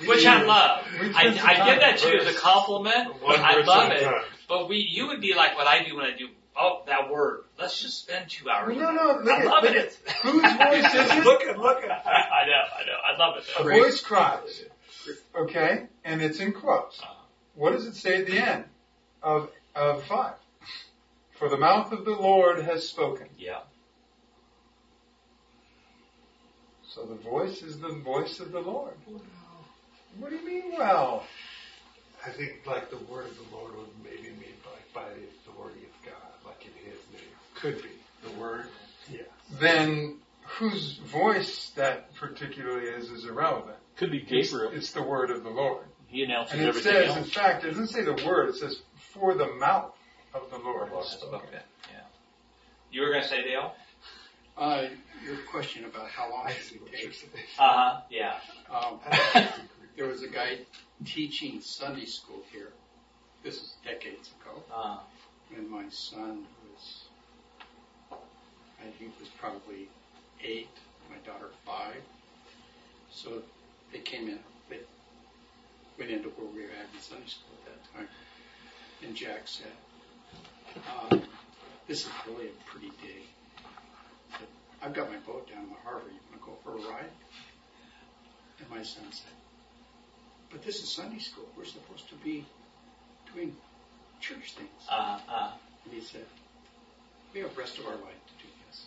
which 0.07 0.27
I 0.27 0.43
love, 0.43 0.85
I, 1.15 1.39
I 1.43 1.71
give 1.71 1.81
that 1.81 1.99
to 1.99 2.09
you 2.09 2.21
as 2.21 2.35
a 2.35 2.39
compliment. 2.39 3.15
I 3.27 3.61
love 3.63 3.93
it. 3.93 4.09
But 4.49 4.69
we, 4.69 4.77
you 4.79 5.09
would 5.09 5.21
be 5.21 5.35
like 5.35 5.57
what 5.57 5.67
I 5.67 5.83
do 5.85 5.97
when 5.97 6.05
I 6.07 6.17
do. 6.17 6.29
Oh, 6.55 6.83
that 6.87 7.11
word. 7.11 7.45
Let's 7.59 7.81
just 7.81 8.01
spend 8.03 8.29
two 8.29 8.51
hours. 8.51 8.77
No, 8.77 8.89
on 8.89 8.95
no, 8.97 9.11
it. 9.19 9.25
look 9.25 9.33
I 9.35 9.39
at- 9.41 9.47
love 9.47 9.63
look 9.65 9.75
it. 9.75 9.99
Whose 10.23 10.43
voice 10.43 10.95
is 10.95 11.11
it? 11.11 11.25
Look 11.25 11.43
at, 11.45 11.59
look 11.59 11.83
at. 11.83 11.91
I 11.91 12.47
know, 12.47 12.63
I 12.79 12.85
know. 12.85 12.99
I 13.15 13.17
love 13.19 13.37
it. 13.39 13.45
A 13.59 13.63
voice 13.63 14.01
cries. 14.03 14.65
Okay, 15.35 15.87
and 16.05 16.21
it's 16.21 16.41
in 16.41 16.53
quotes. 16.53 17.01
What 17.55 17.73
does 17.73 17.87
it 17.87 17.95
say 17.95 18.21
at 18.21 18.27
the 18.27 18.39
end 18.39 18.65
of 19.23 19.49
of 19.75 20.05
five? 20.05 20.35
For 21.39 21.49
the 21.49 21.57
mouth 21.57 21.91
of 21.93 22.05
the 22.05 22.11
Lord 22.13 22.63
has 22.65 22.87
spoken. 22.87 23.29
Yeah. 23.39 23.61
So 26.87 27.05
the 27.07 27.15
voice 27.15 27.63
is 27.63 27.79
the 27.81 27.89
voice 27.95 28.39
of 28.41 28.53
the 28.53 28.61
Lord. 28.61 28.95
What 30.19 30.31
do 30.31 30.37
you 30.37 30.47
mean? 30.47 30.73
Well, 30.79 31.25
I 32.27 32.31
think 32.31 32.61
like 32.67 32.91
the 32.91 32.99
word 33.13 33.27
of 33.27 33.37
the 33.37 33.57
Lord 33.57 33.77
would 33.77 33.89
maybe 34.05 34.29
mean 34.31 34.55
like 34.65 34.93
by 34.95 35.05
the 35.05 35.51
authority 35.51 35.81
of 35.85 36.05
God, 36.07 36.33
like 36.47 36.65
in 36.65 36.73
His 36.85 36.99
name. 37.13 37.31
Could 37.55 37.83
be 37.83 37.89
the 38.29 38.39
word. 38.41 38.67
Yeah. 39.11 39.23
then 39.61 40.19
whose 40.45 40.99
voice 40.99 41.71
that 41.77 42.15
particularly 42.15 42.87
is 42.89 43.11
is 43.11 43.25
irrelevant. 43.25 43.77
Could 43.97 44.11
be 44.13 44.21
Gabriel. 44.21 44.71
it's 44.73 44.93
the 44.93 45.03
word 45.03 45.31
of 45.31 45.43
the 45.43 45.51
Lord. 45.51 45.85
He 46.09 46.23
announces 46.25 46.53
And 46.55 46.63
it 46.63 46.69
everything 46.69 46.93
says, 46.93 47.17
in 47.17 47.25
fact, 47.25 47.65
it 47.65 47.71
doesn't 47.71 47.89
say 47.89 48.03
the 48.05 48.23
word. 48.27 48.51
It 48.51 48.57
says 48.57 48.81
for 48.97 49.35
the 49.35 49.47
mouth 49.55 49.93
of 50.35 50.51
the 50.51 50.59
Lord 50.59 50.89
has 50.91 51.05
Has 51.09 51.13
spoken. 51.21 51.41
spoken. 51.41 51.61
Yeah. 51.91 51.99
You 52.91 53.03
were 53.03 53.09
going 53.11 53.23
to 53.23 53.29
say 53.29 53.43
Dale? 53.43 53.73
Uh, 54.57 54.85
your 55.25 55.37
question 55.51 55.85
about 55.85 56.09
how 56.09 56.31
long 56.31 56.49
it 56.49 56.93
take? 56.93 57.31
Uh 57.59 57.63
huh. 57.63 58.01
Yeah. 58.11 58.35
Um, 58.71 58.99
there 59.97 60.07
was 60.07 60.23
a 60.23 60.29
guy 60.29 60.59
teaching 61.05 61.61
Sunday 61.61 62.05
school 62.05 62.43
here. 62.53 62.73
This 63.43 63.57
is 63.57 63.75
decades 63.85 64.31
ago, 64.41 64.63
Uh, 64.75 64.99
when 65.51 65.69
my 65.69 65.89
son 65.91 66.45
was, 66.71 67.03
I 68.81 68.89
think 68.99 69.19
was 69.19 69.29
probably 69.41 69.89
eight, 70.45 70.69
my 71.11 71.17
daughter 71.27 71.49
five. 71.67 72.01
So 73.11 73.43
they 73.93 73.99
came 73.99 74.29
in, 74.29 74.39
they 74.71 74.79
went 75.99 76.11
into 76.11 76.29
where 76.31 76.47
we 76.47 76.63
were 76.63 76.69
having 76.69 77.01
Sunday 77.01 77.27
school 77.27 77.51
at 77.67 77.73
that 77.73 77.99
time. 77.99 78.09
And 79.03 79.15
Jack 79.17 79.43
said, 79.47 79.73
um, 81.11 81.23
this 81.89 82.03
is 82.07 82.11
really 82.29 82.47
a 82.47 82.71
pretty 82.71 82.91
day. 83.03 83.23
But 84.33 84.49
I've 84.83 84.95
got 84.95 85.09
my 85.11 85.19
boat 85.19 85.49
down 85.49 85.65
in 85.65 85.69
the 85.71 85.77
harbor. 85.85 86.07
You 86.09 86.19
want 86.31 86.43
to 86.43 86.47
go 86.47 86.57
for 86.65 86.77
a 86.77 86.81
ride? 86.93 87.11
And 88.61 88.71
my 88.71 88.83
son 88.83 89.05
said, 89.11 89.33
but 90.51 90.63
this 90.65 90.83
is 90.83 90.93
Sunday 90.93 91.19
school. 91.19 91.47
We're 91.57 91.65
supposed 91.65 92.09
to 92.11 92.15
be 92.17 92.45
doing 93.35 93.57
church 94.21 94.53
things. 94.57 94.69
uh, 94.91 95.19
uh. 95.29 95.51
And 95.85 95.95
he 95.95 96.01
said, 96.01 96.25
we 97.35 97.41
have 97.41 97.55
the 97.55 97.61
rest 97.61 97.79
of 97.79 97.87
our 97.87 97.95
life 97.95 98.21
to 98.27 98.33
do 98.45 98.49
this. 98.69 98.87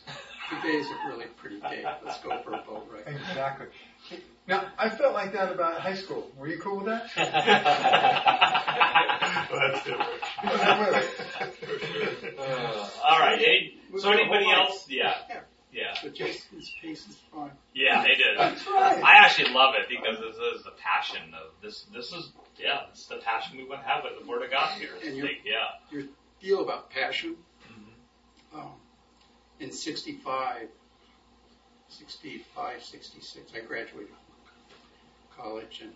Today 0.49 0.77
is 0.77 0.87
a 0.87 1.07
really 1.09 1.25
pretty 1.37 1.59
day. 1.59 1.83
Let's 2.05 2.19
go 2.21 2.39
for 2.43 2.53
a 2.53 2.57
boat 2.59 2.87
ride. 2.93 3.07
Exactly. 3.15 3.67
Now, 4.47 4.67
I 4.77 4.89
felt 4.89 5.13
like 5.15 5.33
that 5.33 5.51
about 5.51 5.81
high 5.81 5.95
school. 5.95 6.29
Were 6.37 6.47
you 6.47 6.59
cool 6.59 6.77
with 6.77 6.85
that? 6.85 7.09
That's 9.51 9.83
different. 9.83 10.09
Uh, 12.37 12.89
all 13.03 13.19
right. 13.19 13.39
Any, 13.39 13.77
so 13.99 14.11
anybody 14.11 14.51
else? 14.51 14.85
Yeah. 14.89 15.13
Yeah. 15.71 15.93
But 16.03 16.17
his 16.17 16.45
pace 16.81 17.07
is 17.07 17.17
fine. 17.33 17.51
Yeah, 17.73 18.01
they 18.03 18.15
did. 18.15 18.37
That's 18.37 18.65
right. 18.67 19.03
I 19.03 19.17
actually 19.25 19.53
love 19.53 19.75
it 19.75 19.87
because 19.89 20.17
this 20.19 20.35
is 20.57 20.63
the 20.63 20.71
passion 20.81 21.33
of 21.33 21.51
this. 21.61 21.85
This 21.93 22.11
is 22.13 22.31
yeah, 22.57 22.81
this 22.91 23.01
is 23.01 23.07
the 23.07 23.17
passion 23.17 23.57
we 23.57 23.65
want 23.67 23.81
to 23.81 23.87
have 23.87 24.03
with 24.03 24.23
the 24.23 24.29
Word 24.29 24.43
of 24.43 24.51
God 24.51 24.69
here. 24.79 24.89
It's 24.97 25.07
And 25.07 25.17
you're- 25.17 25.27
like, 25.29 25.41
yeah. 25.45 25.67
You're 25.91 26.07
deal 26.41 26.61
about 26.63 26.89
passion. 26.89 27.35
Um, 28.53 28.71
in 29.59 29.71
65, 29.71 30.67
65, 31.89 32.83
66, 32.83 33.51
I 33.53 33.59
graduated 33.65 34.07
from 34.07 35.43
college, 35.43 35.81
and 35.81 35.91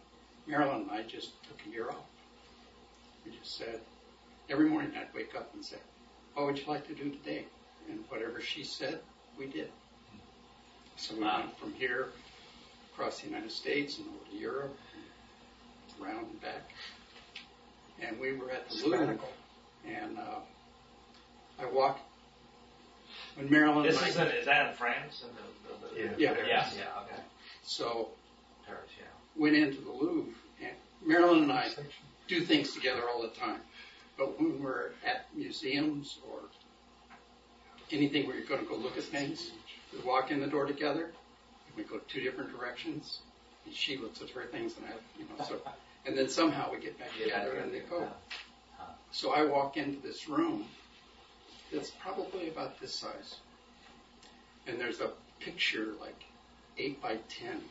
Marilyn 0.46 0.82
and 0.82 0.92
I 0.92 1.04
just 1.04 1.32
took 1.44 1.58
a 1.66 1.70
year 1.70 1.90
off. 1.90 1.96
We 3.26 3.32
just 3.32 3.58
said, 3.58 3.80
every 4.50 4.70
morning 4.70 4.92
I'd 4.98 5.14
wake 5.14 5.36
up 5.36 5.54
and 5.54 5.64
say, 5.64 5.78
what 6.34 6.46
would 6.46 6.58
you 6.58 6.66
like 6.68 6.88
to 6.88 6.94
do 6.96 7.10
today? 7.10 7.46
And 7.90 8.00
whatever 8.10 8.42
she 8.42 8.64
said, 8.64 9.00
we 9.38 9.48
did. 9.48 9.70
So 10.96 11.16
we 11.16 11.22
went 11.24 11.58
from 11.58 11.74
here 11.74 12.08
across 12.94 13.20
the 13.22 13.28
United 13.28 13.52
States 13.52 13.98
and 13.98 14.08
over 14.08 14.30
to 14.32 14.38
Europe, 14.38 14.78
and 15.98 16.06
around 16.06 16.26
and 16.26 16.42
back. 16.42 16.72
And 18.02 18.20
we 18.20 18.34
were 18.34 18.52
at 18.52 18.70
the 18.70 18.76
Louvre, 18.76 18.98
Sabbatical. 19.00 19.30
and 19.88 20.18
uh, 20.18 20.40
I 21.62 21.66
walked. 21.72 22.02
When 23.36 23.50
Marilyn 23.50 23.84
This 23.86 24.00
and 24.02 24.10
is 24.10 24.18
in, 24.18 24.28
is 24.28 24.46
that 24.46 24.70
in 24.72 24.76
France? 24.76 25.24
In 25.24 25.30
the, 25.36 26.04
the, 26.04 26.06
the, 26.16 26.22
Yeah. 26.22 26.32
yeah, 26.32 26.34
Paris. 26.34 26.76
yeah, 26.78 27.02
okay. 27.04 27.22
so 27.64 28.10
Paris, 28.68 28.90
yeah. 28.98 29.06
went 29.42 29.56
into 29.56 29.82
the 29.82 29.92
Louvre, 29.92 30.34
and 30.62 30.72
Marilyn 31.06 31.44
and 31.44 31.52
I 31.52 31.70
do 32.28 32.42
things 32.42 32.74
together 32.74 33.04
all 33.10 33.22
the 33.22 33.30
time. 33.30 33.60
But 34.20 34.38
when 34.38 34.62
we're 34.62 34.92
at 35.08 35.28
museums 35.34 36.20
or 36.30 36.42
anything 37.90 38.28
where 38.28 38.36
you're 38.36 38.46
going 38.46 38.60
to 38.60 38.68
go 38.68 38.76
look 38.76 38.98
at 38.98 39.04
things, 39.06 39.52
we 39.94 40.00
walk 40.00 40.30
in 40.30 40.42
the 40.42 40.48
door 40.48 40.66
together, 40.66 41.06
and 41.06 41.76
we 41.78 41.84
go 41.84 42.00
two 42.10 42.20
different 42.20 42.52
directions, 42.52 43.22
and 43.66 43.74
she 43.74 43.96
looks 43.98 44.22
at 44.22 44.30
her 44.32 44.44
things, 44.44 44.76
and 44.76 44.86
I, 44.88 44.90
you 45.18 45.26
know, 45.26 45.46
so, 45.46 45.62
and 46.06 46.18
then 46.18 46.28
somehow 46.28 46.70
we 46.70 46.80
get 46.80 47.00
back 47.00 47.08
together 47.18 47.54
and 47.54 47.74
they 47.74 47.80
go. 47.80 48.10
So 49.12 49.34
I 49.34 49.46
walk 49.46 49.78
into 49.78 50.06
this 50.06 50.28
room 50.28 50.66
that's 51.74 51.92
probably 51.92 52.50
about 52.50 52.80
this 52.82 52.94
size, 52.94 53.38
and 54.68 54.80
there's 54.80 55.00
a 55.00 55.12
picture 55.40 55.94
like 56.02 56.26
eight 56.78 57.02
by 57.02 57.18
ten 57.30 57.62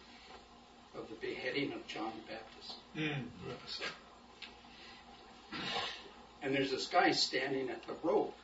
of 0.96 1.08
the 1.10 1.14
beheading 1.14 1.72
of 1.74 1.86
John 1.86 2.10
the 2.26 2.32
Baptist. 2.32 2.74
Hmm. 2.96 3.28
And 6.42 6.54
there's 6.54 6.70
this 6.70 6.86
guy 6.86 7.10
standing 7.12 7.68
at 7.70 7.86
the 7.86 7.94
rope 8.02 8.34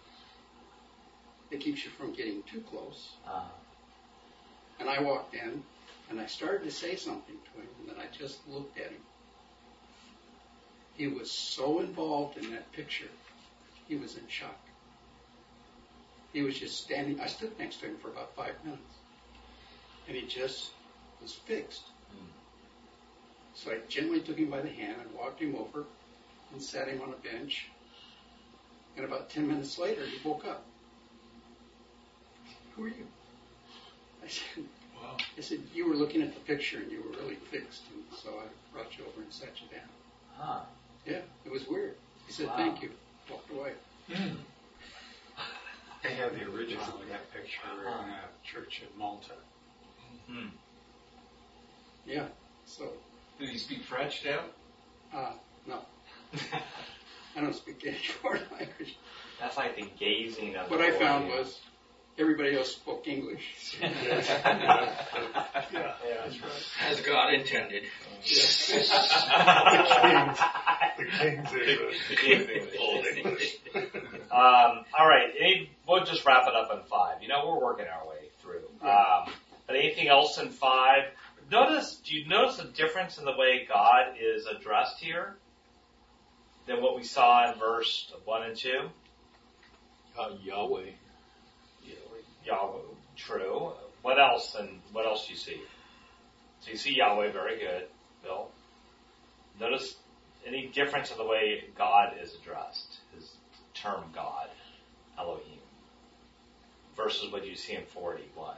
that 1.50 1.60
keeps 1.60 1.84
you 1.84 1.90
from 1.92 2.12
getting 2.12 2.42
too 2.42 2.60
close. 2.70 3.12
Uh, 3.26 3.44
And 4.80 4.88
I 4.90 5.00
walked 5.00 5.34
in 5.34 5.62
and 6.10 6.20
I 6.20 6.26
started 6.26 6.64
to 6.64 6.70
say 6.70 6.96
something 6.96 7.36
to 7.36 7.60
him, 7.60 7.68
and 7.80 7.88
then 7.88 7.96
I 7.98 8.06
just 8.16 8.38
looked 8.48 8.78
at 8.78 8.90
him. 8.90 9.00
He 10.96 11.06
was 11.06 11.30
so 11.30 11.80
involved 11.80 12.36
in 12.36 12.50
that 12.52 12.70
picture, 12.72 13.08
he 13.88 13.96
was 13.96 14.16
in 14.16 14.26
shock. 14.28 14.58
He 16.32 16.42
was 16.42 16.58
just 16.58 16.82
standing, 16.82 17.20
I 17.20 17.26
stood 17.26 17.56
next 17.58 17.80
to 17.80 17.86
him 17.86 17.96
for 17.96 18.08
about 18.08 18.34
five 18.34 18.54
minutes, 18.64 18.82
and 20.08 20.16
he 20.16 20.26
just 20.26 20.70
was 21.22 21.32
fixed. 21.32 21.82
So 23.54 23.70
I 23.70 23.78
gently 23.88 24.20
took 24.20 24.36
him 24.36 24.50
by 24.50 24.60
the 24.60 24.68
hand 24.68 24.96
and 25.00 25.14
walked 25.14 25.40
him 25.40 25.54
over 25.54 25.84
and 26.52 26.60
sat 26.62 26.88
him 26.88 27.00
on 27.02 27.10
a 27.10 27.16
bench. 27.32 27.68
And 28.96 29.04
about 29.04 29.30
10 29.30 29.46
minutes 29.46 29.78
later, 29.78 30.04
he 30.06 30.26
woke 30.26 30.44
up. 30.44 30.64
Who 32.76 32.84
are 32.84 32.88
you? 32.88 33.06
I 34.24 34.28
said, 34.28 34.64
Wow. 35.00 35.16
I 35.36 35.40
said, 35.40 35.58
you 35.74 35.88
were 35.88 35.94
looking 35.94 36.22
at 36.22 36.32
the 36.34 36.40
picture 36.40 36.78
and 36.78 36.90
you 36.90 37.02
were 37.02 37.18
really 37.22 37.34
fixed. 37.50 37.82
And 37.92 38.04
so 38.22 38.30
I 38.30 38.44
brought 38.72 38.96
you 38.96 39.04
over 39.04 39.20
and 39.22 39.32
sat 39.32 39.50
you 39.60 39.68
down. 39.76 39.88
huh. 40.36 40.60
Yeah, 41.06 41.20
it 41.44 41.52
was 41.52 41.66
weird. 41.68 41.96
He 42.26 42.32
said, 42.32 42.46
Wow. 42.46 42.56
thank 42.56 42.82
you. 42.82 42.90
Walked 43.30 43.50
away. 43.52 43.72
I 46.04 46.08
have 46.08 46.34
the 46.34 46.44
original 46.44 46.84
of 46.84 47.08
that 47.08 47.32
picture 47.32 47.60
in 47.82 48.10
a 48.10 48.20
church 48.44 48.82
in 48.82 48.98
Malta. 48.98 49.32
Hmm. 50.28 50.46
Yeah, 52.06 52.26
so, 52.66 52.92
Did 53.38 53.48
he 53.48 53.58
speak 53.58 53.82
French 53.82 54.22
now? 54.24 54.40
uh, 55.18 55.32
no. 55.66 55.80
I 57.36 57.40
don't 57.40 57.54
speak 57.54 57.82
any 57.86 57.96
foreign 58.22 58.42
language. 58.52 58.96
That's 59.40 59.56
like 59.56 59.76
the 59.76 59.88
gazing 59.98 60.56
of 60.56 60.70
What 60.70 60.78
the 60.78 60.86
I 60.86 60.90
found 60.92 61.28
was 61.28 61.58
everybody 62.18 62.56
else 62.56 62.72
spoke 62.72 63.08
English. 63.08 63.78
yeah. 63.82 63.90
Yeah, 65.72 65.94
that's 66.24 66.40
right. 66.40 66.50
As 66.88 67.00
God 67.00 67.34
intended. 67.34 67.84
The 70.96 72.16
King's 72.16 72.48
English. 72.48 72.76
Old 72.78 73.04
English. 73.06 73.56
Um, 74.30 74.84
all 74.98 75.06
right, 75.08 75.32
any, 75.38 75.70
we'll 75.88 76.04
just 76.04 76.24
wrap 76.24 76.46
it 76.46 76.54
up 76.54 76.70
in 76.72 76.82
five. 76.88 77.20
You 77.20 77.28
know, 77.28 77.46
we're 77.48 77.64
working 77.64 77.86
our 77.86 78.08
way 78.08 78.28
through. 78.40 78.62
Um, 78.88 79.32
but 79.66 79.76
anything 79.76 80.08
else 80.08 80.38
in 80.38 80.50
five? 80.50 81.04
Notice, 81.50 81.96
do 82.04 82.16
you 82.16 82.26
notice 82.26 82.58
a 82.58 82.64
difference 82.68 83.18
in 83.18 83.24
the 83.24 83.32
way 83.36 83.66
God 83.68 84.14
is 84.20 84.46
addressed 84.46 84.98
here 84.98 85.36
than 86.66 86.82
what 86.82 86.96
we 86.96 87.04
saw 87.04 87.50
in 87.52 87.58
verse 87.58 88.12
one 88.24 88.42
and 88.42 88.56
two? 88.56 88.88
Uh, 90.18 90.30
Yahweh. 90.42 90.90
Yahweh, 92.44 92.80
true. 93.16 93.72
What 94.02 94.18
else? 94.18 94.54
And 94.58 94.80
what 94.92 95.06
else 95.06 95.26
do 95.26 95.32
you 95.32 95.38
see? 95.38 95.60
So 96.60 96.70
you 96.70 96.76
see 96.76 96.96
Yahweh, 96.96 97.32
very 97.32 97.58
good, 97.58 97.86
Bill. 98.22 98.48
Notice 99.60 99.96
any 100.46 100.66
difference 100.66 101.10
in 101.10 101.16
the 101.18 101.24
way 101.24 101.64
God 101.76 102.14
is 102.20 102.34
addressed, 102.34 102.98
his 103.14 103.32
term 103.72 104.04
God, 104.14 104.48
Elohim, 105.18 105.60
versus 106.96 107.32
what 107.32 107.46
you 107.46 107.54
see 107.54 107.74
in 107.74 107.84
41. 107.86 108.56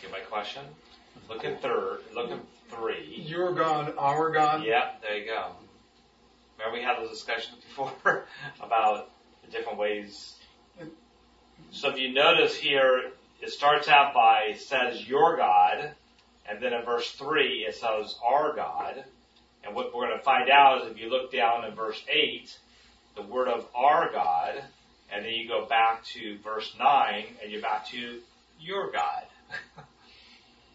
Get 0.00 0.10
my 0.10 0.20
question? 0.20 0.62
Look 1.28 1.44
at 1.44 1.62
third. 1.62 2.00
Look 2.14 2.30
at 2.30 2.38
three. 2.76 3.24
Your 3.26 3.52
God, 3.52 3.94
our 3.98 4.30
God. 4.30 4.64
Yep, 4.64 5.02
there 5.02 5.18
you 5.18 5.26
go. 5.26 5.52
Remember 6.58 6.78
we 6.78 6.84
had 6.84 6.98
those 6.98 7.10
discussions 7.10 7.58
before 7.64 7.92
about 8.62 9.10
the 9.44 9.50
different 9.50 9.78
ways. 9.78 10.36
So 11.70 11.90
if 11.90 11.98
you 11.98 12.12
notice 12.12 12.56
here, 12.56 13.12
it 13.40 13.50
starts 13.50 13.88
out 13.88 14.14
by 14.14 14.54
says 14.56 15.06
your 15.06 15.36
God, 15.36 15.92
and 16.48 16.62
then 16.62 16.72
in 16.72 16.84
verse 16.84 17.10
three 17.12 17.64
it 17.68 17.74
says 17.74 18.16
our 18.24 18.54
God. 18.54 19.04
And 19.64 19.74
what 19.74 19.94
we're 19.94 20.06
going 20.06 20.18
to 20.18 20.24
find 20.24 20.50
out 20.50 20.82
is 20.82 20.90
if 20.90 20.98
you 20.98 21.08
look 21.08 21.32
down 21.32 21.64
in 21.64 21.74
verse 21.74 22.02
eight, 22.08 22.56
the 23.16 23.22
word 23.22 23.48
of 23.48 23.66
our 23.74 24.10
God, 24.10 24.62
and 25.12 25.24
then 25.24 25.32
you 25.32 25.48
go 25.48 25.66
back 25.66 26.04
to 26.06 26.38
verse 26.38 26.74
nine, 26.78 27.24
and 27.42 27.52
you're 27.52 27.62
back 27.62 27.86
to 27.88 28.20
your 28.60 28.90
God. 28.90 29.24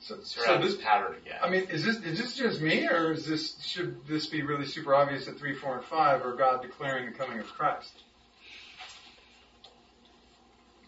So, 0.07 0.15
So, 0.23 0.41
so 0.45 0.61
this 0.61 0.77
pattern 0.77 1.15
again. 1.15 1.39
I 1.43 1.49
mean, 1.49 1.63
is 1.69 1.83
this 1.83 1.97
is 1.97 2.17
this 2.17 2.35
just 2.35 2.61
me, 2.61 2.87
or 2.87 3.11
is 3.11 3.25
this 3.25 3.61
should 3.61 4.07
this 4.07 4.25
be 4.27 4.41
really 4.41 4.65
super 4.65 4.95
obvious 4.95 5.27
at 5.27 5.37
three, 5.37 5.53
four, 5.53 5.75
and 5.75 5.83
five, 5.85 6.25
or 6.25 6.33
God 6.33 6.61
declaring 6.61 7.11
the 7.11 7.17
coming 7.17 7.39
of 7.39 7.47
Christ? 7.47 7.91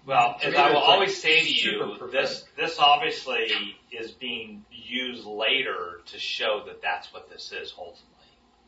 Well, 0.05 0.37
as 0.41 0.55
I 0.55 0.69
will 0.69 0.75
like 0.75 0.83
always 0.89 1.21
say 1.21 1.41
to 1.41 1.51
you, 1.53 2.09
this 2.11 2.45
this 2.55 2.79
obviously 2.79 3.75
is 3.91 4.11
being 4.11 4.63
used 4.71 5.25
later 5.25 5.99
to 6.07 6.17
show 6.17 6.63
that 6.67 6.81
that's 6.81 7.11
what 7.13 7.29
this 7.29 7.51
is 7.51 7.73
ultimately. 7.77 8.05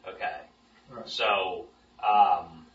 Okay, 0.07 0.37
Right. 0.89 1.07
so 1.07 1.65
um, 2.05 2.65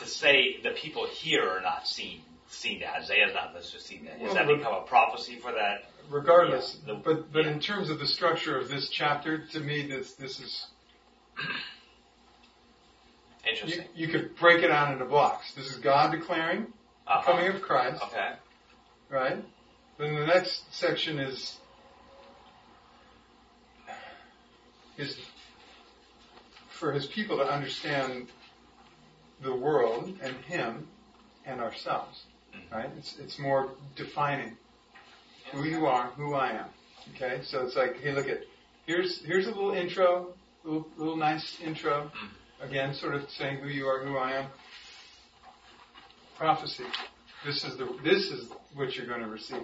to 0.00 0.06
say 0.06 0.56
the 0.62 0.70
people 0.70 1.06
here 1.06 1.48
are 1.48 1.60
not 1.60 1.86
seen 1.86 2.20
seen 2.48 2.80
that 2.80 2.94
Isaiah's 2.96 3.34
not 3.34 3.54
necessarily 3.54 3.84
seen 3.86 4.04
that. 4.06 4.18
Does 4.18 4.34
Well, 4.34 4.46
that 4.46 4.46
become 4.56 4.74
a 4.74 4.82
prophecy 4.82 5.36
for 5.36 5.52
that? 5.52 5.90
Regardless, 6.08 6.78
Yeah, 6.86 6.94
the- 6.94 7.00
but 7.00 7.32
but 7.32 7.46
in 7.46 7.58
terms 7.60 7.90
of 7.90 7.98
the 7.98 8.06
structure 8.06 8.58
of 8.58 8.68
this 8.68 8.88
chapter, 8.88 9.38
to 9.46 9.60
me, 9.60 9.86
this 9.86 10.14
this 10.14 10.38
is 10.40 10.66
Interesting. 13.48 13.88
you 13.94 14.08
could 14.08 14.36
break 14.36 14.62
it 14.62 14.70
out 14.70 14.92
into 14.92 15.04
blocks. 15.04 15.52
This 15.54 15.70
is 15.70 15.78
God 15.78 16.10
declaring 16.12 16.72
the 17.04 17.12
Uh-huh. 17.12 17.22
coming 17.32 17.48
of 17.48 17.62
Christ, 17.62 18.02
Okay. 18.04 18.34
right? 19.08 19.44
Then 19.98 20.14
the 20.14 20.26
next 20.26 20.72
section 20.74 21.18
is 21.18 21.58
is 24.96 25.18
for 26.68 26.92
his 26.92 27.06
people 27.06 27.36
to 27.36 27.44
understand 27.44 28.30
the 29.40 29.54
world 29.54 30.18
and 30.22 30.34
him 30.46 30.88
and 31.44 31.60
ourselves. 31.60 32.24
Right? 32.72 32.90
It's 32.98 33.18
it's 33.18 33.38
more 33.38 33.70
defining 33.94 34.56
who 35.52 35.64
you 35.64 35.86
are, 35.86 36.06
who 36.16 36.34
I 36.34 36.50
am. 36.52 36.66
Okay? 37.14 37.40
So 37.44 37.64
it's 37.64 37.76
like, 37.76 38.00
hey 38.00 38.12
look 38.12 38.28
at 38.28 38.40
here's 38.86 39.24
here's 39.24 39.46
a 39.46 39.50
little 39.50 39.72
intro, 39.72 40.34
little 40.64 40.86
little 40.96 41.16
nice 41.16 41.58
intro. 41.60 42.10
Again, 42.60 42.94
sort 42.94 43.14
of 43.14 43.28
saying 43.30 43.58
who 43.58 43.68
you 43.68 43.86
are, 43.86 44.00
who 44.04 44.16
I 44.16 44.32
am. 44.32 44.46
Prophecy. 46.38 46.84
This 47.44 47.64
is 47.64 47.76
the 47.76 47.86
this 48.02 48.30
is 48.30 48.50
what 48.74 48.96
you're 48.96 49.06
going 49.06 49.20
to 49.22 49.28
receive. 49.28 49.62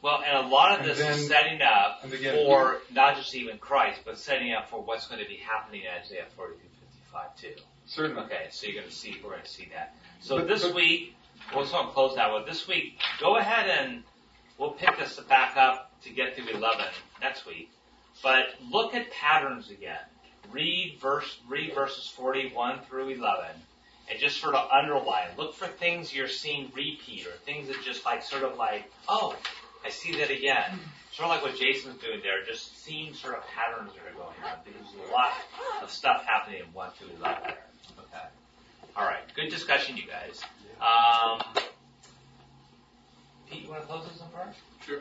Well, 0.00 0.20
and 0.26 0.44
a 0.46 0.48
lot 0.48 0.72
of 0.72 0.80
And 0.80 0.88
this 0.90 0.98
then- 0.98 1.12
is 1.12 1.28
setting 1.28 1.62
up 1.62 2.04
again- 2.04 2.34
for 2.44 2.78
not 2.92 3.16
just 3.16 3.34
even 3.36 3.58
Christ, 3.58 4.00
but 4.04 4.18
setting 4.18 4.52
up 4.52 4.68
for 4.68 4.80
what's 4.82 5.06
going 5.06 5.22
to 5.22 5.28
be 5.28 5.36
happening 5.36 5.82
in 5.82 5.88
Isaiah 6.00 6.26
42, 6.34 6.58
55 6.80 7.36
too. 7.36 7.54
Certainly. 7.86 8.22
Okay, 8.24 8.46
so 8.50 8.66
you're 8.66 8.74
going 8.80 8.88
to 8.88 8.92
see, 8.94 9.16
we're 9.22 9.30
going 9.30 9.42
to 9.44 9.48
see 9.48 9.68
that. 9.72 9.94
So 10.20 10.38
But- 10.38 10.48
this 10.48 10.64
but- 10.64 10.74
week, 10.74 11.14
we'll 11.54 11.66
sort 11.66 11.86
of 11.86 11.94
close 11.94 12.16
now. 12.16 12.34
Well, 12.34 12.44
this 12.44 12.66
week, 12.66 12.98
go 13.20 13.36
ahead 13.36 13.68
and 13.68 14.02
we'll 14.58 14.72
pick 14.72 14.98
this 14.98 15.18
back 15.28 15.56
up 15.56 15.90
to 16.02 16.10
get 16.10 16.36
through 16.36 16.48
11 16.48 16.84
next 17.20 17.46
week. 17.46 17.70
But 18.22 18.54
look 18.70 18.94
at 18.94 19.10
patterns 19.10 19.70
again. 19.70 19.98
Read 20.50 20.98
verse, 21.00 21.38
read 21.48 21.74
verses 21.74 22.08
41 22.08 22.80
through 22.88 23.10
11 23.10 23.46
and 24.10 24.18
just 24.18 24.40
sort 24.40 24.54
of 24.54 24.68
underline. 24.70 25.28
Look 25.36 25.54
for 25.54 25.66
things 25.66 26.14
you're 26.14 26.28
seeing 26.28 26.70
repeat 26.74 27.26
or 27.26 27.32
things 27.44 27.68
that 27.68 27.82
just 27.84 28.04
like 28.04 28.22
sort 28.22 28.42
of 28.42 28.56
like, 28.56 28.90
oh, 29.08 29.36
I 29.84 29.90
see 29.90 30.12
that 30.18 30.30
again. 30.30 30.78
Sort 31.12 31.28
of 31.28 31.34
like 31.34 31.42
what 31.42 31.58
Jason's 31.58 32.00
doing 32.00 32.20
there, 32.22 32.44
just 32.46 32.82
seeing 32.84 33.14
sort 33.14 33.34
of 33.34 33.42
patterns 33.46 33.92
that 33.94 34.10
are 34.10 34.14
going 34.14 34.34
on 34.44 34.58
there's 34.64 35.08
a 35.08 35.12
lot 35.12 35.32
of 35.82 35.90
stuff 35.90 36.24
happening 36.24 36.60
in 36.60 36.72
1 36.72 36.90
through 36.98 37.08
11 37.18 37.42
there. 37.44 37.66
Okay. 37.98 38.26
All 38.96 39.04
right. 39.04 39.22
Good 39.34 39.50
discussion, 39.50 39.96
you 39.96 40.06
guys. 40.06 40.42
Um, 40.82 41.40
Pete, 43.48 43.62
you 43.62 43.70
want 43.70 43.82
to 43.82 43.86
close 43.86 44.08
this 44.08 44.20
one 44.20 44.30
first? 44.34 44.58
Sure. 44.84 44.98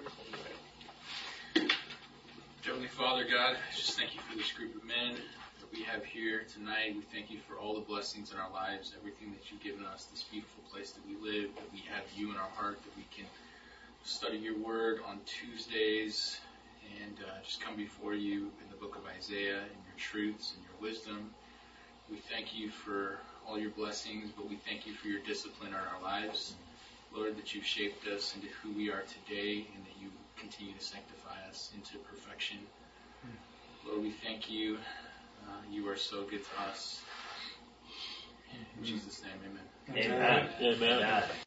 Heavenly 2.64 2.88
Father, 2.88 3.24
God, 3.24 3.58
just 3.76 3.98
thank 3.98 4.14
you 4.14 4.22
for 4.22 4.38
this 4.38 4.52
group 4.52 4.76
of 4.76 4.84
men 4.84 5.16
that 5.16 5.74
we 5.74 5.82
have 5.82 6.06
here 6.06 6.44
tonight. 6.54 6.94
We 6.96 7.02
thank 7.12 7.32
you 7.32 7.40
for 7.48 7.58
all 7.58 7.74
the 7.74 7.82
blessings 7.82 8.32
in 8.32 8.38
our 8.38 8.52
lives, 8.52 8.94
everything 8.96 9.32
that 9.32 9.50
you've 9.50 9.64
given 9.64 9.84
us, 9.84 10.06
this 10.06 10.22
beautiful 10.22 10.62
place 10.72 10.92
that 10.92 11.02
we 11.08 11.16
live, 11.16 11.50
that 11.56 11.74
we 11.74 11.80
have 11.90 12.04
you 12.16 12.30
in 12.30 12.38
our 12.38 12.50
heart, 12.50 12.78
that 12.84 12.96
we 12.96 13.08
can 13.10 13.26
study 14.04 14.38
your 14.38 14.60
word 14.60 15.00
on 15.08 15.20
Tuesdays 15.26 16.40
and 17.02 17.18
uh, 17.26 17.42
just 17.44 17.60
come 17.60 17.76
before 17.76 18.14
you 18.14 18.52
in 18.62 18.70
the 18.70 18.78
book 18.78 18.96
of 18.96 19.02
Isaiah 19.18 19.62
and 19.62 19.82
your 19.88 19.98
truths 19.98 20.54
and 20.56 20.64
your 20.64 20.92
wisdom. 20.92 21.32
We 22.12 22.18
thank 22.18 22.56
you 22.56 22.70
for 22.70 23.18
all 23.48 23.60
your 23.60 23.72
blessings, 23.72 24.30
but 24.36 24.50
we 24.50 24.56
thank 24.56 24.88
you 24.88 24.94
for 24.94 25.08
your 25.08 25.20
discipline 25.22 25.70
in 25.70 25.76
our 25.76 26.02
lives. 26.02 26.56
Lord, 27.14 27.38
that 27.38 27.54
you've 27.54 27.66
shaped 27.66 28.08
us 28.08 28.36
into 28.36 28.48
who 28.62 28.72
we 28.72 28.90
are 28.90 29.04
today 29.04 29.68
and 29.76 29.86
that 29.86 30.02
you 30.02 30.10
continue 30.40 30.74
to 30.74 30.84
sanctify 30.84 31.38
us 31.50 31.72
into 31.76 31.98
perfection. 32.00 32.58
Lord, 33.86 34.02
we 34.02 34.12
thank 34.12 34.50
you. 34.50 34.78
Uh, 35.48 35.52
you 35.70 35.88
are 35.90 35.98
so 35.98 36.24
good 36.24 36.44
to 36.44 36.70
us. 36.70 37.02
In 38.78 38.86
Jesus' 38.86 39.22
name, 39.24 39.34
amen. 39.90 40.06
Amen. 40.06 40.50
Amen. 40.62 41.04
Amen. 41.04 41.24